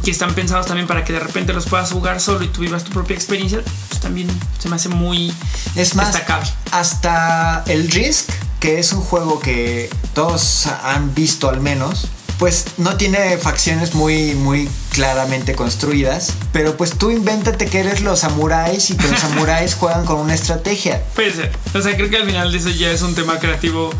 que 0.04 0.12
están 0.12 0.34
pensados 0.34 0.66
también 0.66 0.88
para 0.88 1.04
que 1.04 1.14
de 1.14 1.20
repente 1.20 1.54
los 1.54 1.66
puedas 1.66 1.92
jugar 1.92 2.20
solo 2.20 2.44
y 2.44 2.48
tú 2.48 2.62
vivas 2.62 2.84
tu 2.84 2.92
propia 2.92 3.16
experiencia, 3.16 3.62
pues 3.90 4.02
también 4.02 4.28
se 4.60 4.68
me 4.70 4.76
hace 4.76 4.90
muy 4.90 5.34
Es 5.76 5.96
más, 5.96 6.08
destacable. 6.14 6.50
hasta 6.72 7.64
el 7.68 7.90
Risk, 7.92 8.30
que 8.60 8.80
es 8.80 8.92
un 8.94 9.02
juego 9.02 9.40
que 9.40 9.90
todos 10.14 10.68
han 10.84 11.14
visto 11.14 11.50
al 11.50 11.60
menos, 11.62 12.08
pues 12.40 12.66
no 12.78 12.98
tiene 12.98 13.38
facciones 13.38 13.94
muy, 13.94 14.34
muy 14.34 14.68
claramente 14.92 15.54
construidas, 15.56 16.34
pero 16.52 16.76
pues 16.76 16.98
tú 16.98 17.12
invéntate 17.12 17.68
que 17.68 17.80
eres 17.80 18.02
los 18.02 18.20
samuráis 18.22 18.90
y 18.90 18.98
que 18.98 19.08
los 19.08 19.20
samuráis 19.22 19.76
juegan 19.76 20.06
con 20.06 20.18
una 20.18 20.34
estrategia. 20.34 21.04
Puede 21.16 21.34
ser. 21.34 21.52
O 21.74 21.82
sea, 21.82 21.96
creo 21.96 22.10
que 22.10 22.18
al 22.18 22.26
final 22.26 22.52
de 22.52 22.58
eso 22.58 22.70
ya 22.70 22.90
es 22.92 23.02
un 23.04 23.14
tema 23.16 23.38
creativo 23.40 23.92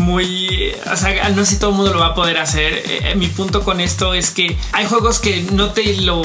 muy... 0.00 0.72
O 0.92 0.96
sea, 0.96 1.28
no 1.30 1.44
sé 1.44 1.52
si 1.52 1.56
todo 1.58 1.70
el 1.70 1.76
mundo 1.76 1.92
lo 1.92 2.00
va 2.00 2.06
a 2.06 2.14
poder 2.14 2.38
hacer. 2.38 2.82
Eh, 2.86 3.14
mi 3.16 3.28
punto 3.28 3.62
con 3.62 3.80
esto 3.80 4.14
es 4.14 4.30
que 4.30 4.58
hay 4.72 4.86
juegos 4.86 5.20
que 5.20 5.42
no 5.52 5.70
te 5.70 5.94
lo... 6.02 6.22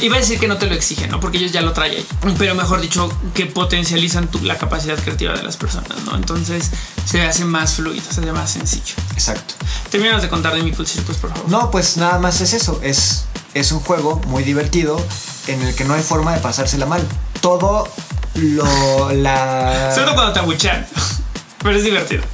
Iba 0.00 0.16
a 0.16 0.18
decir 0.18 0.40
que 0.40 0.48
no 0.48 0.58
te 0.58 0.66
lo 0.66 0.74
exigen, 0.74 1.10
¿no? 1.10 1.20
Porque 1.20 1.38
ellos 1.38 1.52
ya 1.52 1.60
lo 1.62 1.72
traen. 1.72 2.04
Pero 2.38 2.54
mejor 2.56 2.80
dicho, 2.80 3.08
que 3.34 3.46
potencializan 3.46 4.28
tu- 4.28 4.40
la 4.44 4.58
capacidad 4.58 4.98
creativa 4.98 5.34
de 5.34 5.42
las 5.44 5.56
personas, 5.56 6.02
¿no? 6.04 6.16
Entonces 6.16 6.70
se 7.04 7.22
hace 7.22 7.44
más 7.44 7.74
fluido, 7.74 8.02
se 8.10 8.20
hace 8.20 8.32
más 8.32 8.50
sencillo. 8.50 8.94
Exacto. 9.12 9.54
Terminamos 9.90 10.22
de 10.22 10.28
contar 10.28 10.54
de 10.54 10.62
Meeple 10.62 10.86
Circus, 10.86 11.16
por 11.18 11.30
favor. 11.32 11.48
No, 11.48 11.70
pues 11.70 11.96
nada 11.98 12.18
más 12.18 12.40
es 12.40 12.52
eso, 12.54 12.80
es, 12.82 13.26
es 13.54 13.70
un 13.70 13.80
juego 13.80 14.20
muy 14.26 14.42
divertido 14.42 15.00
en 15.46 15.62
el 15.62 15.74
que 15.74 15.84
no 15.84 15.94
hay 15.94 16.02
forma 16.02 16.34
de 16.34 16.40
pasársela 16.40 16.86
mal. 16.86 17.06
Todo 17.40 17.88
lo... 18.34 19.12
la... 19.12 19.92
Solo 19.94 20.14
cuando 20.14 20.32
te 20.32 20.38
abuchean. 20.40 20.86
Pero 21.62 21.76
es 21.76 21.84
divertido. 21.84 22.24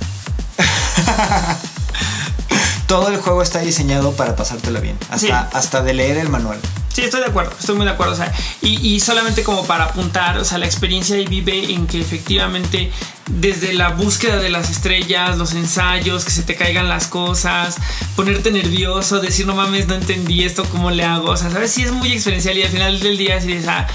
Todo 2.86 3.08
el 3.08 3.18
juego 3.18 3.42
está 3.42 3.58
diseñado 3.60 4.12
para 4.12 4.34
pasártela 4.34 4.80
bien, 4.80 4.96
hasta, 5.10 5.18
Sí. 5.26 5.30
hasta 5.52 5.82
de 5.82 5.92
leer 5.92 6.16
el 6.16 6.30
manual. 6.30 6.58
Sí, 6.92 7.02
estoy 7.02 7.20
de 7.20 7.26
acuerdo, 7.26 7.52
estoy 7.60 7.76
muy 7.76 7.84
de 7.84 7.92
acuerdo. 7.92 8.14
O 8.14 8.16
sea, 8.16 8.32
y, 8.62 8.94
y 8.94 8.98
solamente 9.00 9.44
como 9.44 9.64
para 9.66 9.84
apuntar, 9.84 10.38
o 10.38 10.44
sea, 10.44 10.56
la 10.58 10.64
experiencia 10.66 11.14
ahí 11.16 11.26
vive 11.26 11.72
en 11.72 11.86
que 11.86 12.00
efectivamente 12.00 12.90
desde 13.30 13.74
la 13.74 13.90
búsqueda 13.90 14.38
de 14.38 14.48
las 14.48 14.70
estrellas, 14.70 15.36
los 15.36 15.52
ensayos, 15.52 16.24
que 16.24 16.30
se 16.30 16.42
te 16.42 16.56
caigan 16.56 16.88
las 16.88 17.06
cosas, 17.06 17.76
ponerte 18.16 18.50
nervioso, 18.50 19.20
decir 19.20 19.46
no 19.46 19.54
mames, 19.54 19.86
no 19.86 19.94
entendí 19.94 20.44
esto, 20.44 20.64
¿cómo 20.64 20.90
le 20.90 21.04
hago? 21.04 21.30
O 21.30 21.36
sea, 21.36 21.50
sabes, 21.50 21.70
sí 21.70 21.82
es 21.82 21.92
muy 21.92 22.10
experiencial 22.12 22.56
y 22.56 22.62
al 22.62 22.70
final 22.70 23.00
del 23.00 23.18
día 23.18 23.38
sí 23.40 23.48
dices, 23.48 23.68
ah, 23.68 23.86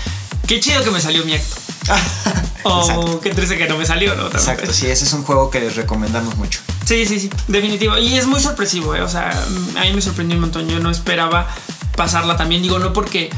qué 0.48 0.60
chido 0.60 0.84
que 0.84 0.91
me 0.91 1.02
salió 1.02 1.26
mi 1.26 1.34
acto. 1.34 1.56
O 2.65 2.80
Exacto. 2.80 3.20
qué 3.20 3.32
triste 3.32 3.57
que 3.57 3.68
no 3.68 3.78
me 3.78 3.86
salió, 3.86 4.15
¿no? 4.15 4.30
También. 4.30 4.40
Exacto, 4.40 4.72
sí, 4.72 4.88
ese 4.88 5.03
es 5.03 5.11
un 5.11 5.24
juego 5.24 5.49
que 5.49 5.60
les 5.60 5.76
recomendamos 5.76 6.38
mucho. 6.38 6.61
Sí, 6.86 7.06
sí, 7.06 7.20
sí, 7.20 7.30
definitivo. 7.49 7.98
Y 7.98 8.15
es 8.15 8.26
muy 8.26 8.40
sorpresivo, 8.40 8.95
¿eh? 8.95 9.02
o 9.02 9.10
sea, 9.10 9.32
a 9.32 9.82
mí 9.82 9.91
me 9.94 10.02
sorprendió 10.02 10.38
un 10.38 10.41
montón. 10.41 10.70
Yo 10.70 10.80
no 10.80 10.90
esperaba 10.90 11.48
pasarla 11.98 12.38
también. 12.38 12.61
Digo, 12.61 12.80
no 12.80 12.94
porque 12.94 13.30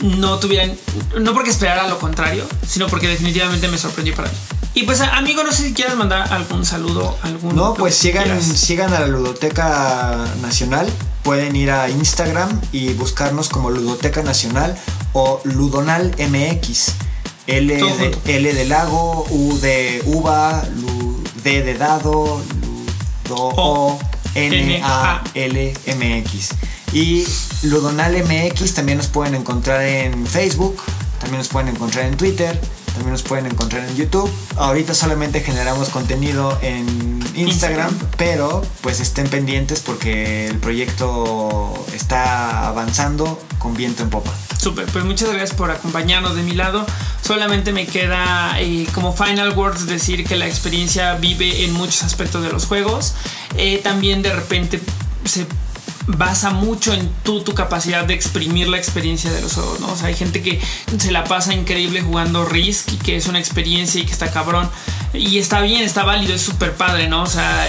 no 0.00 0.38
tuvieran, 0.40 0.76
no 1.20 1.32
porque 1.32 1.50
esperara 1.50 1.86
lo 1.86 1.98
contrario, 1.98 2.44
sino 2.66 2.88
porque 2.88 3.06
definitivamente 3.06 3.68
me 3.68 3.78
sorprendió 3.78 4.16
para 4.16 4.28
mí. 4.28 4.34
Y 4.74 4.84
pues, 4.84 5.00
amigo, 5.00 5.44
no 5.44 5.52
sé 5.52 5.64
si 5.64 5.74
quieras 5.74 5.96
mandar 5.96 6.32
algún 6.32 6.64
saludo, 6.64 7.16
algún. 7.22 7.54
No, 7.54 7.74
pues 7.74 7.94
sigan 7.94 8.94
a 8.94 9.00
la 9.00 9.06
Ludoteca 9.06 10.24
Nacional. 10.40 10.88
Pueden 11.22 11.54
ir 11.54 11.70
a 11.70 11.88
Instagram 11.88 12.60
y 12.72 12.94
buscarnos 12.94 13.48
como 13.48 13.70
Ludoteca 13.70 14.22
Nacional 14.22 14.76
o 15.12 15.40
Ludonal 15.44 16.14
MX. 16.18 16.92
L 17.46 17.66
de. 17.76 18.36
L 18.36 18.54
de 18.54 18.64
lago, 18.66 19.26
U 19.30 19.58
de 19.58 20.02
uva, 20.06 20.64
Lu- 20.76 21.22
D 21.42 21.62
de 21.62 21.74
dado, 21.74 22.40
Ludo 23.28 23.36
O, 23.56 23.98
N 24.34 24.80
A 24.84 25.22
L 25.34 25.74
M 25.86 26.18
X. 26.18 26.50
Y 26.92 27.24
Ludonal 27.62 28.14
MX 28.24 28.74
también 28.74 28.98
nos 28.98 29.08
pueden 29.08 29.34
encontrar 29.34 29.82
en 29.82 30.26
Facebook, 30.26 30.76
también 31.20 31.38
nos 31.38 31.48
pueden 31.48 31.68
encontrar 31.68 32.04
en 32.06 32.16
Twitter, 32.16 32.58
también 32.92 33.12
nos 33.12 33.22
pueden 33.22 33.46
encontrar 33.46 33.88
en 33.88 33.96
YouTube. 33.96 34.30
Ahorita 34.56 34.94
solamente 34.94 35.40
generamos 35.40 35.88
contenido 35.88 36.58
en 36.62 36.86
Instagram, 37.34 37.90
Instagram. 37.90 37.98
pero 38.16 38.62
pues 38.80 39.00
estén 39.00 39.28
pendientes 39.28 39.80
porque 39.80 40.46
el 40.46 40.58
proyecto 40.58 41.72
está 41.94 42.68
avanzando 42.68 43.40
con 43.58 43.74
viento 43.74 44.02
en 44.02 44.10
popa. 44.10 44.32
Súper, 44.58 44.86
pues 44.86 45.04
muchas 45.04 45.28
gracias 45.30 45.54
por 45.54 45.70
acompañarnos 45.70 46.36
de 46.36 46.42
mi 46.42 46.52
lado. 46.52 46.86
Solamente 47.22 47.72
me 47.72 47.86
queda 47.86 48.60
eh, 48.60 48.86
como 48.92 49.12
final 49.12 49.56
words 49.56 49.86
decir 49.86 50.24
que 50.24 50.36
la 50.36 50.46
experiencia 50.46 51.14
vive 51.14 51.64
en 51.64 51.72
muchos 51.72 52.02
aspectos 52.02 52.42
de 52.42 52.52
los 52.52 52.66
juegos. 52.66 53.14
Eh, 53.56 53.80
también 53.82 54.22
de 54.22 54.32
repente 54.32 54.80
se 55.24 55.46
basa 56.06 56.50
mucho 56.50 56.92
en 56.92 57.10
tú, 57.22 57.42
tu 57.42 57.54
capacidad 57.54 58.04
de 58.04 58.14
exprimir 58.14 58.68
la 58.68 58.78
experiencia 58.78 59.30
de 59.30 59.40
los 59.40 59.54
juegos, 59.54 59.80
¿no? 59.80 59.92
O 59.92 59.96
sea, 59.96 60.08
hay 60.08 60.14
gente 60.14 60.42
que 60.42 60.60
se 60.98 61.12
la 61.12 61.24
pasa 61.24 61.54
increíble 61.54 62.02
jugando 62.02 62.44
Risk 62.44 62.92
y 62.92 62.96
que 62.96 63.16
es 63.16 63.26
una 63.26 63.38
experiencia 63.38 64.00
y 64.00 64.04
que 64.04 64.12
está 64.12 64.30
cabrón. 64.30 64.68
Y 65.14 65.38
está 65.38 65.60
bien, 65.60 65.82
está 65.82 66.04
válido, 66.04 66.34
es 66.34 66.42
súper 66.42 66.74
padre, 66.74 67.08
¿no? 67.08 67.22
O 67.22 67.26
sea, 67.26 67.68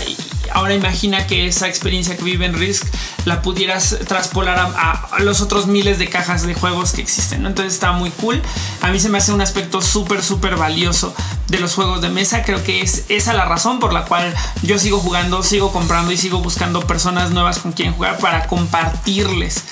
ahora 0.54 0.74
imagina 0.74 1.28
que 1.28 1.48
esa 1.48 1.68
experiencia 1.68 2.16
que 2.16 2.24
vive 2.24 2.46
en 2.46 2.54
Risk 2.54 2.88
la 3.26 3.42
pudieras 3.42 3.98
traspolar 4.08 4.58
a, 4.60 5.20
los 5.20 5.42
otros 5.42 5.68
miles 5.68 6.00
de 6.00 6.10
cajas 6.10 6.46
de 6.46 6.54
juegos 6.54 6.92
que 6.92 7.02
existen. 7.02 7.46
Entonces 7.46 7.74
está 7.74 7.92
muy 7.92 8.10
cool. 8.12 8.42
A 8.82 8.92
mí 8.92 9.00
se 9.00 9.10
me 9.10 9.18
hace 9.18 9.32
un 9.32 9.42
aspecto 9.42 9.82
súper, 9.82 10.24
súper 10.24 10.56
valioso 10.56 11.14
de 11.48 11.60
los 11.60 11.76
juegos 11.76 12.02
de 12.02 12.10
mesa. 12.10 12.44
Creo 12.44 12.64
que 12.64 12.82
es 12.82 13.06
esa 13.10 13.34
la 13.34 13.46
razón 13.46 13.80
por 13.80 13.94
la 13.94 14.06
cual 14.06 14.34
yo 14.62 14.80
sigo 14.80 15.00
jugando, 15.00 15.44
sigo 15.44 15.72
comprando 15.72 16.12
y 16.12 16.18
sigo 16.18 16.40
buscando 16.40 16.82
personas 16.82 17.32
nuevas 17.32 17.60
con 17.60 17.72
quien 17.72 17.94
jugar 17.94 18.18
para 18.18 18.48
compartirles 18.48 19.64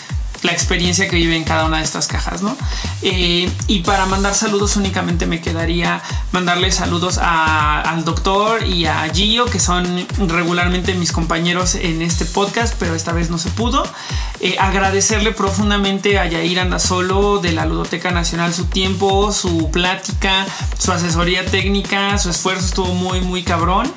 la 0.43 0.51
experiencia 0.51 1.07
que 1.07 1.15
vive 1.15 1.35
en 1.35 1.43
cada 1.43 1.65
una 1.65 1.77
de 1.77 1.83
estas 1.83 2.07
cajas, 2.07 2.41
¿no? 2.41 2.57
Eh, 3.01 3.49
y 3.67 3.79
para 3.79 4.05
mandar 4.05 4.33
saludos 4.33 4.75
únicamente 4.75 5.25
me 5.25 5.41
quedaría 5.41 6.01
mandarle 6.31 6.71
saludos 6.71 7.19
al 7.21 8.03
doctor 8.05 8.63
y 8.65 8.85
a 8.85 9.07
Gio, 9.13 9.45
que 9.45 9.59
son 9.59 10.07
regularmente 10.27 10.93
mis 10.95 11.11
compañeros 11.11 11.75
en 11.75 12.01
este 12.01 12.25
podcast, 12.25 12.75
pero 12.79 12.95
esta 12.95 13.11
vez 13.11 13.29
no 13.29 13.37
se 13.37 13.49
pudo. 13.49 13.83
Eh, 14.39 14.55
agradecerle 14.59 15.31
profundamente 15.31 16.17
a 16.17 16.25
Yair 16.25 16.59
Andasolo 16.59 17.39
de 17.39 17.51
la 17.51 17.65
Ludoteca 17.65 18.11
Nacional 18.11 18.53
su 18.53 18.65
tiempo, 18.65 19.31
su 19.31 19.69
plática, 19.69 20.45
su 20.79 20.91
asesoría 20.91 21.45
técnica, 21.45 22.17
su 22.17 22.29
esfuerzo 22.29 22.65
estuvo 22.65 22.93
muy, 22.93 23.21
muy 23.21 23.43
cabrón. 23.43 23.91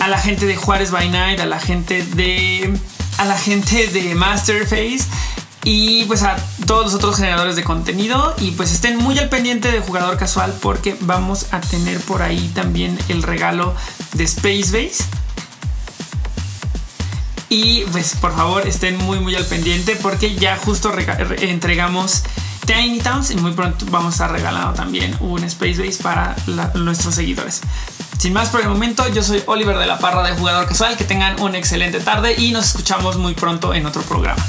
A 0.00 0.08
la 0.08 0.18
gente 0.18 0.46
de 0.46 0.56
Juárez 0.56 0.90
by 0.90 1.08
Night, 1.08 1.38
a 1.38 1.46
la 1.46 1.60
gente 1.60 2.02
de 2.02 2.76
a 3.18 3.24
la 3.24 3.38
gente 3.38 3.86
de 3.86 4.16
Masterface 4.16 5.04
y 5.64 6.04
pues 6.04 6.22
a 6.22 6.36
todos 6.66 6.84
los 6.84 6.94
otros 6.94 7.16
generadores 7.16 7.56
de 7.56 7.64
contenido 7.64 8.34
y 8.38 8.50
pues 8.52 8.70
estén 8.70 8.98
muy 8.98 9.18
al 9.18 9.30
pendiente 9.30 9.72
de 9.72 9.80
jugador 9.80 10.18
casual 10.18 10.54
porque 10.60 10.96
vamos 11.00 11.46
a 11.52 11.60
tener 11.60 11.98
por 12.00 12.22
ahí 12.22 12.50
también 12.54 12.98
el 13.08 13.22
regalo 13.22 13.74
de 14.12 14.24
Space 14.24 14.66
Base. 14.66 15.04
Y 17.48 17.84
pues 17.92 18.16
por 18.20 18.34
favor 18.34 18.66
estén 18.66 18.98
muy 18.98 19.20
muy 19.20 19.34
al 19.36 19.46
pendiente 19.46 19.96
porque 19.96 20.34
ya 20.34 20.56
justo 20.56 20.92
entregamos 21.40 22.24
Tiny 22.66 22.98
Towns 22.98 23.30
y 23.30 23.36
muy 23.36 23.52
pronto 23.52 23.86
vamos 23.90 24.20
a 24.20 24.28
regalar 24.28 24.74
también 24.74 25.16
un 25.20 25.44
Space 25.44 25.78
Base 25.78 26.02
para 26.02 26.36
nuestros 26.74 27.14
seguidores. 27.14 27.62
Sin 28.18 28.32
más 28.32 28.48
por 28.48 28.60
el 28.60 28.68
momento, 28.68 29.06
yo 29.08 29.22
soy 29.22 29.42
Oliver 29.46 29.76
de 29.76 29.86
la 29.86 29.98
Parra 29.98 30.22
de 30.22 30.34
Jugador 30.36 30.66
Casual. 30.66 30.96
Que 30.96 31.04
tengan 31.04 31.40
una 31.40 31.58
excelente 31.58 32.00
tarde 32.00 32.34
y 32.38 32.52
nos 32.52 32.66
escuchamos 32.66 33.18
muy 33.18 33.34
pronto 33.34 33.74
en 33.74 33.84
otro 33.86 34.02
programa. 34.02 34.42